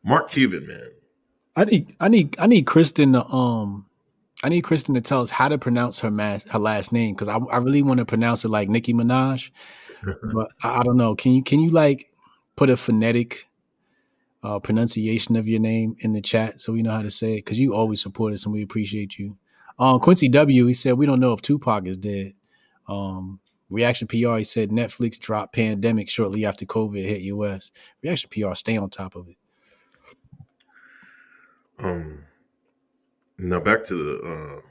Mark 0.03 0.29
Cuban, 0.29 0.67
man. 0.67 0.91
I 1.55 1.65
need 1.65 1.95
I 1.99 2.07
need 2.07 2.35
I 2.39 2.47
need 2.47 2.65
Kristen 2.65 3.13
to 3.13 3.25
um 3.25 3.85
I 4.43 4.49
need 4.49 4.61
Kristen 4.61 4.95
to 4.95 5.01
tell 5.01 5.21
us 5.21 5.29
how 5.29 5.49
to 5.49 5.57
pronounce 5.57 5.99
her 5.99 6.11
mas- 6.11 6.45
her 6.45 6.59
last 6.59 6.93
name 6.93 7.15
because 7.15 7.27
I, 7.27 7.37
I 7.37 7.57
really 7.57 7.83
want 7.83 7.97
to 7.97 8.05
pronounce 8.05 8.45
it 8.45 8.49
like 8.49 8.69
Nicki 8.69 8.93
Minaj, 8.93 9.51
but 10.33 10.51
I, 10.63 10.79
I 10.79 10.83
don't 10.83 10.97
know. 10.97 11.15
Can 11.15 11.33
you 11.33 11.43
can 11.43 11.59
you 11.59 11.71
like 11.71 12.07
put 12.55 12.69
a 12.69 12.77
phonetic 12.77 13.47
uh, 14.41 14.59
pronunciation 14.59 15.35
of 15.35 15.47
your 15.49 15.59
name 15.59 15.97
in 15.99 16.13
the 16.13 16.21
chat 16.21 16.61
so 16.61 16.71
we 16.71 16.81
know 16.81 16.91
how 16.91 17.01
to 17.01 17.11
say 17.11 17.33
it? 17.33 17.45
Because 17.45 17.59
you 17.59 17.73
always 17.73 18.01
support 18.01 18.33
us 18.33 18.45
and 18.45 18.53
we 18.53 18.63
appreciate 18.63 19.19
you. 19.19 19.37
Um, 19.79 19.99
Quincy 19.99 20.29
W. 20.29 20.65
He 20.65 20.73
said 20.73 20.93
we 20.93 21.05
don't 21.05 21.19
know 21.19 21.33
if 21.33 21.41
Tupac 21.41 21.87
is 21.87 21.97
dead. 21.97 22.33
Um, 22.87 23.39
Reaction 23.69 24.07
PR. 24.07 24.37
He 24.37 24.43
said 24.43 24.71
Netflix 24.71 25.19
dropped 25.19 25.53
Pandemic 25.53 26.09
shortly 26.09 26.45
after 26.45 26.65
COVID 26.65 27.03
hit 27.03 27.21
US. 27.21 27.71
Reaction 28.03 28.29
PR. 28.29 28.55
Stay 28.55 28.77
on 28.77 28.89
top 28.89 29.15
of 29.15 29.29
it. 29.29 29.37
Um, 31.77 32.25
now 33.37 33.59
back 33.59 33.85
to 33.85 33.95
the 33.95 34.19
uh, 34.19 34.61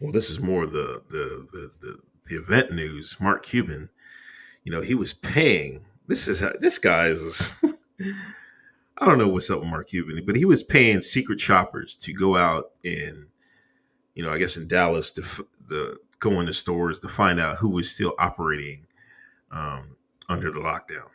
well, 0.00 0.12
this 0.12 0.30
is 0.30 0.40
more 0.40 0.66
the 0.66 1.02
the 1.10 1.46
the 1.52 1.70
the, 1.80 1.98
the 2.28 2.36
event 2.36 2.72
news. 2.72 3.16
Mark 3.20 3.44
Cuban, 3.44 3.90
you 4.62 4.72
know, 4.72 4.80
he 4.80 4.94
was 4.94 5.12
paying. 5.12 5.84
This 6.06 6.28
is 6.28 6.40
how 6.40 6.52
this 6.60 6.78
guy 6.78 7.08
is. 7.08 7.52
I 8.96 9.06
don't 9.06 9.18
know 9.18 9.28
what's 9.28 9.50
up 9.50 9.58
with 9.58 9.68
Mark 9.68 9.88
Cuban, 9.88 10.22
but 10.24 10.36
he 10.36 10.44
was 10.44 10.62
paying 10.62 11.02
secret 11.02 11.40
shoppers 11.40 11.96
to 11.96 12.12
go 12.12 12.36
out 12.36 12.70
in, 12.84 13.26
you 14.14 14.24
know, 14.24 14.32
I 14.32 14.38
guess 14.38 14.56
in 14.56 14.68
Dallas 14.68 15.10
to 15.12 15.22
the 15.68 15.98
go 16.20 16.40
into 16.40 16.52
stores 16.54 17.00
to 17.00 17.08
find 17.08 17.40
out 17.40 17.56
who 17.56 17.68
was 17.68 17.90
still 17.90 18.14
operating 18.18 18.86
um, 19.50 19.96
under 20.28 20.50
the 20.50 20.60
lockdown. 20.60 21.08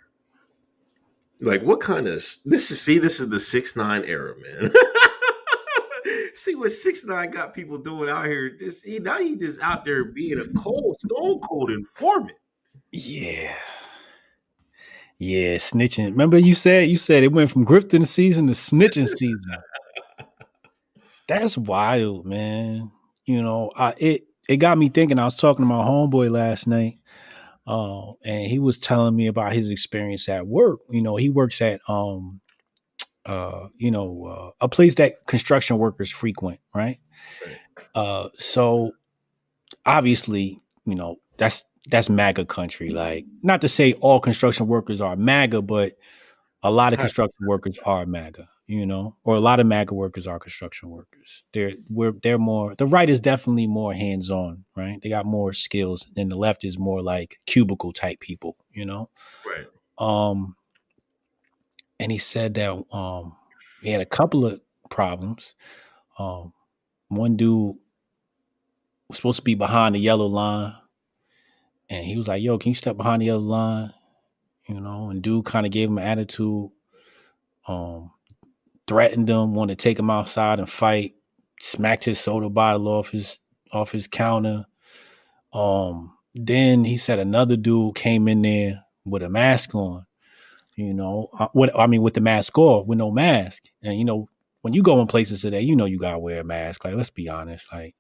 Like 1.41 1.63
what 1.63 1.79
kind 1.79 2.07
of 2.07 2.15
this 2.45 2.71
is 2.71 2.81
see 2.81 2.99
this 2.99 3.19
is 3.19 3.29
the 3.29 3.39
six 3.39 3.75
nine 3.75 4.03
era, 4.03 4.35
man. 4.39 4.71
see 6.35 6.55
what 6.55 6.71
six 6.71 7.05
nine 7.05 7.31
got 7.31 7.53
people 7.53 7.77
doing 7.77 8.09
out 8.09 8.25
here. 8.25 8.49
Just 8.49 8.85
he 8.85 8.99
now 8.99 9.19
he 9.19 9.35
just 9.35 9.61
out 9.61 9.85
there 9.85 10.03
being 10.03 10.39
a 10.39 10.47
cold, 10.59 10.97
stone 10.99 11.39
cold 11.39 11.71
informant. 11.71 12.37
Yeah. 12.91 13.55
Yeah, 15.17 15.57
snitching. 15.57 16.11
Remember 16.11 16.37
you 16.37 16.53
said 16.53 16.89
you 16.89 16.97
said 16.97 17.23
it 17.23 17.31
went 17.31 17.49
from 17.49 17.65
grifting 17.65 18.05
season 18.05 18.47
to 18.47 18.53
snitching 18.53 19.07
season. 19.07 19.57
That's 21.29 21.57
wild, 21.57 22.25
man. 22.25 22.91
You 23.25 23.41
know, 23.41 23.71
I 23.75 23.93
it 23.97 24.23
it 24.49 24.57
got 24.57 24.77
me 24.77 24.89
thinking. 24.89 25.19
I 25.19 25.25
was 25.25 25.35
talking 25.35 25.63
to 25.63 25.69
my 25.69 25.83
homeboy 25.83 26.31
last 26.31 26.67
night. 26.67 26.95
Uh, 27.67 28.13
and 28.25 28.47
he 28.47 28.57
was 28.57 28.79
telling 28.79 29.15
me 29.15 29.27
about 29.27 29.53
his 29.53 29.69
experience 29.69 30.27
at 30.27 30.47
work. 30.47 30.79
You 30.89 31.03
know, 31.03 31.17
he 31.17 31.29
works 31.29 31.61
at 31.61 31.81
um, 31.87 32.41
uh, 33.29 33.67
you 33.77 33.91
know, 33.91 34.25
uh, 34.25 34.65
a 34.65 34.67
place 34.67 34.95
that 34.95 35.25
construction 35.27 35.77
workers 35.77 36.09
frequent, 36.09 36.59
right? 36.73 36.99
Uh, 37.93 38.29
so 38.33 38.91
obviously, 39.85 40.57
you 40.85 40.95
know, 40.95 41.17
that's 41.37 41.63
that's 41.87 42.09
MAGA 42.09 42.45
country. 42.45 42.89
Like, 42.89 43.25
not 43.43 43.61
to 43.61 43.67
say 43.67 43.93
all 43.93 44.19
construction 44.19 44.67
workers 44.67 44.99
are 44.99 45.15
MAGA, 45.15 45.61
but 45.61 45.93
a 46.63 46.71
lot 46.71 46.93
of 46.93 46.99
construction 46.99 47.47
workers 47.47 47.77
are 47.85 48.05
MAGA. 48.05 48.49
You 48.71 48.85
know, 48.85 49.15
or 49.23 49.35
a 49.35 49.39
lot 49.39 49.59
of 49.59 49.65
MAGA 49.65 49.95
workers 49.95 50.27
are 50.27 50.37
construction 50.37 50.91
workers. 50.91 51.43
They're 51.53 51.71
we're 51.89 52.11
they're 52.11 52.37
more 52.37 52.75
the 52.75 52.85
right 52.85 53.09
is 53.09 53.19
definitely 53.19 53.65
more 53.65 53.93
hands 53.95 54.29
on, 54.29 54.63
right? 54.75 55.01
They 55.01 55.09
got 55.09 55.25
more 55.25 55.53
skills, 55.53 56.05
than 56.15 56.29
the 56.29 56.35
left 56.37 56.63
is 56.63 56.77
more 56.77 57.01
like 57.01 57.39
cubicle 57.47 57.93
type 57.93 58.19
people. 58.19 58.55
You 58.71 58.85
know, 58.85 59.09
Right. 59.43 59.65
um, 59.97 60.55
and 61.99 62.11
he 62.11 62.19
said 62.19 62.53
that 62.53 62.71
um, 62.95 63.35
he 63.81 63.89
had 63.89 64.01
a 64.01 64.05
couple 64.05 64.45
of 64.45 64.61
problems. 64.91 65.55
Um, 66.19 66.53
one 67.07 67.37
dude 67.37 67.75
was 69.07 69.17
supposed 69.17 69.39
to 69.39 69.43
be 69.43 69.55
behind 69.55 69.95
the 69.95 69.99
yellow 69.99 70.27
line, 70.27 70.75
and 71.89 72.05
he 72.05 72.17
was 72.17 72.27
like, 72.27 72.43
"Yo, 72.43 72.59
can 72.59 72.69
you 72.69 72.75
step 72.75 72.97
behind 72.97 73.23
the 73.23 73.25
yellow 73.25 73.39
line?" 73.41 73.93
You 74.67 74.79
know, 74.79 75.09
and 75.09 75.23
dude 75.23 75.45
kind 75.45 75.65
of 75.65 75.71
gave 75.71 75.89
him 75.89 75.97
an 75.97 76.03
attitude, 76.03 76.69
um, 77.67 78.11
threatened 78.89 79.29
him, 79.29 79.53
wanted 79.53 79.77
to 79.77 79.83
take 79.83 79.99
him 79.99 80.09
outside 80.09 80.59
and 80.59 80.69
fight, 80.69 81.13
smacked 81.61 82.05
his 82.05 82.19
soda 82.19 82.49
bottle 82.49 82.87
off 82.87 83.11
his 83.11 83.39
off 83.71 83.91
his 83.91 84.07
counter. 84.07 84.65
Um, 85.53 86.17
then 86.33 86.83
he 86.83 86.97
said 86.97 87.19
another 87.19 87.55
dude 87.55 87.95
came 87.95 88.27
in 88.27 88.41
there 88.41 88.83
with 89.05 89.23
a 89.23 89.29
mask 89.29 89.75
on 89.75 90.05
you 90.75 90.93
know 90.93 91.29
uh, 91.37 91.47
what 91.53 91.77
i 91.77 91.87
mean 91.87 92.01
with 92.01 92.13
the 92.13 92.21
mask 92.21 92.57
off 92.57 92.85
with 92.85 92.97
no 92.97 93.11
mask 93.11 93.65
and 93.81 93.97
you 93.97 94.05
know 94.05 94.29
when 94.61 94.73
you 94.73 94.81
go 94.83 95.01
in 95.01 95.07
places 95.07 95.41
today 95.41 95.61
you 95.61 95.75
know 95.75 95.85
you 95.85 95.99
gotta 95.99 96.19
wear 96.19 96.41
a 96.41 96.43
mask 96.43 96.85
like 96.85 96.93
let's 96.93 97.09
be 97.09 97.27
honest 97.27 97.67
like 97.73 97.95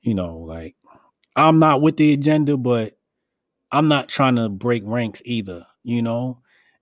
you 0.00 0.14
know 0.14 0.38
like 0.38 0.76
i'm 1.36 1.58
not 1.58 1.82
with 1.82 1.96
the 1.96 2.12
agenda 2.12 2.56
but 2.56 2.96
i'm 3.70 3.88
not 3.88 4.08
trying 4.08 4.36
to 4.36 4.48
break 4.48 4.82
ranks 4.86 5.20
either 5.24 5.66
you 5.82 6.00
know 6.00 6.38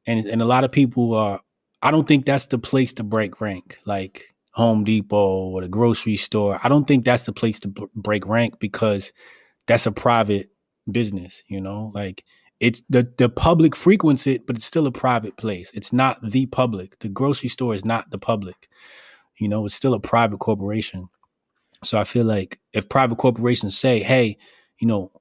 and 0.06 0.24
and 0.26 0.42
a 0.42 0.46
lot 0.46 0.64
of 0.64 0.70
people 0.70 1.14
are 1.14 1.40
i 1.82 1.90
don't 1.90 2.08
think 2.08 2.26
that's 2.26 2.46
the 2.46 2.58
place 2.58 2.92
to 2.94 3.04
break 3.04 3.40
rank 3.40 3.78
like 3.86 4.34
home 4.52 4.84
depot 4.84 5.48
or 5.50 5.62
the 5.62 5.68
grocery 5.68 6.16
store 6.16 6.58
i 6.62 6.68
don't 6.68 6.86
think 6.86 7.04
that's 7.04 7.24
the 7.26 7.32
place 7.32 7.60
to 7.60 7.68
b- 7.68 7.86
break 7.94 8.26
rank 8.26 8.58
because 8.60 9.12
that's 9.66 9.86
a 9.86 9.92
private 9.92 10.50
business 10.90 11.42
you 11.48 11.60
know 11.60 11.92
like 11.94 12.24
it's 12.60 12.82
the 12.88 13.12
the 13.18 13.28
public 13.28 13.76
frequents 13.76 14.26
it, 14.26 14.46
but 14.46 14.56
it's 14.56 14.64
still 14.64 14.86
a 14.86 14.92
private 14.92 15.36
place. 15.36 15.70
It's 15.74 15.92
not 15.92 16.18
the 16.22 16.46
public. 16.46 16.98
The 17.00 17.08
grocery 17.08 17.48
store 17.48 17.74
is 17.74 17.84
not 17.84 18.10
the 18.10 18.18
public. 18.18 18.68
You 19.38 19.48
know, 19.48 19.66
it's 19.66 19.74
still 19.74 19.94
a 19.94 20.00
private 20.00 20.38
corporation. 20.38 21.08
So 21.84 21.98
I 21.98 22.04
feel 22.04 22.24
like 22.24 22.60
if 22.72 22.88
private 22.88 23.18
corporations 23.18 23.78
say, 23.78 24.02
"Hey, 24.02 24.38
you 24.80 24.88
know, 24.88 25.12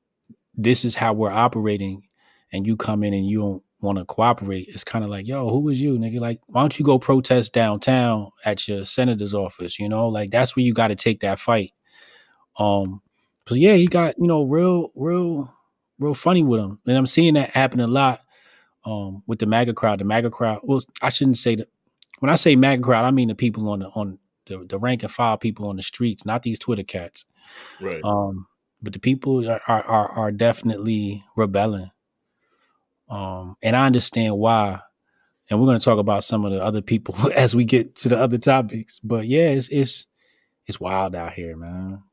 this 0.55 0.86
is 0.86 0.95
how 0.95 1.14
we're 1.14 1.32
operating," 1.32 2.03
and 2.51 2.66
you 2.66 2.78
come 2.78 3.03
in 3.03 3.14
and 3.14 3.26
you 3.28 3.39
don't 3.41 3.64
want 3.82 3.97
to 3.97 4.05
cooperate, 4.05 4.67
it's 4.69 4.84
kind 4.84 5.05
of 5.05 5.11
like, 5.11 5.28
"Yo, 5.28 5.49
who 5.49 5.69
is 5.69 5.82
you, 5.82 5.97
nigga? 5.97 6.19
Like, 6.19 6.39
why 6.47 6.61
don't 6.61 6.78
you 6.78 6.86
go 6.86 6.99
protest 6.99 7.53
downtown 7.53 8.32
at 8.45 8.67
your 8.67 8.86
senator's 8.86 9.34
office? 9.34 9.80
You 9.80 9.89
know, 9.89 10.07
like 10.07 10.32
that's 10.32 10.55
where 10.55 10.65
you 10.65 10.73
got 10.73 10.88
to 10.88 10.95
take 10.95 11.21
that 11.21 11.39
fight." 11.39 11.73
Um, 12.57 13.01
so 13.47 13.55
yeah, 13.55 13.73
he 13.73 13.88
got 13.88 14.15
you 14.17 14.28
know 14.28 14.43
real, 14.43 14.91
real 14.95 15.53
real 15.99 16.13
funny 16.13 16.43
with 16.43 16.61
him. 16.61 16.80
And 16.86 16.97
I'm 16.97 17.05
seeing 17.05 17.36
that 17.36 17.51
happen 17.51 17.80
a 17.80 17.88
lot 17.88 18.21
um, 18.86 19.23
with 19.28 19.39
the 19.39 19.45
MAGA 19.45 19.73
crowd. 19.73 19.99
The 19.99 20.05
MAGA 20.05 20.30
crowd. 20.30 20.61
Well, 20.63 20.80
I 21.01 21.09
shouldn't 21.09 21.38
say 21.38 21.55
that. 21.55 21.69
When 22.19 22.30
I 22.30 22.36
say 22.36 22.55
MAGA 22.55 22.82
crowd, 22.82 23.05
I 23.05 23.11
mean 23.11 23.28
the 23.28 23.36
people 23.36 23.69
on 23.69 23.80
the 23.80 23.88
on 23.89 24.19
the, 24.45 24.65
the 24.67 24.80
rank 24.80 25.03
and 25.03 25.11
file 25.11 25.38
people 25.38 25.67
on 25.69 25.75
the 25.75 25.84
streets, 25.84 26.25
not 26.25 26.43
these 26.43 26.59
Twitter 26.59 26.84
cats. 26.84 27.25
Right. 27.80 28.01
Um, 28.03 28.47
but 28.82 28.93
the 28.93 28.99
people 28.99 29.47
are 29.49 29.61
are, 29.67 29.84
are, 29.84 30.11
are 30.11 30.32
definitely 30.32 31.23
rebelling. 31.36 31.91
Um, 33.10 33.55
and 33.62 33.76
I 33.76 33.86
understand 33.86 34.38
why. 34.38 34.82
And 35.49 35.60
we're 35.60 35.66
going 35.66 35.80
to 35.80 35.86
talk 35.86 35.99
about 35.99 36.26
some 36.26 36.43
of 36.43 36.51
the 36.51 36.62
other 36.62 36.82
people 36.82 37.16
as 37.36 37.55
we 37.55 37.64
get 37.66 37.95
to 37.97 38.10
the 38.10 38.18
other 38.18 38.38
topics. 38.38 38.99
But 39.03 39.28
yeah, 39.28 39.49
it's 39.49 39.70
it's 39.70 40.08
it's 40.66 40.80
wild 40.80 41.16
out 41.16 41.34
here, 41.34 41.55
man. 41.55 42.03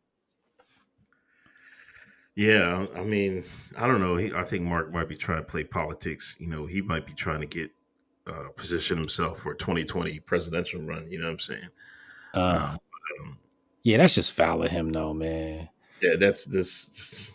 Yeah, 2.36 2.86
I 2.96 3.04
mean, 3.04 3.44
I 3.76 3.86
don't 3.86 4.00
know. 4.00 4.16
He, 4.16 4.32
I 4.32 4.44
think 4.44 4.64
Mark 4.64 4.92
might 4.92 5.08
be 5.08 5.16
trying 5.16 5.38
to 5.38 5.44
play 5.44 5.62
politics. 5.62 6.34
You 6.38 6.48
know, 6.48 6.66
he 6.66 6.82
might 6.82 7.06
be 7.06 7.12
trying 7.12 7.40
to 7.40 7.46
get 7.46 7.70
uh, 8.26 8.48
position 8.56 8.98
himself 8.98 9.40
for 9.40 9.52
a 9.52 9.56
2020 9.56 10.18
presidential 10.20 10.82
run. 10.82 11.08
You 11.10 11.18
know 11.18 11.26
what 11.26 11.32
I'm 11.32 11.38
saying? 11.40 11.68
Uh, 12.34 12.76
Um, 13.20 13.38
yeah, 13.84 13.98
that's 13.98 14.14
just 14.16 14.32
foul 14.32 14.62
of 14.64 14.70
him, 14.70 14.90
though, 14.90 15.14
man. 15.14 15.68
yeah, 16.00 16.16
that's 16.18 16.44
this. 16.44 17.32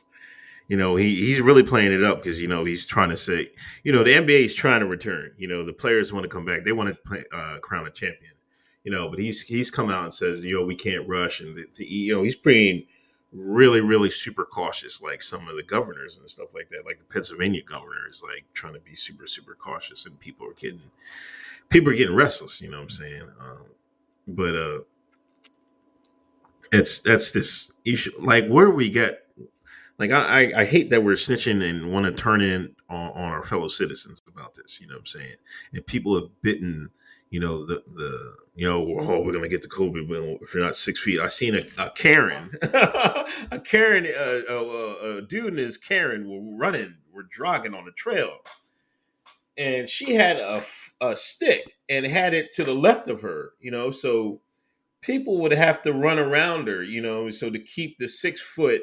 You 0.70 0.78
know, 0.78 0.96
he 0.96 1.16
he's 1.16 1.42
really 1.42 1.64
playing 1.64 1.92
it 1.92 2.04
up 2.04 2.22
because 2.22 2.40
you 2.40 2.48
know 2.48 2.64
he's 2.64 2.86
trying 2.86 3.10
to 3.10 3.18
say, 3.18 3.50
you 3.84 3.92
know, 3.92 4.04
the 4.04 4.12
NBA 4.12 4.46
is 4.46 4.56
trying 4.56 4.80
to 4.82 4.86
return. 4.86 5.32
You 5.36 5.48
know, 5.48 5.66
the 5.66 5.74
players 5.74 6.14
want 6.14 6.24
to 6.24 6.30
come 6.30 6.46
back. 6.46 6.64
They 6.64 6.72
want 6.72 6.90
to 6.90 7.02
play, 7.02 7.26
uh, 7.34 7.58
crown 7.60 7.88
a 7.88 7.92
champion. 7.92 8.34
You 8.84 8.92
know, 8.92 9.10
but 9.10 9.18
he's 9.18 9.42
he's 9.42 9.72
come 9.72 9.90
out 9.90 10.04
and 10.04 10.14
says, 10.14 10.44
you 10.44 10.54
know, 10.54 10.64
we 10.64 10.76
can't 10.76 11.08
rush, 11.10 11.42
and 11.42 11.58
the, 11.58 11.66
the, 11.76 11.86
you 11.86 12.14
know, 12.14 12.22
he's 12.22 12.36
being 12.36 12.86
really, 13.32 13.82
really 13.82 14.12
super 14.12 14.46
cautious, 14.46 15.02
like 15.02 15.22
some 15.22 15.48
of 15.48 15.56
the 15.56 15.64
governors 15.64 16.18
and 16.18 16.30
stuff 16.30 16.54
like 16.54 16.70
that. 16.70 16.86
Like 16.86 17.00
the 17.00 17.06
Pennsylvania 17.06 17.62
governor 17.64 18.08
is 18.10 18.24
like 18.24 18.46
trying 18.54 18.74
to 18.74 18.80
be 18.80 18.96
super, 18.96 19.26
super 19.26 19.56
cautious, 19.56 20.06
and 20.06 20.20
people 20.20 20.48
are 20.48 20.54
getting 20.54 20.82
people 21.70 21.92
are 21.92 21.96
getting 21.96 22.16
restless. 22.16 22.62
You 22.62 22.70
know 22.70 22.78
what 22.78 22.84
I'm 22.84 22.90
saying? 22.90 23.28
Um, 23.40 23.66
but 24.28 24.56
uh, 24.56 24.80
it's 26.72 27.00
that's 27.00 27.32
this 27.32 27.72
issue. 27.86 28.12
Like 28.20 28.48
where 28.48 28.70
we 28.70 28.90
get, 28.90 29.26
like 30.00 30.12
I 30.12 30.52
I, 30.56 30.66
hate 30.66 30.90
that 30.90 31.04
we're 31.04 31.16
snitching 31.16 31.62
and 31.62 31.92
want 31.92 32.06
to 32.06 32.12
turn 32.12 32.42
in 32.42 32.76
on, 32.90 33.12
on 33.12 33.32
our 33.32 33.44
fellow 33.44 33.68
citizens 33.68 34.22
about 34.28 34.56
this. 34.56 34.80
You 34.80 34.88
know 34.88 34.94
what 34.94 35.02
I'm 35.02 35.06
saying? 35.06 35.36
And 35.74 35.86
people 35.86 36.16
have 36.16 36.30
bitten. 36.42 36.90
You 37.30 37.40
know 37.40 37.64
the 37.64 37.84
the 37.96 38.36
you 38.56 38.68
know 38.68 38.80
oh 39.02 39.22
we're 39.22 39.34
gonna 39.34 39.48
get 39.48 39.62
the 39.62 39.68
COVID 39.68 40.42
if 40.42 40.56
you're 40.56 40.64
not 40.64 40.76
six 40.76 41.00
feet. 41.00 41.20
I 41.20 41.28
seen 41.28 41.54
a, 41.54 41.64
a 41.78 41.92
Karen, 41.92 42.56
a 42.64 43.62
Karen, 43.64 44.08
uh, 44.08 44.52
uh, 44.52 45.18
a 45.18 45.22
dude 45.22 45.50
and 45.50 45.60
his 45.60 45.78
Karen 45.78 46.28
were 46.28 46.58
running, 46.58 46.96
were 47.14 47.28
jogging 47.32 47.76
on 47.76 47.86
the 47.86 47.92
trail, 47.92 48.38
and 49.60 49.88
she 49.88 50.16
had 50.16 50.38
a 50.38 50.64
a 51.00 51.16
stick 51.16 51.78
and 51.88 52.04
had 52.04 52.34
it 52.34 52.52
to 52.54 52.64
the 52.64 52.74
left 52.74 53.10
of 53.10 53.22
her. 53.22 53.52
You 53.60 53.70
know, 53.70 53.92
so 53.92 54.42
people 55.02 55.40
would 55.42 55.52
have 55.52 55.84
to 55.84 55.94
run 55.94 56.18
around 56.18 56.68
her. 56.68 56.82
You 56.82 57.02
know, 57.02 57.30
so 57.30 57.52
to 57.52 57.60
keep 57.60 58.00
the 58.00 58.08
six 58.08 58.42
foot 58.42 58.82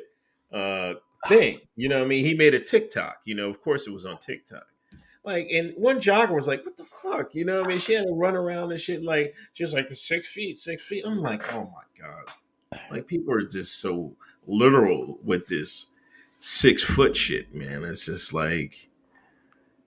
uh, 0.53 0.95
thing. 1.29 1.61
You 1.77 1.89
know, 1.89 1.99
what 1.99 2.05
I 2.05 2.09
mean, 2.09 2.25
he 2.25 2.35
made 2.35 2.55
a 2.55 2.61
TikTok. 2.61 3.21
You 3.25 3.35
know, 3.35 3.49
of 3.49 3.61
course 3.63 3.87
it 3.87 3.93
was 3.93 4.07
on 4.07 4.19
TikTok. 4.19 4.67
Like, 5.25 5.49
and 5.53 5.73
one 5.77 6.01
jogger 6.01 6.35
was 6.35 6.47
like, 6.47 6.65
"What 6.65 6.77
the 6.77 6.85
fuck?" 6.85 7.35
You 7.35 7.45
know, 7.45 7.59
what 7.59 7.67
I 7.67 7.71
mean, 7.71 7.79
she 7.81 7.95
had 7.95 8.07
to 8.07 8.13
run 8.13 8.37
around 8.37 8.71
and 8.71 8.81
shit. 8.81 9.03
Like, 9.03 9.35
she 9.53 9.65
was 9.65 9.73
like, 9.73 9.93
six 9.95 10.29
feet, 10.29 10.59
six 10.59 10.85
feet." 10.85 11.05
I'm 11.05 11.19
like, 11.19 11.53
"Oh 11.53 11.73
my 11.75 12.01
god!" 12.01 12.81
Like, 12.91 13.07
people 13.07 13.35
are 13.35 13.43
just 13.43 13.81
so 13.81 14.15
literal 14.47 15.19
with 15.25 15.47
this 15.47 15.91
six 16.39 16.83
foot 16.83 17.17
shit, 17.17 17.53
man. 17.53 17.83
It's 17.83 18.07
just 18.07 18.33
like, 18.33 18.89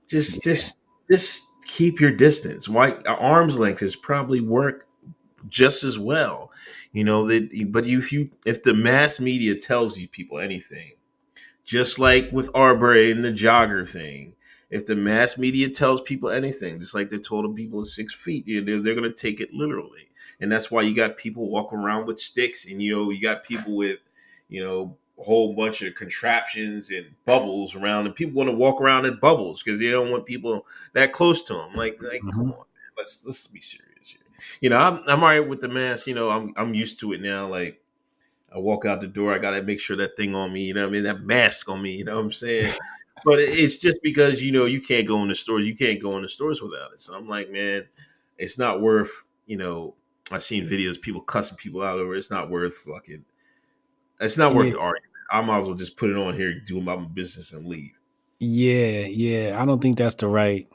just, 0.10 0.44
just, 0.44 0.78
just 1.10 1.50
keep 1.66 2.02
your 2.02 2.12
distance. 2.12 2.68
Why 2.68 2.92
arm's 3.06 3.58
length 3.58 3.82
is 3.82 3.96
probably 3.96 4.42
work 4.42 4.88
just 5.48 5.84
as 5.84 5.98
well. 5.98 6.52
You 6.92 7.04
know 7.04 7.28
that, 7.28 7.50
but 7.72 7.86
if 7.86 8.12
you 8.12 8.32
if 8.46 8.64
the 8.64 8.74
mass 8.74 9.20
media 9.20 9.56
tells 9.56 9.98
you 9.98 10.08
people 10.08 10.40
anything, 10.40 10.94
just 11.70 12.00
like 12.00 12.32
with 12.32 12.50
Arbery 12.56 13.12
and 13.12 13.24
the 13.24 13.32
jogger 13.32 13.88
thing, 13.88 14.34
if 14.72 14.88
the 14.88 14.96
mass 14.96 15.38
media 15.38 15.70
tells 15.70 16.02
people 16.02 16.32
anything, 16.32 16.80
just 16.80 16.96
like 16.96 17.10
they 17.10 17.20
told 17.20 17.56
people 17.56 17.84
six 17.84 18.12
feet, 18.12 18.48
you 18.48 18.60
know, 18.60 18.66
they're, 18.66 18.82
they're 18.82 18.96
going 18.96 19.08
to 19.12 19.16
take 19.16 19.40
it 19.40 19.54
literally, 19.54 20.10
and 20.40 20.52
that's 20.52 20.72
why 20.72 20.82
you 20.82 20.96
got 20.96 21.18
people 21.18 21.48
walking 21.48 21.78
around 21.78 22.08
with 22.08 22.20
sticks, 22.20 22.66
and 22.66 22.82
you 22.82 22.96
know 22.96 23.12
you 23.12 23.22
got 23.22 23.44
people 23.44 23.76
with, 23.76 24.00
you 24.48 24.64
know, 24.64 24.98
a 25.20 25.24
whole 25.24 25.54
bunch 25.54 25.84
of 25.84 25.94
contraptions 25.94 26.90
and 26.90 27.06
bubbles 27.24 27.76
around, 27.76 28.08
and 28.08 28.16
people 28.16 28.34
want 28.36 28.50
to 28.50 28.56
walk 28.56 28.82
around 28.82 29.06
in 29.06 29.20
bubbles 29.20 29.62
because 29.62 29.78
they 29.78 29.92
don't 29.92 30.10
want 30.10 30.26
people 30.26 30.66
that 30.94 31.14
close 31.14 31.44
to 31.44 31.54
them. 31.54 31.74
Like, 31.76 32.02
like, 32.02 32.22
Mhm. 32.24 32.32
come 32.34 32.52
on, 32.52 32.58
man, 32.58 32.92
let's 32.98 33.24
let's 33.28 33.46
be 33.46 33.62
serious 33.62 34.10
here. 34.10 34.22
You 34.60 34.72
know, 34.72 34.78
I'm 34.78 35.04
I'm 35.08 35.22
all 35.24 35.30
right 35.30 35.48
with 35.48 35.62
the 35.62 35.68
mask. 35.68 36.08
You 36.08 36.16
know, 36.16 36.32
I'm 36.32 36.52
I'm 36.58 36.74
used 36.74 37.00
to 37.02 37.14
it 37.14 37.22
now. 37.22 37.48
Like. 37.48 37.80
I 38.54 38.58
walk 38.60 38.86
out 38.86 39.02
the 39.02 39.08
door, 39.08 39.34
I 39.34 39.38
gotta 39.40 39.62
make 39.64 39.80
sure 39.80 39.98
that 39.98 40.18
thing 40.18 40.36
on 40.36 40.52
me, 40.52 40.64
you 40.64 40.74
know 40.74 40.82
what 40.82 40.90
I 40.90 40.92
mean? 40.92 41.04
That 41.04 41.22
mask 41.22 41.70
on 41.70 41.82
me, 41.82 41.92
you 41.92 42.04
know 42.06 42.16
what 42.16 42.26
I'm 42.26 42.32
saying? 42.32 42.74
But 43.26 43.40
it's 43.40 43.80
just 43.80 44.02
because 44.02 44.42
you 44.42 44.52
know 44.52 44.66
you 44.66 44.82
can't 44.82 45.08
go 45.08 45.22
in 45.24 45.28
the 45.28 45.36
stores, 45.36 45.68
you 45.68 45.76
can't 45.76 46.02
go 46.02 46.16
in 46.18 46.24
the 46.24 46.30
stores 46.30 46.62
without 46.62 46.94
it. 46.94 47.02
So 47.02 47.14
I'm 47.14 47.28
like, 47.28 47.52
man, 47.52 47.86
it's 48.38 48.58
not 48.58 48.82
worth, 48.82 49.12
you 49.46 49.58
know, 49.58 49.96
I've 50.32 50.44
seen 50.44 50.68
videos 50.68 51.00
people 51.02 51.22
cussing 51.22 51.58
people 51.58 51.82
out 51.84 52.00
over. 52.00 52.16
it. 52.16 52.18
It's 52.20 52.32
not 52.32 52.50
worth 52.50 52.76
fucking. 52.78 53.26
It's 54.22 54.38
not 54.38 54.54
worth 54.56 54.68
Yeah. 54.68 54.74
the 54.74 54.80
argument. 54.80 55.06
I 55.32 55.42
might 55.42 55.60
as 55.60 55.66
well 55.66 55.76
just 55.76 55.98
put 55.98 56.10
it 56.10 56.18
on 56.18 56.36
here, 56.36 56.60
do 56.60 56.80
my 56.82 56.96
business, 56.96 57.52
and 57.54 57.68
leave. 57.68 57.92
Yeah, 58.40 59.02
yeah. 59.02 59.62
I 59.62 59.66
don't 59.66 59.82
think 59.82 59.98
that's 59.98 60.16
the 60.16 60.28
right. 60.28 60.68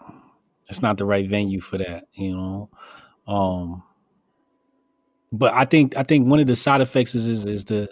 It's 0.69 0.83
not 0.83 0.99
the 0.99 1.05
right 1.05 1.29
venue 1.29 1.61
for 1.61 1.79
that. 1.79 2.07
You 2.13 2.37
know. 2.37 2.71
Um. 3.27 3.83
But 5.37 5.53
I 5.53 5.65
think 5.65 5.97
I 5.97 6.03
think 6.05 6.29
one 6.29 6.41
of 6.41 6.47
the 6.47 6.57
side 6.57 6.81
effects 6.81 7.15
is 7.15 7.27
is, 7.27 7.45
is 7.45 7.65
the 7.65 7.89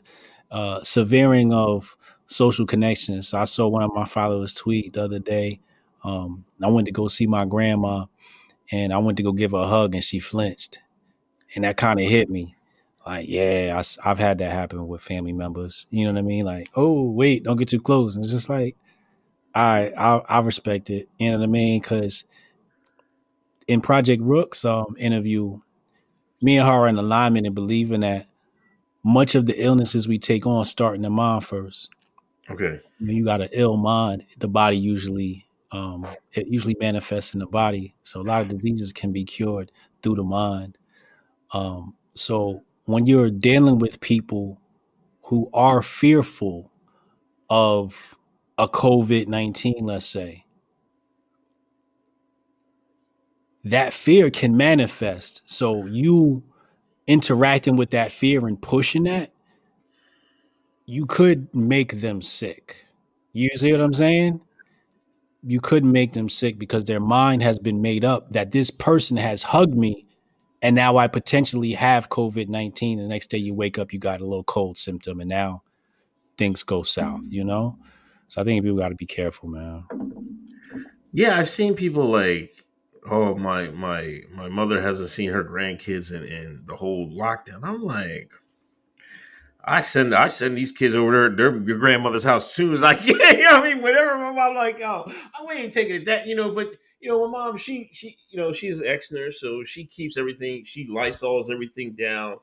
uh, 0.50 0.80
severing 0.82 1.52
of 1.52 1.96
social 2.26 2.66
connections. 2.66 3.28
So 3.28 3.38
I 3.38 3.44
saw 3.44 3.68
one 3.68 3.82
of 3.82 3.92
my 3.94 4.04
followers 4.04 4.54
tweet 4.54 4.92
the 4.92 5.04
other 5.04 5.18
day. 5.18 5.60
Um, 6.04 6.44
I 6.62 6.68
went 6.68 6.86
to 6.86 6.92
go 6.92 7.08
see 7.08 7.26
my 7.26 7.44
grandma, 7.44 8.06
and 8.70 8.92
I 8.92 8.98
went 8.98 9.16
to 9.16 9.22
go 9.22 9.32
give 9.32 9.52
her 9.52 9.58
a 9.58 9.66
hug, 9.66 9.94
and 9.94 10.04
she 10.04 10.20
flinched, 10.20 10.80
and 11.54 11.64
that 11.64 11.76
kind 11.76 12.00
of 12.00 12.08
hit 12.08 12.30
me. 12.30 12.56
Like, 13.04 13.28
yeah, 13.28 13.82
I, 13.82 14.08
have 14.08 14.18
had 14.20 14.38
that 14.38 14.52
happen 14.52 14.86
with 14.86 15.02
family 15.02 15.32
members. 15.32 15.86
You 15.90 16.04
know 16.04 16.12
what 16.12 16.20
I 16.20 16.22
mean? 16.22 16.44
Like, 16.44 16.70
oh, 16.76 17.10
wait, 17.10 17.42
don't 17.42 17.56
get 17.56 17.68
too 17.68 17.80
close. 17.80 18.14
And 18.14 18.24
it's 18.24 18.32
just 18.32 18.48
like, 18.48 18.76
I 19.54 19.92
I, 19.96 20.22
I 20.28 20.40
respect 20.40 20.90
it. 20.90 21.08
You 21.18 21.32
know 21.32 21.38
what 21.38 21.44
I 21.44 21.48
mean? 21.48 21.80
Because 21.80 22.24
in 23.66 23.80
Project 23.80 24.22
Rook's 24.22 24.64
um, 24.64 24.94
interview, 24.98 25.60
me 26.42 26.58
and 26.58 26.66
her 26.66 26.72
are 26.72 26.88
in 26.88 26.98
alignment 26.98 27.46
and 27.46 27.54
believing 27.54 28.00
that 28.00 28.26
much 29.04 29.34
of 29.34 29.46
the 29.46 29.62
illnesses 29.62 30.06
we 30.06 30.18
take 30.18 30.46
on 30.46 30.64
start 30.64 30.96
in 30.96 31.02
the 31.02 31.10
mind 31.10 31.44
first. 31.44 31.88
Okay. 32.50 32.80
When 32.98 33.16
you 33.16 33.24
got 33.24 33.40
an 33.40 33.48
ill 33.52 33.76
mind, 33.76 34.26
the 34.38 34.48
body 34.48 34.76
usually 34.76 35.46
um, 35.72 36.06
it 36.32 36.46
usually 36.48 36.76
manifests 36.78 37.32
in 37.32 37.40
the 37.40 37.46
body. 37.46 37.94
So 38.02 38.20
a 38.20 38.22
lot 38.22 38.42
of 38.42 38.48
diseases 38.48 38.92
can 38.92 39.10
be 39.10 39.24
cured 39.24 39.72
through 40.02 40.16
the 40.16 40.22
mind. 40.22 40.76
Um, 41.52 41.94
so 42.14 42.62
when 42.84 43.06
you're 43.06 43.30
dealing 43.30 43.78
with 43.78 44.00
people 44.00 44.60
who 45.22 45.48
are 45.54 45.80
fearful 45.80 46.70
of 47.48 48.18
a 48.58 48.68
COVID 48.68 49.28
19, 49.28 49.76
let's 49.82 50.04
say, 50.04 50.44
that 53.64 53.92
fear 53.92 54.30
can 54.30 54.56
manifest. 54.56 55.42
So 55.46 55.86
you 55.86 56.42
interacting 57.06 57.76
with 57.76 57.90
that 57.90 58.12
fear 58.12 58.46
and 58.46 58.60
pushing 58.60 59.04
that, 59.04 59.32
you 60.86 61.06
could 61.06 61.54
make 61.54 62.00
them 62.00 62.22
sick. 62.22 62.86
You 63.32 63.50
see 63.56 63.72
what 63.72 63.80
I'm 63.80 63.92
saying? 63.92 64.40
You 65.44 65.60
could 65.60 65.84
make 65.84 66.12
them 66.12 66.28
sick 66.28 66.58
because 66.58 66.84
their 66.84 67.00
mind 67.00 67.42
has 67.42 67.58
been 67.58 67.82
made 67.82 68.04
up 68.04 68.32
that 68.32 68.52
this 68.52 68.70
person 68.70 69.16
has 69.16 69.42
hugged 69.42 69.76
me 69.76 70.06
and 70.62 70.76
now 70.76 70.96
I 70.96 71.08
potentially 71.08 71.72
have 71.72 72.08
COVID 72.08 72.48
19. 72.48 72.98
The 72.98 73.08
next 73.08 73.30
day 73.30 73.38
you 73.38 73.52
wake 73.52 73.78
up, 73.78 73.92
you 73.92 73.98
got 73.98 74.20
a 74.20 74.24
little 74.24 74.44
cold 74.44 74.78
symptom, 74.78 75.20
and 75.20 75.28
now 75.28 75.64
things 76.38 76.62
go 76.62 76.82
south, 76.82 77.24
you 77.28 77.44
know? 77.44 77.76
So 78.28 78.40
I 78.40 78.44
think 78.44 78.62
people 78.62 78.78
got 78.78 78.90
to 78.90 78.94
be 78.94 79.06
careful, 79.06 79.48
man. 79.48 79.84
Yeah, 81.12 81.36
I've 81.38 81.48
seen 81.48 81.74
people 81.74 82.04
like 82.04 82.61
oh 83.08 83.34
my 83.34 83.68
my 83.70 84.22
my 84.30 84.48
mother 84.48 84.80
hasn't 84.80 85.10
seen 85.10 85.30
her 85.30 85.44
grandkids 85.44 86.12
in, 86.12 86.24
in 86.24 86.62
the 86.66 86.76
whole 86.76 87.08
lockdown. 87.08 87.60
I'm 87.62 87.82
like, 87.82 88.32
I 89.64 89.80
send 89.80 90.14
I 90.14 90.28
send 90.28 90.56
these 90.56 90.72
kids 90.72 90.94
over 90.94 91.12
there 91.12 91.30
their 91.30 91.62
your 91.62 91.78
grandmother's 91.78 92.24
house 92.24 92.48
as 92.48 92.54
soon 92.54 92.72
as 92.72 92.82
I 92.82 92.94
can. 92.96 93.16
I 93.20 93.62
mean, 93.62 93.82
whatever. 93.82 94.16
my 94.18 94.32
mom 94.32 94.54
like, 94.54 94.80
oh, 94.82 95.12
I 95.34 95.54
ain't 95.54 95.72
taking 95.72 95.96
it 95.96 96.04
that, 96.06 96.26
you 96.26 96.34
know, 96.34 96.52
but 96.52 96.72
you 97.00 97.08
know, 97.08 97.26
my 97.28 97.46
mom, 97.46 97.56
she 97.56 97.90
she 97.92 98.16
you 98.30 98.38
know, 98.38 98.52
she's 98.52 98.78
an 98.78 98.86
ex 98.86 99.10
nurse, 99.10 99.40
so 99.40 99.64
she 99.64 99.84
keeps 99.84 100.16
everything, 100.16 100.64
she 100.64 100.88
lysols 100.88 101.50
everything 101.50 101.96
down, 101.98 102.36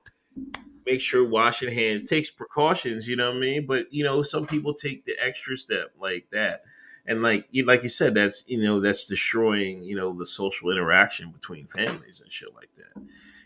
make 0.85 0.99
sure 0.99 1.27
washing 1.27 1.73
hands, 1.73 2.09
takes 2.09 2.29
precautions, 2.29 3.07
you 3.07 3.15
know 3.15 3.29
what 3.29 3.37
I 3.37 3.39
mean? 3.39 3.65
But 3.65 3.91
you 3.91 4.03
know, 4.03 4.21
some 4.21 4.45
people 4.45 4.73
take 4.73 5.05
the 5.05 5.15
extra 5.23 5.57
step 5.57 5.91
like 5.99 6.27
that 6.31 6.63
and 7.09 7.21
like 7.21 7.47
you 7.51 7.65
like 7.65 7.83
you 7.83 7.89
said, 7.89 8.15
that's 8.15 8.45
you 8.47 8.61
know 8.61 8.79
that's 8.79 9.07
destroying 9.07 9.83
you 9.83 9.95
know 9.95 10.13
the 10.13 10.25
social 10.25 10.71
interaction 10.71 11.31
between 11.31 11.67
families 11.67 12.21
and 12.21 12.31
shit 12.31 12.53
like 12.55 12.69
that. 12.77 13.01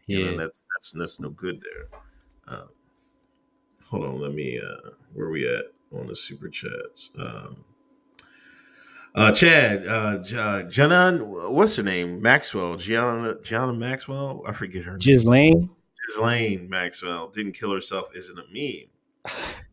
You 0.06 0.19
yeah, 0.19 0.31
know, 0.31 0.38
that's 0.38 0.64
that's 0.76 0.91
that's 0.91 1.19
no 1.19 1.30
good 1.30 1.61
there. 1.64 1.99
Um, 2.48 2.69
hold 3.85 4.06
on, 4.06 4.19
let 4.19 4.34
me. 4.34 4.60
uh 4.60 4.91
Where 5.14 5.30
we 5.30 5.48
at 5.48 5.65
on 5.98 6.07
the 6.07 6.15
super 6.15 6.49
chats? 6.49 7.11
Um, 7.18 7.64
uh, 9.15 9.31
Chad, 9.31 9.88
uh, 9.88 10.18
J- 10.23 10.68
Jenna, 10.69 11.23
what's 11.23 11.76
her 11.76 11.84
name? 11.84 12.19
Maxwell, 12.19 12.77
Gianna, 12.77 13.35
Gianna 13.44 13.73
Maxwell. 13.73 14.44
I 14.48 14.53
forget 14.53 14.85
her. 14.85 14.94
name. 14.94 14.99
Ghislaine. 14.99 15.69
Ghislaine 16.07 16.68
Maxwell 16.68 17.30
didn't 17.30 17.53
kill 17.53 17.72
herself. 17.72 18.10
Isn't 18.15 18.40
a 18.40 18.44
meme. 18.52 18.90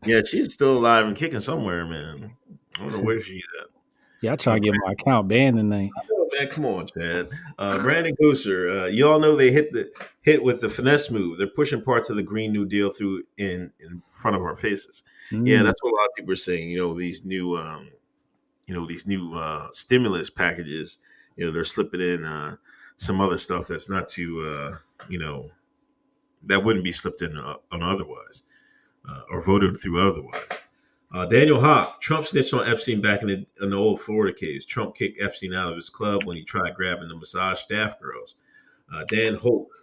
Yeah, 0.05 0.21
she's 0.23 0.53
still 0.53 0.77
alive 0.77 1.07
and 1.07 1.15
kicking 1.15 1.41
somewhere, 1.41 1.85
man. 1.85 2.31
I 2.75 2.79
don't 2.79 2.91
know 2.93 3.01
where 3.01 3.19
she's 3.19 3.43
at. 3.61 3.67
Yeah, 4.21 4.33
I 4.33 4.35
try 4.35 4.55
to 4.55 4.59
get 4.59 4.75
my 4.85 4.91
account 4.93 5.27
banned 5.27 5.57
tonight. 5.57 5.89
Oh, 6.11 6.27
man, 6.33 6.47
come 6.49 6.65
on, 6.65 6.87
Chad. 6.87 7.29
Uh, 7.57 7.81
Brandon 7.81 8.15
Gooser, 8.21 8.83
uh, 8.83 8.85
you 8.85 9.07
all 9.07 9.19
know 9.19 9.35
they 9.35 9.51
hit 9.51 9.73
the 9.73 9.91
hit 10.21 10.43
with 10.43 10.61
the 10.61 10.69
finesse 10.69 11.09
move. 11.09 11.37
They're 11.37 11.47
pushing 11.47 11.81
parts 11.81 12.09
of 12.09 12.15
the 12.15 12.23
Green 12.23 12.51
New 12.51 12.65
Deal 12.65 12.91
through 12.91 13.23
in 13.37 13.71
in 13.79 14.01
front 14.11 14.37
of 14.37 14.43
our 14.43 14.55
faces. 14.55 15.03
Mm. 15.31 15.47
Yeah, 15.47 15.63
that's 15.63 15.81
what 15.81 15.91
a 15.91 15.95
lot 15.95 16.05
of 16.05 16.15
people 16.15 16.33
are 16.33 16.37
saying. 16.37 16.69
You 16.69 16.77
know, 16.77 16.97
these 16.97 17.25
new, 17.25 17.57
um, 17.57 17.89
you 18.67 18.75
know, 18.75 18.85
these 18.85 19.07
new 19.07 19.35
uh, 19.35 19.67
stimulus 19.71 20.29
packages. 20.29 20.97
You 21.35 21.45
know, 21.45 21.51
they're 21.51 21.63
slipping 21.63 22.01
in 22.01 22.25
uh, 22.25 22.57
some 22.97 23.21
other 23.21 23.37
stuff 23.37 23.67
that's 23.67 23.89
not 23.89 24.07
too, 24.07 24.41
uh, 24.41 24.77
you 25.09 25.17
know, 25.17 25.49
that 26.43 26.63
wouldn't 26.63 26.83
be 26.83 26.91
slipped 26.91 27.21
in 27.21 27.37
uh, 27.37 27.55
on 27.71 27.81
otherwise 27.81 28.43
uh, 29.09 29.21
or 29.29 29.41
voted 29.41 29.77
through 29.77 30.07
otherwise. 30.07 30.45
Uh, 31.13 31.25
Daniel 31.25 31.59
Hawk, 31.59 31.99
Trump 31.99 32.25
snitched 32.25 32.53
on 32.53 32.67
Epstein 32.67 33.01
back 33.01 33.21
in 33.21 33.27
the, 33.27 33.45
in 33.61 33.71
the, 33.71 33.75
old 33.75 33.99
Florida 33.99 34.33
case. 34.33 34.65
Trump 34.65 34.95
kicked 34.95 35.21
Epstein 35.21 35.53
out 35.53 35.69
of 35.69 35.75
his 35.75 35.89
club 35.89 36.23
when 36.23 36.37
he 36.37 36.43
tried 36.43 36.75
grabbing 36.75 37.09
the 37.09 37.15
massage 37.15 37.59
staff 37.59 37.99
girls. 37.99 38.35
Uh, 38.93 39.03
Dan 39.09 39.35
Hoke, 39.35 39.73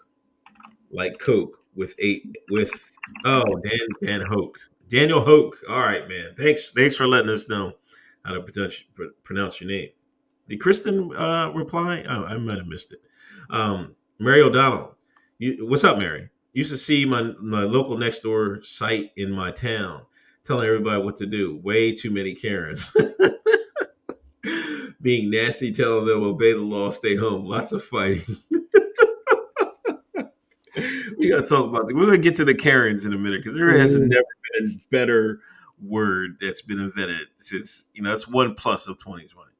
like 0.90 1.18
Coke 1.18 1.62
with 1.74 1.94
eight 1.98 2.34
with 2.50 2.70
oh 3.24 3.44
Dan 3.62 3.78
Dan 4.02 4.22
Hoke, 4.22 4.59
Daniel 4.88 5.20
Hoke. 5.20 5.59
All 5.68 5.80
right, 5.80 6.09
man. 6.09 6.34
Thanks 6.36 6.72
thanks 6.72 6.96
for 6.96 7.06
letting 7.06 7.30
us 7.30 7.48
know 7.48 7.72
how 8.24 8.34
to 8.34 8.40
pronounce, 8.40 8.82
pronounce 9.22 9.60
your 9.60 9.70
name. 9.70 9.88
Did 10.48 10.60
Kristen 10.60 11.14
uh, 11.14 11.50
reply? 11.55 12.05
Oh, 12.09 12.24
I 12.24 12.38
might 12.38 12.59
have 12.59 12.66
missed 12.66 12.92
it. 12.92 13.02
Um, 13.50 13.94
Mary 14.18 14.42
O'Donnell, 14.42 14.96
you, 15.38 15.66
what's 15.66 15.84
up, 15.84 15.98
Mary? 15.98 16.30
Used 16.55 16.70
to 16.70 16.78
see 16.78 17.05
my 17.05 17.34
my 17.40 17.62
local 17.64 17.98
next 17.98 18.20
door 18.20 18.62
site 18.62 19.12
in 19.16 19.30
my 19.30 19.50
town 19.50 20.02
telling 20.48 20.66
everybody 20.66 21.00
what 21.02 21.18
to 21.18 21.26
do. 21.26 21.60
Way 21.62 21.92
too 21.92 22.10
many 22.10 22.34
Karens. 22.34 22.96
Being 25.02 25.30
nasty, 25.30 25.70
telling 25.70 26.06
them 26.06 26.24
obey 26.24 26.54
the 26.54 26.60
law, 26.60 26.90
stay 26.90 27.14
home. 27.14 27.44
Lots 27.44 27.70
of 27.72 27.84
fighting. 27.84 28.24
we 31.18 31.28
gotta 31.28 31.46
talk 31.46 31.66
about. 31.66 31.86
We're 31.86 32.06
gonna 32.06 32.18
get 32.18 32.34
to 32.36 32.44
the 32.44 32.54
Karens 32.54 33.04
in 33.04 33.12
a 33.12 33.18
minute 33.18 33.42
because 33.42 33.56
there 33.56 33.78
has 33.78 33.94
mm. 33.94 34.08
never 34.08 34.24
been 34.54 34.80
a 34.80 34.90
better 34.90 35.40
word 35.80 36.38
that's 36.40 36.62
been 36.62 36.80
invented 36.80 37.28
since 37.36 37.86
you 37.92 38.02
know 38.02 38.10
that's 38.10 38.26
one 38.26 38.54
plus 38.54 38.88
of 38.88 38.98
2020. 38.98 39.50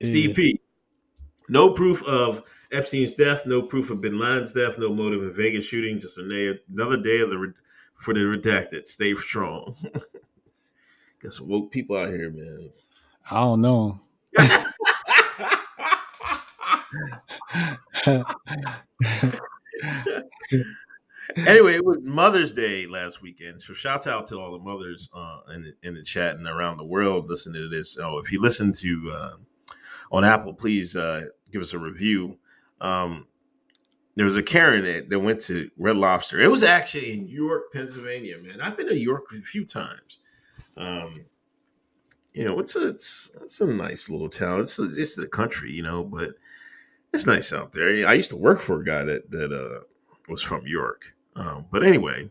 Steve 0.00 0.36
P. 0.36 0.60
No 1.50 1.72
proof 1.72 2.02
of 2.04 2.44
Epstein's 2.70 3.14
death, 3.14 3.44
no 3.44 3.60
proof 3.60 3.90
of 3.90 4.00
Bin 4.00 4.18
Laden's 4.18 4.52
death, 4.52 4.78
no 4.78 4.94
motive 4.94 5.22
in 5.22 5.32
Vegas 5.32 5.64
shooting. 5.64 5.98
Just 6.00 6.18
another 6.18 6.96
day 6.96 7.20
of 7.20 7.30
the 7.30 7.52
for 7.96 8.14
the 8.14 8.20
redacted. 8.20 8.86
Stay 8.86 9.14
strong. 9.16 9.76
Got 11.20 11.32
some 11.32 11.48
woke 11.48 11.72
people 11.72 11.96
out 11.96 12.10
here, 12.10 12.30
man. 12.30 12.70
I 13.30 13.40
don't 13.40 13.60
know. 13.60 14.00
anyway, 21.46 21.74
it 21.74 21.84
was 21.84 21.98
Mother's 22.02 22.52
Day 22.52 22.86
last 22.86 23.20
weekend, 23.20 23.60
so 23.62 23.74
shout 23.74 24.06
out 24.06 24.26
to 24.28 24.38
all 24.38 24.52
the 24.52 24.58
mothers 24.58 25.08
uh, 25.14 25.40
in 25.54 25.62
the, 25.62 25.74
in 25.82 25.94
the 25.94 26.02
chat 26.02 26.36
and 26.36 26.46
around 26.46 26.76
the 26.78 26.84
world 26.84 27.28
listening 27.28 27.62
to 27.62 27.68
this. 27.68 27.98
Oh, 27.98 28.18
if 28.18 28.32
you 28.32 28.40
listen 28.40 28.72
to 28.74 29.12
uh, 29.12 29.32
on 30.12 30.24
Apple, 30.24 30.54
please 30.54 30.96
uh, 30.96 31.24
give 31.50 31.60
us 31.60 31.72
a 31.72 31.78
review. 31.78 32.38
Um, 32.80 33.26
there 34.14 34.24
was 34.24 34.36
a 34.36 34.42
Karen 34.42 34.84
that, 34.84 35.10
that 35.10 35.20
went 35.20 35.40
to 35.42 35.70
Red 35.76 35.96
Lobster. 35.96 36.40
It 36.40 36.50
was 36.50 36.62
actually 36.62 37.12
in 37.12 37.28
York, 37.28 37.72
Pennsylvania, 37.72 38.38
man. 38.38 38.60
I've 38.60 38.76
been 38.76 38.88
to 38.88 38.98
York 38.98 39.26
a 39.32 39.40
few 39.40 39.64
times. 39.64 40.20
Um, 40.78 41.26
you 42.32 42.44
know, 42.44 42.60
it's 42.60 42.76
a 42.76 42.88
it's, 42.88 43.32
it's 43.42 43.60
a 43.60 43.66
nice 43.66 44.08
little 44.08 44.28
town. 44.28 44.60
It's 44.60 44.78
it's 44.78 45.16
the 45.16 45.26
country, 45.26 45.72
you 45.72 45.82
know, 45.82 46.04
but 46.04 46.30
it's 47.12 47.26
nice 47.26 47.52
out 47.52 47.72
there. 47.72 48.06
I 48.06 48.14
used 48.14 48.30
to 48.30 48.36
work 48.36 48.60
for 48.60 48.80
a 48.80 48.84
guy 48.84 49.04
that 49.04 49.30
that 49.30 49.52
uh, 49.52 49.80
was 50.28 50.42
from 50.42 50.66
York. 50.66 51.14
Um, 51.34 51.66
but 51.70 51.84
anyway, 51.84 52.30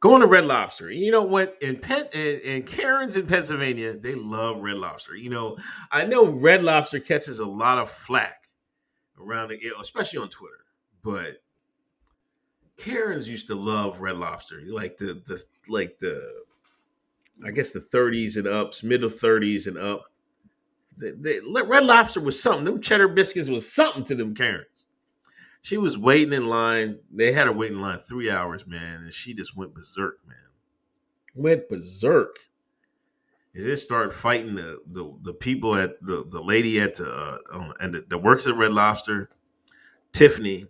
going 0.00 0.20
to 0.20 0.26
Red 0.26 0.44
Lobster. 0.44 0.90
You 0.90 1.10
know 1.10 1.22
what? 1.22 1.56
In 1.60 1.76
Penn 1.76 2.06
in 2.12 2.62
Karen's 2.62 3.16
in 3.16 3.26
Pennsylvania, 3.26 3.94
they 3.98 4.14
love 4.14 4.60
Red 4.60 4.76
Lobster. 4.76 5.16
You 5.16 5.30
know, 5.30 5.56
I 5.90 6.04
know 6.04 6.26
Red 6.26 6.62
Lobster 6.62 7.00
catches 7.00 7.40
a 7.40 7.46
lot 7.46 7.78
of 7.78 7.90
flack 7.90 8.48
around 9.20 9.48
the, 9.48 9.60
especially 9.80 10.20
on 10.20 10.28
Twitter, 10.28 10.64
but 11.02 11.42
Karens 12.76 13.28
used 13.28 13.48
to 13.48 13.56
love 13.56 14.00
Red 14.00 14.16
Lobster, 14.16 14.62
like 14.68 14.98
the 14.98 15.20
the 15.26 15.42
like 15.68 15.98
the 15.98 16.44
I 17.44 17.50
guess 17.50 17.70
the 17.70 17.80
30s 17.80 18.36
and 18.36 18.46
ups, 18.46 18.82
middle 18.82 19.08
30s 19.08 19.66
and 19.66 19.78
up. 19.78 20.04
The, 20.96 21.12
the 21.12 21.64
Red 21.64 21.84
Lobster 21.84 22.20
was 22.20 22.42
something. 22.42 22.64
Them 22.64 22.80
cheddar 22.80 23.08
biscuits 23.08 23.48
was 23.48 23.72
something 23.72 24.04
to 24.04 24.14
them 24.16 24.34
Karens. 24.34 24.86
She 25.62 25.76
was 25.76 25.98
waiting 25.98 26.32
in 26.32 26.46
line. 26.46 26.98
They 27.12 27.32
had 27.32 27.46
her 27.46 27.52
waiting 27.52 27.76
in 27.76 27.82
line 27.82 27.98
three 27.98 28.30
hours, 28.30 28.66
man, 28.66 29.02
and 29.02 29.12
she 29.12 29.34
just 29.34 29.56
went 29.56 29.74
berserk, 29.74 30.18
man. 30.26 30.36
Went 31.34 31.68
berserk. 31.68 32.36
They 33.54 33.62
just 33.62 33.84
started 33.84 34.12
fighting 34.12 34.54
the, 34.54 34.78
the 34.86 35.12
the 35.22 35.32
people 35.32 35.74
at 35.74 36.00
the 36.00 36.24
the 36.28 36.40
lady 36.40 36.80
at 36.80 36.96
the 36.96 37.12
uh, 37.12 37.72
and 37.80 37.94
the, 37.94 38.04
the 38.08 38.18
works 38.18 38.46
at 38.46 38.56
Red 38.56 38.72
Lobster, 38.72 39.30
Tiffany, 40.12 40.66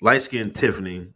light 0.00 0.22
skinned 0.22 0.54
Tiffany. 0.54 1.08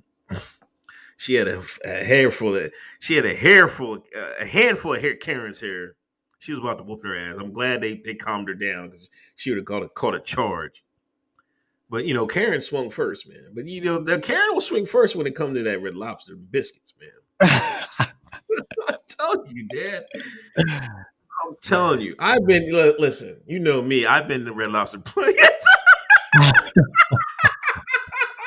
She 1.24 1.36
had 1.36 1.48
a, 1.48 1.62
a 1.86 2.04
hair 2.04 2.30
full 2.30 2.54
of 2.54 2.70
she 3.00 3.14
had 3.16 3.24
a 3.24 3.34
hair 3.34 3.66
full 3.66 4.04
uh, 4.14 4.32
a 4.40 4.44
handful 4.44 4.92
of 4.94 5.00
hair 5.00 5.16
Karen's 5.16 5.58
hair. 5.58 5.96
She 6.38 6.52
was 6.52 6.58
about 6.60 6.76
to 6.76 6.84
whoop 6.84 7.00
their 7.00 7.16
ass. 7.16 7.38
I'm 7.40 7.54
glad 7.54 7.80
they, 7.80 7.96
they 7.96 8.12
calmed 8.12 8.46
her 8.48 8.54
down 8.54 8.90
because 8.90 9.08
she 9.34 9.48
would 9.50 9.56
have 9.56 9.64
caught 9.64 9.82
a, 9.82 9.88
caught 9.88 10.14
a 10.14 10.20
charge. 10.20 10.84
But 11.88 12.04
you 12.04 12.12
know, 12.12 12.26
Karen 12.26 12.60
swung 12.60 12.90
first, 12.90 13.26
man. 13.26 13.52
But 13.54 13.66
you 13.66 13.80
know, 13.80 14.04
the 14.04 14.18
Karen 14.18 14.52
will 14.52 14.60
swing 14.60 14.84
first 14.84 15.16
when 15.16 15.26
it 15.26 15.34
comes 15.34 15.56
to 15.56 15.62
that 15.62 15.80
Red 15.80 15.94
Lobster 15.94 16.36
biscuits, 16.36 16.92
man. 17.00 17.48
I'm 18.86 18.96
telling 19.08 19.56
you, 19.56 19.66
Dad. 19.68 20.04
I'm 20.58 21.56
telling 21.62 22.02
you. 22.02 22.16
I've 22.18 22.46
been 22.46 22.70
li- 22.70 22.96
listen. 22.98 23.40
You 23.46 23.60
know 23.60 23.80
me. 23.80 24.04
I've 24.04 24.28
been 24.28 24.44
to 24.44 24.52
Red 24.52 24.72
Lobster 24.72 24.98
plenty 24.98 25.40
of 25.40 25.48
times. 26.42 26.72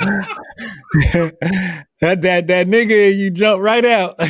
that 2.02 2.22
that 2.22 2.48
that 2.48 2.68
nigga, 2.68 3.16
you 3.16 3.30
jump 3.32 3.62
right 3.62 3.86
out. 3.86 4.16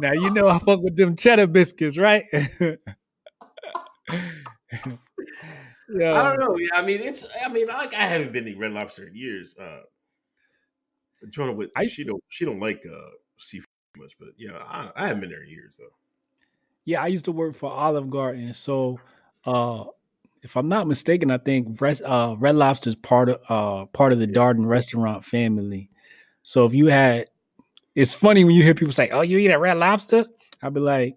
now 0.00 0.12
you 0.12 0.30
know 0.30 0.48
I 0.48 0.58
fuck 0.58 0.80
with 0.82 0.96
them 0.96 1.16
cheddar 1.16 1.46
biscuits, 1.46 1.96
right? 1.96 2.24
I 2.32 2.76
don't 6.22 6.38
know. 6.38 6.56
Yeah, 6.56 6.68
I 6.74 6.82
mean, 6.82 7.00
it's. 7.00 7.24
I 7.44 7.48
mean, 7.48 7.66
like 7.66 7.94
I 7.94 8.06
haven't 8.06 8.32
been 8.32 8.44
to 8.44 8.54
Red 8.56 8.72
Lobster 8.72 9.08
in 9.08 9.14
years. 9.14 9.54
Uh, 9.60 9.80
Jonah, 11.30 11.52
with 11.52 11.70
I- 11.76 11.86
she 11.86 12.04
don't 12.04 12.22
she 12.28 12.44
don't 12.44 12.60
like 12.60 12.84
uh 12.86 13.10
seafood 13.38 13.66
much, 13.96 14.14
but 14.18 14.28
yeah, 14.36 14.52
I, 14.56 14.90
I 14.94 15.06
haven't 15.08 15.20
been 15.20 15.30
there 15.30 15.42
in 15.42 15.50
years 15.50 15.76
though. 15.78 15.92
Yeah, 16.84 17.02
I 17.02 17.08
used 17.08 17.26
to 17.26 17.32
work 17.32 17.54
for 17.54 17.70
Olive 17.70 18.10
Garden, 18.10 18.54
so 18.54 18.98
uh, 19.44 19.84
if 20.42 20.56
I'm 20.56 20.68
not 20.68 20.86
mistaken, 20.86 21.30
I 21.30 21.38
think 21.38 21.80
Red, 21.80 22.00
uh, 22.02 22.36
Red 22.38 22.56
Lobster's 22.56 22.94
part 22.94 23.28
of 23.28 23.40
uh, 23.48 23.86
part 23.86 24.12
of 24.12 24.18
the 24.18 24.26
Darden 24.26 24.66
restaurant 24.66 25.24
family. 25.24 25.90
So 26.42 26.64
if 26.64 26.74
you 26.74 26.86
had, 26.86 27.26
it's 27.94 28.14
funny 28.14 28.44
when 28.44 28.54
you 28.54 28.62
hear 28.62 28.74
people 28.74 28.92
say, 28.92 29.10
"Oh, 29.10 29.22
you 29.22 29.38
eat 29.38 29.50
at 29.50 29.60
Red 29.60 29.76
Lobster," 29.76 30.24
I'd 30.62 30.74
be 30.74 30.80
like, 30.80 31.16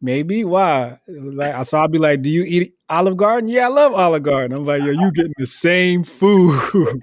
maybe. 0.00 0.44
Why? 0.44 0.98
Like, 1.06 1.64
so 1.66 1.80
I'd 1.80 1.92
be 1.92 1.98
like, 1.98 2.22
"Do 2.22 2.30
you 2.30 2.44
eat 2.44 2.74
Olive 2.88 3.16
Garden?" 3.16 3.48
Yeah, 3.48 3.66
I 3.66 3.68
love 3.68 3.92
Olive 3.92 4.22
Garden. 4.22 4.56
I'm 4.56 4.64
like, 4.64 4.82
"Yo, 4.82 4.90
you 4.90 5.12
getting 5.12 5.34
the 5.36 5.46
same 5.46 6.02
food?" 6.02 6.58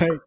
like, 0.00 0.20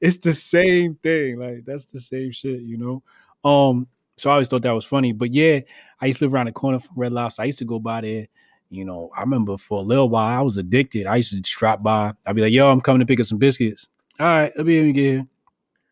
it's 0.00 0.16
the 0.18 0.34
same 0.34 0.96
thing. 0.96 1.38
Like 1.38 1.64
that's 1.64 1.84
the 1.86 2.00
same 2.00 2.32
shit, 2.32 2.62
you 2.62 2.78
know. 2.78 3.02
Um, 3.48 3.86
so 4.16 4.30
I 4.30 4.34
always 4.34 4.48
thought 4.48 4.62
that 4.62 4.72
was 4.72 4.84
funny. 4.84 5.12
But 5.12 5.34
yeah, 5.34 5.60
I 6.00 6.06
used 6.06 6.18
to 6.20 6.24
live 6.24 6.34
around 6.34 6.46
the 6.46 6.52
corner 6.52 6.78
from 6.78 6.96
Red 6.96 7.12
Lobster. 7.12 7.42
I 7.42 7.46
used 7.46 7.58
to 7.58 7.64
go 7.64 7.78
by 7.78 8.00
there. 8.00 8.26
You 8.72 8.86
know, 8.86 9.10
I 9.14 9.20
remember 9.20 9.58
for 9.58 9.80
a 9.80 9.82
little 9.82 10.08
while 10.08 10.38
I 10.38 10.40
was 10.40 10.56
addicted. 10.56 11.06
I 11.06 11.16
used 11.16 11.32
to 11.32 11.42
just 11.42 11.58
drop 11.58 11.82
by. 11.82 12.14
I'd 12.24 12.34
be 12.34 12.40
like, 12.40 12.54
"Yo, 12.54 12.72
I'm 12.72 12.80
coming 12.80 13.00
to 13.00 13.06
pick 13.06 13.20
up 13.20 13.26
some 13.26 13.36
biscuits." 13.36 13.86
All 14.18 14.26
right, 14.26 14.50
let 14.56 14.64
me 14.64 14.92
get 14.92 15.02
here. 15.02 15.26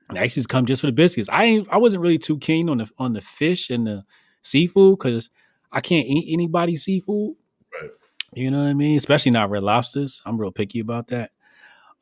And 0.08 0.18
I 0.18 0.22
used 0.22 0.34
to 0.34 0.40
just 0.40 0.48
come 0.48 0.64
just 0.64 0.80
for 0.80 0.86
the 0.86 0.92
biscuits. 0.92 1.28
I 1.30 1.44
ain't, 1.44 1.68
I 1.70 1.76
wasn't 1.76 2.02
really 2.02 2.16
too 2.16 2.38
keen 2.38 2.70
on 2.70 2.78
the 2.78 2.90
on 2.98 3.12
the 3.12 3.20
fish 3.20 3.68
and 3.68 3.86
the 3.86 4.04
seafood 4.40 4.98
because 4.98 5.28
I 5.70 5.82
can't 5.82 6.06
eat 6.06 6.32
anybody's 6.32 6.84
seafood. 6.84 7.34
Right. 7.80 7.90
You 8.32 8.50
know 8.50 8.62
what 8.62 8.70
I 8.70 8.74
mean? 8.74 8.96
Especially 8.96 9.30
not 9.30 9.50
red 9.50 9.62
lobsters. 9.62 10.22
I'm 10.24 10.40
real 10.40 10.50
picky 10.50 10.80
about 10.80 11.08
that. 11.08 11.32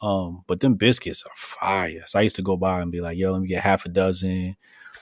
Um, 0.01 0.45
but 0.47 0.61
them 0.61 0.75
biscuits 0.75 1.25
are 1.25 1.35
fire. 1.35 2.05
So 2.07 2.21
I 2.21 2.23
used 2.23 2.37
to 2.37 2.43
go 2.43 2.57
by 2.57 2.81
and 2.83 2.93
be 2.93 3.01
like, 3.01 3.19
yo, 3.19 3.33
let 3.33 3.43
me 3.43 3.49
get 3.49 3.65
half 3.65 3.85
a 3.85 3.89
dozen 3.89 4.57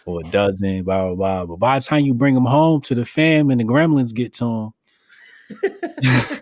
or 0.06 0.20
a 0.20 0.24
dozen, 0.24 0.84
blah, 0.84 1.08
blah, 1.08 1.14
blah. 1.14 1.44
But 1.44 1.56
by 1.56 1.78
the 1.78 1.84
time 1.84 2.06
you 2.06 2.14
bring 2.14 2.34
them 2.34 2.46
home 2.46 2.80
to 2.82 2.94
the 2.94 3.04
fam 3.04 3.50
and 3.50 3.60
the 3.60 3.64
gremlins 3.64 4.14
get 4.14 4.32
to 4.34 4.44
them, 4.44 4.70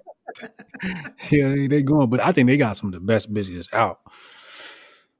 yeah, 1.30 1.54
they, 1.68 1.82
going. 1.82 2.10
But 2.10 2.20
I 2.20 2.32
think 2.32 2.48
they 2.48 2.56
got 2.56 2.76
some 2.76 2.88
of 2.88 2.94
the 2.94 3.00
best 3.00 3.32
business 3.32 3.72
out. 3.72 4.00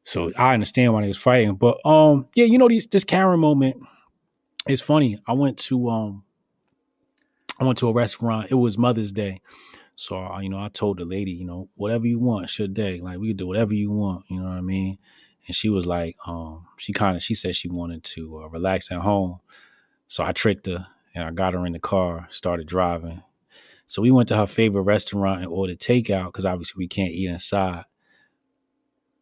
So 0.03 0.33
I 0.37 0.55
understand 0.55 0.93
why 0.93 1.03
they 1.03 1.09
was 1.09 1.19
fighting. 1.19 1.55
But 1.55 1.85
um, 1.87 2.29
yeah, 2.35 2.45
you 2.45 2.59
know, 2.59 2.69
these 2.69 2.87
this 2.87 3.05
Karen 3.05 3.41
moment 3.41 3.77
is 4.69 4.81
funny. 4.81 5.19
I 5.27 5.33
went 5.33 5.59
to 5.61 5.89
um 5.89 6.25
I 7.59 7.65
went 7.65 7.79
to 7.79 7.89
a 7.89 7.93
restaurant. 7.93 8.51
It 8.51 8.57
was 8.57 8.77
Mother's 8.77 9.13
Day. 9.13 9.41
So 9.97 10.19
I, 10.19 10.43
you 10.43 10.49
know, 10.49 10.59
I 10.59 10.69
told 10.69 10.99
the 10.99 11.05
lady, 11.05 11.31
you 11.31 11.45
know, 11.45 11.69
whatever 11.77 12.07
you 12.07 12.19
want, 12.19 12.45
it's 12.45 12.59
your 12.59 12.69
day. 12.69 13.01
Like 13.01 13.19
we 13.19 13.29
could 13.29 13.37
do 13.37 13.47
whatever 13.47 13.75
you 13.75 13.91
want. 13.91 14.25
You 14.29 14.41
know 14.41 14.49
what 14.49 14.59
I 14.59 14.61
mean? 14.61 14.99
And 15.47 15.55
she 15.55 15.69
was 15.69 15.87
like, 15.87 16.17
um, 16.27 16.67
she 16.79 16.93
kind 16.93 17.17
of, 17.17 17.23
she 17.23 17.35
said 17.35 17.55
she 17.55 17.69
wanted 17.69 18.03
to 18.05 18.43
uh, 18.43 18.49
relax 18.49 18.91
at 18.91 18.99
home. 18.99 19.39
So 20.09 20.25
I 20.25 20.33
tricked 20.33 20.67
her 20.67 20.87
and 21.15 21.25
I 21.25 21.31
got 21.31 21.55
her 21.55 21.65
in 21.65 21.73
the 21.73 21.79
car, 21.79 22.27
started 22.29 22.67
driving. 22.67 23.23
So 23.87 24.03
we 24.03 24.11
went 24.11 24.29
to 24.29 24.37
her 24.37 24.47
favorite 24.47 24.83
restaurant 24.83 25.43
and 25.43 25.51
ordered 25.51 25.79
takeout 25.79 26.27
because 26.27 26.45
obviously 26.45 26.79
we 26.79 26.89
can't 26.89 27.13
eat 27.13 27.29
inside. 27.29 27.85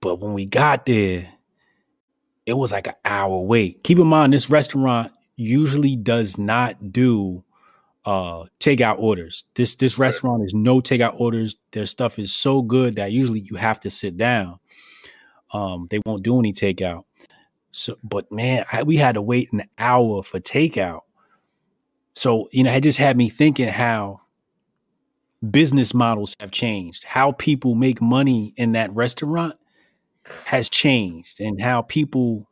But 0.00 0.20
when 0.20 0.34
we 0.34 0.46
got 0.46 0.86
there, 0.86 1.28
it 2.46 2.54
was 2.54 2.72
like 2.72 2.86
an 2.86 2.94
hour 3.04 3.38
wait. 3.40 3.82
Keep 3.84 3.98
in 3.98 4.06
mind, 4.06 4.32
this 4.32 4.50
restaurant 4.50 5.12
usually 5.36 5.96
does 5.96 6.38
not 6.38 6.92
do 6.92 7.44
uh 8.04 8.44
takeout 8.58 8.98
orders. 8.98 9.44
This 9.54 9.76
this 9.76 9.98
restaurant 9.98 10.44
is 10.44 10.54
no 10.54 10.80
takeout 10.80 11.20
orders. 11.20 11.56
Their 11.70 11.86
stuff 11.86 12.18
is 12.18 12.34
so 12.34 12.62
good 12.62 12.96
that 12.96 13.12
usually 13.12 13.40
you 13.40 13.56
have 13.56 13.80
to 13.80 13.90
sit 13.90 14.16
down. 14.16 14.58
Um, 15.52 15.86
they 15.90 16.00
won't 16.04 16.22
do 16.22 16.38
any 16.38 16.52
takeout. 16.52 17.04
So, 17.70 17.96
but 18.02 18.30
man, 18.32 18.64
I, 18.72 18.82
we 18.82 18.96
had 18.96 19.14
to 19.14 19.22
wait 19.22 19.52
an 19.52 19.62
hour 19.78 20.22
for 20.22 20.40
takeout. 20.40 21.02
So 22.14 22.48
you 22.52 22.64
know, 22.64 22.72
it 22.72 22.82
just 22.82 22.98
had 22.98 23.16
me 23.16 23.28
thinking 23.28 23.68
how 23.68 24.22
business 25.50 25.92
models 25.92 26.36
have 26.40 26.50
changed, 26.50 27.04
how 27.04 27.32
people 27.32 27.74
make 27.74 28.00
money 28.00 28.52
in 28.56 28.72
that 28.72 28.94
restaurant 28.94 29.54
has 30.44 30.70
changed, 30.70 31.40
and 31.40 31.60
how 31.60 31.82
people 31.82 32.48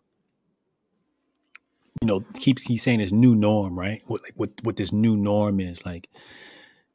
you 2.00 2.06
know, 2.06 2.20
keeps 2.34 2.64
he's 2.64 2.82
saying 2.82 2.98
this 3.00 3.12
new 3.12 3.34
norm, 3.34 3.78
right? 3.78 4.02
What 4.06 4.22
like 4.22 4.32
what 4.36 4.50
what 4.62 4.76
this 4.76 4.92
new 4.92 5.16
norm 5.16 5.60
is 5.60 5.84
like, 5.84 6.08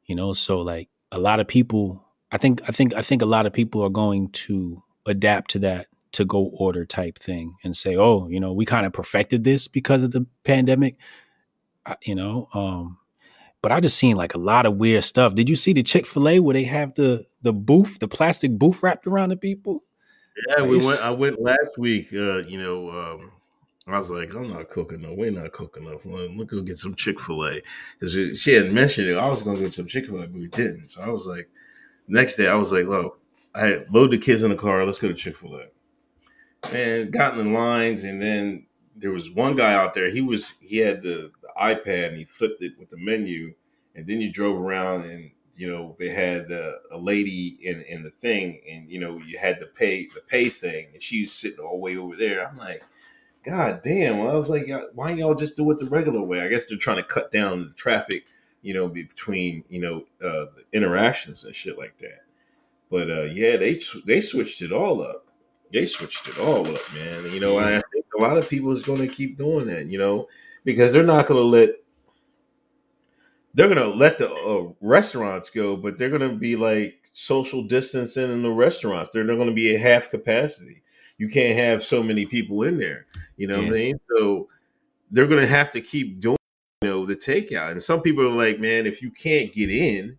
you 0.06 0.14
know. 0.14 0.32
So 0.32 0.60
like 0.60 0.88
a 1.12 1.18
lot 1.18 1.38
of 1.40 1.46
people, 1.46 2.04
I 2.32 2.38
think 2.38 2.62
I 2.68 2.72
think 2.72 2.94
I 2.94 3.02
think 3.02 3.22
a 3.22 3.26
lot 3.26 3.46
of 3.46 3.52
people 3.52 3.82
are 3.82 3.90
going 3.90 4.30
to 4.30 4.82
adapt 5.06 5.52
to 5.52 5.58
that 5.60 5.86
to 6.12 6.24
go 6.24 6.50
order 6.58 6.84
type 6.84 7.18
thing 7.18 7.54
and 7.62 7.76
say, 7.76 7.96
oh, 7.96 8.26
you 8.28 8.40
know, 8.40 8.52
we 8.52 8.64
kind 8.64 8.86
of 8.86 8.92
perfected 8.92 9.44
this 9.44 9.68
because 9.68 10.02
of 10.02 10.10
the 10.10 10.26
pandemic, 10.44 10.96
I- 11.84 11.96
you 12.04 12.14
know. 12.14 12.48
Um, 12.52 12.98
but 13.66 13.72
I 13.72 13.80
just 13.80 13.98
seen 13.98 14.16
like 14.16 14.32
a 14.36 14.38
lot 14.38 14.64
of 14.64 14.76
weird 14.76 15.02
stuff. 15.02 15.34
Did 15.34 15.48
you 15.48 15.56
see 15.56 15.72
the 15.72 15.82
Chick 15.82 16.06
Fil 16.06 16.28
A 16.28 16.38
where 16.38 16.54
they 16.54 16.62
have 16.62 16.94
the 16.94 17.26
the 17.42 17.52
booth, 17.52 17.98
the 17.98 18.06
plastic 18.06 18.52
booth 18.52 18.80
wrapped 18.80 19.08
around 19.08 19.30
the 19.30 19.36
people? 19.36 19.82
Yeah, 20.50 20.62
we 20.62 20.76
went. 20.76 21.00
I 21.00 21.10
went 21.10 21.42
last 21.42 21.76
week. 21.76 22.12
Uh, 22.12 22.44
you 22.44 22.60
know, 22.60 22.92
um, 22.92 23.32
I 23.88 23.98
was 23.98 24.08
like, 24.08 24.32
I'm 24.36 24.50
not 24.50 24.68
cooking. 24.68 25.00
No, 25.00 25.14
we're 25.14 25.32
not 25.32 25.50
cooking 25.50 25.84
enough. 25.84 26.02
Let's 26.04 26.48
go 26.48 26.62
get 26.62 26.78
some 26.78 26.94
Chick 26.94 27.18
Fil 27.18 27.44
A 27.44 27.60
because 27.98 28.38
she 28.38 28.52
had 28.52 28.70
mentioned 28.70 29.08
it. 29.08 29.16
I 29.16 29.28
was 29.28 29.42
going 29.42 29.56
to 29.56 29.64
get 29.64 29.74
some 29.74 29.88
Chick 29.88 30.06
Fil 30.06 30.22
A, 30.22 30.28
but 30.28 30.38
we 30.38 30.46
didn't. 30.46 30.90
So 30.90 31.02
I 31.02 31.08
was 31.08 31.26
like, 31.26 31.48
next 32.06 32.36
day, 32.36 32.46
I 32.46 32.54
was 32.54 32.70
like, 32.70 32.86
look, 32.86 33.18
I 33.52 33.66
had 33.66 33.92
load 33.92 34.12
the 34.12 34.18
kids 34.18 34.44
in 34.44 34.50
the 34.50 34.56
car. 34.56 34.86
Let's 34.86 35.00
go 35.00 35.08
to 35.08 35.14
Chick 35.14 35.36
Fil 35.36 35.56
A. 35.56 36.72
And 36.72 37.10
got 37.10 37.36
in 37.36 37.52
the 37.52 37.58
lines, 37.58 38.04
and 38.04 38.22
then 38.22 38.65
there 38.96 39.12
was 39.12 39.30
one 39.30 39.56
guy 39.56 39.74
out 39.74 39.94
there. 39.94 40.10
He 40.10 40.20
was 40.20 40.56
he 40.60 40.78
had 40.78 41.02
the, 41.02 41.30
the 41.42 41.48
iPad 41.60 42.08
and 42.08 42.16
he 42.16 42.24
flipped 42.24 42.62
it 42.62 42.78
with 42.78 42.88
the 42.88 42.96
menu, 42.96 43.54
and 43.94 44.06
then 44.06 44.20
you 44.20 44.32
drove 44.32 44.60
around 44.60 45.04
and 45.04 45.30
you 45.54 45.68
know 45.68 45.96
they 45.98 46.08
had 46.08 46.50
uh, 46.50 46.72
a 46.90 46.98
lady 46.98 47.58
in 47.62 47.82
in 47.82 48.02
the 48.02 48.10
thing, 48.10 48.60
and 48.68 48.88
you 48.88 48.98
know 48.98 49.20
you 49.24 49.38
had 49.38 49.60
the 49.60 49.66
pay 49.66 50.06
the 50.06 50.20
pay 50.26 50.48
thing, 50.48 50.88
and 50.92 51.02
she 51.02 51.22
was 51.22 51.32
sitting 51.32 51.60
all 51.60 51.72
the 51.72 51.78
way 51.78 51.96
over 51.96 52.16
there. 52.16 52.46
I'm 52.46 52.58
like, 52.58 52.82
God 53.44 53.82
damn! 53.82 54.18
Well, 54.18 54.30
I 54.30 54.34
was 54.34 54.50
like, 54.50 54.68
why 54.94 55.12
y'all 55.12 55.34
just 55.34 55.56
do 55.56 55.70
it 55.70 55.78
the 55.78 55.86
regular 55.86 56.22
way? 56.22 56.40
I 56.40 56.48
guess 56.48 56.66
they're 56.66 56.78
trying 56.78 56.98
to 56.98 57.02
cut 57.04 57.30
down 57.30 57.68
the 57.68 57.74
traffic, 57.74 58.24
you 58.62 58.74
know, 58.74 58.88
between 58.88 59.64
you 59.68 59.80
know 59.80 59.96
uh, 60.22 60.46
the 60.54 60.64
interactions 60.72 61.44
and 61.44 61.54
shit 61.54 61.78
like 61.78 61.98
that. 61.98 62.24
But 62.90 63.10
uh, 63.10 63.22
yeah, 63.22 63.56
they 63.56 63.80
they 64.04 64.20
switched 64.20 64.62
it 64.62 64.72
all 64.72 65.02
up. 65.02 65.26
They 65.72 65.86
switched 65.86 66.28
it 66.28 66.38
all 66.38 66.66
up, 66.66 66.94
man. 66.94 67.32
You 67.32 67.40
know, 67.40 67.58
I 67.58 67.82
a 68.18 68.22
lot 68.22 68.38
of 68.38 68.48
people 68.48 68.72
is 68.72 68.82
going 68.82 69.00
to 69.00 69.06
keep 69.06 69.36
doing 69.36 69.66
that, 69.66 69.86
you 69.86 69.98
know, 69.98 70.28
because 70.64 70.92
they're 70.92 71.02
not 71.02 71.26
going 71.26 71.40
to 71.40 71.46
let 71.46 71.70
they're 73.54 73.68
going 73.68 73.78
to 73.78 73.96
let 73.96 74.18
the 74.18 74.30
uh, 74.30 74.70
restaurants 74.82 75.48
go, 75.48 75.76
but 75.76 75.96
they're 75.96 76.10
going 76.10 76.28
to 76.28 76.36
be 76.36 76.56
like 76.56 77.00
social 77.12 77.62
distancing 77.62 78.30
in 78.30 78.42
the 78.42 78.50
restaurants. 78.50 79.10
They're 79.10 79.24
not 79.24 79.36
going 79.36 79.48
to 79.48 79.54
be 79.54 79.74
at 79.74 79.80
half 79.80 80.10
capacity. 80.10 80.82
You 81.16 81.28
can't 81.30 81.58
have 81.58 81.82
so 81.82 82.02
many 82.02 82.26
people 82.26 82.62
in 82.64 82.76
there. 82.76 83.06
You 83.38 83.46
know 83.46 83.56
what 83.56 83.68
I 83.68 83.70
mean? 83.70 83.98
So 84.10 84.48
they're 85.10 85.26
going 85.26 85.40
to 85.40 85.46
have 85.46 85.70
to 85.70 85.80
keep 85.80 86.20
doing 86.20 86.36
you 86.82 86.90
know, 86.90 87.06
the 87.06 87.16
takeout. 87.16 87.70
And 87.70 87.82
some 87.82 88.02
people 88.02 88.26
are 88.26 88.36
like, 88.36 88.60
man, 88.60 88.86
if 88.86 89.00
you 89.00 89.10
can't 89.10 89.52
get 89.52 89.70
in, 89.70 90.18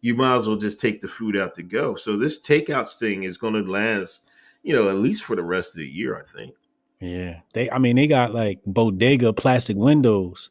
you 0.00 0.14
might 0.14 0.36
as 0.36 0.46
well 0.46 0.56
just 0.56 0.78
take 0.78 1.00
the 1.00 1.08
food 1.08 1.36
out 1.36 1.54
to 1.54 1.64
go. 1.64 1.96
So 1.96 2.16
this 2.16 2.40
takeouts 2.40 2.98
thing 2.98 3.24
is 3.24 3.38
going 3.38 3.54
to 3.54 3.68
last, 3.68 4.30
you 4.62 4.72
know, 4.72 4.88
at 4.88 4.96
least 4.96 5.24
for 5.24 5.34
the 5.34 5.42
rest 5.42 5.70
of 5.70 5.78
the 5.78 5.88
year, 5.88 6.16
I 6.16 6.22
think. 6.22 6.54
Yeah, 7.00 7.40
they. 7.52 7.70
I 7.70 7.78
mean, 7.78 7.96
they 7.96 8.06
got 8.06 8.32
like 8.32 8.60
bodega 8.64 9.32
plastic 9.32 9.76
windows 9.76 10.50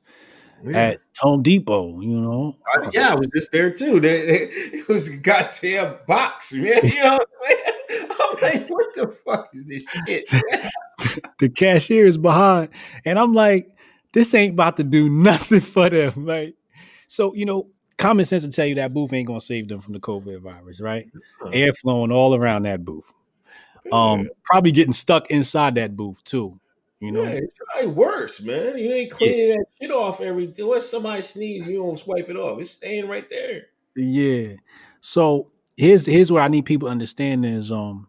Yeah. 0.63 0.77
at 0.77 0.99
Home 1.19 1.41
Depot. 1.41 1.99
You 2.01 2.21
know, 2.21 2.55
I- 2.75 2.89
yeah, 2.93 3.09
I 3.13 3.15
was 3.15 3.27
just 3.35 3.51
there 3.51 3.71
too. 3.71 3.99
They, 3.99 4.25
they, 4.25 4.37
it 4.79 4.87
was 4.87 5.07
a 5.09 5.17
goddamn 5.17 5.95
box, 6.07 6.53
man. 6.53 6.81
You 6.83 7.03
know 7.03 7.17
what 7.17 7.29
I'm 7.49 7.57
saying? 7.89 8.09
I'm 8.19 8.41
like, 8.61 8.69
what 8.69 8.95
the 8.95 9.07
fuck 9.25 9.49
is 9.53 9.65
this 9.65 9.83
shit? 10.07 10.29
the 11.39 11.49
cashier 11.49 12.05
is 12.05 12.17
behind, 12.17 12.69
and 13.05 13.17
I'm 13.17 13.33
like, 13.33 13.69
this 14.13 14.33
ain't 14.33 14.53
about 14.53 14.77
to 14.77 14.83
do 14.83 15.09
nothing 15.09 15.61
for 15.61 15.89
them. 15.89 16.25
Like, 16.25 16.55
so 17.07 17.33
you 17.33 17.45
know, 17.45 17.67
common 17.97 18.25
sense 18.25 18.43
will 18.43 18.51
tell 18.51 18.65
you 18.67 18.75
that 18.75 18.93
booth 18.93 19.13
ain't 19.13 19.27
gonna 19.27 19.39
save 19.39 19.67
them 19.67 19.81
from 19.81 19.93
the 19.93 19.99
COVID 19.99 20.41
virus, 20.41 20.79
right? 20.79 21.07
Uh-huh. 21.15 21.49
Air 21.53 21.73
flowing 21.73 22.11
all 22.11 22.35
around 22.35 22.63
that 22.63 22.85
booth. 22.85 23.11
Um, 23.91 24.29
probably 24.43 24.71
getting 24.71 24.93
stuck 24.93 25.29
inside 25.29 25.75
that 25.75 25.95
booth 25.95 26.23
too. 26.23 26.59
You 26.99 27.11
know, 27.11 27.23
yeah, 27.23 27.29
it's 27.29 27.53
probably 27.71 27.91
worse, 27.91 28.41
man. 28.41 28.77
You 28.77 28.91
ain't 28.91 29.11
cleaning 29.11 29.49
that 29.57 29.65
shit 29.79 29.91
off 29.91 30.21
every. 30.21 30.47
Let 30.57 30.83
somebody 30.83 31.21
sneeze, 31.21 31.67
you 31.67 31.77
don't 31.77 31.99
swipe 31.99 32.29
it 32.29 32.37
off. 32.37 32.59
It's 32.59 32.71
staying 32.71 33.07
right 33.07 33.29
there. 33.29 33.67
Yeah. 33.95 34.55
So 35.01 35.51
here's 35.77 36.05
here's 36.05 36.31
what 36.31 36.41
I 36.41 36.47
need 36.47 36.65
people 36.65 36.87
to 36.87 36.91
understand 36.91 37.45
is 37.45 37.71
um 37.71 38.07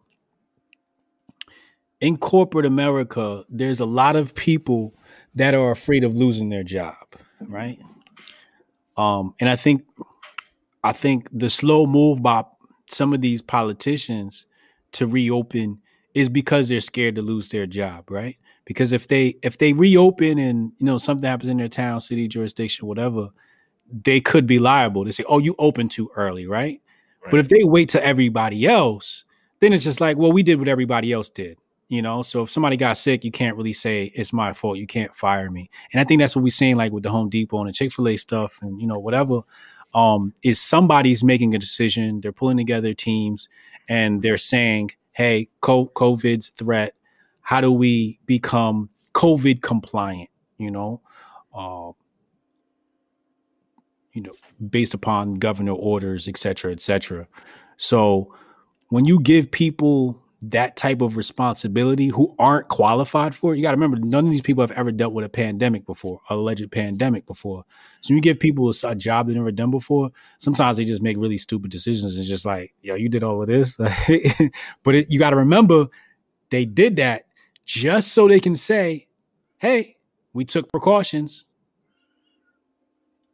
in 2.01 2.17
corporate 2.17 2.67
America, 2.67 3.45
there's 3.49 3.81
a 3.81 3.85
lot 3.85 4.17
of 4.17 4.35
people 4.35 4.95
that 5.35 5.55
are 5.55 5.71
afraid 5.71 6.05
of 6.05 6.15
losing 6.15 6.49
their 6.49 6.63
job, 6.63 6.95
right? 7.41 7.79
Um, 8.97 9.35
and 9.41 9.49
I 9.49 9.57
think 9.57 9.85
I 10.83 10.93
think 10.93 11.29
the 11.33 11.51
slow 11.51 11.87
move 11.87 12.23
by 12.23 12.45
some 12.89 13.13
of 13.13 13.21
these 13.21 13.43
politicians 13.43 14.47
to 14.97 15.07
reopen 15.07 15.81
is 16.15 16.29
because 16.29 16.69
they're 16.69 16.81
scared 16.81 17.15
to 17.17 17.23
lose 17.23 17.49
their 17.51 17.67
job, 17.67 18.11
right? 18.11 18.37
Because 18.65 18.93
if 18.93 19.09
they 19.09 19.37
if 19.43 19.59
they 19.59 19.73
reopen 19.73 20.39
and 20.39 20.73
you 20.79 20.87
know 20.87 20.99
something 20.99 21.29
happens 21.29 21.51
in 21.51 21.59
their 21.59 21.69
town, 21.69 22.01
city, 22.01 22.27
jurisdiction, 22.29 22.89
whatever, 22.89 23.29
they 24.05 24.21
could 24.21 24.47
be 24.47 24.59
liable. 24.59 25.05
They 25.05 25.13
say, 25.13 25.25
"Oh, 25.29 25.39
you 25.39 25.55
opened 25.59 25.91
too 25.93 26.11
early, 26.17 26.47
right?" 26.47 26.81
But 27.31 27.41
if 27.41 27.49
they 27.49 27.65
wait 27.65 27.89
to 27.91 28.05
everybody 28.05 28.67
else, 28.67 29.25
then 29.61 29.73
it's 29.73 29.85
just 29.85 30.01
like, 30.01 30.17
well, 30.17 30.33
we 30.33 30.43
did 30.43 30.59
what 30.59 30.69
everybody 30.69 31.13
else 31.13 31.29
did, 31.29 31.59
you 31.89 32.03
know. 32.03 32.23
So 32.23 32.43
if 32.43 32.51
somebody 32.51 32.77
got 32.77 32.97
sick, 32.97 33.25
you 33.25 33.31
can't 33.31 33.57
really 33.57 33.73
say 33.73 34.13
it's 34.15 34.33
my 34.33 34.53
fault. 34.53 34.79
You 34.79 34.87
can't 34.87 35.15
fire 35.15 35.51
me. 35.51 35.71
And 35.93 36.01
I 36.01 36.05
think 36.05 36.21
that's 36.21 36.37
what 36.37 36.43
we're 36.43 36.51
seeing, 36.51 36.77
like 36.77 36.93
with 36.93 37.03
the 37.03 37.11
Home 37.11 37.29
Depot 37.29 37.59
and 37.59 37.69
the 37.69 37.73
Chick 37.73 37.93
Fil 37.93 38.09
A 38.09 38.17
stuff, 38.17 38.59
and 38.63 38.81
you 38.81 38.87
know 38.87 38.99
whatever. 38.99 39.41
Um, 39.97 40.35
is 40.43 40.61
somebody's 40.61 41.25
making 41.25 41.55
a 41.55 41.59
decision? 41.59 42.21
They're 42.21 42.31
pulling 42.31 42.59
together 42.59 42.95
teams, 42.95 43.49
and 43.89 44.23
they're 44.23 44.37
saying, 44.37 44.91
"Hey, 45.13 45.49
COVID's 45.63 46.51
threat. 46.51 46.95
How 47.41 47.61
do 47.63 47.73
we 47.73 48.21
become 48.27 48.91
COVID 49.15 49.63
compliant?" 49.63 50.29
You 50.59 50.71
know. 50.71 51.01
Uh, 51.55 51.93
you 54.13 54.23
know, 54.23 54.33
based 54.71 54.95
upon 54.95 55.35
governor 55.35 55.73
orders, 55.73 56.27
et 56.27 56.39
cetera, 56.39 56.73
et 56.73 56.81
cetera. 56.81 57.29
So 57.77 58.35
when 58.89 59.05
you 59.05 59.21
give 59.21 59.51
people 59.51 60.23
that 60.43 60.77
type 60.77 61.01
of 61.01 61.17
responsibility 61.17 62.09
who 62.09 62.35
aren't 62.39 62.69
qualified 62.69 63.35
for 63.35 63.55
it, 63.55 63.57
you 63.57 63.63
got 63.63 63.71
to 63.71 63.77
remember 63.77 63.97
none 63.97 64.27
of 64.27 64.31
these 64.31 64.43
people 64.43 64.63
have 64.63 64.77
ever 64.77 64.93
dealt 64.93 65.15
with 65.15 65.25
a 65.25 65.31
pandemic 65.31 65.87
before, 65.87 66.21
alleged 66.29 66.71
pandemic 66.71 67.27
before. 67.27 67.65
So 68.03 68.13
you 68.13 68.21
give 68.21 68.39
people 68.39 68.71
a, 68.71 68.89
a 68.89 68.95
job 68.95 69.27
they've 69.27 69.37
never 69.37 69.51
done 69.51 69.71
before. 69.71 70.11
Sometimes 70.39 70.77
they 70.77 70.85
just 70.85 71.03
make 71.03 71.17
really 71.17 71.39
stupid 71.39 71.71
decisions. 71.71 72.19
It's 72.19 72.29
just 72.29 72.45
like, 72.45 72.75
yo, 72.83 72.95
you 72.97 73.09
did 73.09 73.25
all 73.25 73.41
of 73.41 73.49
this, 73.49 73.77
but 74.83 74.95
it, 74.95 75.11
you 75.11 75.19
got 75.19 75.31
to 75.31 75.37
remember 75.37 75.87
they 76.51 76.67
did 76.67 76.97
that 76.97 77.25
just 77.65 78.13
so 78.13 78.29
they 78.29 78.41
can 78.41 78.55
say, 78.55 79.07
hey, 79.59 79.97
we 80.35 80.45
took 80.45 80.71
precautions. 80.71 81.47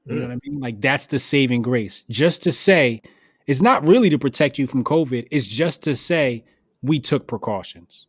You 0.07 0.16
know 0.16 0.23
what 0.23 0.33
I 0.33 0.39
mean? 0.49 0.61
Like 0.61 0.81
that's 0.81 1.07
the 1.07 1.19
saving 1.19 1.62
grace. 1.62 2.05
Just 2.09 2.45
to 2.45 2.53
say, 2.53 3.03
it's 3.47 3.61
not 3.61 3.85
really 3.85 4.11
to 4.11 4.19
protect 4.19 4.59
you 4.59 4.66
from 4.66 4.85
COVID. 4.85 5.27
It's 5.31 5.47
just 5.47 5.83
to 5.85 5.97
say 5.97 6.45
we 6.83 7.01
took 7.01 7.27
precautions. 7.27 8.07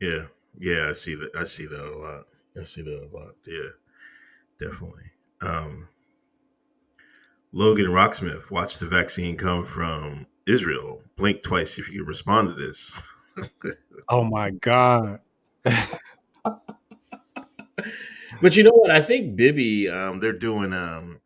Yeah, 0.00 0.26
yeah, 0.58 0.88
I 0.88 0.92
see 0.92 1.14
that. 1.14 1.30
I 1.36 1.44
see 1.44 1.66
that 1.66 1.84
a 1.84 1.96
lot. 1.96 2.26
I 2.58 2.64
see 2.64 2.82
that 2.82 3.08
a 3.10 3.16
lot. 3.16 3.34
Yeah, 3.46 3.70
definitely. 4.58 5.10
Um, 5.40 5.88
Logan 7.52 7.86
Rocksmith, 7.86 8.50
watch 8.50 8.78
the 8.78 8.86
vaccine 8.86 9.36
come 9.36 9.64
from 9.64 10.26
Israel. 10.46 11.02
Blink 11.16 11.42
twice 11.42 11.78
if 11.78 11.90
you 11.90 12.04
respond 12.04 12.48
to 12.48 12.54
this. 12.54 12.98
Oh 14.12 14.24
my 14.24 14.50
God. 14.50 15.20
But 18.40 18.56
you 18.56 18.62
know 18.62 18.72
what? 18.72 18.90
I 18.90 19.00
think 19.02 19.36
Bibi, 19.36 19.88
um, 19.88 20.20
they're 20.20 20.32
doing 20.32 20.72
um, 20.72 21.20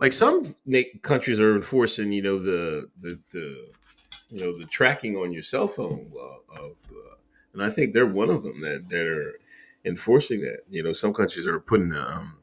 like 0.00 0.12
some 0.12 0.54
na- 0.64 0.80
countries 1.02 1.38
are 1.40 1.54
enforcing, 1.54 2.12
you 2.12 2.22
know, 2.22 2.38
the 2.38 2.88
the 3.00 3.18
the 3.32 3.68
you 4.36 4.44
know 4.44 4.58
the 4.58 4.66
tracking 4.66 5.16
on 5.16 5.32
your 5.32 5.42
cell 5.42 5.66
phone 5.66 6.12
uh, 6.14 6.60
of, 6.60 6.76
uh, 6.90 7.14
and 7.54 7.62
I 7.62 7.70
think 7.70 7.94
they're 7.94 8.04
one 8.04 8.28
of 8.28 8.42
them 8.42 8.60
that 8.60 8.88
that 8.90 9.06
are 9.06 9.38
enforcing 9.84 10.42
that. 10.42 10.58
You 10.68 10.82
know, 10.82 10.92
some 10.92 11.14
countries 11.14 11.46
are 11.46 11.58
putting 11.58 11.94
um, 11.94 12.36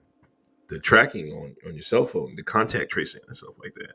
the 0.70 0.80
tracking 0.80 1.32
on 1.34 1.56
on 1.68 1.76
your 1.76 1.84
cell 1.84 2.06
phone, 2.06 2.36
the 2.36 2.44
contact 2.44 2.92
tracing 2.92 3.22
and 3.28 3.36
stuff 3.36 3.54
like 3.62 3.76
that. 3.76 3.94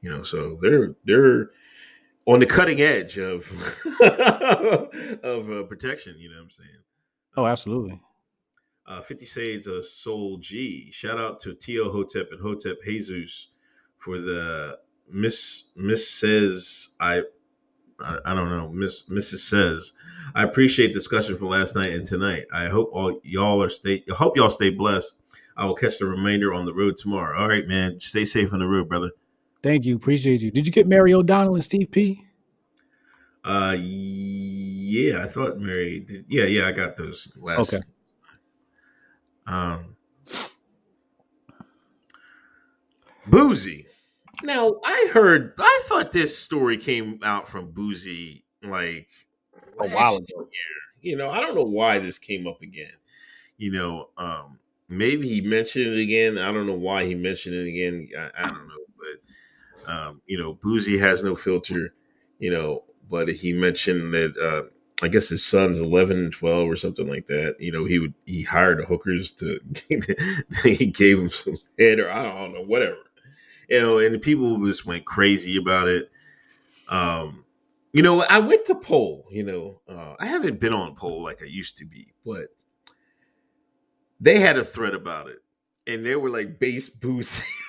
You 0.00 0.10
know, 0.10 0.22
so 0.22 0.58
they're 0.62 0.94
they're 1.04 1.50
on 2.24 2.38
the 2.38 2.46
cutting 2.46 2.80
edge 2.80 3.18
of 3.18 3.50
of 4.00 5.50
uh, 5.50 5.62
protection. 5.64 6.14
You 6.18 6.30
know 6.30 6.36
what 6.36 6.42
I'm 6.44 6.50
saying? 6.50 6.78
Oh, 7.36 7.46
absolutely. 7.46 8.00
Uh, 8.86 9.02
50 9.02 9.24
Shades 9.24 9.66
of 9.66 9.86
Soul 9.86 10.38
G. 10.38 10.90
Shout 10.92 11.18
out 11.18 11.40
to 11.40 11.54
Tio 11.54 11.90
Hotep 11.92 12.28
and 12.32 12.40
Hotep 12.40 12.82
Jesus 12.84 13.48
for 13.98 14.18
the 14.18 14.78
Miss 15.12 15.68
Miss 15.74 16.08
says 16.08 16.90
I 17.00 17.24
I, 18.02 18.18
I 18.24 18.34
don't 18.34 18.50
know 18.50 18.68
Miss 18.68 19.02
Mrs 19.08 19.38
says 19.38 19.92
I 20.34 20.44
appreciate 20.44 20.94
discussion 20.94 21.36
for 21.38 21.46
last 21.46 21.74
night 21.74 21.92
and 21.92 22.06
tonight. 22.06 22.46
I 22.52 22.66
hope 22.66 22.90
all 22.92 23.20
y'all 23.24 23.62
are 23.62 23.68
stay. 23.68 24.04
I 24.10 24.14
hope 24.14 24.36
y'all 24.36 24.50
stay 24.50 24.70
blessed. 24.70 25.20
I 25.56 25.66
will 25.66 25.74
catch 25.74 25.98
the 25.98 26.06
remainder 26.06 26.54
on 26.54 26.64
the 26.64 26.72
road 26.72 26.96
tomorrow. 26.96 27.38
All 27.38 27.48
right, 27.48 27.66
man. 27.66 28.00
Stay 28.00 28.24
safe 28.24 28.52
on 28.52 28.60
the 28.60 28.66
road, 28.66 28.88
brother. 28.88 29.10
Thank 29.62 29.84
you. 29.84 29.96
Appreciate 29.96 30.40
you. 30.40 30.50
Did 30.50 30.66
you 30.66 30.72
get 30.72 30.86
Mary 30.86 31.12
O'Donnell 31.12 31.54
and 31.54 31.64
Steve 31.64 31.90
P? 31.90 32.24
Uh, 33.44 33.76
yeah, 33.78 35.22
I 35.22 35.26
thought 35.26 35.58
Mary 35.58 36.00
did. 36.00 36.26
Yeah, 36.28 36.44
yeah, 36.44 36.66
I 36.66 36.72
got 36.72 36.96
those 36.96 37.32
last. 37.36 37.74
Okay. 37.74 37.82
Um, 39.46 39.96
Boosie. 43.28 43.86
Now 44.42 44.80
I 44.84 45.08
heard. 45.12 45.54
I 45.58 45.80
thought 45.84 46.12
this 46.12 46.36
story 46.36 46.76
came 46.76 47.20
out 47.22 47.48
from 47.48 47.72
Boosie 47.72 48.42
like 48.62 49.08
A 49.78 49.88
while 49.88 50.16
ago. 50.16 50.48
You 51.00 51.16
know, 51.16 51.30
I 51.30 51.40
don't 51.40 51.54
know 51.54 51.64
why 51.64 51.98
this 51.98 52.18
came 52.18 52.46
up 52.46 52.62
again. 52.62 52.92
You 53.56 53.72
know, 53.72 54.08
um, 54.16 54.58
maybe 54.88 55.28
he 55.28 55.40
mentioned 55.40 55.86
it 55.86 56.00
again. 56.00 56.38
I 56.38 56.52
don't 56.52 56.66
know 56.66 56.74
why 56.74 57.04
he 57.04 57.14
mentioned 57.14 57.54
it 57.54 57.68
again. 57.68 58.08
I, 58.18 58.30
I 58.38 58.48
don't 58.48 58.68
know, 58.68 58.74
but 59.84 59.92
um, 59.92 60.22
you 60.26 60.38
know, 60.38 60.54
Boosie 60.54 60.98
has 61.00 61.22
no 61.22 61.34
filter. 61.34 61.94
You 62.38 62.50
know, 62.50 62.84
but 63.10 63.28
he 63.28 63.52
mentioned 63.52 64.14
that 64.14 64.36
uh, 64.38 65.04
I 65.04 65.08
guess 65.08 65.28
his 65.28 65.44
son's 65.44 65.80
eleven 65.80 66.18
and 66.18 66.32
twelve 66.32 66.68
or 66.68 66.76
something 66.76 67.08
like 67.08 67.26
that. 67.26 67.56
You 67.58 67.72
know, 67.72 67.84
he 67.84 67.98
would 67.98 68.14
he 68.24 68.42
hired 68.42 68.84
hookers 68.84 69.32
to 69.32 69.60
he 70.62 70.86
gave 70.86 71.18
him 71.18 71.30
some 71.30 71.56
head 71.78 71.98
or 71.98 72.10
I 72.10 72.22
don't 72.22 72.54
know 72.54 72.64
whatever. 72.64 73.09
You 73.70 73.80
know, 73.80 73.98
and 73.98 74.20
people 74.20 74.64
just 74.66 74.84
went 74.86 75.04
crazy 75.06 75.56
about 75.56 75.88
it. 75.88 76.10
Um, 76.88 77.44
you 77.92 78.02
know, 78.02 78.22
I 78.22 78.38
went 78.40 78.66
to 78.66 78.74
poll. 78.74 79.26
You 79.30 79.44
know, 79.44 79.80
uh, 79.88 80.16
I 80.18 80.26
haven't 80.26 80.60
been 80.60 80.74
on 80.74 80.96
poll 80.96 81.22
like 81.22 81.42
I 81.42 81.46
used 81.46 81.78
to 81.78 81.86
be, 81.86 82.14
but 82.24 82.48
they 84.20 84.40
had 84.40 84.56
a 84.58 84.64
thread 84.64 84.94
about 84.94 85.28
it, 85.28 85.38
and 85.86 86.04
they 86.04 86.16
were 86.16 86.30
like 86.30 86.58
base 86.58 86.88
boost. 86.88 87.44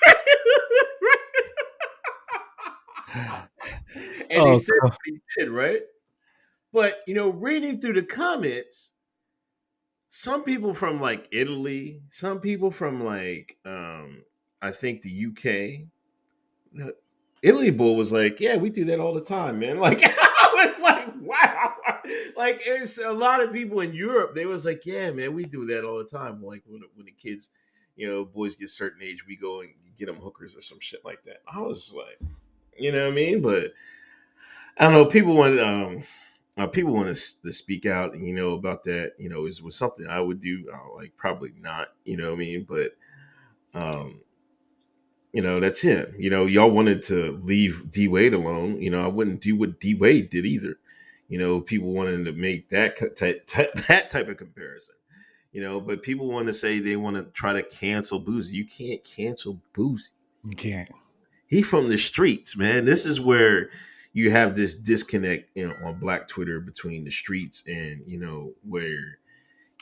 and 3.15 3.33
Oh, 4.35 4.45
he 4.47 4.57
said 4.57 4.73
God. 4.81 4.91
what 4.91 4.97
he 5.05 5.19
did, 5.37 5.49
right? 5.49 5.81
But 6.73 7.01
you 7.07 7.13
know, 7.15 7.29
reading 7.29 7.79
through 7.81 7.93
the 7.93 8.03
comments, 8.03 8.93
some 10.09 10.43
people 10.43 10.73
from 10.73 10.99
like 11.01 11.27
Italy, 11.31 12.01
some 12.09 12.39
people 12.39 12.71
from 12.71 13.03
like 13.03 13.57
um 13.65 14.23
I 14.61 14.71
think 14.71 15.01
the 15.01 15.27
UK. 15.27 15.87
the 16.73 16.95
Italy 17.41 17.71
Bull 17.71 17.95
was 17.95 18.11
like, 18.11 18.39
Yeah, 18.39 18.57
we 18.57 18.69
do 18.69 18.85
that 18.85 18.99
all 18.99 19.13
the 19.13 19.21
time, 19.21 19.59
man. 19.59 19.79
Like 19.79 20.01
I 20.03 20.65
was 20.65 20.79
like, 20.81 21.07
wow. 21.21 21.73
Like 22.35 22.61
it's 22.65 22.97
a 22.97 23.11
lot 23.11 23.41
of 23.41 23.53
people 23.53 23.81
in 23.81 23.93
Europe, 23.93 24.35
they 24.35 24.45
was 24.45 24.65
like, 24.65 24.85
Yeah, 24.85 25.11
man, 25.11 25.33
we 25.33 25.45
do 25.45 25.65
that 25.67 25.83
all 25.83 25.97
the 25.97 26.05
time. 26.05 26.43
Like 26.43 26.63
when, 26.67 26.81
when 26.95 27.05
the 27.05 27.11
kids 27.11 27.49
you 27.95 28.07
know, 28.07 28.25
boys 28.25 28.55
get 28.55 28.69
certain 28.69 29.03
age, 29.03 29.27
we 29.27 29.35
go 29.35 29.61
and 29.61 29.69
get 29.97 30.07
them 30.07 30.15
hookers 30.15 30.55
or 30.55 30.61
some 30.61 30.79
shit 30.79 31.03
like 31.05 31.23
that. 31.25 31.41
I 31.47 31.61
was 31.61 31.93
like, 31.95 32.19
you 32.77 32.91
know 32.91 33.03
what 33.03 33.11
I 33.11 33.15
mean? 33.15 33.41
But 33.41 33.73
I 34.77 34.85
don't 34.85 34.93
know. 34.93 35.05
People 35.05 35.35
want 35.35 35.59
um, 35.59 36.03
uh, 36.57 36.67
people 36.67 36.93
want 36.93 37.15
to, 37.15 37.41
to 37.43 37.53
speak 37.53 37.85
out, 37.85 38.17
you 38.17 38.33
know, 38.33 38.53
about 38.53 38.83
that. 38.85 39.13
You 39.17 39.29
know, 39.29 39.45
is 39.45 39.61
was 39.61 39.75
something 39.75 40.07
I 40.07 40.19
would 40.19 40.41
do. 40.41 40.65
Uh, 40.73 40.95
like 40.95 41.15
probably 41.17 41.51
not. 41.59 41.89
You 42.05 42.17
know 42.17 42.29
what 42.29 42.35
I 42.35 42.39
mean? 42.39 42.65
But 42.67 42.95
um, 43.73 44.21
you 45.33 45.41
know, 45.41 45.59
that's 45.59 45.81
him. 45.81 46.13
You 46.17 46.29
know, 46.29 46.45
y'all 46.45 46.71
wanted 46.71 47.03
to 47.03 47.39
leave 47.43 47.91
D 47.91 48.07
Wade 48.07 48.33
alone. 48.33 48.81
You 48.81 48.89
know, 48.89 49.03
I 49.03 49.07
wouldn't 49.07 49.41
do 49.41 49.55
what 49.55 49.79
D 49.79 49.93
Wade 49.93 50.29
did 50.29 50.45
either. 50.45 50.77
You 51.29 51.37
know, 51.37 51.61
people 51.61 51.93
wanted 51.93 52.25
to 52.25 52.33
make 52.33 52.69
that 52.69 52.97
type, 53.15 53.47
that 53.87 54.09
type 54.09 54.27
of 54.27 54.37
comparison. 54.37 54.95
You 55.53 55.61
know, 55.61 55.81
but 55.81 56.03
people 56.03 56.27
want 56.27 56.47
to 56.47 56.53
say 56.53 56.79
they 56.79 56.95
want 56.95 57.17
to 57.17 57.23
try 57.33 57.53
to 57.53 57.63
cancel 57.63 58.21
Boosie. 58.21 58.51
You 58.51 58.65
can't 58.65 59.03
cancel 59.03 59.61
Boosie. 59.73 60.09
You 60.43 60.55
can't. 60.55 60.89
He 61.47 61.61
from 61.61 61.89
the 61.89 61.97
streets, 61.97 62.55
man. 62.55 62.85
This 62.85 63.05
is 63.05 63.19
where 63.19 63.69
you 64.13 64.31
have 64.31 64.55
this 64.55 64.75
disconnect, 64.75 65.49
you 65.55 65.67
know, 65.67 65.75
on 65.85 65.99
Black 65.99 66.27
Twitter 66.27 66.59
between 66.59 67.03
the 67.03 67.11
streets 67.11 67.63
and 67.67 68.01
you 68.05 68.17
know 68.17 68.53
where, 68.67 69.19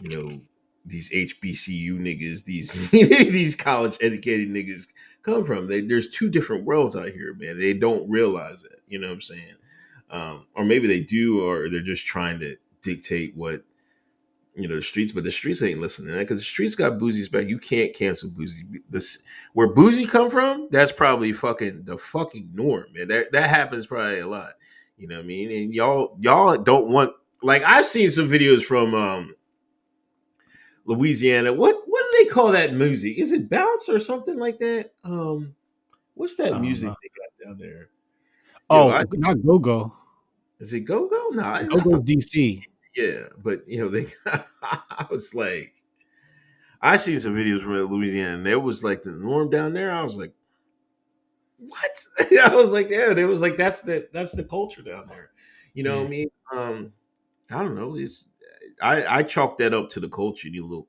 you 0.01 0.09
know, 0.09 0.41
these 0.85 1.11
HBCU 1.11 1.99
niggas, 1.99 2.45
these 2.45 2.89
these 2.91 3.55
college 3.55 3.97
educated 4.01 4.49
niggas 4.49 4.87
come 5.23 5.45
from. 5.45 5.67
They, 5.67 5.81
there's 5.81 6.09
two 6.09 6.29
different 6.29 6.65
worlds 6.65 6.95
out 6.95 7.09
here, 7.09 7.33
man. 7.33 7.59
They 7.59 7.73
don't 7.73 8.09
realize 8.09 8.63
it. 8.63 8.81
You 8.87 8.99
know 8.99 9.07
what 9.07 9.13
I'm 9.13 9.21
saying? 9.21 9.55
Um, 10.09 10.45
or 10.55 10.65
maybe 10.65 10.87
they 10.87 11.01
do, 11.01 11.43
or 11.43 11.69
they're 11.69 11.81
just 11.81 12.05
trying 12.05 12.39
to 12.39 12.55
dictate 12.81 13.35
what 13.35 13.63
you 14.55 14.67
know 14.67 14.75
the 14.75 14.81
streets. 14.81 15.11
But 15.13 15.23
the 15.23 15.31
streets 15.31 15.61
ain't 15.61 15.79
listening 15.79 16.17
because 16.17 16.41
the 16.41 16.45
streets 16.45 16.75
got 16.75 16.93
Boosie's 16.93 17.29
back. 17.29 17.47
You 17.47 17.59
can't 17.59 17.93
cancel 17.93 18.29
Boosie. 18.29 18.81
This 18.89 19.19
where 19.53 19.73
Boosie 19.73 20.09
come 20.09 20.29
from. 20.29 20.67
That's 20.71 20.91
probably 20.91 21.31
fucking 21.31 21.83
the 21.83 21.97
fucking 21.97 22.49
norm, 22.53 22.85
man. 22.93 23.07
That 23.09 23.31
that 23.31 23.49
happens 23.49 23.85
probably 23.85 24.19
a 24.19 24.27
lot. 24.27 24.53
You 24.97 25.07
know 25.07 25.15
what 25.15 25.25
I 25.25 25.27
mean? 25.27 25.51
And 25.51 25.73
y'all 25.73 26.17
y'all 26.19 26.57
don't 26.57 26.89
want 26.89 27.11
like 27.43 27.63
I've 27.63 27.85
seen 27.85 28.09
some 28.09 28.29
videos 28.29 28.63
from 28.63 28.95
um 28.95 29.35
Louisiana. 30.85 31.53
What 31.53 31.75
do 32.19 32.25
they 32.25 32.29
call 32.29 32.51
that 32.51 32.73
music? 32.73 33.17
Is 33.17 33.31
it 33.31 33.49
bounce 33.49 33.89
or 33.89 33.99
something 33.99 34.37
like 34.37 34.59
that? 34.59 34.91
Um, 35.03 35.55
what's 36.13 36.35
that 36.37 36.59
music 36.59 36.89
know. 36.89 36.95
they 37.01 37.09
got 37.09 37.49
down 37.49 37.57
there? 37.59 37.89
Oh, 38.69 38.89
Yo, 38.89 39.03
not 39.13 39.45
go 39.45 39.59
go. 39.59 39.93
Is 40.59 40.73
it 40.73 40.81
go 40.81 41.07
go? 41.07 41.29
No, 41.31 41.65
go 41.67 41.81
go 41.81 42.01
DC. 42.01 42.63
Yeah, 42.95 43.27
but 43.41 43.67
you 43.67 43.81
know 43.81 43.89
they. 43.89 44.07
I 44.61 45.05
was 45.09 45.33
like, 45.33 45.73
I 46.81 46.97
seen 46.97 47.19
some 47.19 47.35
videos 47.35 47.61
from 47.61 47.73
Louisiana, 47.73 48.35
and 48.35 48.45
there 48.45 48.59
was 48.59 48.83
like 48.83 49.03
the 49.03 49.11
norm 49.11 49.49
down 49.49 49.73
there. 49.73 49.91
I 49.91 50.03
was 50.03 50.17
like, 50.17 50.33
what? 51.57 52.05
I 52.43 52.55
was 52.55 52.69
like, 52.69 52.89
yeah, 52.89 53.11
it 53.11 53.25
was 53.25 53.41
like 53.41 53.57
that's 53.57 53.81
the 53.81 54.07
that's 54.11 54.33
the 54.33 54.43
culture 54.43 54.81
down 54.81 55.07
there. 55.07 55.31
You 55.73 55.83
know 55.83 55.95
yeah. 55.95 56.01
what 56.01 56.07
I 56.07 56.09
mean? 56.09 56.31
Um, 56.51 56.93
I 57.49 57.63
don't 57.63 57.75
know. 57.75 57.95
It's 57.95 58.27
I 58.81 59.19
I 59.19 59.23
chalk 59.23 59.57
that 59.59 59.73
up 59.73 59.89
to 59.91 59.99
the 59.99 60.09
culture, 60.09 60.49
you 60.49 60.63
little 60.65 60.87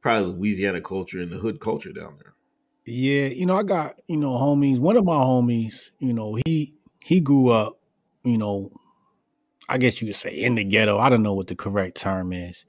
probably 0.00 0.32
Louisiana 0.32 0.80
culture 0.80 1.20
and 1.20 1.32
the 1.32 1.38
hood 1.38 1.60
culture 1.60 1.92
down 1.92 2.16
there. 2.22 2.34
Yeah, 2.84 3.26
you 3.26 3.46
know, 3.46 3.56
I 3.56 3.62
got 3.62 4.00
you 4.06 4.16
know 4.16 4.30
homies. 4.30 4.78
One 4.78 4.96
of 4.96 5.04
my 5.04 5.16
homies, 5.16 5.90
you 5.98 6.12
know, 6.12 6.38
he 6.46 6.74
he 7.00 7.20
grew 7.20 7.50
up, 7.50 7.78
you 8.24 8.38
know, 8.38 8.70
I 9.68 9.78
guess 9.78 10.00
you 10.00 10.08
would 10.08 10.16
say 10.16 10.30
in 10.30 10.54
the 10.54 10.64
ghetto. 10.64 10.98
I 10.98 11.08
don't 11.08 11.22
know 11.22 11.34
what 11.34 11.48
the 11.48 11.54
correct 11.54 11.98
term 11.98 12.32
is, 12.32 12.64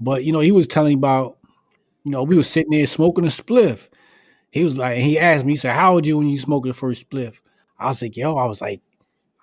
but 0.00 0.24
you 0.24 0.32
know, 0.32 0.40
he 0.40 0.52
was 0.52 0.66
telling 0.66 0.94
about, 0.94 1.38
you 2.04 2.12
know, 2.12 2.24
we 2.24 2.36
was 2.36 2.48
sitting 2.48 2.72
there 2.72 2.86
smoking 2.86 3.24
a 3.24 3.28
spliff. 3.28 3.88
He 4.50 4.64
was 4.64 4.76
like, 4.76 4.98
he 4.98 5.18
asked 5.18 5.46
me, 5.46 5.52
he 5.52 5.56
said, 5.56 5.74
"How 5.74 5.94
old 5.94 6.06
you 6.06 6.18
when 6.18 6.28
you 6.28 6.38
smoked 6.38 6.66
the 6.66 6.74
first 6.74 7.08
spliff?" 7.08 7.40
I 7.78 7.86
was 7.86 8.02
like, 8.02 8.16
"Yo, 8.16 8.36
I 8.36 8.46
was 8.46 8.60
like, 8.60 8.80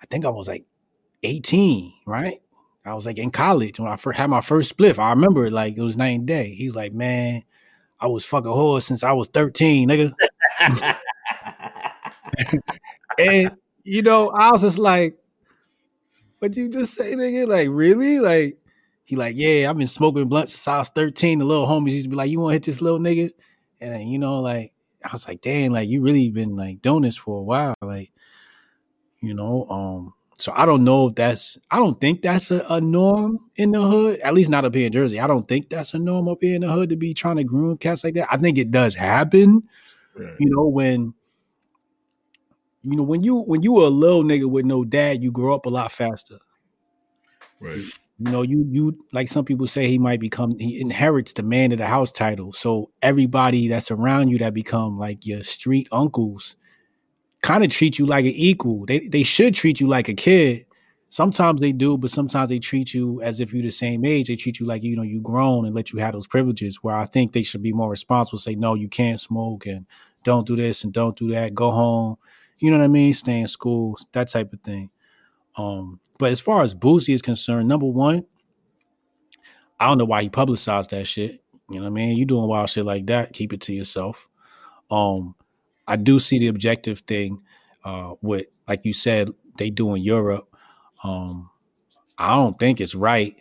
I 0.01 0.05
think 0.05 0.25
I 0.25 0.29
was 0.29 0.47
like 0.47 0.65
18, 1.23 1.93
right?" 2.05 2.41
I 2.85 2.93
was 2.93 3.05
like 3.05 3.17
in 3.17 3.31
college 3.31 3.79
when 3.79 3.91
I 3.91 3.97
first 3.97 4.17
had 4.17 4.29
my 4.29 4.41
first 4.41 4.75
spliff. 4.75 4.99
I 4.99 5.09
remember 5.11 5.45
it 5.45 5.53
like 5.53 5.77
it 5.77 5.81
was 5.81 5.97
night 5.97 6.17
and 6.19 6.25
day. 6.25 6.53
He's 6.53 6.75
like, 6.75 6.93
man, 6.93 7.43
I 7.99 8.07
was 8.07 8.25
fucking 8.25 8.51
horse 8.51 8.85
since 8.85 9.03
I 9.03 9.11
was 9.11 9.27
13, 9.27 9.89
nigga. 9.89 10.13
and 13.19 13.55
you 13.83 14.01
know, 14.01 14.29
I 14.29 14.51
was 14.51 14.61
just 14.61 14.77
like, 14.77 15.17
what 16.39 16.55
you 16.55 16.69
just 16.69 16.93
say, 16.93 17.13
nigga? 17.13 17.47
Like, 17.47 17.67
really? 17.69 18.19
Like, 18.19 18.57
he 19.03 19.15
like, 19.15 19.35
yeah, 19.37 19.69
I've 19.69 19.77
been 19.77 19.87
smoking 19.87 20.27
blunts 20.27 20.53
since 20.53 20.67
I 20.67 20.77
was 20.79 20.89
13. 20.89 21.39
The 21.39 21.45
little 21.45 21.67
homies 21.67 21.91
used 21.91 22.03
to 22.05 22.09
be 22.09 22.15
like, 22.15 22.29
you 22.29 22.39
want 22.39 22.51
to 22.51 22.55
hit 22.55 22.63
this 22.63 22.81
little 22.81 22.99
nigga? 22.99 23.31
And 23.81 23.91
then, 23.91 24.07
you 24.07 24.19
know, 24.19 24.39
like, 24.39 24.73
I 25.03 25.09
was 25.11 25.27
like, 25.27 25.41
damn, 25.41 25.71
like 25.71 25.89
you 25.89 26.01
really 26.01 26.29
been 26.29 26.55
like 26.55 26.81
doing 26.81 27.03
this 27.03 27.17
for 27.17 27.39
a 27.39 27.43
while. 27.43 27.75
Like, 27.81 28.11
you 29.21 29.33
know, 29.33 29.65
um, 29.69 30.13
so 30.39 30.53
I 30.55 30.65
don't 30.65 30.83
know 30.85 31.07
if 31.07 31.15
that's 31.15 31.57
I 31.69 31.77
don't 31.77 31.99
think 31.99 32.21
that's 32.21 32.49
a, 32.49 32.65
a, 32.69 32.79
norm 32.79 33.39
in 33.57 33.71
the 33.71 33.81
hood, 33.81 34.19
at 34.21 34.33
least 34.33 34.49
not 34.49 34.63
up 34.63 34.73
here 34.73 34.87
in 34.87 34.93
Jersey. 34.93 35.19
I 35.19 35.27
don't 35.27 35.47
think 35.47 35.69
that's 35.69 35.93
a 35.93 35.99
norm 35.99 36.29
up 36.29 36.37
here 36.41 36.55
in 36.55 36.61
the 36.61 36.71
hood 36.71 36.89
to 36.89 36.95
be 36.95 37.13
trying 37.13 37.35
to 37.35 37.43
groom 37.43 37.77
cats 37.77 38.03
like 38.03 38.13
that. 38.13 38.27
I 38.31 38.37
think 38.37 38.57
it 38.57 38.71
does 38.71 38.95
happen. 38.95 39.63
Right. 40.15 40.33
You 40.39 40.49
know, 40.49 40.67
when 40.67 41.13
you 42.83 42.95
know, 42.95 43.03
when 43.03 43.23
you 43.23 43.41
when 43.41 43.63
you 43.63 43.73
were 43.73 43.85
a 43.85 43.89
little 43.89 44.23
nigga 44.23 44.49
with 44.49 44.65
no 44.65 44.85
dad, 44.85 45.21
you 45.21 45.31
grow 45.31 45.53
up 45.53 45.65
a 45.65 45.69
lot 45.69 45.91
faster. 45.91 46.39
Right. 47.59 47.83
You 48.19 48.31
know, 48.31 48.41
you 48.41 48.65
you 48.69 49.05
like 49.11 49.27
some 49.27 49.43
people 49.43 49.67
say 49.67 49.87
he 49.87 49.97
might 49.97 50.21
become 50.21 50.57
he 50.57 50.79
inherits 50.79 51.33
the 51.33 51.43
man 51.43 51.73
of 51.73 51.79
the 51.79 51.85
house 51.85 52.11
title. 52.11 52.53
So 52.53 52.91
everybody 53.01 53.67
that's 53.67 53.91
around 53.91 54.29
you 54.29 54.37
that 54.39 54.53
become 54.53 54.97
like 54.97 55.25
your 55.25 55.43
street 55.43 55.89
uncles 55.91 56.55
kind 57.41 57.63
of 57.63 57.69
treat 57.69 57.99
you 57.99 58.05
like 58.05 58.25
an 58.25 58.31
equal. 58.31 58.85
They 58.85 58.99
they 59.07 59.23
should 59.23 59.53
treat 59.53 59.79
you 59.79 59.87
like 59.87 60.09
a 60.09 60.13
kid. 60.13 60.65
Sometimes 61.11 61.59
they 61.59 61.71
do, 61.71 61.97
but 61.97 62.11
sometimes 62.11 62.49
they 62.49 62.59
treat 62.59 62.93
you 62.93 63.19
as 63.23 63.39
if 63.39 63.51
you're 63.51 63.63
the 63.63 63.71
same 63.71 64.05
age. 64.05 64.27
They 64.27 64.35
treat 64.35 64.59
you 64.59 64.65
like 64.65 64.83
you 64.83 64.95
know 64.95 65.01
you 65.03 65.21
grown 65.21 65.65
and 65.65 65.73
let 65.73 65.91
you 65.91 65.99
have 65.99 66.13
those 66.13 66.27
privileges. 66.27 66.83
Where 66.83 66.95
I 66.95 67.05
think 67.05 67.33
they 67.33 67.43
should 67.43 67.63
be 67.63 67.73
more 67.73 67.89
responsible. 67.89 68.37
Say 68.39 68.55
no, 68.55 68.75
you 68.75 68.87
can't 68.87 69.19
smoke 69.19 69.65
and 69.65 69.85
don't 70.23 70.45
do 70.45 70.55
this 70.55 70.83
and 70.83 70.93
don't 70.93 71.17
do 71.17 71.31
that. 71.31 71.53
Go 71.53 71.71
home. 71.71 72.17
You 72.59 72.71
know 72.71 72.77
what 72.77 72.83
I 72.83 72.89
mean? 72.89 73.13
Stay 73.13 73.39
in 73.39 73.47
school. 73.47 73.97
That 74.11 74.29
type 74.29 74.53
of 74.53 74.61
thing. 74.61 74.89
Um, 75.55 75.99
but 76.17 76.31
as 76.31 76.41
far 76.41 76.61
as 76.61 76.75
Boosie 76.75 77.13
is 77.13 77.21
concerned, 77.21 77.67
number 77.67 77.85
one, 77.85 78.25
I 79.79 79.87
don't 79.87 79.97
know 79.97 80.05
why 80.05 80.23
he 80.23 80.29
publicized 80.29 80.89
that 80.91 81.07
shit. 81.07 81.41
You 81.69 81.77
know 81.77 81.83
what 81.83 81.87
I 81.87 81.91
mean? 81.91 82.17
You 82.17 82.25
doing 82.25 82.47
wild 82.47 82.69
shit 82.69 82.85
like 82.85 83.05
that, 83.07 83.33
keep 83.33 83.53
it 83.53 83.61
to 83.61 83.73
yourself. 83.73 84.27
Um, 84.91 85.35
I 85.89 85.97
do 85.97 86.19
see 86.19 86.39
the 86.39 86.47
objective 86.47 86.99
thing 86.99 87.41
uh, 87.83 88.15
with, 88.21 88.47
like 88.67 88.85
you 88.85 88.93
said, 88.93 89.29
they 89.57 89.69
do 89.71 89.95
in 89.95 90.03
Europe. 90.03 90.47
Um, 91.03 91.49
I 92.17 92.35
don't 92.35 92.57
think 92.59 92.79
it's 92.79 92.95
right 92.95 93.35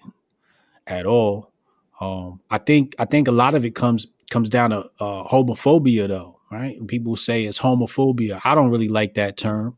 at 0.87 1.07
all. 1.07 1.53
Um, 2.01 2.41
I 2.51 2.59
think 2.59 2.95
I 2.99 3.05
think 3.05 3.29
a 3.29 3.33
lot 3.33 3.55
of 3.55 3.65
it 3.65 3.75
comes 3.75 4.07
comes 4.31 4.49
down 4.49 4.71
to 4.71 4.91
uh, 5.01 5.25
homophobia, 5.25 6.09
though, 6.09 6.41
right? 6.51 6.79
people 6.87 7.17
say 7.17 7.45
it's 7.45 7.61
homophobia. 7.61 8.41
I 8.45 8.55
don't 8.55 8.71
really 8.71 8.89
like 8.89 9.15
that 9.15 9.37
term, 9.37 9.77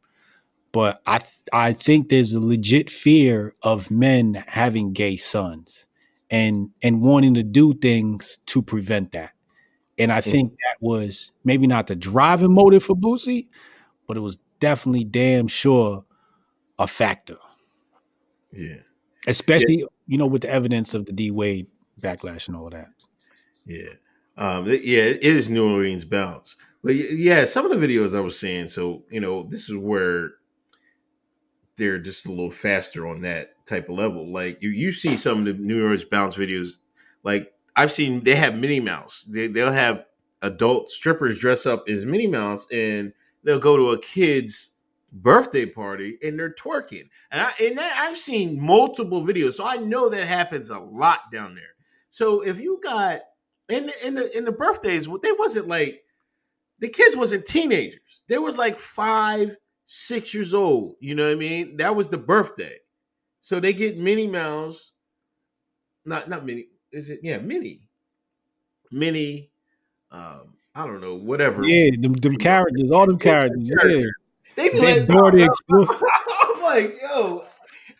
but 0.72 1.00
I 1.06 1.18
th- 1.18 1.32
I 1.52 1.72
think 1.72 2.08
there's 2.08 2.34
a 2.34 2.40
legit 2.40 2.90
fear 2.90 3.54
of 3.62 3.90
men 3.90 4.44
having 4.46 4.92
gay 4.92 5.16
sons 5.16 5.88
and 6.30 6.70
and 6.82 7.02
wanting 7.02 7.34
to 7.34 7.42
do 7.42 7.74
things 7.74 8.38
to 8.46 8.62
prevent 8.62 9.12
that. 9.12 9.32
And 10.00 10.12
I 10.12 10.20
think 10.20 10.52
that 10.52 10.76
was 10.80 11.32
maybe 11.44 11.66
not 11.66 11.86
the 11.86 11.96
driving 11.96 12.54
motive 12.54 12.82
for 12.82 12.96
Boosie, 12.96 13.48
but 14.06 14.16
it 14.16 14.20
was 14.20 14.38
definitely 14.58 15.04
damn 15.04 15.46
sure 15.46 16.04
a 16.78 16.86
factor. 16.86 17.36
Yeah. 18.52 18.78
Especially, 19.26 19.80
yeah. 19.80 19.86
you 20.06 20.18
know, 20.18 20.26
with 20.26 20.42
the 20.42 20.50
evidence 20.50 20.94
of 20.94 21.06
the 21.06 21.12
D 21.12 21.30
Wade 21.30 21.66
backlash 22.00 22.48
and 22.48 22.56
all 22.56 22.66
of 22.66 22.72
that. 22.72 22.88
Yeah. 23.66 23.90
Um, 24.36 24.66
yeah, 24.66 25.02
it 25.02 25.22
is 25.22 25.50
New 25.50 25.70
Orleans 25.70 26.04
bounce. 26.04 26.56
But 26.82 26.94
yeah, 26.94 27.44
some 27.44 27.70
of 27.70 27.78
the 27.78 27.86
videos 27.86 28.16
I 28.16 28.20
was 28.20 28.38
seeing, 28.38 28.66
so 28.66 29.04
you 29.10 29.20
know, 29.20 29.42
this 29.42 29.68
is 29.68 29.76
where 29.76 30.32
they're 31.76 31.98
just 31.98 32.26
a 32.26 32.30
little 32.30 32.50
faster 32.50 33.06
on 33.06 33.20
that 33.22 33.54
type 33.66 33.88
of 33.88 33.96
level. 33.96 34.32
Like 34.32 34.62
you, 34.62 34.70
you 34.70 34.92
see 34.92 35.16
some 35.16 35.40
of 35.40 35.44
the 35.44 35.52
New 35.52 35.82
Orleans 35.82 36.04
bounce 36.04 36.36
videos, 36.36 36.78
like 37.22 37.52
I've 37.80 37.90
seen 37.90 38.22
they 38.24 38.36
have 38.36 38.58
Minnie 38.58 38.78
Mouse. 38.78 39.24
They, 39.26 39.46
they'll 39.46 39.72
have 39.72 40.04
adult 40.42 40.90
strippers 40.90 41.38
dress 41.38 41.64
up 41.64 41.84
as 41.88 42.04
Minnie 42.04 42.26
Mouse 42.26 42.66
and 42.70 43.14
they'll 43.42 43.58
go 43.58 43.78
to 43.78 43.92
a 43.92 43.98
kid's 43.98 44.72
birthday 45.10 45.64
party 45.64 46.18
and 46.22 46.38
they're 46.38 46.52
twerking. 46.52 47.08
And 47.30 47.40
I 47.40 47.52
and 47.58 47.78
that, 47.78 47.96
I've 47.96 48.18
seen 48.18 48.60
multiple 48.60 49.24
videos, 49.24 49.54
so 49.54 49.64
I 49.64 49.78
know 49.78 50.10
that 50.10 50.26
happens 50.26 50.68
a 50.68 50.78
lot 50.78 51.32
down 51.32 51.54
there. 51.54 51.74
So 52.10 52.42
if 52.42 52.60
you 52.60 52.80
got 52.84 53.20
in 53.70 53.86
the, 53.86 54.06
in 54.06 54.14
the 54.14 54.36
in 54.36 54.44
the 54.44 54.52
birthdays, 54.52 55.08
they 55.22 55.32
wasn't 55.32 55.66
like 55.66 56.02
the 56.80 56.88
kids 56.90 57.16
wasn't 57.16 57.46
teenagers. 57.46 58.22
They 58.28 58.36
was 58.36 58.58
like 58.58 58.78
five, 58.78 59.56
six 59.86 60.34
years 60.34 60.52
old. 60.52 60.96
You 61.00 61.14
know 61.14 61.24
what 61.24 61.32
I 61.32 61.36
mean? 61.36 61.78
That 61.78 61.96
was 61.96 62.10
the 62.10 62.18
birthday. 62.18 62.76
So 63.40 63.58
they 63.58 63.72
get 63.72 63.96
Minnie 63.96 64.26
Mouse, 64.26 64.92
not 66.04 66.28
not 66.28 66.44
Minnie 66.44 66.66
is 66.92 67.10
it? 67.10 67.20
Yeah, 67.22 67.38
Minnie. 67.38 67.80
Minnie. 68.90 69.50
Um, 70.10 70.54
I 70.74 70.86
don't 70.86 71.00
know, 71.00 71.14
whatever. 71.14 71.64
Yeah, 71.66 71.90
them, 71.98 72.12
them 72.14 72.36
characters, 72.36 72.90
all 72.90 73.06
them 73.06 73.18
characters. 73.18 73.70
Yeah, 73.70 74.02
They 74.56 74.70
be 74.70 74.78
They 74.78 75.00
like, 75.00 75.08
"Nah, 75.08 75.26
Explorer." 75.44 75.98
I'm 76.42 76.62
like, 76.62 76.96
yo. 77.02 77.44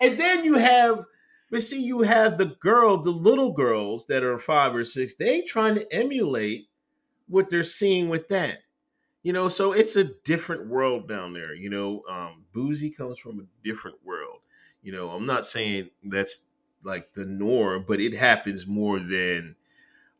And 0.01 0.19
then 0.19 0.45
you 0.45 0.55
have, 0.55 1.05
but 1.51 1.62
see, 1.62 1.83
you 1.83 2.03
have 2.03 2.39
the 2.39 2.57
girl, 2.61 2.99
the 2.99 3.11
little 3.11 3.53
girls 3.53 4.07
that 4.07 4.23
are 4.23 4.39
five 4.39 4.75
or 4.75 4.85
six, 4.85 5.15
they 5.15 5.31
ain't 5.31 5.49
trying 5.49 5.75
to 5.75 5.93
emulate 5.93 6.69
what 7.29 7.51
they're 7.51 7.62
seeing 7.62 8.09
with 8.09 8.29
that. 8.29 8.59
You 9.23 9.33
know, 9.33 9.49
so 9.49 9.73
it's 9.73 9.97
a 9.97 10.05
different 10.25 10.69
world 10.69 11.07
down 11.09 11.35
there. 11.35 11.55
You 11.55 11.69
know, 11.69 12.03
um, 12.11 12.45
Boosie 12.55 12.97
comes 12.97 13.19
from 13.19 13.41
a 13.41 13.45
different 13.69 13.99
world. 14.05 14.39
You 14.83 14.93
know, 14.93 15.11
I'm 15.11 15.27
not 15.27 15.45
saying 15.45 15.91
that's 16.03 16.45
like 16.82 17.15
the 17.15 17.24
norm, 17.24 17.85
but 17.86 18.01
it 18.01 18.15
happens 18.15 18.66
more 18.66 18.98
than 18.98 19.57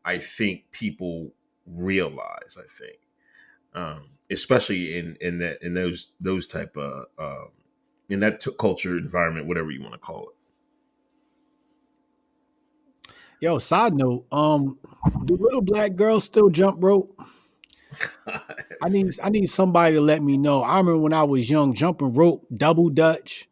I 0.05 0.19
think 0.19 0.71
people 0.71 1.33
realize. 1.65 2.57
I 2.57 2.67
think, 2.67 2.99
um, 3.73 4.11
especially 4.31 4.97
in 4.97 5.17
in 5.21 5.39
that 5.39 5.61
in 5.63 5.73
those 5.73 6.13
those 6.19 6.47
type 6.47 6.77
of 6.77 7.07
um, 7.19 7.51
in 8.09 8.19
that 8.21 8.41
t- 8.41 8.51
culture 8.59 8.97
environment, 8.97 9.47
whatever 9.47 9.71
you 9.71 9.81
want 9.81 9.93
to 9.93 9.99
call 9.99 10.29
it. 10.29 10.35
Yo, 13.39 13.57
side 13.57 13.93
note, 13.93 14.25
um, 14.31 14.77
do 15.25 15.35
little 15.35 15.61
black 15.61 15.95
girls 15.95 16.23
still 16.23 16.49
jump 16.49 16.83
rope? 16.83 17.19
I 18.81 18.89
need 18.89 19.11
I 19.21 19.29
need 19.29 19.47
somebody 19.47 19.95
to 19.95 20.01
let 20.01 20.23
me 20.23 20.37
know. 20.37 20.63
I 20.63 20.77
remember 20.77 20.97
when 20.99 21.13
I 21.13 21.23
was 21.23 21.49
young, 21.49 21.73
jumping 21.73 22.13
rope, 22.13 22.45
double 22.53 22.89
dutch. 22.89 23.47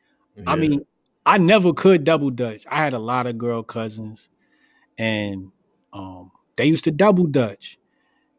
I 0.47 0.55
mean, 0.55 0.85
I 1.29 1.37
never 1.37 1.73
could 1.73 2.03
double 2.05 2.31
dutch. 2.31 2.65
I 2.67 2.77
had 2.77 2.93
a 2.93 2.99
lot 2.99 3.27
of 3.27 3.37
girl 3.37 3.61
cousins, 3.61 4.31
and 4.97 5.51
um, 5.93 6.31
they 6.55 6.65
used 6.65 6.85
to 6.85 6.91
double 6.91 7.27
dutch, 7.27 7.77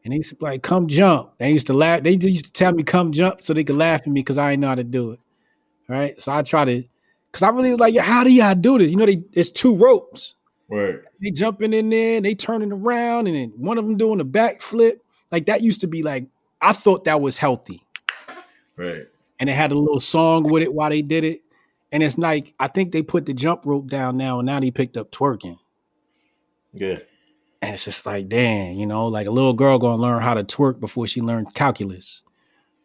and 0.03 0.13
they 0.13 0.17
used 0.17 0.31
to 0.31 0.35
be 0.35 0.45
like, 0.45 0.65
"Come 0.65 0.89
jump." 0.89 1.39
They 1.39 1.53
used 1.53 1.69
to 1.69 1.73
laugh. 1.73 2.03
They 2.03 2.19
used 2.21 2.47
to 2.47 2.53
tell 2.53 2.73
me, 2.73 2.83
"Come 2.83 3.13
jump," 3.13 3.43
so 3.43 3.55
they 3.55 3.63
could 3.63 3.77
laugh 3.77 4.01
at 4.01 4.09
me 4.09 4.21
because 4.21 4.39
I 4.39 4.51
didn't 4.51 4.63
know 4.63 4.69
how 4.69 4.75
to 4.75 4.83
do 4.83 5.13
it. 5.13 5.21
Right? 5.89 6.21
So 6.21 6.33
I 6.33 6.43
try 6.43 6.65
to, 6.65 6.83
because 7.31 7.43
I 7.45 7.51
really 7.51 7.71
was 7.71 7.79
like, 7.79 7.97
"How 7.97 8.25
do 8.25 8.31
y'all 8.33 8.57
do 8.57 8.79
this?" 8.79 8.91
You 8.91 8.97
know, 8.97 9.07
they 9.07 9.23
it's 9.35 9.51
two 9.51 9.77
ropes. 9.77 10.35
right, 10.69 10.99
They 11.23 11.31
jumping 11.31 11.73
in 11.73 11.91
there, 11.91 12.17
and 12.17 12.25
they 12.25 12.35
turning 12.35 12.73
around, 12.73 13.29
and 13.29 13.37
then 13.37 13.53
one 13.57 13.79
of 13.79 13.85
them 13.85 13.99
doing 13.99 14.21
a 14.21 14.25
backflip. 14.25 14.95
Like 15.31 15.47
that 15.47 15.63
used 15.63 15.83
to 15.83 15.87
be 15.87 16.03
like 16.03 16.27
I 16.61 16.73
thought 16.73 17.05
that 17.05 17.21
was 17.21 17.39
healthy 17.39 17.87
right. 18.77 19.07
and 19.39 19.49
it 19.49 19.53
had 19.53 19.71
a 19.71 19.79
little 19.79 20.01
song 20.01 20.43
with 20.43 20.63
it 20.63 20.75
while 20.75 20.91
they 20.91 21.03
did 21.03 21.23
it. 21.23 21.43
And 21.93 22.03
it's 22.03 22.19
like 22.19 22.55
I 22.59 22.69
think 22.69 22.93
they 22.93 23.03
put 23.03 23.27
the 23.27 23.35
jump 23.35 23.67
rope 23.67 23.89
down 23.89 24.17
now, 24.17 24.39
and 24.39 24.47
now 24.47 24.61
they 24.61 24.71
picked 24.71 24.97
up 24.97 25.11
twerking. 25.11 25.59
Yeah, 26.73 26.99
And 27.61 27.75
it's 27.75 27.85
just 27.85 28.07
like, 28.07 28.29
damn, 28.29 28.75
you 28.75 28.87
know, 28.87 29.09
like 29.09 29.27
a 29.27 29.31
little 29.31 29.55
girl 29.55 29.79
gonna 29.79 30.01
learn 30.01 30.23
how 30.23 30.35
to 30.35 30.45
twerk 30.45 30.79
before 30.79 31.07
she 31.07 31.21
learned 31.21 31.55
calculus, 31.55 32.23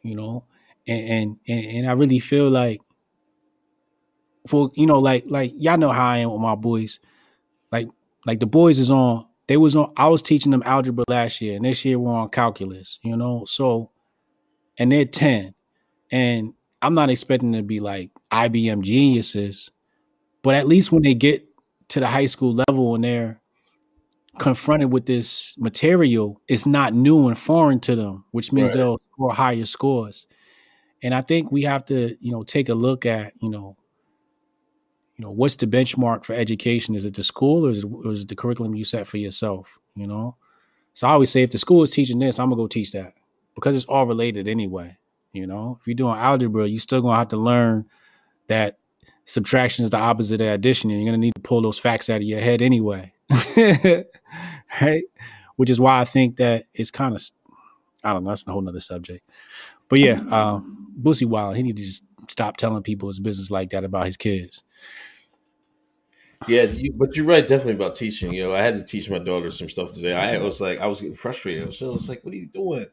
you 0.02 0.15
know. 0.15 0.45
And 0.88 1.07
and 1.07 1.38
and, 1.48 1.77
and 1.77 1.90
I 1.90 1.94
really 1.94 2.19
feel 2.19 2.49
like 2.49 2.82
for 4.48 4.72
you 4.76 4.86
know, 4.86 4.99
like 4.99 5.26
like 5.27 5.53
y'all 5.57 5.77
know 5.77 5.91
how 5.91 6.07
I 6.07 6.18
am 6.18 6.32
with 6.32 6.41
my 6.41 6.56
boys. 6.56 6.99
Like 7.72 7.88
like 8.26 8.40
the 8.40 8.48
boys 8.48 8.80
is 8.80 8.91
on. 8.91 9.27
They 9.48 9.57
was 9.57 9.76
on. 9.76 9.94
I 9.95 10.07
was 10.07 10.23
teaching 10.23 10.52
them 10.52 10.64
algebra 10.65 11.06
last 11.07 11.41
year, 11.41 11.56
and 11.56 11.65
this 11.65 11.86
year 11.86 11.99
we're 11.99 12.11
on 12.11 12.30
calculus. 12.30 12.99
You 13.03 13.18
know, 13.18 13.45
so 13.45 13.91
and 14.77 14.91
they're 14.91 15.06
ten, 15.06 15.53
and 16.11 16.53
I'm 16.86 16.94
not 16.94 17.10
expecting 17.10 17.52
them 17.52 17.62
to 17.64 17.68
be 17.68 17.80
like 17.80 18.12
IBM 18.32 18.82
geniuses, 18.82 19.72
but 20.44 20.53
at 20.53 20.68
least 20.68 20.91
when 20.91 21.02
they 21.02 21.16
get 21.16 21.44
to 21.90 21.99
the 21.99 22.06
high 22.07 22.28
school 22.28 22.56
level 22.68 22.94
and 22.94 23.03
they're 23.03 23.41
confronted 24.38 24.91
with 24.91 25.07
this 25.07 25.56
material, 25.57 26.40
it's 26.48 26.68
not 26.68 26.94
new 26.94 27.28
and 27.28 27.38
foreign 27.38 27.80
to 27.82 27.95
them, 27.95 28.26
which 28.32 28.52
means 28.53 28.70
Right. 28.70 28.78
they'll 28.78 29.02
score 29.14 29.34
higher 29.34 29.66
scores. 29.66 30.28
And 31.02 31.16
I 31.16 31.22
think 31.22 31.52
we 31.52 31.64
have 31.64 31.86
to, 31.86 32.16
you 32.20 32.32
know, 32.32 32.44
take 32.44 32.70
a 32.70 32.76
look 32.76 33.06
at, 33.06 33.34
you 33.41 33.49
know, 33.49 33.78
you 35.18 35.26
know, 35.26 35.32
what's 35.32 35.56
the 35.56 35.66
benchmark 35.66 36.24
for 36.24 36.34
education? 36.34 36.94
Is 36.94 37.06
it 37.06 37.16
the 37.16 37.24
school 37.24 37.66
or 37.66 37.72
is 37.72 37.84
it, 37.84 37.88
or 37.88 38.12
is 38.12 38.22
it 38.24 38.28
the 38.28 38.36
curriculum 38.36 38.76
you 38.76 38.84
set 38.84 39.07
for 39.07 39.18
yourself? 39.18 39.80
You 39.95 40.06
know, 40.06 40.36
so 40.94 41.07
I 41.07 41.12
always 41.12 41.32
say 41.32 41.41
if 41.41 41.52
the 41.52 41.57
school 41.57 41.82
is 41.82 41.90
teaching 41.90 42.20
this, 42.20 42.38
I'm 42.38 42.49
gonna 42.49 42.62
go 42.62 42.68
teach 42.68 42.91
that 42.91 43.14
because 43.56 43.74
it's 43.76 43.86
all 43.86 44.06
related 44.06 44.48
anyway. 44.48 44.98
You 45.36 45.48
know, 45.48 45.78
if 45.80 45.88
you're 45.88 45.95
doing 45.95 46.18
algebra, 46.18 46.68
you're 46.68 46.80
still 46.80 47.02
gonna 47.02 47.18
have 47.18 47.30
to 47.30 47.38
learn 47.38 47.86
that 48.48 48.78
subtraction 49.26 49.84
is 49.84 49.91
the 49.91 49.98
opposite 49.98 50.41
of 50.41 50.48
addition, 50.48 50.90
and 50.90 50.99
you're 50.99 51.07
gonna 51.07 51.18
need 51.18 51.36
to 51.36 51.41
pull 51.41 51.62
those 51.62 51.80
facts 51.80 52.10
out 52.10 52.18
of 52.18 52.24
your 52.24 52.40
head 52.40 52.62
anyway. 52.62 53.12
right? 54.82 55.03
Which 55.56 55.70
is 55.70 55.80
why 55.80 55.99
I 55.99 56.06
think 56.06 56.38
that 56.38 56.66
it's 56.74 56.91
kind 56.91 57.16
of, 57.16 57.22
I 58.03 58.14
don't 58.14 58.24
know, 58.24 58.30
that's 58.32 58.45
a 58.48 58.52
whole 58.52 58.62
nother 58.62 58.80
subject. 58.80 59.28
But 59.90 59.99
yeah, 59.99 60.22
um, 60.32 60.94
Boosie 61.02 61.26
Wild, 61.26 61.56
he 61.56 61.64
need 61.64 61.78
to 61.78 61.86
just 61.86 62.03
stop 62.30 62.57
telling 62.57 62.84
people 62.84 63.10
his 63.10 63.20
business 63.20 63.52
like 63.52 63.70
that 63.72 63.84
about 63.84 64.06
his 64.06 64.18
kids. 64.18 64.64
yeah. 66.48 66.64
You, 66.64 66.94
but 66.94 67.16
you're 67.16 67.26
right, 67.26 67.45
definitely 67.45 67.74
about 67.74 67.95
teaching. 67.95 68.34
You 68.34 68.44
know, 68.44 68.53
I 68.53 68.62
had 68.62 68.76
to 68.76 68.84
teach 68.84 69.10
my 69.10 69.20
daughter 69.20 69.52
some 69.52 69.70
stuff 69.70 69.94
today. 69.94 70.14
I 70.14 70.38
was 70.38 70.62
like, 70.62 70.80
I 70.80 70.88
was 70.88 71.02
getting 71.02 71.16
frustrated. 71.16 71.74
So 71.74 71.90
I 71.90 71.91
was 71.91 72.10
like, 72.10 72.24
"What 72.24 72.34
are 72.34 72.38
you 72.38 72.48
doing?" 72.48 72.88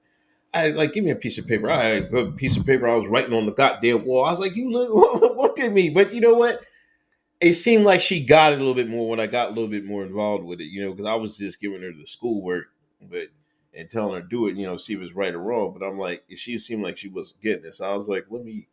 I 0.55 0.69
like, 0.69 0.93
give 0.93 1.05
me 1.05 1.11
a 1.11 1.17
piece 1.17 1.39
of 1.39 1.47
paper. 1.47 1.71
I 1.71 1.83
had 1.85 2.15
a 2.15 2.31
piece 2.33 2.57
of 2.57 2.67
paper. 2.67 2.87
I 2.87 2.95
was 2.95 3.09
writing 3.09 3.33
on 3.33 3.47
the 3.47 3.53
goddamn 3.53 4.05
wall. 4.05 4.25
I 4.25 4.31
was 4.31 4.41
like, 4.41 4.55
"You 4.55 4.71
look, 4.71 4.91
look 5.37 5.59
at 5.59 5.73
me." 5.73 5.89
But 5.91 6.13
you 6.13 6.21
know 6.21 6.35
what? 6.35 6.63
It 7.41 7.55
seemed 7.55 7.85
like 7.85 8.01
she 8.01 8.25
got 8.25 8.53
it 8.53 8.57
a 8.57 8.59
little 8.59 8.75
bit 8.75 8.89
more 8.89 9.09
when 9.09 9.21
I 9.21 9.27
got 9.27 9.49
a 9.49 9.53
little 9.55 9.69
bit 9.69 9.85
more 9.85 10.05
involved 10.05 10.45
with 10.45 10.61
it. 10.61 10.67
You 10.67 10.85
know, 10.85 10.93
because 10.93 11.07
I 11.07 11.15
was 11.15 11.39
just 11.39 11.61
giving 11.61 11.83
her 11.83 11.93
the 11.93 12.07
schoolwork, 12.07 12.67
but 13.03 13.29
and 13.75 13.91
telling 13.91 14.15
her 14.15 14.23
to 14.23 14.29
do 14.29 14.49
it. 14.49 14.57
You 14.57 14.67
know, 14.67 14.77
see 14.77 14.95
if 14.95 15.01
it's 15.01 15.15
right 15.15 15.35
or 15.35 15.39
wrong. 15.41 15.77
But 15.79 15.87
I'm 15.87 15.99
like, 15.99 16.25
she 16.37 16.59
seemed 16.59 16.83
like 16.83 16.99
she 16.99 17.09
was 17.09 17.35
getting 17.43 17.67
it. 17.67 17.75
So 17.75 17.91
I 17.91 17.95
was 17.95 18.09
like, 18.09 18.27
let 18.31 18.45
me 18.45 18.69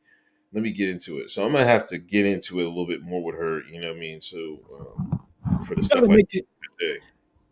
let 0.54 0.64
me 0.64 0.72
get 0.72 0.90
into 0.90 1.20
it. 1.20 1.32
So 1.32 1.46
I'm 1.46 1.54
gonna 1.54 1.66
have 1.66 1.88
to 1.90 1.98
get 2.00 2.26
into 2.26 2.60
it 2.60 2.66
a 2.66 2.70
little 2.70 2.88
bit 2.88 3.04
more 3.04 3.24
with 3.24 3.36
her. 3.36 3.62
You 3.72 3.82
know 3.82 3.90
what 3.90 3.98
I 3.98 4.00
mean? 4.00 4.22
So 4.22 4.60
um, 4.74 5.64
for 5.66 5.76
the 5.76 5.82
You 5.82 5.84
stuff 5.84 6.04
it, 6.80 7.02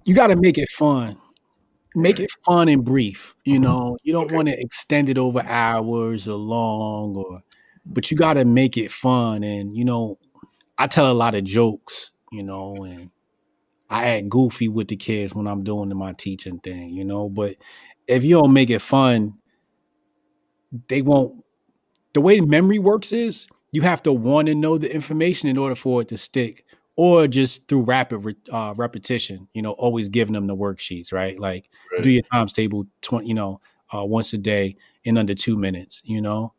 you 0.06 0.14
gotta 0.16 0.36
make 0.36 0.58
it 0.58 0.70
fun. 0.70 1.18
Make 1.98 2.20
it 2.20 2.32
fun 2.46 2.70
and 2.70 2.86
brief. 2.86 3.36
You 3.46 3.56
mm-hmm. 3.56 3.64
know, 3.64 3.98
you 4.04 4.14
don't 4.14 4.26
Okay. 4.26 4.36
want 4.36 4.48
to 4.50 4.60
extend 4.60 5.10
it 5.10 5.18
over 5.18 5.42
hours 5.42 6.28
or 6.28 6.36
long 6.36 7.16
or 7.16 7.42
but 7.86 8.12
you 8.12 8.18
gotta 8.18 8.46
make 8.46 8.78
it 8.78 8.92
fun. 8.92 9.44
And 9.44 9.76
you 9.76 9.86
know, 9.86 10.18
I 10.78 10.88
tell 10.88 11.12
a 11.12 11.14
lot 11.14 11.36
of 11.36 11.44
jokes, 11.44 12.12
you 12.32 12.44
know, 12.44 12.84
and 12.84 13.10
I 13.90 14.08
act 14.08 14.30
goofy 14.30 14.68
with 14.70 14.90
the 14.90 14.98
kids 14.98 15.34
when 15.34 15.48
I'm 15.48 15.64
doing 15.64 15.96
my 15.98 16.14
teaching 16.14 16.60
thing, 16.60 16.90
you 16.92 17.06
know. 17.06 17.30
But 17.30 17.56
if 18.08 18.24
you 18.24 18.36
don't 18.38 18.54
make 18.54 18.70
it 18.70 18.82
fun, 18.82 19.36
they 20.90 21.02
won't. 21.02 21.44
The 22.14 22.22
way 22.22 22.42
memory 22.42 22.80
works 22.80 23.12
is 23.12 23.48
you 23.72 23.82
have 23.82 24.04
to 24.04 24.14
want 24.14 24.48
to 24.48 24.56
know 24.56 24.78
the 24.78 24.94
information 24.94 25.50
in 25.50 25.58
order 25.58 25.76
for 25.76 26.02
it 26.02 26.10
to 26.10 26.18
stick, 26.18 26.66
or 26.98 27.28
just 27.28 27.70
through 27.70 27.84
rapid 27.84 28.20
re- 28.20 28.36
uh, 28.52 28.74
repetition. 28.78 29.48
You 29.54 29.64
know, 29.64 29.74
always 29.74 30.10
giving 30.10 30.34
them 30.34 30.48
the 30.48 30.56
worksheets, 30.56 31.14
right? 31.14 31.40
Like 31.40 31.70
Right. 31.94 32.04
do 32.04 32.10
your 32.12 32.24
times 32.34 32.54
table 32.54 32.88
twenty, 33.02 33.30
you 33.30 33.36
know, 33.36 33.62
uh, 33.96 34.06
once 34.06 34.34
a 34.34 34.40
day 34.40 34.78
in 35.06 35.18
under 35.18 35.36
two 35.36 35.58
minutes. 35.58 36.02
You 36.06 36.22
know, 36.22 36.54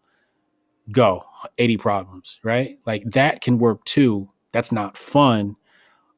go 0.91 1.25
eighty 1.59 1.77
problems, 1.77 2.41
right? 2.43 2.79
Like 2.87 3.05
that 3.13 3.41
can 3.41 3.59
work 3.59 3.85
too. 3.85 4.31
That's 4.53 4.73
not 4.73 4.97
fun, 4.97 5.57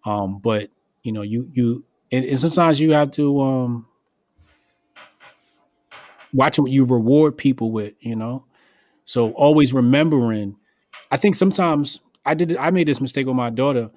um, 0.05 0.39
but 0.41 0.71
you 1.03 1.13
know, 1.13 1.23
you 1.23 1.49
you 1.53 1.85
and, 2.13 2.25
and 2.25 2.39
sometimes 2.41 2.81
you 2.81 2.93
have 2.93 3.11
to 3.13 3.41
um 3.41 3.87
watch 6.33 6.59
what 6.59 6.71
you 6.71 6.85
reward 6.85 7.37
people 7.37 7.73
with. 7.73 7.95
You 8.01 8.17
know, 8.17 8.45
so 9.05 9.33
always 9.33 9.75
remembering. 9.75 10.57
I 11.11 11.19
think 11.19 11.35
sometimes 11.35 12.01
I 12.27 12.35
did. 12.35 12.57
I 12.57 12.71
made 12.71 12.89
this 12.89 13.01
mistake 13.01 13.27
with 13.27 13.37
my 13.37 13.51
daughter. 13.51 13.91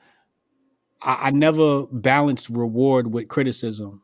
I, 1.03 1.27
I 1.27 1.31
never 1.31 1.85
balanced 1.87 2.49
reward 2.49 3.13
with 3.13 3.27
criticism. 3.27 4.01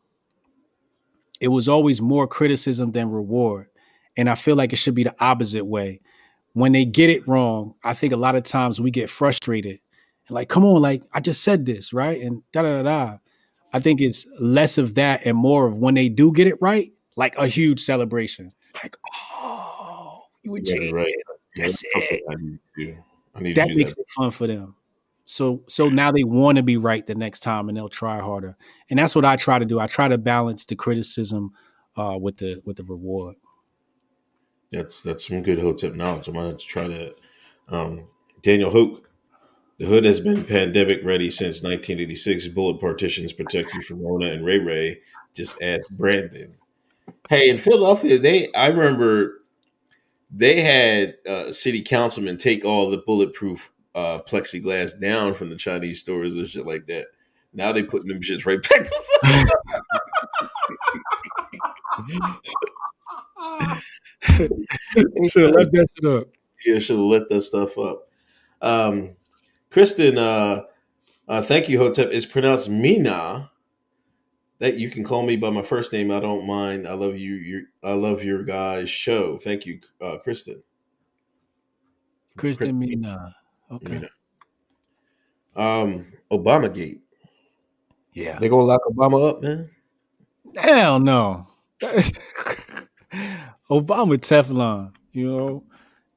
It 1.39 1.47
was 1.47 1.69
always 1.69 2.01
more 2.01 2.27
criticism 2.27 2.91
than 2.91 3.09
reward, 3.09 3.67
and 4.17 4.29
I 4.29 4.35
feel 4.35 4.55
like 4.55 4.73
it 4.73 4.77
should 4.77 4.95
be 4.95 5.03
the 5.03 5.15
opposite 5.23 5.65
way. 5.65 6.01
When 6.53 6.71
they 6.73 6.83
get 6.83 7.09
it 7.09 7.27
wrong, 7.27 7.75
I 7.83 7.93
think 7.93 8.11
a 8.11 8.17
lot 8.17 8.35
of 8.35 8.43
times 8.43 8.81
we 8.81 8.91
get 8.91 9.09
frustrated 9.09 9.79
and 10.27 10.35
like, 10.35 10.49
come 10.49 10.63
on, 10.65 10.81
like 10.81 11.03
I 11.13 11.19
just 11.19 11.43
said 11.43 11.65
this 11.65 11.93
right, 11.93 12.19
and 12.21 12.43
da 12.51 12.61
da 12.61 12.81
da 12.81 12.83
da. 12.83 13.17
I 13.71 13.79
think 13.79 14.01
it's 14.01 14.25
less 14.39 14.77
of 14.77 14.95
that 14.95 15.25
and 15.25 15.37
more 15.37 15.67
of 15.67 15.77
when 15.77 15.93
they 15.93 16.09
do 16.09 16.31
get 16.33 16.47
it 16.47 16.55
right, 16.59 16.91
like 17.15 17.37
a 17.37 17.47
huge 17.47 17.79
celebration. 17.79 18.51
Like, 18.81 18.97
oh, 19.33 20.23
you 20.43 20.53
Right, 20.53 20.61
achieved 20.61 20.93
right. 20.93 21.13
Yeah, 21.55 21.63
That's 21.65 21.83
something 21.93 22.17
it. 22.17 22.23
I 22.29 22.35
need 22.35 22.59
to. 22.77 22.97
I 23.35 23.41
need 23.41 23.55
That 23.55 23.69
makes 23.69 23.93
that. 23.93 24.01
it 24.01 24.07
fun 24.09 24.31
for 24.31 24.47
them. 24.47 24.75
So 25.29 25.61
so 25.67 25.89
now 25.89 26.11
they 26.11 26.23
want 26.23 26.57
to 26.57 26.63
be 26.63 26.77
right 26.77 27.05
the 27.05 27.13
next 27.13 27.41
time 27.41 27.69
and 27.69 27.77
they'll 27.77 27.87
try 27.87 28.19
harder. 28.19 28.57
And 28.89 28.97
that's 28.97 29.15
what 29.15 29.25
I 29.25 29.35
try 29.35 29.59
to 29.59 29.65
do. 29.65 29.79
I 29.79 29.85
try 29.85 30.07
to 30.07 30.17
balance 30.17 30.65
the 30.65 30.75
criticism 30.75 31.51
uh, 31.95 32.17
with 32.19 32.37
the 32.37 32.61
with 32.65 32.77
the 32.77 32.83
reward. 32.83 33.35
That's 34.71 35.03
that's 35.03 35.27
some 35.27 35.43
good 35.43 35.59
hotep 35.59 35.93
knowledge. 35.93 36.27
I'm 36.27 36.33
gonna 36.33 36.57
to 36.57 36.65
try 36.65 36.87
that. 36.87 37.15
Um, 37.67 38.07
Daniel 38.41 38.71
Hoke. 38.71 39.07
The 39.77 39.85
hood 39.85 40.03
has 40.03 40.19
been 40.19 40.43
pandemic 40.43 41.05
ready 41.05 41.29
since 41.29 41.63
1986. 41.63 42.49
Bullet 42.49 42.81
partitions 42.81 43.31
protect 43.31 43.73
you 43.73 43.81
from 43.81 44.01
Rona 44.01 44.25
and 44.25 44.43
Ray 44.43 44.59
Ray. 44.59 45.01
Just 45.35 45.61
ask 45.61 45.87
Brandon. 45.91 46.55
Hey, 47.29 47.49
in 47.49 47.59
Philadelphia, 47.59 48.17
they 48.17 48.51
I 48.53 48.67
remember 48.67 49.41
they 50.31 50.61
had 50.61 51.17
uh, 51.27 51.51
city 51.53 51.83
councilmen 51.83 52.37
take 52.37 52.65
all 52.65 52.89
the 52.89 52.97
bulletproof 52.97 53.71
uh, 53.99 54.21
plexiglass 54.21 54.99
down 54.99 55.33
from 55.33 55.49
the 55.49 55.57
Chinese 55.57 55.99
stores 55.99 56.35
and 56.35 56.47
shit 56.49 56.65
like 56.65 56.85
that. 56.87 57.07
Now 57.53 57.71
they 57.71 57.83
putting 57.83 58.07
them 58.07 58.21
shits 58.21 58.45
right 58.45 58.61
back. 58.61 58.87
Should 64.31 65.43
have 65.43 65.55
left 65.55 65.71
that 65.71 65.87
shit 65.95 66.05
up. 66.09 66.27
yeah, 66.65 66.79
should 66.79 66.97
have 66.97 67.05
let 67.05 67.29
that 67.29 67.41
stuff 67.41 67.77
up. 67.77 68.09
Um, 68.61 69.15
Kristen, 69.69 70.17
uh, 70.17 70.63
uh, 71.27 71.41
thank 71.41 71.69
you, 71.69 71.77
Hotep. 71.77 72.09
It's 72.11 72.25
pronounced 72.25 72.69
Mina. 72.69 73.51
That 74.59 74.75
you 74.75 74.89
can 74.89 75.05
call 75.05 75.23
me 75.25 75.37
by 75.37 75.51
my 75.51 75.61
first 75.61 75.93
name. 75.93 76.11
I 76.11 76.19
don't 76.19 76.45
mind. 76.45 76.85
I 76.85 76.93
love 76.93 77.17
you. 77.17 77.35
Your 77.35 77.61
I 77.81 77.93
love 77.93 78.23
your 78.25 78.43
guys' 78.43 78.89
show. 78.89 79.37
Thank 79.37 79.65
you, 79.65 79.79
uh, 80.01 80.17
Kristen. 80.17 80.61
Kristen 82.37 82.77
Mina. 82.77 83.35
Okay. 83.71 84.01
Um, 85.55 86.07
Obamagate. 86.31 86.99
Yeah. 88.13 88.39
They 88.39 88.49
gonna 88.49 88.63
lock 88.63 88.81
Obama 88.85 89.29
up, 89.29 89.41
man. 89.41 89.69
Hell 90.55 90.99
no. 90.99 91.47
Obama 93.69 94.17
Teflon, 94.17 94.93
you 95.11 95.27
know. 95.27 95.63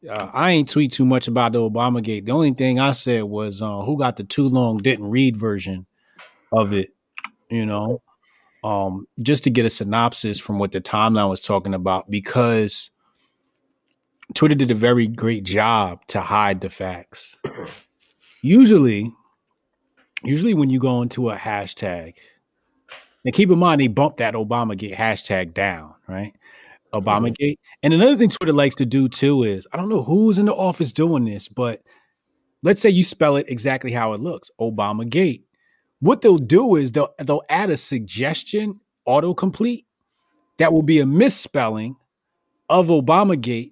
Uh, 0.08 0.30
I 0.32 0.50
ain't 0.50 0.68
tweet 0.68 0.90
too 0.90 1.04
much 1.04 1.28
about 1.28 1.52
the 1.52 1.60
Obama 1.60 2.02
gate. 2.02 2.26
The 2.26 2.32
only 2.32 2.52
thing 2.52 2.80
I 2.80 2.90
said 2.90 3.22
was 3.22 3.62
uh, 3.62 3.82
who 3.82 3.96
got 3.96 4.16
the 4.16 4.24
too 4.24 4.48
long 4.48 4.78
didn't 4.78 5.08
read 5.08 5.36
version 5.36 5.86
of 6.50 6.72
it, 6.72 6.88
you 7.48 7.66
know, 7.66 8.02
um, 8.64 9.06
just 9.20 9.44
to 9.44 9.50
get 9.50 9.64
a 9.64 9.70
synopsis 9.70 10.40
from 10.40 10.58
what 10.58 10.72
the 10.72 10.80
timeline 10.80 11.30
was 11.30 11.40
talking 11.40 11.72
about 11.72 12.10
because 12.10 12.90
Twitter 14.34 14.54
did 14.54 14.70
a 14.70 14.74
very 14.74 15.06
great 15.06 15.44
job 15.44 16.06
to 16.08 16.20
hide 16.20 16.60
the 16.60 16.70
facts. 16.70 17.40
Usually, 18.42 19.12
usually 20.24 20.54
when 20.54 20.70
you 20.70 20.80
go 20.80 21.02
into 21.02 21.30
a 21.30 21.36
hashtag, 21.36 22.14
and 23.24 23.34
keep 23.34 23.50
in 23.50 23.58
mind 23.58 23.80
they 23.80 23.88
bumped 23.88 24.18
that 24.18 24.34
Obamagate 24.34 24.94
hashtag 24.94 25.54
down, 25.54 25.94
right? 26.08 26.34
Obamagate. 26.92 27.56
And 27.82 27.94
another 27.94 28.16
thing 28.16 28.28
Twitter 28.28 28.52
likes 28.52 28.74
to 28.76 28.86
do 28.86 29.08
too 29.08 29.44
is 29.44 29.66
I 29.72 29.76
don't 29.76 29.88
know 29.88 30.02
who's 30.02 30.38
in 30.38 30.46
the 30.46 30.54
office 30.54 30.92
doing 30.92 31.24
this, 31.24 31.48
but 31.48 31.82
let's 32.62 32.80
say 32.80 32.90
you 32.90 33.04
spell 33.04 33.36
it 33.36 33.46
exactly 33.48 33.92
how 33.92 34.12
it 34.12 34.20
looks, 34.20 34.50
Obamagate. 34.60 35.42
What 36.00 36.20
they'll 36.20 36.38
do 36.38 36.76
is 36.76 36.92
they'll 36.92 37.14
they'll 37.18 37.44
add 37.48 37.70
a 37.70 37.76
suggestion 37.76 38.80
autocomplete 39.06 39.84
that 40.58 40.72
will 40.72 40.82
be 40.82 41.00
a 41.00 41.06
misspelling 41.06 41.96
of 42.68 42.88
Obamagate, 42.88 43.71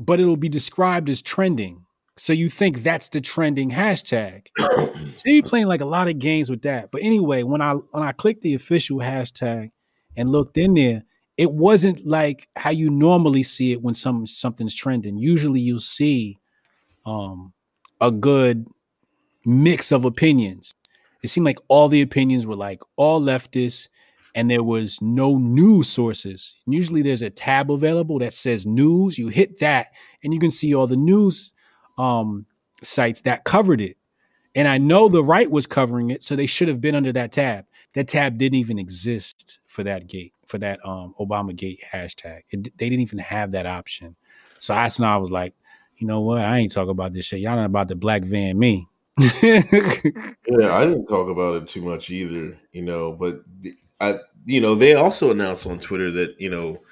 but 0.00 0.18
it'll 0.18 0.36
be 0.36 0.48
described 0.48 1.10
as 1.10 1.20
trending. 1.20 1.84
So 2.16 2.32
you 2.32 2.48
think 2.48 2.82
that's 2.82 3.10
the 3.10 3.20
trending 3.20 3.70
hashtag. 3.70 4.46
so 4.58 5.22
you're 5.26 5.42
playing 5.42 5.66
like 5.66 5.82
a 5.82 5.86
lot 5.86 6.08
of 6.08 6.18
games 6.18 6.50
with 6.50 6.62
that. 6.62 6.90
But 6.90 7.02
anyway, 7.02 7.42
when 7.42 7.60
I 7.60 7.74
when 7.74 8.02
I 8.02 8.12
clicked 8.12 8.40
the 8.40 8.54
official 8.54 8.98
hashtag 8.98 9.70
and 10.16 10.32
looked 10.32 10.56
in 10.56 10.74
there, 10.74 11.04
it 11.36 11.52
wasn't 11.52 12.06
like 12.06 12.48
how 12.56 12.70
you 12.70 12.90
normally 12.90 13.42
see 13.42 13.72
it 13.72 13.82
when 13.82 13.94
some 13.94 14.26
something's 14.26 14.74
trending. 14.74 15.18
Usually 15.18 15.60
you'll 15.60 15.80
see 15.80 16.38
um 17.04 17.52
a 18.00 18.10
good 18.10 18.66
mix 19.44 19.92
of 19.92 20.06
opinions. 20.06 20.74
It 21.22 21.28
seemed 21.28 21.44
like 21.44 21.58
all 21.68 21.88
the 21.88 22.00
opinions 22.00 22.46
were 22.46 22.56
like 22.56 22.82
all 22.96 23.20
leftists 23.20 23.88
and 24.34 24.50
there 24.50 24.62
was 24.62 25.00
no 25.00 25.36
news 25.38 25.88
sources. 25.88 26.56
Usually 26.66 27.02
there's 27.02 27.22
a 27.22 27.30
tab 27.30 27.70
available 27.70 28.18
that 28.20 28.32
says 28.32 28.66
news. 28.66 29.18
You 29.18 29.28
hit 29.28 29.58
that 29.60 29.88
and 30.22 30.32
you 30.32 30.40
can 30.40 30.50
see 30.50 30.74
all 30.74 30.86
the 30.86 30.96
news 30.96 31.52
um, 31.98 32.46
sites 32.82 33.22
that 33.22 33.44
covered 33.44 33.80
it. 33.80 33.96
And 34.54 34.66
I 34.66 34.78
know 34.78 35.08
the 35.08 35.22
right 35.22 35.50
was 35.50 35.66
covering 35.66 36.10
it, 36.10 36.24
so 36.24 36.34
they 36.34 36.46
should 36.46 36.68
have 36.68 36.80
been 36.80 36.94
under 36.94 37.12
that 37.12 37.32
tab. 37.32 37.66
That 37.94 38.08
tab 38.08 38.38
didn't 38.38 38.58
even 38.58 38.78
exist 38.78 39.60
for 39.66 39.84
that 39.84 40.06
gate, 40.08 40.32
for 40.46 40.58
that 40.58 40.84
um, 40.84 41.14
Obama 41.20 41.54
gate 41.54 41.80
hashtag. 41.92 42.42
It, 42.50 42.76
they 42.76 42.88
didn't 42.88 43.00
even 43.00 43.18
have 43.18 43.52
that 43.52 43.66
option. 43.66 44.16
So 44.58 44.74
that's 44.74 44.98
when 44.98 45.08
I 45.08 45.16
was 45.18 45.30
like, 45.30 45.54
you 45.96 46.06
know 46.06 46.20
what? 46.20 46.40
I 46.40 46.58
ain't 46.58 46.72
talking 46.72 46.90
about 46.90 47.12
this 47.12 47.26
shit. 47.26 47.40
Y'all 47.40 47.56
not 47.56 47.66
about 47.66 47.88
the 47.88 47.94
black 47.94 48.24
van 48.24 48.58
me. 48.58 48.88
Yeah, 50.48 50.74
I 50.74 50.84
didn't 50.86 51.06
talk 51.06 51.28
about 51.28 51.62
it 51.62 51.68
too 51.68 51.82
much 51.82 52.10
either, 52.10 52.58
you 52.72 52.82
know, 52.82 53.12
but 53.12 53.42
I 54.00 54.16
you 54.46 54.60
know, 54.60 54.74
they 54.74 54.94
also 54.94 55.30
announced 55.30 55.66
on 55.66 55.78
Twitter 55.80 56.10
that, 56.12 56.40
you 56.40 56.50
know, 56.50 56.82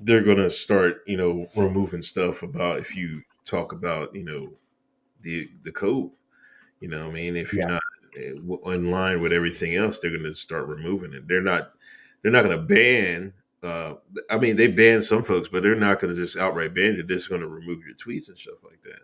they're 0.00 0.24
going 0.24 0.38
to 0.38 0.50
start, 0.50 1.02
you 1.06 1.16
know, 1.16 1.46
removing 1.56 2.02
stuff 2.02 2.42
about 2.42 2.78
if 2.80 2.96
you 2.96 3.22
talk 3.44 3.72
about, 3.72 4.14
you 4.14 4.24
know, 4.24 4.52
the 5.22 5.50
the 5.64 5.72
code. 5.72 6.12
You 6.80 6.88
know, 6.88 7.06
what 7.06 7.10
I 7.12 7.14
mean, 7.14 7.36
if 7.36 7.56
you're 7.56 7.66
Yeah. 7.66 7.68
not 7.68 7.82
eh, 8.16 8.32
in 8.74 8.90
line 8.90 9.22
with 9.22 9.32
everything 9.34 9.76
else, 9.76 10.00
they're 10.00 10.12
going 10.12 10.24
to 10.24 10.34
start 10.34 10.68
removing 10.68 11.14
it. 11.14 11.28
They're 11.28 11.42
not 11.42 11.72
they're 12.22 12.32
not 12.32 12.44
going 12.44 12.58
to 12.58 12.64
ban 12.64 13.34
uh 13.64 13.96
I 14.30 14.38
mean, 14.38 14.56
they 14.56 14.68
ban 14.68 15.02
some 15.02 15.24
folks, 15.24 15.48
but 15.48 15.62
they're 15.64 15.76
not 15.76 16.00
going 16.00 16.14
to 16.14 16.20
just 16.20 16.38
outright 16.38 16.74
ban 16.74 16.96
you. 16.96 17.04
They're 17.04 17.16
just 17.18 17.30
going 17.30 17.42
to 17.42 17.48
remove 17.48 17.80
your 17.86 17.96
tweets 17.96 18.28
and 18.30 18.38
stuff 18.38 18.64
like 18.64 18.82
that. 18.82 19.00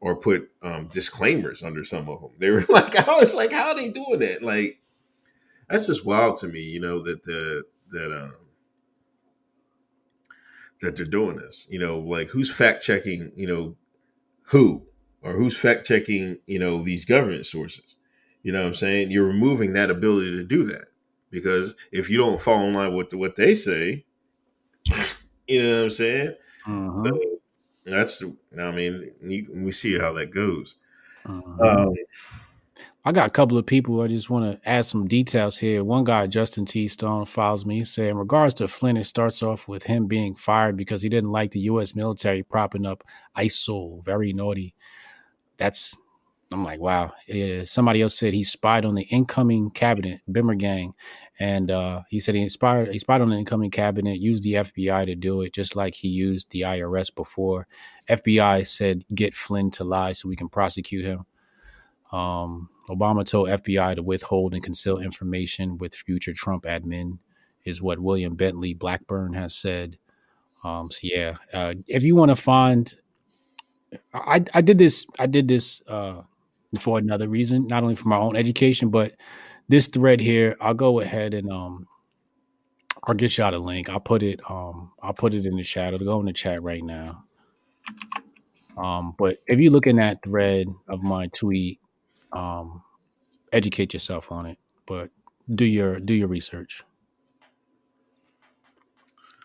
Or 0.00 0.16
put 0.16 0.50
um, 0.62 0.88
disclaimers 0.88 1.64
under 1.64 1.84
some 1.84 2.08
of 2.10 2.20
them. 2.22 2.32
They 2.38 2.50
were 2.50 2.66
like, 2.70 2.96
I 2.96 3.16
was 3.16 3.34
like, 3.34 3.52
how 3.52 3.70
are 3.70 3.76
they 3.76 3.90
doing 3.90 4.20
that? 4.20 4.42
Like, 4.42 4.81
that's 5.72 5.88
just 5.88 6.06
wild 6.06 6.36
to 6.38 6.48
me, 6.48 6.62
you 6.62 6.80
know, 6.80 7.02
that 7.04 7.24
the 7.24 7.64
that 7.92 8.12
um 8.16 8.36
that 10.80 10.96
they're 10.96 11.06
doing 11.06 11.36
this. 11.36 11.66
You 11.70 11.78
know, 11.78 11.98
like 11.98 12.30
who's 12.30 12.52
fact 12.52 12.82
checking, 12.82 13.32
you 13.36 13.46
know, 13.46 13.76
who 14.46 14.86
or 15.22 15.34
who's 15.34 15.56
fact 15.56 15.86
checking, 15.86 16.38
you 16.46 16.60
know, 16.60 16.84
these 16.84 17.06
government 17.06 17.46
sources. 17.46 17.96
You 18.42 18.52
know 18.52 18.62
what 18.62 18.68
I'm 18.68 18.74
saying? 18.74 19.12
You're 19.12 19.26
removing 19.26 19.74
that 19.74 19.90
ability 19.90 20.32
to 20.32 20.44
do 20.44 20.64
that. 20.66 20.86
Because 21.30 21.76
if 21.92 22.10
you 22.10 22.18
don't 22.18 22.40
fall 22.40 22.62
in 22.68 22.74
line 22.74 22.94
with 22.94 23.14
what 23.14 23.36
they 23.36 23.54
say, 23.54 24.06
you 25.46 25.62
know 25.62 25.76
what 25.78 25.84
I'm 25.84 25.90
saying? 25.90 26.34
Mhm, 26.66 27.06
So 27.06 27.38
that's 27.84 28.22
I 28.58 28.70
mean, 28.72 29.12
you, 29.22 29.48
we 29.54 29.72
see 29.72 29.98
how 29.98 30.12
that 30.14 30.32
goes. 30.32 30.76
mhm. 31.24 31.62
Um, 31.62 31.94
I 33.04 33.10
got 33.10 33.26
a 33.26 33.30
couple 33.30 33.58
of 33.58 33.66
people. 33.66 34.00
I 34.00 34.06
just 34.06 34.30
want 34.30 34.62
to 34.62 34.68
add 34.68 34.86
some 34.86 35.08
details 35.08 35.58
here. 35.58 35.82
One 35.82 36.04
guy, 36.04 36.28
Justin 36.28 36.64
T. 36.64 36.86
Stone, 36.86 37.26
follows 37.26 37.66
me. 37.66 37.78
He 37.78 37.84
said, 37.84 38.10
in 38.10 38.16
regards 38.16 38.54
to 38.54 38.68
Flynn, 38.68 38.96
it 38.96 39.04
starts 39.04 39.42
off 39.42 39.66
with 39.66 39.82
him 39.82 40.06
being 40.06 40.36
fired 40.36 40.76
because 40.76 41.02
he 41.02 41.08
didn't 41.08 41.32
like 41.32 41.50
the 41.50 41.60
U.S. 41.60 41.96
military 41.96 42.44
propping 42.44 42.86
up 42.86 43.02
ISIL. 43.36 44.04
Very 44.04 44.32
naughty. 44.32 44.76
That's, 45.56 45.96
I'm 46.52 46.62
like, 46.62 46.78
wow. 46.78 47.12
Yeah. 47.26 47.64
Somebody 47.64 48.02
else 48.02 48.16
said 48.16 48.34
he 48.34 48.44
spied 48.44 48.84
on 48.84 48.94
the 48.94 49.02
incoming 49.02 49.70
cabinet, 49.70 50.20
Bimmer 50.30 50.56
Gang. 50.56 50.94
And 51.40 51.72
uh, 51.72 52.02
he 52.08 52.20
said 52.20 52.36
he 52.36 52.42
inspired, 52.42 52.92
he 52.92 53.00
spied 53.00 53.20
on 53.20 53.30
the 53.30 53.36
incoming 53.36 53.72
cabinet, 53.72 54.20
used 54.20 54.44
the 54.44 54.54
FBI 54.54 55.06
to 55.06 55.16
do 55.16 55.42
it, 55.42 55.52
just 55.52 55.74
like 55.74 55.96
he 55.96 56.06
used 56.06 56.50
the 56.50 56.60
IRS 56.60 57.12
before. 57.12 57.66
FBI 58.08 58.64
said, 58.64 59.02
get 59.12 59.34
Flynn 59.34 59.72
to 59.72 59.82
lie 59.82 60.12
so 60.12 60.28
we 60.28 60.36
can 60.36 60.48
prosecute 60.48 61.04
him. 61.04 61.26
Um, 62.12 62.68
Obama 62.88 63.24
told 63.24 63.48
FBI 63.48 63.96
to 63.96 64.02
withhold 64.02 64.54
and 64.54 64.62
conceal 64.62 64.98
information 64.98 65.78
with 65.78 65.94
future 65.94 66.32
Trump 66.34 66.64
admin, 66.64 67.18
is 67.64 67.80
what 67.80 68.00
William 68.00 68.34
Bentley 68.34 68.74
Blackburn 68.74 69.34
has 69.34 69.54
said. 69.54 69.98
Um, 70.64 70.90
so 70.90 71.00
yeah, 71.02 71.36
uh, 71.52 71.74
if 71.86 72.02
you 72.02 72.16
want 72.16 72.30
to 72.30 72.36
find, 72.36 72.94
I 74.14 74.44
I 74.54 74.60
did 74.60 74.78
this 74.78 75.06
I 75.18 75.26
did 75.26 75.48
this 75.48 75.82
uh, 75.88 76.22
for 76.78 76.98
another 76.98 77.28
reason, 77.28 77.66
not 77.66 77.82
only 77.82 77.96
for 77.96 78.08
my 78.08 78.18
own 78.18 78.36
education, 78.36 78.90
but 78.90 79.14
this 79.68 79.86
thread 79.86 80.20
here. 80.20 80.56
I'll 80.60 80.74
go 80.74 81.00
ahead 81.00 81.34
and 81.34 81.50
um, 81.50 81.88
I'll 83.04 83.14
get 83.14 83.36
y'all 83.38 83.50
the 83.50 83.58
link. 83.58 83.88
I'll 83.88 84.00
put 84.00 84.22
it 84.22 84.40
um, 84.50 84.92
I'll 85.02 85.14
put 85.14 85.34
it 85.34 85.46
in 85.46 85.56
the 85.56 85.64
chat. 85.64 85.94
It'll 85.94 86.06
go 86.06 86.20
in 86.20 86.26
the 86.26 86.32
chat 86.32 86.62
right 86.62 86.84
now. 86.84 87.24
Um, 88.76 89.14
but 89.18 89.38
if 89.46 89.60
you 89.60 89.70
look 89.70 89.86
in 89.86 89.96
that 89.96 90.22
thread 90.24 90.68
of 90.88 91.02
my 91.02 91.28
tweet, 91.36 91.78
um, 92.32 92.82
educate 93.52 93.92
yourself 93.94 94.32
on 94.32 94.46
it, 94.46 94.58
but 94.86 95.10
do 95.52 95.64
your 95.64 96.00
do 96.00 96.14
your 96.14 96.28
research. 96.28 96.82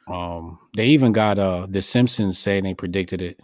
Um, 0.08 0.60
they 0.76 0.88
even 0.90 1.12
got 1.12 1.40
uh 1.40 1.68
the 1.70 1.82
Simpsons 1.82 2.40
saying 2.40 2.64
they 2.64 2.74
predicted 2.74 3.22
it. 3.22 3.40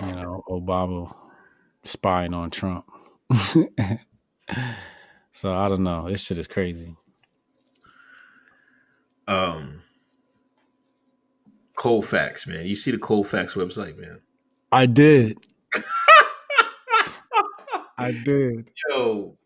You 0.00 0.12
know, 0.14 0.44
Obama 0.48 1.14
spying 1.84 2.34
on 2.34 2.50
Trump. 2.50 2.86
so 5.32 5.54
I 5.54 5.68
don't 5.68 5.82
know. 5.84 6.08
This 6.10 6.24
shit 6.24 6.38
is 6.38 6.46
crazy. 6.46 6.96
um, 9.28 9.82
Colfax, 11.76 12.46
man. 12.46 12.66
You 12.66 12.76
see 12.76 12.90
the 12.90 12.98
Colfax 12.98 13.54
website, 13.54 13.98
man. 13.98 14.20
I 14.70 14.86
did. 14.86 15.38
I 18.02 18.12
did. 18.12 18.70
Yo, 18.88 19.36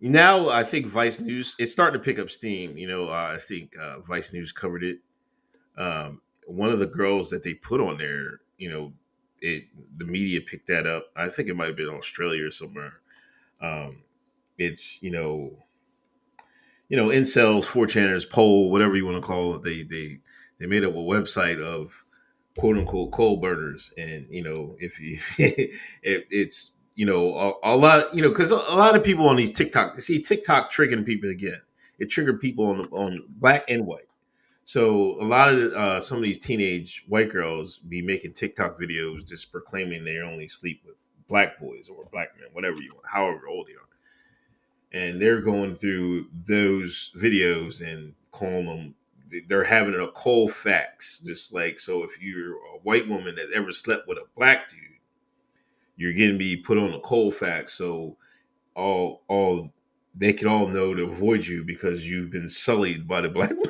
now 0.00 0.48
I 0.48 0.64
think 0.64 0.86
Vice 0.86 1.20
News 1.20 1.54
it's 1.58 1.72
starting 1.72 2.00
to 2.00 2.04
pick 2.04 2.18
up 2.18 2.30
steam. 2.30 2.76
You 2.78 2.88
know, 2.88 3.08
uh, 3.08 3.32
I 3.34 3.38
think 3.38 3.76
uh, 3.78 4.00
Vice 4.00 4.32
News 4.32 4.52
covered 4.52 4.84
it. 4.84 4.98
Um, 5.76 6.20
one 6.46 6.70
of 6.70 6.78
the 6.78 6.86
girls 6.86 7.30
that 7.30 7.42
they 7.42 7.54
put 7.54 7.80
on 7.80 7.98
there, 7.98 8.40
you 8.56 8.70
know, 8.70 8.92
it 9.40 9.64
the 9.96 10.04
media 10.04 10.40
picked 10.40 10.68
that 10.68 10.86
up. 10.86 11.06
I 11.16 11.28
think 11.28 11.48
it 11.48 11.54
might 11.54 11.68
have 11.68 11.76
been 11.76 11.88
Australia 11.88 12.46
or 12.46 12.50
somewhere. 12.50 13.00
Um, 13.60 14.02
it's 14.56 15.02
you 15.02 15.10
know, 15.10 15.64
you 16.88 16.96
know, 16.96 17.06
incels, 17.06 17.64
four 17.64 17.86
channers, 17.86 18.24
pol, 18.24 18.70
whatever 18.70 18.96
you 18.96 19.04
want 19.04 19.20
to 19.22 19.26
call 19.26 19.56
it. 19.56 19.62
They 19.62 19.82
they 19.82 20.20
they 20.58 20.66
made 20.66 20.84
up 20.84 20.92
a 20.92 20.96
website 20.96 21.62
of 21.62 22.04
quote 22.58 22.76
unquote 22.76 23.12
coal 23.12 23.36
burners, 23.36 23.92
and 23.96 24.26
you 24.30 24.42
know, 24.42 24.76
if 24.78 25.00
you 25.00 25.18
it, 25.38 26.26
it's 26.30 26.72
you 26.98 27.06
know 27.06 27.56
a, 27.62 27.74
a 27.74 27.76
lot, 27.76 28.12
you 28.12 28.20
know, 28.20 28.30
because 28.30 28.50
a, 28.50 28.56
a 28.56 28.74
lot 28.74 28.96
of 28.96 29.04
people 29.04 29.28
on 29.28 29.36
these 29.36 29.52
TikTok 29.52 30.00
see 30.00 30.20
TikTok 30.20 30.72
triggering 30.72 31.06
people 31.06 31.30
again. 31.30 31.60
It 32.00 32.06
triggered 32.06 32.40
people 32.40 32.66
on 32.66 32.80
on 32.86 33.24
black 33.28 33.70
and 33.70 33.86
white. 33.86 34.08
So 34.64 35.16
a 35.20 35.24
lot 35.24 35.48
of 35.48 35.72
uh, 35.72 36.00
some 36.00 36.18
of 36.18 36.24
these 36.24 36.40
teenage 36.40 37.04
white 37.06 37.30
girls 37.30 37.78
be 37.78 38.02
making 38.02 38.32
TikTok 38.32 38.80
videos 38.80 39.24
just 39.24 39.52
proclaiming 39.52 40.04
they 40.04 40.18
only 40.18 40.48
sleep 40.48 40.82
with 40.84 40.96
black 41.28 41.60
boys 41.60 41.88
or 41.88 42.02
black 42.10 42.30
men, 42.36 42.48
whatever 42.52 42.82
you 42.82 42.92
want, 42.92 43.06
however 43.06 43.46
old 43.48 43.68
they 43.68 43.74
are. 43.74 45.04
And 45.04 45.22
they're 45.22 45.40
going 45.40 45.76
through 45.76 46.26
those 46.32 47.12
videos 47.16 47.80
and 47.80 48.14
calling 48.32 48.66
them. 48.66 48.94
They're 49.46 49.64
having 49.64 49.94
a 49.94 50.08
Colfax, 50.08 51.20
just 51.20 51.54
like 51.54 51.78
so. 51.78 52.02
If 52.02 52.20
you're 52.20 52.54
a 52.54 52.78
white 52.82 53.08
woman 53.08 53.36
that 53.36 53.52
ever 53.54 53.70
slept 53.70 54.08
with 54.08 54.18
a 54.18 54.24
black 54.34 54.68
dude, 54.68 54.80
you're 55.98 56.14
getting 56.14 56.38
be 56.38 56.56
put 56.56 56.78
on 56.78 56.94
a 56.94 57.00
Colfax. 57.00 57.74
So 57.74 58.16
all 58.74 59.24
all 59.28 59.74
they 60.14 60.32
can 60.32 60.48
all 60.48 60.66
know 60.66 60.94
to 60.94 61.02
avoid 61.04 61.46
you 61.46 61.64
because 61.64 62.08
you've 62.08 62.30
been 62.30 62.48
sullied 62.48 63.06
by 63.06 63.20
the 63.20 63.28
black 63.28 63.50
man. 63.50 63.60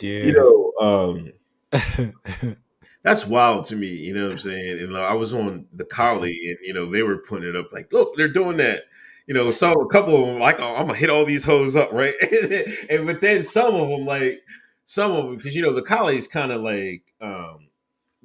Yeah. 0.00 0.24
you 0.24 0.32
know, 0.32 0.72
um, 0.80 1.32
that's 3.02 3.26
wild 3.26 3.66
to 3.66 3.76
me. 3.76 3.88
You 3.88 4.14
know 4.14 4.24
what 4.24 4.32
I'm 4.32 4.38
saying? 4.38 4.80
And 4.80 4.96
uh, 4.96 5.00
I 5.00 5.14
was 5.14 5.32
on 5.32 5.66
the 5.72 5.84
collie, 5.84 6.48
and 6.48 6.58
you 6.62 6.74
know 6.74 6.90
they 6.90 7.02
were 7.02 7.18
putting 7.18 7.48
it 7.48 7.56
up 7.56 7.72
like, 7.72 7.92
look, 7.92 8.16
they're 8.16 8.28
doing 8.28 8.56
that. 8.58 8.84
You 9.26 9.32
know, 9.32 9.50
so 9.50 9.72
a 9.72 9.88
couple 9.88 10.20
of 10.20 10.26
them 10.26 10.38
like, 10.38 10.60
oh, 10.60 10.74
I'm 10.76 10.86
gonna 10.86 10.98
hit 10.98 11.08
all 11.08 11.24
these 11.24 11.44
hoes 11.44 11.76
up, 11.76 11.92
right? 11.92 12.14
and 12.90 13.06
but 13.06 13.20
then 13.20 13.42
some 13.42 13.74
of 13.74 13.88
them 13.88 14.04
like 14.04 14.42
some 14.84 15.12
of 15.12 15.24
them 15.24 15.36
because 15.36 15.54
you 15.54 15.62
know 15.62 15.72
the 15.72 15.82
collies 15.82 16.28
kind 16.28 16.52
of 16.52 16.60
like 16.60 17.02
um 17.22 17.68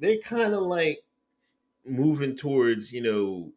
they're 0.00 0.18
kind 0.18 0.54
of 0.54 0.62
like 0.62 1.02
moving 1.84 2.36
towards 2.36 2.92
you 2.92 3.02
know 3.02 3.52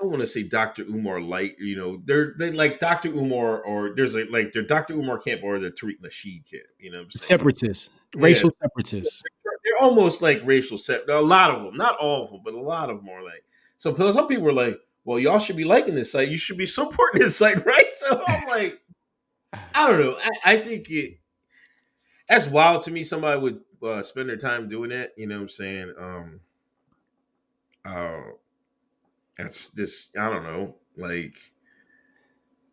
I 0.00 0.06
want 0.06 0.20
to 0.20 0.26
say 0.26 0.42
Dr. 0.42 0.82
Umar 0.82 1.20
light, 1.20 1.56
you 1.58 1.76
know, 1.76 2.02
they're 2.04 2.34
they 2.36 2.50
like 2.50 2.80
Dr. 2.80 3.10
Umar 3.10 3.60
or 3.60 3.94
there's 3.94 4.16
a, 4.16 4.24
like 4.24 4.52
their 4.52 4.62
Dr. 4.62 4.94
Umar 4.94 5.18
camp 5.18 5.42
or 5.44 5.58
the 5.58 5.70
Tariq 5.70 6.00
Nasheed 6.02 6.50
camp, 6.50 6.64
you 6.78 6.90
know 6.90 7.04
separatists, 7.08 7.90
racial 8.14 8.50
separatists. 8.50 9.22
They're 9.64 9.82
almost 9.82 10.20
like 10.20 10.42
racial 10.44 10.78
set. 10.78 11.08
A 11.08 11.20
lot 11.20 11.54
of 11.54 11.62
them, 11.62 11.76
not 11.76 11.96
all 11.96 12.24
of 12.24 12.30
them, 12.30 12.40
but 12.44 12.54
a 12.54 12.60
lot 12.60 12.90
of 12.90 12.98
them 12.98 13.08
are 13.08 13.22
like. 13.22 13.44
So 13.76 13.94
some 13.94 14.26
people 14.26 14.48
are 14.48 14.52
like, 14.52 14.78
"Well, 15.04 15.18
y'all 15.18 15.38
should 15.38 15.56
be 15.56 15.64
liking 15.64 15.94
this 15.94 16.12
site. 16.12 16.28
You 16.28 16.36
should 16.36 16.58
be 16.58 16.66
supporting 16.78 17.22
this 17.22 17.36
site, 17.36 17.64
right?" 17.64 17.94
So 17.96 18.22
I'm 18.26 18.46
like, 18.48 18.80
I 19.74 19.88
don't 19.88 20.00
know. 20.00 20.18
I, 20.22 20.54
I 20.54 20.56
think 20.58 20.90
it 20.90 21.18
that's 22.28 22.46
wild 22.48 22.82
to 22.82 22.90
me. 22.90 23.04
Somebody 23.04 23.40
would 23.40 23.60
uh, 23.84 24.02
spend 24.02 24.28
their 24.28 24.36
time 24.36 24.68
doing 24.68 24.90
that. 24.90 25.12
You 25.16 25.26
know 25.26 25.36
what 25.36 25.42
I'm 25.42 25.48
saying? 25.48 25.94
Um, 25.98 26.40
uh, 27.84 28.22
that's 29.36 29.70
just 29.70 30.16
I 30.16 30.28
don't 30.28 30.44
know. 30.44 30.76
Like, 30.96 31.36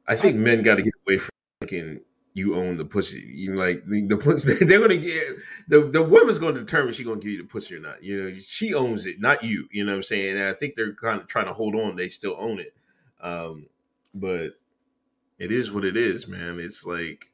I 0.07 0.15
think 0.15 0.37
men 0.37 0.61
got 0.63 0.75
to 0.75 0.83
get 0.83 0.93
away 1.07 1.17
from 1.17 1.31
thinking 1.59 2.01
you 2.33 2.55
own 2.55 2.77
the 2.77 2.85
pussy. 2.85 3.19
You 3.19 3.55
like 3.55 3.85
the, 3.85 4.03
the 4.03 4.17
pussy. 4.17 4.53
They're 4.65 4.79
gonna 4.79 4.97
get 4.97 5.35
the 5.67 5.81
the 5.81 6.03
woman's 6.03 6.39
to 6.39 6.53
determine 6.53 6.93
she's 6.93 7.05
gonna 7.05 7.19
give 7.19 7.31
you 7.31 7.41
the 7.41 7.47
pussy 7.47 7.75
or 7.75 7.79
not. 7.79 8.03
You 8.03 8.23
know, 8.23 8.33
she 8.39 8.73
owns 8.73 9.05
it, 9.05 9.19
not 9.19 9.43
you. 9.43 9.67
You 9.71 9.83
know 9.83 9.91
what 9.91 9.97
I'm 9.97 10.03
saying? 10.03 10.37
And 10.37 10.43
I 10.43 10.53
think 10.53 10.75
they're 10.75 10.93
kind 10.93 11.19
of 11.19 11.27
trying 11.27 11.47
to 11.47 11.53
hold 11.53 11.75
on. 11.75 11.95
They 11.95 12.09
still 12.09 12.35
own 12.39 12.59
it, 12.59 12.73
um, 13.21 13.67
but 14.13 14.51
it 15.39 15.51
is 15.51 15.71
what 15.71 15.83
it 15.83 15.97
is, 15.97 16.27
man. 16.27 16.59
It's 16.59 16.85
like 16.85 17.29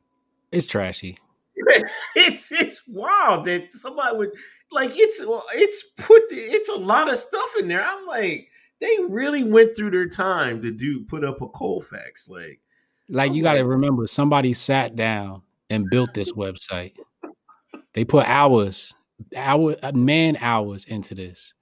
It's 0.51 0.65
trashy. 0.65 1.17
it's 2.15 2.51
it's 2.51 2.81
wild 2.87 3.45
that 3.45 3.73
somebody 3.73 4.15
would 4.17 4.31
like 4.71 4.91
it's 4.95 5.23
it's 5.53 5.83
put 5.97 6.23
it's 6.31 6.69
a 6.69 6.75
lot 6.75 7.11
of 7.11 7.17
stuff 7.17 7.49
in 7.59 7.67
there. 7.67 7.83
I'm 7.83 8.05
like 8.05 8.49
they 8.79 8.97
really 9.09 9.43
went 9.43 9.75
through 9.75 9.91
their 9.91 10.07
time 10.07 10.61
to 10.61 10.71
do 10.71 11.03
put 11.05 11.23
up 11.23 11.41
a 11.41 11.47
Colfax 11.49 12.29
like 12.29 12.61
Like 13.09 13.33
you 13.33 13.41
got 13.41 13.53
to 13.53 13.65
remember, 13.65 14.05
somebody 14.05 14.53
sat 14.53 14.95
down 14.95 15.41
and 15.69 15.89
built 15.89 16.13
this 16.13 16.33
website. 16.33 16.93
They 17.93 18.05
put 18.05 18.27
hours, 18.27 18.93
hour, 19.35 19.75
uh, 19.81 19.91
man 19.93 20.37
hours 20.41 20.85
into 20.85 21.15
this. 21.15 21.53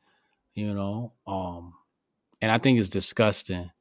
You 0.55 0.73
know, 0.73 1.13
um, 1.27 1.73
and 2.41 2.51
I 2.51 2.57
think 2.57 2.79
it's 2.79 2.89
disgusting 2.89 3.71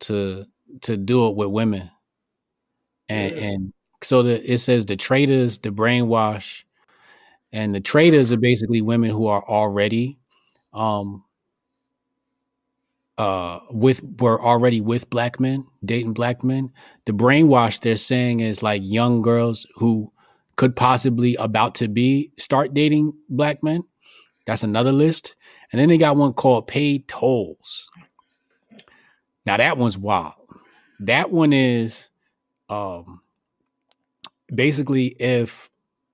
to 0.00 0.46
to 0.82 0.96
do 0.96 1.28
it 1.28 1.36
with 1.36 1.48
women. 1.48 1.90
And 3.08 3.36
Yeah. 3.36 3.42
and 3.44 3.72
so 4.02 4.22
the, 4.22 4.52
it 4.52 4.58
says 4.58 4.86
the 4.86 4.96
traders, 4.96 5.58
the 5.58 5.70
brainwash, 5.70 6.64
and 7.52 7.74
the 7.74 7.80
traders 7.80 8.32
are 8.32 8.36
basically 8.38 8.82
women 8.82 9.10
who 9.10 9.26
are 9.26 9.42
already 9.48 10.18
um 10.72 11.24
uh 13.18 13.60
with 13.70 14.02
were 14.20 14.42
already 14.42 14.80
with 14.80 15.08
black 15.08 15.40
men 15.40 15.64
dating 15.84 16.12
black 16.12 16.44
men. 16.44 16.70
The 17.06 17.12
brainwash 17.12 17.80
they're 17.80 17.96
saying 17.96 18.40
is 18.40 18.62
like 18.62 18.82
young 18.84 19.22
girls 19.22 19.66
who 19.76 20.12
could 20.56 20.76
possibly 20.76 21.34
about 21.36 21.74
to 21.76 21.88
be 21.88 22.32
start 22.38 22.74
dating 22.74 23.12
black 23.28 23.62
men. 23.62 23.84
That's 24.46 24.62
another 24.62 24.92
list. 24.92 25.36
And 25.72 25.80
then 25.80 25.88
they 25.88 25.98
got 25.98 26.16
one 26.16 26.32
called 26.34 26.66
paid 26.68 27.08
tolls. 27.08 27.90
Now 29.46 29.56
that 29.56 29.76
one's 29.78 29.98
wild. 29.98 30.34
That 31.00 31.30
one 31.30 31.52
is 31.52 32.10
um 32.68 33.20
basically 34.54 35.06
if 35.18 35.70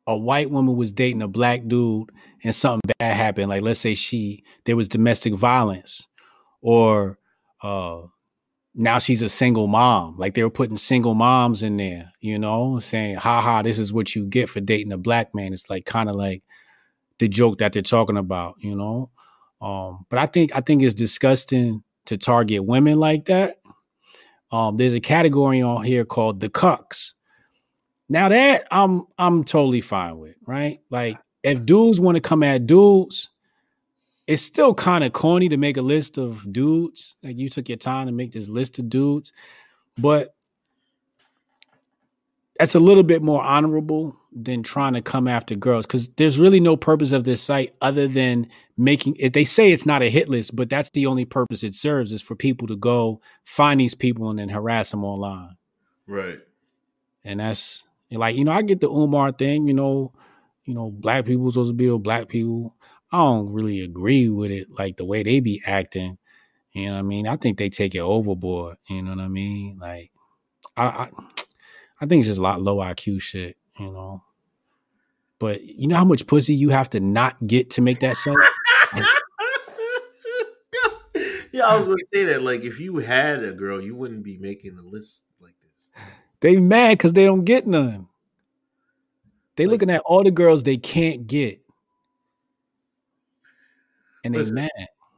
a 0.06 0.16
white 0.16 0.50
woman 0.50 0.76
was 0.76 0.92
dating 0.92 1.22
a 1.22 1.28
black 1.28 1.66
dude 1.66 2.10
and 2.42 2.54
something 2.54 2.90
bad 2.98 3.14
happened 3.14 3.48
like 3.48 3.62
let's 3.62 3.80
say 3.80 3.94
she 3.94 4.42
there 4.64 4.76
was 4.76 4.88
domestic 4.88 5.34
violence 5.34 6.08
or 6.60 7.18
uh 7.62 8.00
now 8.74 8.98
she's 8.98 9.22
a 9.22 9.28
single 9.28 9.66
mom 9.66 10.16
like 10.18 10.34
they 10.34 10.42
were 10.42 10.50
putting 10.50 10.76
single 10.76 11.14
moms 11.14 11.62
in 11.62 11.76
there 11.76 12.10
you 12.20 12.38
know 12.38 12.78
saying 12.78 13.14
haha 13.16 13.62
this 13.62 13.78
is 13.78 13.92
what 13.92 14.14
you 14.14 14.26
get 14.26 14.48
for 14.48 14.60
dating 14.60 14.92
a 14.92 14.98
black 14.98 15.34
man. 15.34 15.52
It's 15.52 15.68
like 15.68 15.84
kind 15.84 16.08
of 16.08 16.16
like 16.16 16.42
the 17.18 17.28
joke 17.28 17.58
that 17.58 17.72
they're 17.72 17.82
talking 17.82 18.16
about 18.16 18.56
you 18.58 18.74
know? 18.74 19.10
Um 19.60 20.06
but 20.08 20.18
i 20.18 20.26
think 20.26 20.54
i 20.56 20.60
think 20.60 20.82
it's 20.82 20.94
disgusting 20.94 21.84
to 22.06 22.16
target 22.16 22.64
women 22.64 22.98
like 22.98 23.26
that. 23.26 23.56
Um 24.50 24.78
there's 24.78 24.94
a 24.94 25.00
category 25.00 25.62
on 25.62 25.84
here 25.84 26.04
called 26.04 26.40
the 26.40 26.48
cucks 26.48 27.12
now 28.12 28.28
that 28.28 28.66
i'm 28.70 29.06
i'm 29.18 29.42
totally 29.44 29.80
fine 29.80 30.18
with 30.18 30.36
right 30.46 30.80
like 30.90 31.18
if 31.42 31.64
dudes 31.64 31.98
want 31.98 32.14
to 32.14 32.20
come 32.20 32.42
at 32.42 32.66
dudes 32.66 33.30
it's 34.26 34.42
still 34.42 34.74
kind 34.74 35.04
of 35.04 35.12
corny 35.12 35.48
to 35.48 35.56
make 35.56 35.76
a 35.76 35.82
list 35.82 36.16
of 36.18 36.50
dudes. 36.52 37.16
Like 37.22 37.36
you 37.36 37.48
took 37.48 37.68
your 37.68 37.78
time 37.78 38.06
to 38.06 38.12
make 38.12 38.32
this 38.32 38.48
list 38.48 38.78
of 38.78 38.88
dudes, 38.88 39.32
but 39.98 40.34
that's 42.58 42.74
a 42.74 42.80
little 42.80 43.02
bit 43.02 43.22
more 43.22 43.42
honorable 43.42 44.16
than 44.32 44.62
trying 44.62 44.94
to 44.94 45.02
come 45.02 45.26
after 45.26 45.54
girls 45.56 45.86
because 45.86 46.08
there's 46.10 46.38
really 46.38 46.60
no 46.60 46.76
purpose 46.76 47.12
of 47.12 47.24
this 47.24 47.42
site 47.42 47.74
other 47.82 48.06
than 48.06 48.46
making 48.76 49.16
it. 49.18 49.32
They 49.32 49.44
say 49.44 49.72
it's 49.72 49.86
not 49.86 50.02
a 50.02 50.08
hit 50.08 50.28
list, 50.28 50.54
but 50.54 50.70
that's 50.70 50.90
the 50.90 51.06
only 51.06 51.24
purpose 51.24 51.64
it 51.64 51.74
serves 51.74 52.12
is 52.12 52.22
for 52.22 52.36
people 52.36 52.68
to 52.68 52.76
go 52.76 53.20
find 53.44 53.80
these 53.80 53.94
people 53.94 54.30
and 54.30 54.38
then 54.38 54.48
harass 54.48 54.92
them 54.92 55.04
online. 55.04 55.56
right 56.06 56.38
And 57.24 57.40
that's 57.40 57.84
like, 58.18 58.36
you 58.36 58.44
know, 58.44 58.52
I 58.52 58.62
get 58.62 58.80
the 58.80 58.88
Umar 58.88 59.32
thing, 59.32 59.68
you 59.68 59.74
know, 59.74 60.12
you 60.64 60.74
know, 60.74 60.90
black 60.90 61.24
people 61.24 61.50
supposed 61.50 61.70
to 61.70 61.74
be 61.74 61.90
with 61.90 62.02
black 62.02 62.28
people. 62.28 62.76
I 63.10 63.18
don't 63.18 63.52
really 63.52 63.80
agree 63.80 64.28
with 64.28 64.50
it, 64.50 64.68
like 64.78 64.96
the 64.96 65.04
way 65.04 65.22
they 65.22 65.40
be 65.40 65.60
acting. 65.66 66.18
You 66.72 66.86
know 66.86 66.92
what 66.92 66.98
I 67.00 67.02
mean? 67.02 67.26
I 67.26 67.36
think 67.36 67.58
they 67.58 67.68
take 67.68 67.94
it 67.94 68.00
overboard. 68.00 68.76
You 68.88 69.02
know 69.02 69.10
what 69.10 69.20
I 69.20 69.28
mean? 69.28 69.78
Like, 69.78 70.10
I, 70.76 70.84
I, 70.84 71.08
I 72.00 72.06
think 72.06 72.20
it's 72.20 72.28
just 72.28 72.38
a 72.38 72.42
lot 72.42 72.62
low 72.62 72.76
IQ 72.76 73.20
shit. 73.20 73.56
You 73.78 73.90
know, 73.90 74.22
but 75.38 75.62
you 75.62 75.88
know 75.88 75.96
how 75.96 76.04
much 76.04 76.26
pussy 76.26 76.54
you 76.54 76.70
have 76.70 76.88
to 76.90 77.00
not 77.00 77.46
get 77.46 77.70
to 77.70 77.82
make 77.82 78.00
that 78.00 78.16
site. 78.16 78.36
yeah, 81.52 81.66
I 81.66 81.76
was 81.76 81.86
gonna 81.86 81.98
say 82.12 82.24
that. 82.24 82.42
Like, 82.42 82.62
if 82.62 82.78
you 82.80 82.96
had 82.98 83.42
a 83.44 83.52
girl, 83.52 83.82
you 83.82 83.94
wouldn't 83.94 84.22
be 84.22 84.38
making 84.38 84.78
a 84.78 84.82
list 84.82 85.24
like 85.40 85.54
this. 85.60 85.90
They 86.42 86.56
mad 86.56 86.98
because 86.98 87.12
they 87.14 87.24
don't 87.24 87.44
get 87.44 87.66
none. 87.66 88.08
They 89.56 89.66
looking 89.66 89.90
at 89.90 90.02
all 90.04 90.24
the 90.24 90.30
girls 90.30 90.62
they 90.64 90.76
can't 90.76 91.26
get, 91.26 91.60
and 94.24 94.34
they 94.34 94.40
Listen. 94.40 94.56
mad. 94.56 94.70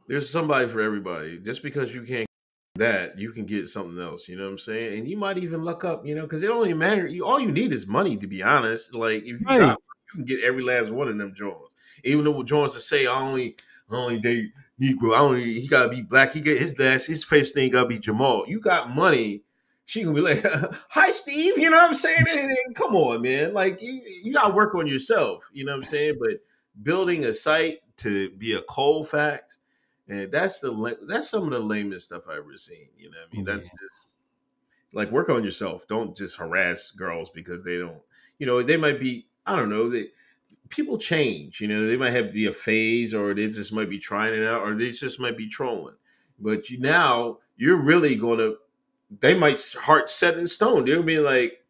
There's 0.07 0.29
somebody 0.29 0.67
for 0.67 0.81
everybody. 0.81 1.39
Just 1.39 1.63
because 1.63 1.95
you 1.95 2.03
can't 2.03 2.27
get 2.75 2.79
that, 2.79 3.17
you 3.17 3.31
can 3.31 3.45
get 3.45 3.67
something 3.67 3.99
else. 3.99 4.27
You 4.29 4.37
know 4.37 4.43
what 4.43 4.51
I'm 4.51 4.57
saying? 4.59 4.99
And 4.99 5.07
you 5.07 5.17
might 5.17 5.39
even 5.39 5.63
luck 5.63 5.83
up. 5.83 6.05
You 6.05 6.13
know, 6.13 6.23
because 6.23 6.43
it 6.43 6.47
don't 6.47 6.65
even 6.65 6.77
matter. 6.77 7.07
You, 7.07 7.25
all 7.25 7.39
you 7.39 7.51
need 7.51 7.71
is 7.71 7.87
money. 7.87 8.17
To 8.17 8.27
be 8.27 8.43
honest, 8.43 8.93
like 8.93 9.23
if 9.23 9.41
you 9.41 9.47
Right. 9.47 9.57
got, 9.57 9.79
you 9.79 10.17
can 10.17 10.25
get 10.25 10.43
every 10.43 10.63
last 10.63 10.91
one 10.91 11.07
of 11.07 11.17
them 11.17 11.33
joints. 11.35 11.73
Even 12.03 12.23
though 12.23 12.43
joints 12.43 12.75
to 12.75 12.81
say 12.81 13.07
I 13.07 13.19
only 13.19 13.55
I 13.89 13.95
only 13.95 14.19
date 14.19 14.51
Negro, 14.79 15.15
I 15.15 15.19
only 15.19 15.59
he 15.59 15.67
gotta 15.67 15.89
be 15.89 16.03
black. 16.03 16.33
He 16.33 16.41
get 16.41 16.59
his 16.59 16.77
last 16.77 17.07
his 17.07 17.23
first 17.23 17.55
name 17.55 17.71
gotta 17.71 17.87
be 17.87 17.97
Jamal. 17.97 18.45
You 18.47 18.59
got 18.59 18.93
money. 18.93 19.41
She 19.85 20.03
gonna 20.03 20.15
be 20.15 20.21
like, 20.21 20.43
"Hi, 20.89 21.09
Steve." 21.11 21.57
You 21.57 21.69
know 21.69 21.77
what 21.77 21.87
I'm 21.87 21.93
saying? 21.93 22.25
And- 22.29 22.51
and 22.65 22.75
come 22.75 22.95
on, 22.95 23.21
man. 23.21 23.53
Like 23.53 23.81
you, 23.81 24.01
you 24.23 24.33
gotta 24.33 24.53
work 24.53 24.75
on 24.75 24.87
yourself. 24.87 25.43
You 25.53 25.65
know 25.65 25.71
what 25.73 25.77
I'm 25.79 25.83
saying? 25.83 26.15
But 26.19 26.41
building 26.81 27.25
a 27.25 27.33
site 27.33 27.79
to 27.97 28.29
be 28.31 28.53
a 28.53 28.61
cold 28.63 29.07
fact, 29.09 29.59
and 30.07 30.31
that's 30.31 30.59
the 30.59 30.97
that's 31.07 31.29
some 31.29 31.43
of 31.43 31.51
the 31.51 31.59
lamest 31.59 32.05
stuff 32.05 32.23
I've 32.29 32.39
ever 32.39 32.57
seen. 32.57 32.87
You 32.97 33.11
know 33.11 33.17
what 33.29 33.33
I 33.33 33.37
mean? 33.37 33.47
Oh, 33.49 33.53
that's 33.53 33.69
just 33.69 34.01
like 34.93 35.11
work 35.11 35.29
on 35.29 35.43
yourself. 35.43 35.87
Don't 35.87 36.15
just 36.17 36.37
harass 36.37 36.91
girls 36.91 37.29
because 37.29 37.63
they 37.63 37.77
don't. 37.77 38.01
You 38.39 38.47
know, 38.47 38.61
they 38.63 38.77
might 38.77 38.99
be. 38.99 39.27
I 39.45 39.55
don't 39.55 39.69
know. 39.69 39.89
They 39.89 40.07
people 40.69 40.97
change. 40.97 41.61
You 41.61 41.67
know, 41.67 41.87
they 41.87 41.95
might 41.95 42.11
have 42.11 42.33
be 42.33 42.47
a 42.47 42.53
phase, 42.53 43.13
or 43.13 43.33
they 43.35 43.47
just 43.47 43.71
might 43.71 43.89
be 43.89 43.99
trying 43.99 44.33
it 44.33 44.45
out, 44.45 44.63
or 44.63 44.73
they 44.75 44.89
just 44.89 45.19
might 45.19 45.37
be 45.37 45.47
trolling. 45.47 45.95
But 46.39 46.69
you 46.69 46.79
now 46.79 47.37
you're 47.55 47.77
really 47.77 48.15
gonna. 48.15 48.53
They 49.19 49.37
might 49.37 49.59
heart 49.81 50.09
set 50.09 50.37
in 50.37 50.47
stone. 50.47 50.85
They'll 50.85 51.03
be 51.03 51.19
like, 51.19 51.61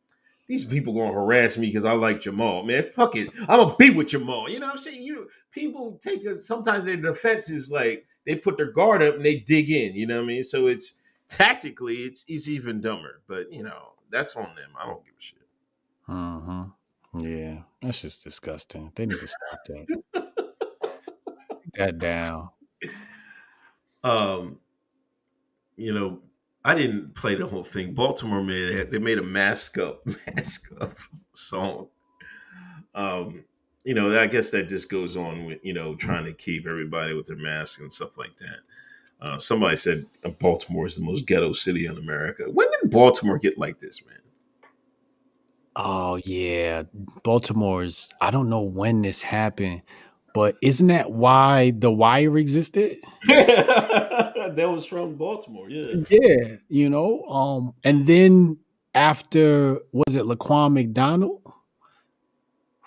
these 0.47 0.63
people 0.63 0.93
gonna 0.93 1.13
harass 1.13 1.57
me 1.57 1.67
because 1.67 1.85
I 1.85 1.93
like 1.93 2.21
Jamal. 2.21 2.63
Man, 2.63 2.83
fuck 2.83 3.15
it. 3.15 3.29
I'm 3.41 3.59
gonna 3.59 3.75
be 3.77 3.89
with 3.89 4.07
Jamal. 4.07 4.49
You 4.49 4.59
know 4.59 4.67
what 4.67 4.73
I'm 4.73 4.77
saying? 4.77 5.01
You 5.01 5.27
people 5.51 5.99
take 6.03 6.23
a, 6.25 6.39
sometimes 6.39 6.85
their 6.85 6.97
defense 6.97 7.49
is 7.49 7.71
like 7.71 8.05
they 8.25 8.35
put 8.35 8.57
their 8.57 8.71
guard 8.71 9.01
up 9.01 9.15
and 9.15 9.25
they 9.25 9.37
dig 9.37 9.69
in. 9.71 9.95
You 9.95 10.05
know 10.05 10.17
what 10.17 10.23
I 10.23 10.27
mean? 10.27 10.43
So 10.43 10.67
it's 10.67 10.95
tactically 11.27 11.97
it's 11.97 12.25
it's 12.27 12.47
even 12.47 12.79
dumber. 12.79 13.21
But 13.27 13.51
you 13.51 13.63
know 13.63 13.93
that's 14.11 14.35
on 14.35 14.55
them. 14.55 14.69
I 14.79 14.85
don't 14.85 15.03
give 15.03 15.13
a 15.19 15.23
shit. 15.23 15.47
Mm-hmm. 16.07 17.25
Yeah, 17.25 17.61
that's 17.81 18.01
just 18.01 18.23
disgusting. 18.23 18.91
They 18.93 19.05
need 19.07 19.19
to 19.19 19.27
stop 19.27 19.59
that. 19.67 20.31
That 21.77 21.97
down. 21.97 22.51
Um, 24.01 24.59
you 25.75 25.93
know, 25.93 26.21
I 26.65 26.73
didn't 26.73 27.13
play 27.13 27.35
the 27.35 27.45
whole 27.45 27.63
thing. 27.63 27.93
Baltimore 27.93 28.41
made 28.43 28.69
it. 28.69 28.91
They 28.91 28.97
made 28.97 29.19
a 29.19 29.23
mask 29.23 29.77
up, 29.77 30.01
mask 30.35 30.71
up 30.81 30.93
song. 31.33 31.89
Um, 32.95 33.45
you 33.83 33.93
know, 33.93 34.19
I 34.19 34.25
guess 34.25 34.49
that 34.49 34.67
just 34.67 34.89
goes 34.89 35.15
on 35.15 35.45
with 35.45 35.59
you 35.61 35.73
know 35.73 35.95
trying 35.95 36.25
to 36.25 36.33
keep 36.33 36.65
everybody 36.65 37.13
with 37.13 37.27
their 37.27 37.37
mask 37.37 37.81
and 37.81 37.93
stuff 37.93 38.17
like 38.17 38.35
that. 38.37 39.25
Uh, 39.25 39.37
somebody 39.37 39.75
said 39.75 40.07
uh, 40.23 40.29
Baltimore 40.29 40.87
is 40.87 40.95
the 40.95 41.03
most 41.03 41.27
ghetto 41.27 41.53
city 41.53 41.85
in 41.85 41.97
America. 41.97 42.45
When 42.51 42.67
did 42.81 42.89
Baltimore 42.89 43.37
get 43.37 43.59
like 43.59 43.79
this, 43.79 44.03
man? 44.03 44.17
Oh 45.75 46.15
yeah, 46.25 46.83
Baltimore's. 47.21 48.11
I 48.21 48.31
don't 48.31 48.49
know 48.49 48.63
when 48.63 49.03
this 49.03 49.21
happened, 49.21 49.83
but 50.33 50.55
isn't 50.63 50.87
that 50.87 51.11
why 51.11 51.73
The 51.77 51.91
Wire 51.91 52.39
existed? 52.39 52.97
that 54.49 54.69
was 54.69 54.85
from 54.85 55.15
Baltimore, 55.15 55.69
yeah. 55.69 56.03
Yeah, 56.09 56.55
you 56.69 56.89
know. 56.89 57.21
Um, 57.23 57.73
and 57.83 58.05
then 58.05 58.57
after 58.93 59.79
was 59.91 60.15
it 60.15 60.23
Laquan 60.23 60.73
McDonald? 60.73 61.41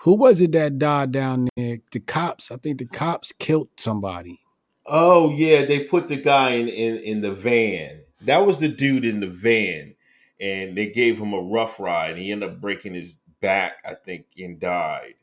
Who 0.01 0.15
was 0.15 0.41
it 0.41 0.53
that 0.53 0.79
died 0.79 1.11
down 1.11 1.49
there? 1.55 1.79
The 1.91 1.99
cops. 1.99 2.51
I 2.51 2.57
think 2.57 2.79
the 2.79 2.85
cops 2.85 3.31
killed 3.33 3.69
somebody. 3.77 4.39
Oh 4.85 5.31
yeah, 5.31 5.65
they 5.65 5.83
put 5.83 6.07
the 6.07 6.15
guy 6.15 6.51
in, 6.51 6.67
in 6.67 6.97
in 6.97 7.21
the 7.21 7.33
van. 7.33 8.01
That 8.21 8.45
was 8.45 8.59
the 8.59 8.69
dude 8.69 9.05
in 9.05 9.19
the 9.19 9.27
van, 9.27 9.95
and 10.39 10.77
they 10.77 10.87
gave 10.87 11.19
him 11.19 11.33
a 11.33 11.41
rough 11.41 11.79
ride. 11.79 12.11
And 12.11 12.19
he 12.19 12.31
ended 12.31 12.49
up 12.49 12.61
breaking 12.61 12.93
his 12.93 13.17
back, 13.41 13.73
I 13.85 13.93
think, 13.93 14.25
and 14.37 14.59
died. 14.59 15.15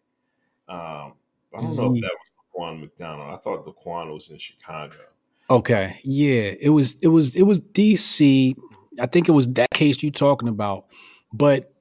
Um, 0.69 1.15
I 1.55 1.61
don't 1.61 1.77
know 1.77 1.95
if 1.95 2.03
that 2.03 2.13
was 2.13 2.31
Laquan 2.55 2.81
McDonald. 2.81 3.33
I 3.33 3.37
thought 3.39 3.67
Laquan 3.67 4.13
was 4.13 4.31
in 4.31 4.39
Chicago. 4.39 4.97
Okay, 5.49 5.99
yeah, 6.03 6.53
it 6.61 6.71
was 6.71 6.97
it 7.03 7.09
was 7.09 7.37
it 7.37 7.43
was 7.45 7.61
DC. 7.61 8.55
I 9.01 9.07
think 9.07 9.29
it 9.29 9.33
was 9.33 9.49
that 9.51 9.71
case 9.71 10.03
you 10.03 10.11
talking 10.11 10.49
about, 10.49 10.87
but 11.33 11.73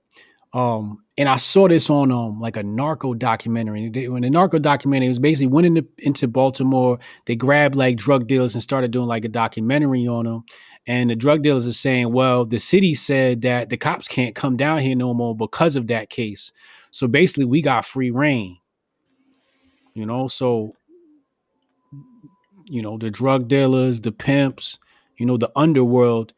um, 0.53 1.03
and 1.17 1.27
I 1.27 1.37
saw 1.37 1.67
this 1.67 1.89
on 1.89 2.11
um 2.11 2.39
like 2.39 2.57
a 2.57 2.63
narco 2.63 3.15
documentary. 3.15 3.89
When 4.07 4.21
the 4.21 4.29
narco 4.29 4.59
documentary 4.59 5.07
was 5.07 5.17
basically 5.17 5.47
went 5.47 5.65
into 5.65 5.87
into 5.97 6.27
Baltimore, 6.27 6.99
they 7.25 7.35
grabbed 7.35 7.75
like 7.75 7.97
drug 7.97 8.27
dealers 8.27 8.53
and 8.53 8.61
started 8.61 8.91
doing 8.91 9.07
like 9.07 9.25
a 9.25 9.29
documentary 9.29 10.07
on 10.07 10.25
them. 10.25 10.43
And 10.87 11.09
the 11.09 11.15
drug 11.15 11.41
dealers 11.41 11.67
are 11.67 11.73
saying, 11.73 12.13
well, 12.13 12.45
the 12.45 12.59
city 12.59 12.93
said 12.93 13.41
that 13.41 13.69
the 13.69 13.77
cops 13.77 14.07
can't 14.07 14.35
come 14.35 14.55
down 14.55 14.79
here 14.79 14.95
no 14.95 15.15
more 15.15 15.35
because 15.35 15.75
of 15.75 15.87
that 15.87 16.11
case. 16.11 16.51
So 16.91 17.07
basically, 17.07 17.45
we 17.45 17.63
got 17.63 17.85
free 17.85 18.11
reign. 18.11 18.59
You 19.95 20.05
know, 20.05 20.27
so 20.27 20.75
you 22.65 22.81
know 22.81 22.97
the 22.97 23.09
drug 23.11 23.47
dealers 23.47 24.01
the 24.01 24.11
pimps 24.11 24.77
you 25.17 25.25
know 25.25 25.37
the 25.37 25.51
underworld 25.55 26.33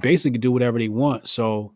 basically 0.00 0.38
do 0.38 0.50
whatever 0.50 0.78
they 0.78 0.88
want 0.88 1.28
so 1.28 1.72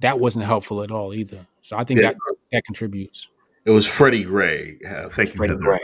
that 0.00 0.20
wasn't 0.20 0.44
helpful 0.44 0.82
at 0.82 0.90
all 0.90 1.12
either 1.14 1.46
so 1.62 1.76
i 1.76 1.84
think 1.84 2.00
Yeah. 2.00 2.08
that 2.10 2.16
that 2.52 2.64
contributes 2.64 3.28
It 3.64 3.70
was 3.72 3.84
Freddie 3.86 4.22
Gray. 4.22 4.78
Uh, 4.88 5.08
thank 5.08 5.30
you, 5.30 5.36
Freddie. 5.36 5.56
Gray. 5.56 5.80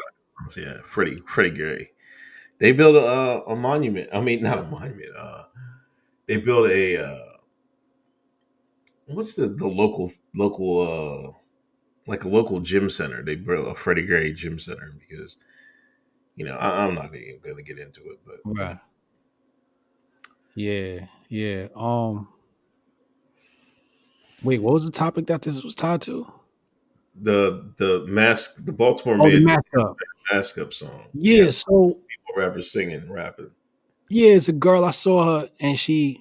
Yeah, 0.56 0.78
Freddie 0.84 1.20
Freddie 1.26 1.50
Gray. 1.56 1.90
They 2.58 2.70
built 2.70 2.94
a, 2.94 3.42
a 3.50 3.56
monument. 3.56 4.08
I 4.12 4.20
mean, 4.20 4.40
not 4.42 4.58
a 4.58 4.62
monument. 4.62 5.10
Uh, 5.18 5.42
they 6.28 6.36
built 6.36 6.70
a 6.70 6.96
uh, 7.04 7.18
what's 9.06 9.34
the 9.34 9.48
the 9.48 9.66
local 9.66 10.12
local 10.34 10.70
uh, 10.86 11.32
like 12.06 12.22
a 12.24 12.28
local 12.28 12.60
gym 12.60 12.88
center. 12.88 13.22
They 13.24 13.34
built 13.34 13.66
a 13.66 13.74
Freddie 13.74 14.06
Gray 14.06 14.32
gym 14.32 14.60
center 14.60 14.92
because 15.08 15.38
you 16.36 16.44
know 16.44 16.56
I, 16.56 16.84
I'm 16.84 16.94
not 16.94 17.14
even 17.14 17.40
going 17.42 17.56
to 17.56 17.62
get 17.62 17.78
into 17.78 18.00
it, 18.10 18.18
but 18.26 18.36
right 18.44 18.78
yeah 20.54 21.06
yeah 21.28 21.68
um 21.74 22.28
wait 24.42 24.60
what 24.60 24.74
was 24.74 24.84
the 24.84 24.92
topic 24.92 25.26
that 25.26 25.42
this 25.42 25.62
was 25.62 25.74
tied 25.74 26.02
to 26.02 26.30
the 27.22 27.72
the 27.76 28.04
mask 28.08 28.64
the 28.64 28.72
Baltimore 28.72 29.16
oh 29.20 29.30
the 29.30 29.40
made 29.40 29.58
mashup 29.74 29.96
mask 30.30 30.58
up 30.58 30.72
song. 30.72 31.04
yeah 31.14 31.50
so 31.50 31.98
rappers 32.36 32.70
singing, 32.70 33.10
rapping. 33.10 33.50
Yeah, 34.08 34.32
it's 34.32 34.48
a 34.48 34.52
girl. 34.52 34.84
I 34.84 34.90
saw 34.90 35.40
her 35.40 35.50
and 35.60 35.78
she 35.78 36.20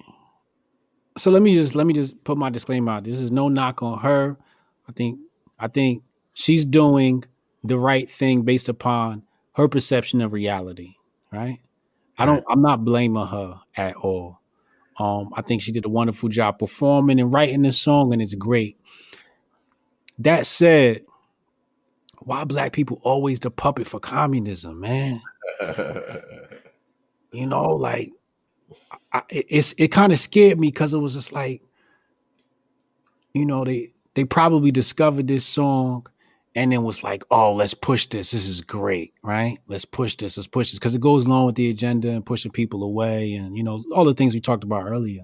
so 1.16 1.30
let 1.30 1.42
me 1.42 1.54
just 1.54 1.74
let 1.74 1.86
me 1.86 1.92
just 1.92 2.22
put 2.24 2.38
my 2.38 2.50
disclaimer 2.50 2.92
out. 2.92 3.04
This 3.04 3.18
is 3.18 3.30
no 3.30 3.48
knock 3.48 3.82
on 3.82 3.98
her. 3.98 4.36
I 4.88 4.92
think 4.92 5.18
I 5.58 5.68
think 5.68 6.02
she's 6.34 6.64
doing 6.64 7.24
the 7.64 7.78
right 7.78 8.10
thing 8.10 8.42
based 8.42 8.68
upon 8.68 9.22
her 9.54 9.68
perception 9.68 10.20
of 10.20 10.32
reality, 10.32 10.94
right? 11.32 11.60
I 12.18 12.26
don't 12.26 12.44
I'm 12.48 12.62
not 12.62 12.84
blaming 12.84 13.26
her 13.26 13.60
at 13.76 13.96
all. 13.96 14.40
Um 14.98 15.32
I 15.34 15.42
think 15.42 15.62
she 15.62 15.72
did 15.72 15.84
a 15.84 15.90
wonderful 15.90 16.28
job 16.28 16.58
performing 16.58 17.20
and 17.20 17.32
writing 17.32 17.62
this 17.62 17.80
song 17.80 18.12
and 18.12 18.22
it's 18.22 18.34
great. 18.34 18.78
That 20.18 20.46
said, 20.46 21.02
why 22.20 22.44
black 22.44 22.72
people 22.72 23.00
always 23.02 23.40
the 23.40 23.50
puppet 23.50 23.86
for 23.86 23.98
communism, 23.98 24.80
man? 24.80 25.20
you 27.32 27.46
know 27.46 27.70
like 27.70 28.12
I, 29.12 29.22
it's 29.28 29.74
it 29.78 29.88
kind 29.88 30.12
of 30.12 30.18
scared 30.18 30.58
me 30.58 30.68
because 30.68 30.94
it 30.94 30.98
was 30.98 31.14
just 31.14 31.32
like 31.32 31.62
you 33.34 33.44
know 33.46 33.64
they 33.64 33.90
they 34.14 34.24
probably 34.24 34.70
discovered 34.70 35.28
this 35.28 35.46
song 35.46 36.06
and 36.54 36.70
then 36.72 36.82
was 36.82 37.02
like 37.02 37.24
oh 37.30 37.54
let's 37.54 37.74
push 37.74 38.06
this. 38.06 38.30
This 38.30 38.46
is 38.46 38.60
great 38.60 39.14
right? 39.22 39.58
Let's 39.66 39.84
push 39.84 40.16
this. 40.16 40.36
Let's 40.36 40.46
push 40.46 40.70
this. 40.70 40.78
Because 40.78 40.94
it 40.94 41.00
goes 41.00 41.26
along 41.26 41.46
with 41.46 41.54
the 41.54 41.70
agenda 41.70 42.10
and 42.10 42.24
pushing 42.24 42.52
people 42.52 42.82
away 42.82 43.34
and 43.34 43.56
you 43.56 43.62
know 43.62 43.84
all 43.94 44.04
the 44.04 44.14
things 44.14 44.34
we 44.34 44.40
talked 44.40 44.64
about 44.64 44.86
earlier. 44.86 45.22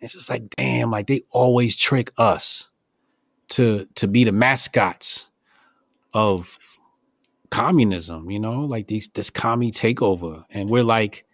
It's 0.00 0.14
just 0.14 0.30
like 0.30 0.50
damn 0.56 0.90
like 0.90 1.06
they 1.06 1.22
always 1.30 1.76
trick 1.76 2.12
us 2.18 2.68
to 3.50 3.86
to 3.96 4.08
be 4.08 4.24
the 4.24 4.32
mascots 4.32 5.28
of 6.14 6.58
communism, 7.50 8.30
you 8.30 8.40
know, 8.40 8.60
like 8.60 8.88
these 8.88 9.08
this 9.08 9.30
commie 9.30 9.70
takeover. 9.70 10.44
And 10.50 10.70
we're 10.70 10.82
like, 10.82 11.24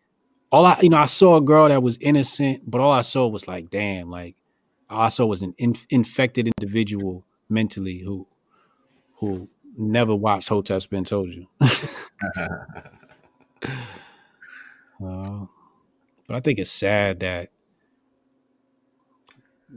all 0.50 0.66
I 0.66 0.76
you 0.82 0.88
know, 0.88 0.98
I 0.98 1.06
saw 1.06 1.36
a 1.36 1.40
girl 1.40 1.68
that 1.68 1.82
was 1.82 1.96
innocent, 2.00 2.68
but 2.68 2.80
all 2.80 2.92
I 2.92 3.02
saw 3.02 3.28
was 3.28 3.46
like, 3.46 3.70
damn, 3.70 4.10
like 4.10 4.36
all 4.90 5.02
I 5.02 5.08
saw 5.08 5.26
was 5.26 5.42
an 5.42 5.54
in, 5.58 5.74
infected 5.90 6.50
individual 6.58 7.24
mentally 7.48 8.00
who 8.00 8.26
who 9.18 9.48
never 9.76 10.14
watched 10.14 10.48
Hotel's 10.48 10.86
Been 10.86 11.04
Told 11.04 11.30
You. 11.30 11.46
Uh, 15.00 15.46
but 16.26 16.34
I 16.36 16.40
think 16.40 16.58
it's 16.58 16.72
sad 16.72 17.20
that 17.20 17.50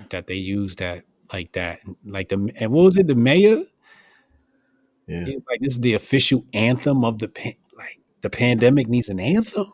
that 0.09 0.26
they 0.26 0.35
use 0.35 0.76
that 0.77 1.03
like 1.31 1.51
that, 1.51 1.80
like 2.05 2.30
the 2.30 2.51
and 2.55 2.72
what 2.72 2.85
was 2.85 2.97
it, 2.97 3.05
the 3.05 3.15
mayor? 3.15 3.61
Yeah. 5.07 5.26
Yeah, 5.27 5.35
like 5.49 5.59
this 5.59 5.73
is 5.73 5.80
the 5.80 5.93
official 5.93 6.45
anthem 6.53 7.03
of 7.05 7.19
the 7.19 7.27
pa- 7.27 7.59
like 7.77 7.99
the 8.22 8.30
pandemic 8.30 8.88
needs 8.88 9.09
an 9.09 9.19
anthem. 9.19 9.72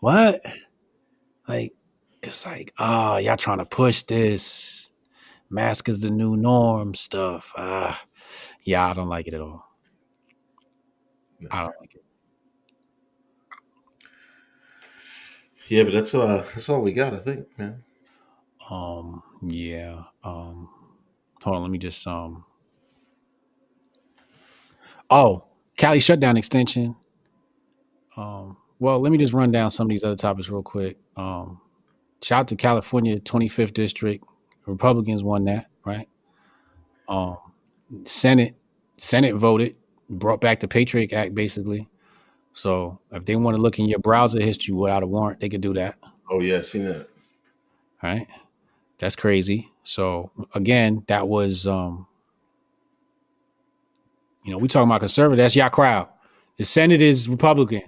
What? 0.00 0.40
Like, 1.48 1.72
it's 2.22 2.46
like, 2.46 2.72
ah, 2.78 3.18
y'all 3.18 3.36
trying 3.36 3.58
to 3.58 3.64
push 3.66 4.02
this 4.02 4.90
mask 5.50 5.88
is 5.88 6.00
the 6.00 6.10
new 6.10 6.36
norm 6.36 6.94
stuff. 6.94 7.52
Ah, 7.56 8.00
yeah, 8.64 8.88
I 8.88 8.94
don't 8.94 9.08
like 9.08 9.28
it 9.28 9.34
at 9.34 9.40
all. 9.40 9.66
I 11.50 11.60
don't 11.60 11.74
like 11.80 11.94
it. 11.94 12.04
Yeah, 15.68 15.84
but 15.84 15.92
that's 15.92 16.14
uh 16.14 16.44
that's 16.54 16.68
all 16.68 16.82
we 16.82 16.92
got, 16.92 17.14
I 17.14 17.18
think, 17.18 17.46
man. 17.58 17.82
Um, 18.70 19.22
yeah. 19.42 20.04
Um, 20.22 20.68
hold 21.42 21.56
on, 21.56 21.62
let 21.62 21.70
me 21.70 21.78
just 21.78 22.06
um. 22.06 22.44
Oh, 25.10 25.44
Cali 25.76 26.00
shutdown 26.00 26.36
extension. 26.36 26.96
Um, 28.16 28.56
well, 28.78 29.00
let 29.00 29.12
me 29.12 29.18
just 29.18 29.34
run 29.34 29.50
down 29.50 29.70
some 29.70 29.86
of 29.86 29.90
these 29.90 30.04
other 30.04 30.16
topics 30.16 30.48
real 30.48 30.62
quick. 30.62 30.98
Um, 31.16 31.60
shout 32.22 32.40
out 32.40 32.48
to 32.48 32.56
California, 32.56 33.20
25th 33.20 33.74
district. 33.74 34.24
Republicans 34.66 35.22
won 35.22 35.44
that, 35.44 35.66
right? 35.84 36.08
Um, 37.08 37.36
Senate, 38.04 38.54
Senate 38.96 39.34
voted, 39.34 39.76
brought 40.08 40.40
back 40.40 40.60
the 40.60 40.68
Patriot 40.68 41.12
Act, 41.12 41.34
basically. 41.34 41.88
So 42.52 43.00
if 43.10 43.24
they 43.24 43.36
want 43.36 43.56
to 43.56 43.62
look 43.62 43.78
in 43.78 43.88
your 43.88 43.98
browser 43.98 44.40
history 44.40 44.74
without 44.74 45.02
a 45.02 45.06
warrant, 45.06 45.40
they 45.40 45.48
could 45.48 45.60
do 45.60 45.74
that. 45.74 45.96
Oh 46.30 46.40
yeah, 46.40 46.60
seen 46.60 46.84
that. 46.84 47.08
All 48.02 48.10
right. 48.10 48.26
That's 48.98 49.16
crazy. 49.16 49.72
So 49.82 50.30
again, 50.54 51.02
that 51.08 51.28
was 51.28 51.66
um, 51.66 52.06
you 54.44 54.52
know, 54.52 54.58
we 54.58 54.68
talking 54.68 54.88
about 54.88 55.00
conservative, 55.00 55.42
that's 55.42 55.56
y'all 55.56 55.70
crowd. 55.70 56.08
The 56.56 56.64
Senate 56.64 57.02
is 57.02 57.28
Republican. 57.28 57.82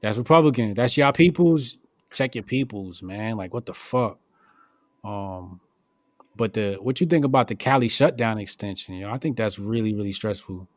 That's 0.00 0.18
Republican. 0.18 0.74
That's 0.74 0.96
y'all 0.96 1.12
peoples. 1.12 1.78
Check 2.12 2.34
your 2.34 2.44
peoples, 2.44 3.02
man. 3.02 3.36
Like 3.36 3.54
what 3.54 3.66
the 3.66 3.74
fuck? 3.74 4.18
Um, 5.02 5.60
but 6.36 6.54
the 6.54 6.76
what 6.80 7.00
you 7.00 7.06
think 7.06 7.24
about 7.24 7.48
the 7.48 7.54
Cali 7.54 7.88
shutdown 7.88 8.38
extension? 8.38 8.94
You 8.94 9.06
know, 9.06 9.12
I 9.12 9.18
think 9.18 9.36
that's 9.36 9.58
really, 9.58 9.94
really 9.94 10.12
stressful. 10.12 10.68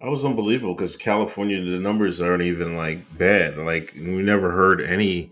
That 0.00 0.10
was 0.10 0.24
unbelievable 0.24 0.74
because 0.74 0.96
California, 0.96 1.60
the 1.60 1.78
numbers 1.78 2.20
aren't 2.20 2.42
even 2.42 2.76
like 2.76 3.18
bad. 3.18 3.56
Like 3.58 3.94
we 3.96 4.22
never 4.22 4.50
heard 4.52 4.80
any, 4.80 5.30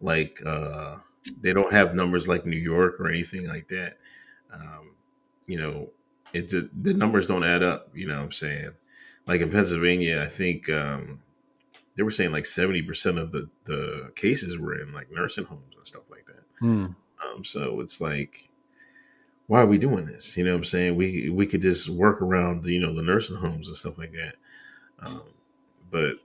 like 0.00 0.44
uh 0.44 0.96
they 1.40 1.52
don't 1.52 1.72
have 1.72 1.94
numbers 1.94 2.26
like 2.26 2.46
New 2.46 2.56
York 2.56 2.98
or 3.00 3.08
anything 3.08 3.46
like 3.46 3.68
that. 3.68 3.98
Um, 4.52 4.92
you 5.46 5.58
know, 5.58 5.90
it 6.32 6.48
just, 6.48 6.66
the 6.72 6.94
numbers 6.94 7.26
don't 7.26 7.44
add 7.44 7.62
up. 7.62 7.90
You 7.94 8.08
know 8.08 8.16
what 8.16 8.24
I'm 8.24 8.32
saying? 8.32 8.70
Like 9.26 9.40
in 9.40 9.50
Pennsylvania, 9.50 10.22
I 10.22 10.28
think 10.28 10.68
um 10.70 11.20
they 11.96 12.02
were 12.02 12.10
saying 12.10 12.32
like 12.32 12.46
70 12.46 12.82
percent 12.82 13.18
of 13.18 13.30
the 13.30 13.48
the 13.64 14.10
cases 14.16 14.56
were 14.58 14.80
in 14.80 14.92
like 14.92 15.10
nursing 15.12 15.44
homes 15.44 15.74
and 15.76 15.86
stuff 15.86 16.04
like 16.10 16.26
that. 16.26 16.44
Hmm. 16.60 16.86
Um, 17.24 17.44
so 17.44 17.80
it's 17.80 18.00
like, 18.00 18.48
why 19.48 19.62
are 19.62 19.66
we 19.66 19.78
doing 19.78 20.04
this? 20.04 20.36
You 20.36 20.44
know 20.44 20.52
what 20.52 20.58
I'm 20.58 20.64
saying? 20.64 20.96
We 20.96 21.30
we 21.30 21.46
could 21.46 21.62
just 21.62 21.88
work 21.88 22.22
around 22.22 22.62
the, 22.62 22.72
you 22.72 22.80
know 22.80 22.94
the 22.94 23.02
nursing 23.02 23.36
homes 23.36 23.68
and 23.68 23.76
stuff 23.76 23.98
like 23.98 24.12
that. 24.12 24.36
Um, 25.00 25.22
but 25.90 26.16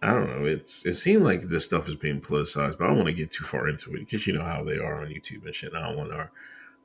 I 0.00 0.12
don't 0.12 0.28
know. 0.28 0.46
It's 0.46 0.86
it 0.86 0.94
seemed 0.94 1.24
like 1.24 1.42
this 1.42 1.64
stuff 1.64 1.88
is 1.88 1.96
being 1.96 2.20
politicized, 2.20 2.78
but 2.78 2.84
I 2.84 2.86
don't 2.86 2.96
want 2.96 3.08
to 3.08 3.12
get 3.12 3.32
too 3.32 3.44
far 3.44 3.68
into 3.68 3.94
it 3.94 4.00
because 4.00 4.26
you 4.26 4.32
know 4.32 4.44
how 4.44 4.64
they 4.64 4.78
are 4.78 5.02
on 5.02 5.08
YouTube 5.08 5.44
and 5.44 5.54
shit. 5.54 5.72
And 5.72 5.82
I 5.84 5.88
don't 5.88 5.98
want 5.98 6.12
our 6.12 6.30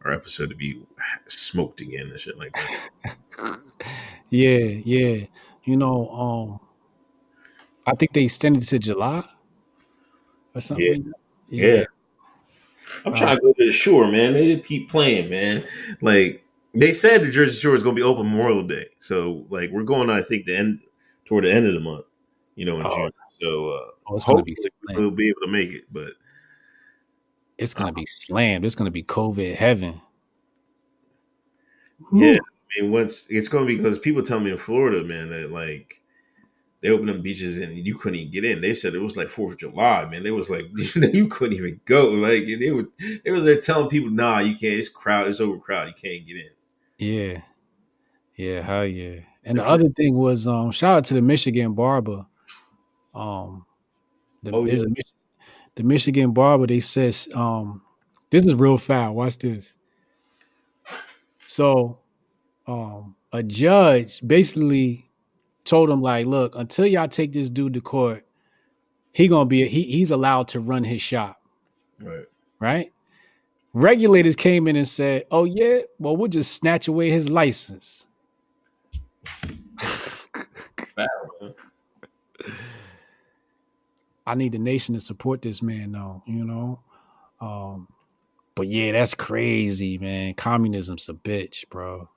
our 0.04 0.12
episode 0.12 0.50
to 0.50 0.56
be 0.56 0.84
smoked 1.28 1.80
again 1.80 2.10
and 2.10 2.20
shit 2.20 2.38
like 2.38 2.54
that. 2.54 3.18
Yeah, 4.30 4.58
yeah. 4.58 5.26
You 5.64 5.78
know, 5.78 6.10
um, 6.10 6.60
I 7.86 7.96
think 7.96 8.12
they 8.12 8.26
extended 8.26 8.64
to 8.64 8.78
July 8.78 9.24
or 10.54 10.60
something. 10.60 10.86
Yeah. 10.86 10.92
like 10.92 11.06
that. 11.06 11.14
Yeah. 11.50 11.84
I'm 13.08 13.16
trying 13.16 13.38
to 13.38 13.42
go 13.42 13.54
to 13.54 13.66
the 13.66 13.72
shore, 13.72 14.08
man. 14.12 14.34
They 14.34 14.60
keep 14.60 14.90
playing, 14.90 15.30
man. 15.30 15.64
Like 16.02 16.44
they 16.74 16.92
said, 16.94 17.24
the 17.24 17.32
Jersey 17.32 17.60
Shore 17.60 17.76
is 17.76 17.84
going 17.84 17.96
to 17.96 18.00
be 18.00 18.06
open 18.06 18.26
Memorial 18.30 18.64
Day, 18.64 18.88
so 19.00 19.46
like 19.50 19.72
we're 19.72 19.84
going, 19.84 20.10
I 20.10 20.22
think, 20.22 20.46
the 20.46 20.56
end 20.56 20.80
toward 21.26 21.44
the 21.46 21.52
end 21.52 21.66
of 21.68 21.74
the 21.74 21.80
month. 21.80 22.06
You 22.56 22.66
know, 22.66 22.78
in 22.80 22.86
Oh. 22.86 22.96
June. 22.96 23.12
So 23.42 23.70
uh, 23.70 23.80
Oh, 24.10 24.16
it's 24.16 24.26
gonna 24.26 24.42
be 24.44 24.56
slammed. 24.56 25.00
we'll 25.00 25.12
be 25.12 25.28
able 25.30 25.42
to 25.42 25.48
make 25.52 25.70
it, 25.72 25.84
but 25.92 26.12
It's 27.58 27.74
gonna 27.74 27.92
be 27.94 28.06
slammed. 28.06 28.66
It's 28.66 28.76
gonna 28.76 28.90
be 28.92 29.04
COVID 29.04 29.56
heaven. 29.56 30.02
Yeah, 32.14 32.36
I 32.36 32.82
mean, 32.82 32.92
once 32.92 33.28
it's 33.30 33.48
going 33.48 33.66
to 33.66 33.68
be 33.68 33.76
because 33.76 33.98
people 34.00 34.22
tell 34.22 34.40
me 34.40 34.52
in 34.52 34.58
Florida, 34.58 35.04
man, 35.04 35.30
that 35.32 35.52
like 35.52 36.02
they 36.82 36.90
opened 36.90 37.10
them 37.10 37.22
beaches 37.22 37.58
and 37.58 37.78
you 37.86 37.96
couldn't 37.98 38.20
even 38.20 38.32
get 38.32 38.46
in. 38.46 38.62
They 38.62 38.74
said 38.74 38.94
it 38.94 39.00
was 39.00 39.18
like 39.18 39.30
Fourth 39.30 39.54
of 39.54 39.60
July, 39.60 40.06
man. 40.06 40.24
They 40.24 40.32
was 40.32 40.50
like 40.50 40.66
you 40.96 41.28
couldn't 41.28 41.58
even 41.58 41.80
go. 41.86 42.10
Like 42.10 42.46
they 42.46 42.72
was 42.72 42.86
they 43.24 43.32
was 43.32 43.46
there 43.46 43.60
telling 43.60 43.90
people, 43.90 44.12
nah, 44.12 44.40
you 44.40 44.52
can't. 44.56 44.76
It's 44.80 44.90
crowd. 44.90 45.28
It's 45.28 45.42
overcrowded. 45.42 45.96
You 45.98 46.10
can't 46.10 46.28
get 46.28 46.38
in. 46.38 46.50
Yeah. 47.00 47.42
Yeah, 48.36 48.62
hell 48.62 48.86
yeah. 48.86 49.22
And 49.44 49.58
the 49.60 49.66
other 49.68 49.90
thing 49.90 50.16
was 50.16 50.48
um 50.48 50.72
shout 50.72 50.98
out 50.98 51.04
to 51.06 51.14
the 51.14 51.22
Michigan 51.22 51.74
barber. 51.74 52.26
Um 53.16 53.66
the, 54.44 54.52
Oh, 54.54 54.66
yeah. 54.66 54.84
the 55.76 55.84
Michigan 55.84 56.34
barber, 56.34 56.68
they 56.68 56.80
says 56.80 57.28
um 57.36 57.82
this 58.30 58.46
is 58.46 58.56
real 58.56 58.78
foul. 58.78 59.16
Watch 59.16 59.38
this. 59.40 59.78
So 61.46 62.00
um 62.68 63.16
a 63.34 63.44
judge 63.44 64.26
basically 64.28 65.07
told 65.68 65.90
him 65.90 66.02
like, 66.02 66.26
look, 66.26 66.56
until 66.56 66.88
y'all 66.88 67.08
take 67.08 67.34
this 67.34 67.50
dude 67.50 67.74
to 67.76 67.82
court, 67.82 68.26
he 69.12 69.28
gonna 69.28 69.46
be 69.46 69.68
he 69.68 69.84
he's 69.84 70.12
allowed 70.12 70.48
to 70.50 70.60
run 70.60 70.84
his 70.84 71.02
shop. 71.02 71.42
Right. 72.00 72.26
right? 72.60 72.94
Regulators 73.74 74.36
came 74.36 74.68
in 74.68 74.76
and 74.76 74.88
said, 74.88 75.26
"Oh 75.32 75.46
yeah, 75.46 75.80
well 76.00 76.16
we'll 76.16 76.28
just 76.28 76.54
snatch 76.54 76.88
away 76.88 77.10
his 77.10 77.30
license." 77.30 78.08
I 84.26 84.36
need 84.36 84.52
the 84.52 84.60
nation 84.60 84.94
to 84.94 85.00
support 85.00 85.42
this 85.42 85.62
man, 85.62 85.94
though. 85.94 86.22
You 86.26 86.46
know, 86.46 86.80
um, 87.40 87.88
but 88.56 88.68
yeah, 88.68 88.92
that's 88.92 89.14
crazy, 89.14 89.98
man. 89.98 90.34
Communism's 90.34 91.10
a 91.10 91.14
bitch, 91.14 91.68
bro. 91.70 92.10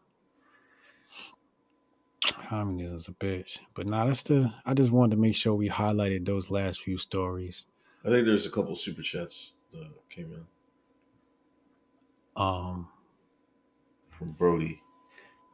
Communism's 2.24 3.08
a 3.08 3.12
bitch. 3.12 3.58
But 3.74 3.88
nah, 3.88 4.04
that's 4.06 4.22
the. 4.24 4.52
I 4.66 4.74
just 4.74 4.90
wanted 4.92 5.16
to 5.16 5.20
make 5.20 5.34
sure 5.34 5.54
we 5.54 5.68
highlighted 5.68 6.26
those 6.26 6.50
last 6.50 6.80
few 6.80 6.98
stories. 6.98 7.66
I 8.04 8.08
think 8.08 8.26
there's 8.26 8.46
a 8.46 8.50
couple 8.50 8.74
super 8.76 9.02
chats 9.02 9.52
that 9.72 9.88
came 10.08 10.32
in 10.32 10.44
Um, 12.36 12.88
from 14.10 14.28
Brody. 14.32 14.82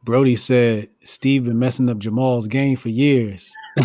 Brody 0.03 0.35
said 0.35 0.89
Steve 1.03 1.45
been 1.45 1.59
messing 1.59 1.89
up 1.89 1.97
Jamal's 1.97 2.47
game 2.47 2.77
for 2.77 2.89
years. 2.89 3.53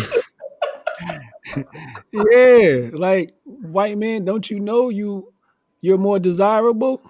yeah, 2.13 2.89
like 2.93 3.31
white 3.43 3.97
man, 3.97 4.25
don't 4.25 4.49
you 4.49 4.59
know 4.59 4.89
you 4.89 5.33
you're 5.81 5.97
more 5.97 6.19
desirable? 6.19 7.01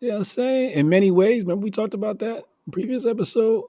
You 0.00 0.08
know 0.08 0.14
what 0.14 0.18
I'm 0.18 0.24
saying? 0.24 0.70
In 0.72 0.88
many 0.88 1.10
ways. 1.10 1.42
Remember 1.42 1.64
we 1.64 1.70
talked 1.70 1.94
about 1.94 2.18
that 2.20 2.44
in 2.66 2.72
previous 2.72 3.06
episode? 3.06 3.64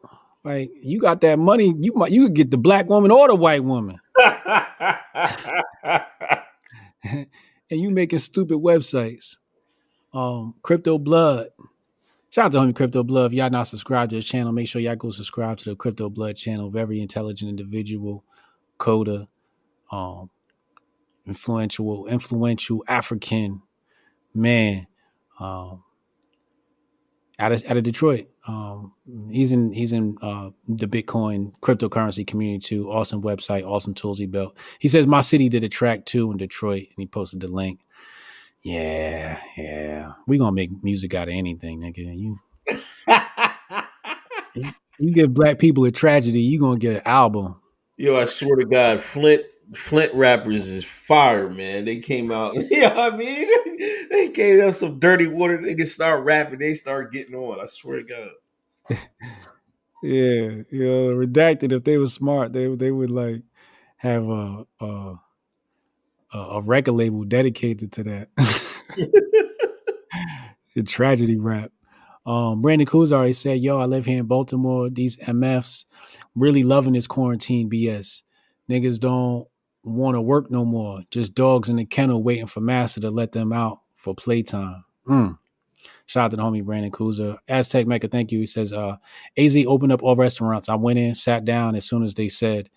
Like 0.48 0.72
you 0.82 1.02
got 1.02 1.20
that 1.22 1.38
money, 1.40 1.76
you 1.78 1.92
might 1.94 2.14
you 2.14 2.28
could 2.28 2.36
get 2.36 2.52
the 2.52 2.58
black 2.58 2.88
woman 2.88 3.12
or 3.12 3.28
the 3.28 3.36
white 3.36 3.66
woman. 3.66 4.00
and 7.04 7.28
you 7.70 7.90
making 7.90 8.20
stupid 8.20 8.58
websites. 8.58 9.36
Um, 10.14 10.56
Crypto 10.62 11.00
Blood. 11.00 11.50
Shout 12.30 12.46
out 12.46 12.52
to 12.54 12.60
homie 12.60 12.74
Crypto 12.74 13.04
Blood. 13.04 13.34
If 13.34 13.34
y'all 13.34 13.50
not 13.50 13.68
subscribed 13.68 14.12
to 14.12 14.16
his 14.16 14.26
channel, 14.26 14.54
make 14.54 14.70
sure 14.70 14.82
y'all 14.82 14.96
go 14.96 15.10
subscribe 15.10 15.58
to 15.58 15.72
the 15.72 15.76
Crypto 15.76 16.10
Blood 16.10 16.38
channel. 16.38 16.70
Very 16.70 17.02
intelligent 17.02 17.50
individual, 17.50 18.24
coder, 18.80 19.28
um, 19.92 20.30
influential, 21.26 22.08
influential 22.08 22.86
African 22.88 23.64
man. 24.34 24.88
Um, 25.42 25.84
out 27.40 27.52
of 27.52 27.66
out 27.70 27.78
of 27.78 27.84
Detroit. 27.84 28.28
Um, 28.48 28.94
he's 29.32 29.52
in 29.52 29.72
he's 29.72 29.94
in 29.94 30.18
uh, 30.22 30.50
the 30.68 30.88
Bitcoin 30.88 31.54
cryptocurrency 31.62 32.26
community 32.26 32.60
too. 32.60 32.92
Awesome 32.92 33.22
website, 33.22 33.66
awesome 33.66 33.94
tools 33.94 34.20
he 34.20 34.26
built. 34.26 34.58
He 34.80 34.88
says 34.88 35.08
my 35.08 35.22
city 35.22 35.50
did 35.50 35.64
a 35.64 35.70
track 35.70 36.06
too 36.06 36.32
in 36.32 36.38
Detroit, 36.38 36.84
and 36.84 36.98
he 36.98 37.06
posted 37.06 37.42
the 37.42 37.48
link. 37.48 37.80
Yeah, 38.64 39.40
yeah. 39.56 40.14
We 40.26 40.38
gonna 40.38 40.52
make 40.52 40.84
music 40.84 41.14
out 41.14 41.28
of 41.28 41.34
anything, 41.34 41.80
nigga. 41.80 42.18
You 42.18 42.40
you 45.00 45.14
give 45.14 45.34
black 45.34 45.60
people 45.60 45.86
a 45.86 45.92
tragedy, 45.92 46.42
you 46.42 46.60
gonna 46.60 46.80
get 46.80 46.98
an 46.98 47.02
album. 47.06 47.62
Yo, 47.98 48.16
I 48.16 48.26
swear 48.26 48.58
to 48.58 48.66
God, 48.66 49.00
Flint 49.00 49.44
Flint 49.76 50.14
rappers 50.14 50.68
is 50.68 50.86
fire, 50.86 51.50
man. 51.50 51.86
They 51.86 52.00
came 52.00 52.32
out, 52.32 52.56
you 52.72 52.82
know 52.82 52.90
what 52.96 53.14
I 53.14 53.18
mean? 53.18 53.48
They 54.10 54.30
gave 54.30 54.60
us 54.62 54.80
some 54.80 55.00
dirty 55.00 55.28
water. 55.28 55.62
They 55.62 55.76
can 55.76 55.86
start 55.86 56.24
rapping. 56.24 56.60
They 56.60 56.74
start 56.74 57.12
getting 57.12 57.36
on. 57.36 57.60
I 57.60 57.66
swear 57.66 58.02
to 58.02 58.04
God. 58.04 58.98
Yeah, 60.04 60.62
you 60.70 60.84
know, 60.86 61.16
redacted. 61.16 61.72
If 61.72 61.84
they 61.84 61.98
were 61.98 62.08
smart, 62.08 62.54
they 62.54 62.68
they 62.76 62.92
would 62.92 63.10
like 63.10 63.42
have 63.98 64.28
a 64.30 64.66
a, 64.80 65.16
a 66.34 66.62
record 66.62 66.94
label 66.94 67.24
dedicated 67.24 67.92
to 67.94 68.04
that. 68.04 68.30
the 70.76 70.84
tragedy 70.84 71.38
rap. 71.38 71.72
Um, 72.26 72.62
Brandon 72.62 72.86
Kuzari 72.88 73.36
said, 73.36 73.60
"Yo, 73.60 73.80
I 73.80 73.86
live 73.86 74.06
here 74.06 74.20
in 74.20 74.28
Baltimore. 74.28 74.90
These 74.90 75.18
MFs 75.18 75.86
really 76.36 76.64
loving 76.64 76.94
this 76.94 77.08
quarantine 77.08 77.70
BS. 77.70 78.22
Niggas 78.70 79.00
don't 79.00 79.48
want 79.84 80.16
to 80.16 80.22
work 80.22 80.52
no 80.52 80.66
more. 80.66 81.02
Just 81.12 81.34
dogs 81.34 81.70
in 81.70 81.78
the 81.78 81.86
kennel 81.86 82.24
waiting 82.24 82.48
for 82.48 82.62
master 82.62 83.02
to 83.02 83.12
let 83.12 83.32
them 83.32 83.54
out 83.54 83.82
for 83.96 84.14
playtime." 84.16 84.84
Mm. 85.08 85.38
Shout 86.06 86.26
out 86.26 86.32
to 86.32 86.38
the 86.38 86.44
homie 86.44 86.64
Brandon 86.64 86.92
Kuza. 86.92 87.38
Aztec 87.48 87.86
Mecca, 87.86 88.08
thank 88.08 88.32
you. 88.32 88.40
He 88.40 88.46
says, 88.46 88.72
uh, 88.72 88.96
AZ 89.38 89.58
opened 89.68 89.92
up 89.92 90.04
all 90.04 90.16
restaurants. 90.16 90.70
I 90.70 90.76
went 90.76 91.00
in, 91.00 91.14
sat 91.14 91.44
down 91.46 91.76
as 91.76 91.86
soon 91.86 92.04
as 92.04 92.14
they 92.14 92.30
said 92.30 92.70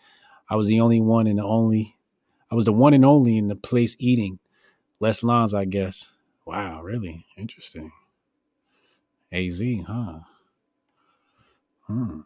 I 0.51 0.56
was 0.56 0.66
the 0.66 0.81
only 0.81 1.01
one 1.01 1.28
and 1.28 1.39
the 1.39 1.44
only, 1.44 1.97
I 2.51 2.56
was 2.56 2.64
the 2.64 2.72
one 2.72 2.93
and 2.93 3.05
only 3.05 3.39
in 3.39 3.47
the 3.47 3.55
place 3.55 3.97
eating. 4.01 4.40
Less 4.98 5.22
lines, 5.22 5.55
I 5.55 5.64
guess. 5.64 6.14
Wow, 6.44 6.82
really? 6.82 7.24
Interesting. 7.39 7.93
AZ, 9.32 9.62
huh? 9.86 10.18
Hmm. 11.86 12.20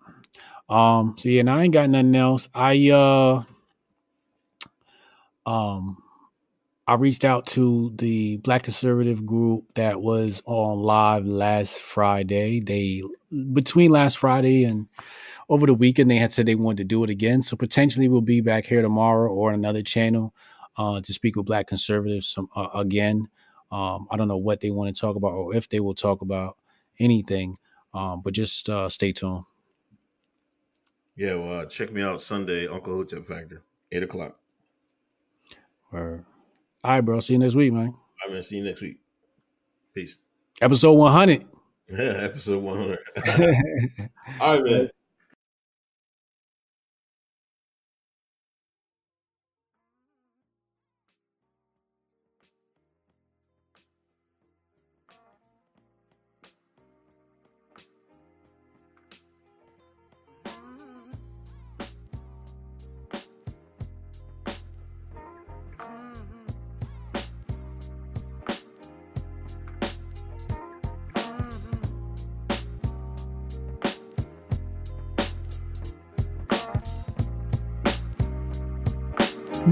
Um, 0.68 1.14
so 1.18 1.28
yeah, 1.28 1.42
now 1.42 1.58
I 1.58 1.64
ain't 1.64 1.74
got 1.74 1.90
nothing 1.90 2.16
else. 2.16 2.48
I 2.54 2.90
uh 2.90 3.42
um 5.46 6.02
I 6.86 6.94
reached 6.94 7.24
out 7.24 7.46
to 7.48 7.92
the 7.96 8.36
Black 8.38 8.64
Conservative 8.64 9.24
group 9.24 9.64
that 9.74 10.02
was 10.02 10.42
on 10.44 10.80
live 10.80 11.24
last 11.24 11.80
Friday. 11.80 12.60
They 12.60 13.02
between 13.54 13.90
last 13.90 14.18
Friday 14.18 14.64
and 14.64 14.88
over 15.48 15.66
the 15.66 15.72
weekend 15.72 16.10
they 16.10 16.16
had 16.16 16.32
said 16.32 16.44
they 16.44 16.54
wanted 16.54 16.78
to 16.78 16.84
do 16.84 17.02
it 17.02 17.08
again. 17.08 17.40
So 17.40 17.56
potentially 17.56 18.08
we'll 18.08 18.20
be 18.20 18.42
back 18.42 18.66
here 18.66 18.82
tomorrow 18.82 19.32
or 19.32 19.48
on 19.48 19.54
another 19.54 19.82
channel 19.82 20.34
uh, 20.76 21.00
to 21.00 21.12
speak 21.12 21.36
with 21.36 21.46
Black 21.46 21.68
Conservatives 21.68 22.28
some, 22.28 22.48
uh, 22.54 22.68
again. 22.74 23.28
Um, 23.72 24.06
I 24.10 24.18
don't 24.18 24.28
know 24.28 24.36
what 24.36 24.60
they 24.60 24.70
want 24.70 24.94
to 24.94 25.00
talk 25.00 25.16
about 25.16 25.32
or 25.32 25.54
if 25.54 25.68
they 25.70 25.80
will 25.80 25.94
talk 25.94 26.20
about 26.20 26.58
anything, 27.00 27.56
um, 27.94 28.20
but 28.22 28.34
just 28.34 28.68
uh, 28.68 28.90
stay 28.90 29.12
tuned. 29.12 29.44
Yeah, 31.16 31.36
well, 31.36 31.60
uh, 31.60 31.66
check 31.66 31.92
me 31.92 32.02
out 32.02 32.20
Sunday, 32.20 32.66
Uncle 32.66 32.94
Hotep 32.94 33.26
Factor, 33.26 33.62
eight 33.90 34.02
o'clock. 34.02 34.38
All 36.02 36.90
right, 36.90 37.00
bro. 37.00 37.20
See 37.20 37.34
you 37.34 37.38
next 37.38 37.54
week, 37.54 37.72
man. 37.72 37.94
I'm 38.22 38.30
gonna 38.30 38.42
see 38.42 38.56
you 38.56 38.64
next 38.64 38.80
week. 38.80 38.98
Peace. 39.94 40.16
Episode 40.60 40.94
100. 40.94 41.46
Yeah, 41.90 41.98
episode 41.98 42.62
one 42.62 42.78
hundred. 42.78 42.98
All 44.40 44.54
right, 44.54 44.64
man. 44.64 44.90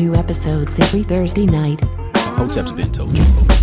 New 0.03 0.17
episodes 0.17 0.81
every 0.81 1.05
Thursday 1.05 1.47
night. 1.47 1.81
Been 2.75 2.91
told 2.91 3.17
you. 3.17 3.62